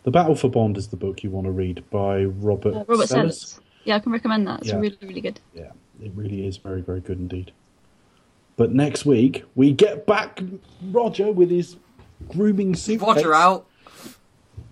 The 0.02 0.10
Battle 0.10 0.34
for 0.34 0.48
Bond 0.48 0.76
is 0.76 0.88
the 0.88 0.96
book 0.96 1.22
you 1.22 1.30
want 1.30 1.46
to 1.46 1.50
read 1.50 1.84
by 1.90 2.24
Robert, 2.24 2.74
uh, 2.74 2.84
Robert 2.86 3.08
Sellers. 3.08 3.40
Sellers. 3.40 3.60
Yeah, 3.84 3.96
I 3.96 3.98
can 3.98 4.12
recommend 4.12 4.46
that. 4.46 4.60
It's 4.60 4.68
Yeah. 4.68 4.78
really, 4.80 4.98
really 5.02 5.20
good. 5.20 5.40
Yeah, 5.54 5.72
it 6.02 6.12
really 6.14 6.46
is 6.46 6.56
very, 6.56 6.80
very 6.80 7.00
good 7.00 7.18
indeed. 7.18 7.52
But 8.56 8.72
next 8.72 9.04
week 9.06 9.44
we 9.54 9.72
get 9.72 10.06
back 10.06 10.42
Roger 10.90 11.32
with 11.32 11.50
his 11.50 11.76
grooming 12.28 12.74
suitcase. 12.76 13.06
Roger 13.06 13.34
out. 13.34 13.66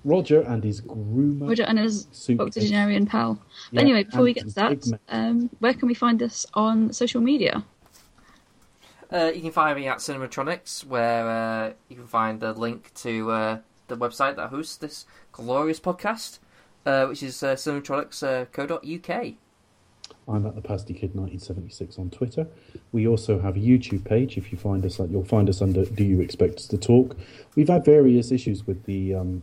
Roger 0.04 0.40
and 0.42 0.62
his 0.62 0.80
groomer. 0.80 1.48
Roger 1.48 1.64
and 1.64 1.78
his 1.78 2.06
Suitcase. 2.12 2.46
octogenarian 2.46 3.06
pal. 3.06 3.34
But 3.34 3.44
Yeah, 3.72 3.80
anyway, 3.80 4.04
before 4.04 4.22
we 4.22 4.32
get 4.32 4.48
to 4.48 4.54
that, 4.54 5.00
um, 5.08 5.50
where 5.58 5.74
can 5.74 5.88
we 5.88 5.94
find 5.94 6.22
us 6.22 6.46
on 6.54 6.92
social 6.92 7.20
media? 7.20 7.64
Uh, 9.10 9.32
you 9.34 9.40
can 9.40 9.50
find 9.50 9.78
me 9.78 9.88
at 9.88 9.98
Cinematronics, 9.98 10.84
where 10.84 11.28
uh, 11.28 11.72
you 11.88 11.96
can 11.96 12.06
find 12.06 12.40
the 12.40 12.52
link 12.52 12.92
to 12.96 13.30
uh, 13.30 13.58
the 13.88 13.96
website 13.96 14.36
that 14.36 14.50
hosts 14.50 14.76
this 14.76 15.06
glorious 15.32 15.80
podcast, 15.80 16.38
uh, 16.86 17.06
which 17.06 17.22
is 17.22 17.42
uh, 17.42 17.54
cinematronics.co.uk. 17.54 19.34
I'm 20.26 20.46
at 20.46 20.54
the 20.54 20.60
Pasty 20.60 20.92
Kid 20.92 21.14
1976 21.14 21.98
on 21.98 22.10
Twitter. 22.10 22.46
We 22.92 23.08
also 23.08 23.40
have 23.40 23.56
a 23.56 23.60
YouTube 23.60 24.04
page. 24.04 24.36
If 24.36 24.52
you 24.52 24.58
find 24.58 24.84
us, 24.84 24.98
you'll 24.98 25.24
find 25.24 25.48
us 25.48 25.62
under 25.62 25.84
"Do 25.84 26.04
You 26.04 26.20
Expect 26.20 26.56
Us 26.56 26.66
to 26.68 26.78
Talk?" 26.78 27.16
We've 27.56 27.68
had 27.68 27.84
various 27.84 28.30
issues 28.30 28.66
with 28.66 28.84
the 28.84 29.14
um, 29.14 29.42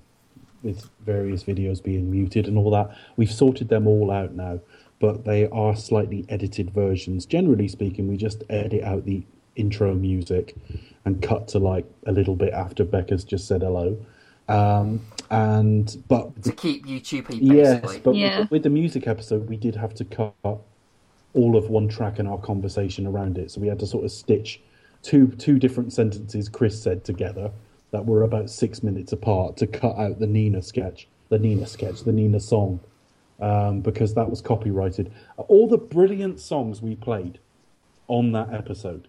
with 0.63 0.89
various 1.05 1.43
videos 1.43 1.81
being 1.83 2.09
muted 2.11 2.47
and 2.47 2.57
all 2.57 2.71
that. 2.71 2.95
We've 3.17 3.31
sorted 3.31 3.69
them 3.69 3.87
all 3.87 4.11
out 4.11 4.33
now, 4.33 4.59
but 4.99 5.25
they 5.25 5.47
are 5.49 5.75
slightly 5.75 6.25
edited 6.29 6.71
versions. 6.71 7.25
Generally 7.25 7.69
speaking, 7.69 8.07
we 8.07 8.17
just 8.17 8.43
edit 8.49 8.83
out 8.83 9.05
the 9.05 9.23
intro 9.55 9.93
music 9.93 10.55
and 11.05 11.21
cut 11.21 11.47
to 11.49 11.59
like 11.59 11.85
a 12.05 12.11
little 12.11 12.35
bit 12.35 12.53
after 12.53 12.83
Becca's 12.83 13.23
just 13.23 13.47
said 13.47 13.61
hello. 13.61 13.97
Um, 14.47 15.01
and 15.31 16.03
but 16.07 16.43
To 16.43 16.51
keep 16.51 16.85
YouTube 16.85 17.27
basically. 17.27 17.57
Yes, 17.57 17.97
but 18.03 18.15
Yeah. 18.15 18.41
with, 18.41 18.51
with 18.51 18.63
the 18.63 18.69
music 18.69 19.07
episode, 19.07 19.49
we 19.49 19.57
did 19.57 19.75
have 19.75 19.93
to 19.95 20.05
cut 20.05 20.59
all 21.33 21.57
of 21.57 21.69
one 21.69 21.87
track 21.87 22.19
and 22.19 22.27
our 22.27 22.37
conversation 22.37 23.07
around 23.07 23.37
it. 23.37 23.51
So 23.51 23.59
we 23.59 23.67
had 23.67 23.79
to 23.79 23.87
sort 23.87 24.05
of 24.05 24.11
stitch 24.11 24.61
two 25.01 25.27
two 25.37 25.59
different 25.59 25.93
sentences 25.93 26.49
Chris 26.49 26.81
said 26.81 27.03
together 27.03 27.51
that 27.91 28.05
were 28.05 28.23
about 28.23 28.49
six 28.49 28.83
minutes 28.83 29.13
apart 29.13 29.57
to 29.57 29.67
cut 29.67 29.97
out 29.97 30.19
the 30.19 30.27
Nina 30.27 30.61
sketch, 30.61 31.07
the 31.29 31.39
Nina 31.39 31.65
sketch, 31.65 32.03
the 32.03 32.11
Nina 32.11 32.39
song, 32.39 32.79
um, 33.39 33.81
because 33.81 34.13
that 34.15 34.29
was 34.29 34.41
copyrighted. 34.41 35.11
All 35.37 35.67
the 35.67 35.77
brilliant 35.77 36.39
songs 36.39 36.81
we 36.81 36.95
played 36.95 37.39
on 38.07 38.31
that 38.33 38.53
episode, 38.53 39.07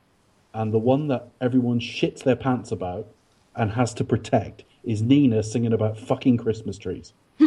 and 0.54 0.72
the 0.72 0.78
one 0.78 1.08
that 1.08 1.28
everyone 1.40 1.80
shits 1.80 2.22
their 2.22 2.36
pants 2.36 2.70
about 2.70 3.08
and 3.54 3.72
has 3.72 3.94
to 3.94 4.04
protect 4.04 4.64
is 4.86 5.02
Nina 5.02 5.42
singing 5.42 5.72
about 5.74 5.98
fucking 5.98 6.38
Christmas 6.38 6.78
trees. 6.78 7.12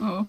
Oh, 0.00 0.26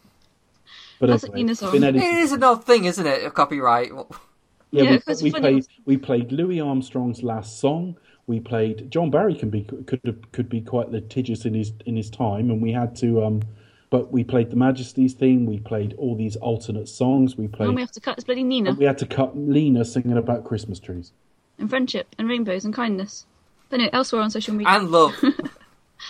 But 0.99 1.07
That's 1.07 1.23
a 1.23 1.27
anyway, 1.27 1.37
Nina 1.39 1.51
it's 1.51 1.59
song. 1.61 1.75
edited. 1.83 2.01
is 2.03 2.31
an 2.31 2.43
odd 2.43 2.63
thing, 2.65 2.85
isn't 2.85 3.05
it? 3.05 3.23
of 3.23 3.33
Copyright. 3.33 3.91
Yeah, 3.91 4.83
Yeah, 4.83 4.91
we, 4.91 4.99
'cause 4.99 5.23
we 5.23 5.31
when 5.31 5.41
played 5.41 5.67
we 5.85 5.97
played 5.97 6.31
Louis 6.31 6.59
Armstrong's 6.59 7.23
last 7.23 7.59
song. 7.59 7.97
We 8.27 8.39
played 8.41 8.89
John 8.91 9.09
Barry 9.09 9.35
can 9.35 9.49
be 9.49 9.61
could 9.63 10.25
could 10.31 10.49
be 10.49 10.61
quite 10.61 10.91
litigious 10.91 11.45
in 11.45 11.53
his 11.53 11.71
in 11.85 11.95
his 11.95 12.09
time, 12.09 12.49
and 12.49 12.61
we 12.61 12.71
had 12.73 12.95
to. 12.97 13.23
Um, 13.23 13.41
but 13.89 14.11
we 14.11 14.23
played 14.25 14.49
the 14.49 14.57
Majesty's 14.57 15.13
theme. 15.13 15.45
We 15.45 15.59
played 15.59 15.93
all 15.97 16.15
these 16.15 16.35
alternate 16.37 16.89
songs. 16.89 17.37
We 17.37 17.47
played. 17.47 17.67
and 17.67 17.69
played. 17.69 17.75
we 17.75 17.81
have 17.81 17.91
to 17.93 18.01
cut 18.01 18.15
this 18.17 18.25
bloody 18.25 18.43
Nina 18.43 18.73
we 18.73 18.83
had 18.85 18.97
to 18.97 19.05
cut 19.05 19.37
Lena 19.37 19.85
singing 19.85 20.17
about 20.17 20.43
Christmas 20.43 20.79
trees. 20.79 21.11
and 21.57 21.69
friendship 21.69 22.13
and 22.17 22.27
rainbows 22.27 22.65
and 22.65 22.73
kindness. 22.73 23.25
But 23.69 23.75
anyway, 23.79 23.91
elsewhere 23.93 24.21
on 24.23 24.29
social 24.31 24.53
media. 24.55 24.73
And 24.73 24.91
love. 24.91 25.13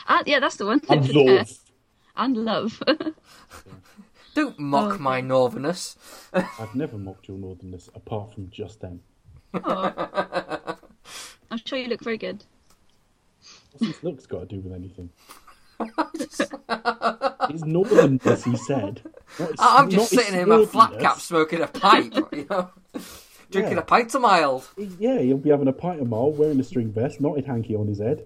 Ah, 0.07 0.23
yeah, 0.25 0.39
that's 0.39 0.55
the 0.57 0.65
one. 0.65 0.81
And 0.89 1.05
Yeah. 1.13 1.21
love. 1.23 1.51
And 2.15 2.37
love. 2.37 2.83
Don't 4.35 4.59
mock 4.59 4.95
Oh, 4.95 4.97
my 4.99 5.21
northerness. 5.21 5.97
I've 6.33 6.75
never 6.75 6.97
mocked 6.97 7.27
your 7.27 7.37
northernness 7.37 7.89
apart 7.95 8.33
from 8.33 8.49
just 8.49 8.81
then. 8.81 8.99
Aw. 9.53 10.77
I'm 11.49 11.59
sure 11.65 11.79
you 11.79 11.87
look 11.87 12.03
very 12.03 12.17
good. 12.17 12.43
What's 13.71 13.85
his 13.95 14.03
looks 14.03 14.25
got 14.25 14.41
to 14.49 14.55
do 14.55 14.59
with 14.61 14.73
anything? 14.73 15.09
his 17.49 17.61
northernness, 17.63 18.25
as 18.27 18.43
he 18.43 18.57
said. 18.57 19.01
not 19.39 19.51
I'm 19.59 19.89
just 19.89 20.11
not 20.13 20.19
his 20.19 20.25
sitting 20.27 20.39
in 20.41 20.49
my 20.49 20.65
flat 20.65 20.99
cap 20.99 21.19
smoking 21.19 21.61
a 21.61 21.67
pipe, 21.67 22.13
you 22.31 22.45
know, 22.49 22.69
drinking 23.51 23.73
Yeah. 23.73 23.79
a 23.79 23.83
pint 23.83 24.13
of 24.15 24.21
mild. 24.21 24.67
Yeah, 24.99 25.19
he'll 25.19 25.37
be 25.37 25.49
having 25.51 25.67
a 25.67 25.73
pint 25.73 26.01
of 26.01 26.09
mile, 26.09 26.31
wearing 26.31 26.59
a 26.59 26.63
string 26.63 26.91
vest, 26.91 27.21
knotted 27.21 27.45
hanky 27.45 27.75
on 27.75 27.87
his 27.87 27.99
head. 27.99 28.25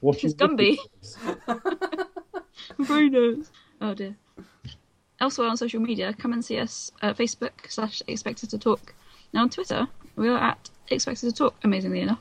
Watching 0.00 0.30
It's 0.30 0.34
Gumby. 0.40 0.78
Wicked. 1.46 2.06
Very. 2.78 3.36
Oh 3.80 3.94
dear. 3.94 4.16
Elsewhere 5.20 5.48
on 5.48 5.56
social 5.56 5.80
media, 5.80 6.14
come 6.14 6.32
and 6.32 6.42
see 6.44 6.58
us 6.58 6.90
at 7.02 7.16
Facebook 7.16 7.50
slash 7.68 8.02
Expected 8.06 8.48
to 8.50 8.58
Talk. 8.58 8.94
Now 9.34 9.42
on 9.42 9.50
Twitter, 9.50 9.86
we 10.16 10.28
are 10.28 10.38
at 10.38 10.70
Expected 10.88 11.28
to 11.30 11.34
Talk, 11.34 11.54
amazingly 11.62 12.00
enough. 12.00 12.20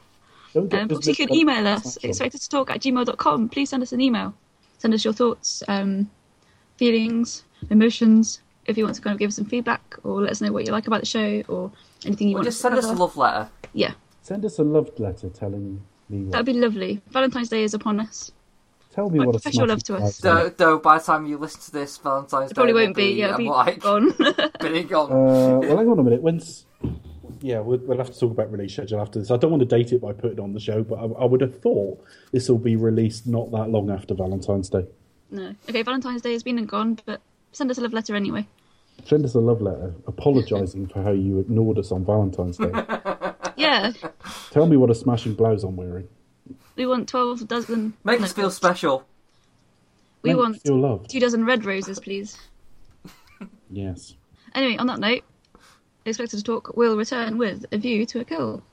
Don't 0.54 0.74
Um, 0.74 0.92
us 0.92 1.08
you 1.08 1.16
can 1.16 1.34
email 1.34 1.66
us, 1.68 1.84
That's 1.84 1.98
all. 2.04 2.10
expected 2.10 2.42
to 2.42 2.50
talk 2.50 2.72
at 2.72 2.82
gmail.com. 2.82 3.50
Please 3.50 3.70
send 3.70 3.84
us 3.84 3.92
an 3.94 4.02
email. 4.02 4.34
Send 4.80 4.94
us 4.96 5.04
your 5.06 5.14
thoughts, 5.14 5.62
um, 5.68 6.10
feelings, 6.78 7.44
emotions. 7.70 8.42
If 8.66 8.78
you 8.78 8.84
want 8.84 8.96
to 8.96 9.02
kind 9.02 9.14
of 9.14 9.20
give 9.20 9.30
us 9.30 9.36
some 9.36 9.46
feedback 9.46 9.96
or 10.04 10.22
let 10.22 10.32
us 10.32 10.42
know 10.42 10.52
what 10.52 10.66
you 10.66 10.72
like 10.72 10.88
about 10.88 11.00
the 11.02 11.06
show 11.06 11.42
or 11.48 11.72
anything 12.06 12.30
you 12.30 12.36
Or 12.36 12.40
want 12.40 12.46
just 12.46 12.58
to 12.58 12.62
send 12.64 12.76
us 12.76 12.86
a 12.86 12.94
love 12.94 13.16
letter. 13.16 13.50
Yeah, 13.74 13.94
Send 14.22 14.44
us 14.44 14.60
a 14.60 14.64
love 14.64 14.92
letter 15.00 15.30
telling 15.30 15.82
me 16.10 16.24
what. 16.24 16.32
that'd 16.32 16.46
be 16.46 16.54
lovely. 16.54 17.02
Valentine's 17.12 17.50
Day 17.50 17.64
is 17.64 17.74
upon 17.74 18.00
us. 18.00 18.32
Tell 18.92 19.10
me 19.10 19.20
like 19.20 19.28
what 19.28 19.36
a 19.36 19.40
professional 19.40 19.68
smashing 19.68 19.96
love 19.96 20.02
to 20.02 20.06
us. 20.06 20.18
Though, 20.18 20.50
though 20.50 20.80
by 20.80 20.98
the 20.98 21.04
time 21.04 21.26
you 21.26 21.38
listen 21.38 21.62
to 21.62 21.72
this, 21.72 21.98
Valentine's 21.98 22.52
It 22.52 22.56
probably 22.56 22.74
Day 22.74 22.86
won't 22.86 22.96
be. 22.96 23.12
Yeah, 23.12 23.28
I'm 23.28 23.34
it'll 23.34 23.38
be 23.38 23.50
like, 23.50 23.80
gone. 23.82 24.12
been 24.60 24.88
gone. 24.88 25.12
Uh, 25.12 25.60
well, 25.60 25.62
hang 25.78 25.88
on 25.90 26.00
a 26.00 26.04
minute. 26.04 26.22
When's 26.22 26.66
yeah, 27.42 27.60
we'll, 27.60 27.80
we'll 27.80 27.98
have 27.98 28.12
to 28.12 28.20
talk 28.20 28.32
about 28.32 28.52
release 28.52 28.74
schedule 28.74 29.00
after 29.00 29.20
this. 29.20 29.32
I 29.32 29.38
don't 29.38 29.52
want 29.52 29.62
to 29.62 29.68
date 29.68 29.94
it 29.94 30.02
by 30.02 30.14
putting 30.14 30.38
it 30.38 30.40
on 30.40 30.54
the 30.54 30.60
show, 30.60 30.84
but 30.84 30.96
I, 30.96 31.04
I 31.04 31.26
would 31.26 31.42
have 31.42 31.62
thought 31.62 32.04
this 32.32 32.50
will 32.50 32.58
be 32.58 32.76
released 32.76 33.28
not 33.28 33.52
that 33.52 33.70
long 33.70 33.90
after 33.90 34.14
Valentine's 34.14 34.70
Day. 34.70 34.86
no. 35.32 35.56
Okay, 35.70 35.84
Valentine's 35.84 36.22
Day 36.22 36.34
has 36.34 36.44
been 36.44 36.58
and 36.58 36.68
gone, 36.68 37.00
but 37.06 37.22
send 37.52 37.72
us 37.72 37.78
a 37.78 37.82
love 37.82 37.94
letter 37.94 38.16
anyway. 38.16 38.48
Send 39.06 39.24
us 39.24 39.36
a 39.36 39.40
love 39.40 39.62
letter 39.62 39.94
apologising 40.08 40.88
for 40.88 41.02
how 41.02 41.12
you 41.12 41.40
ignored 41.40 41.78
us 41.78 41.92
on 41.92 42.04
Valentine's 42.04 42.58
Day. 42.58 42.72
Yeah, 43.60 43.92
Tell 44.52 44.66
me 44.68 44.78
what 44.78 44.90
a 44.90 44.96
smashing 44.96 45.34
blouse 45.36 45.64
I'm 45.64 45.76
wearing. 45.76 46.08
we 46.76 46.86
want 46.86 47.08
12 47.10 47.48
dozen. 47.48 47.94
Make 48.04 48.20
no, 48.20 48.26
us 48.26 48.34
feel 48.34 48.50
special. 48.52 49.06
We 50.22 50.32
Make 50.32 50.40
want 50.40 50.62
feel 50.62 50.78
loved. 50.80 51.10
two 51.10 51.20
dozen 51.20 51.46
red 51.46 51.66
roses, 51.66 52.00
please. 52.00 52.38
Yes. 53.70 54.16
Anyway, 54.56 54.78
on 54.78 54.88
that 54.88 55.00
note, 55.00 55.24
Expected 56.06 56.38
to 56.38 56.44
Talk 56.44 56.76
will 56.76 56.98
return 56.98 57.38
with 57.38 57.66
a 57.72 57.78
view 57.78 58.06
to 58.08 58.20
a 58.22 58.26
kill. 58.26 58.64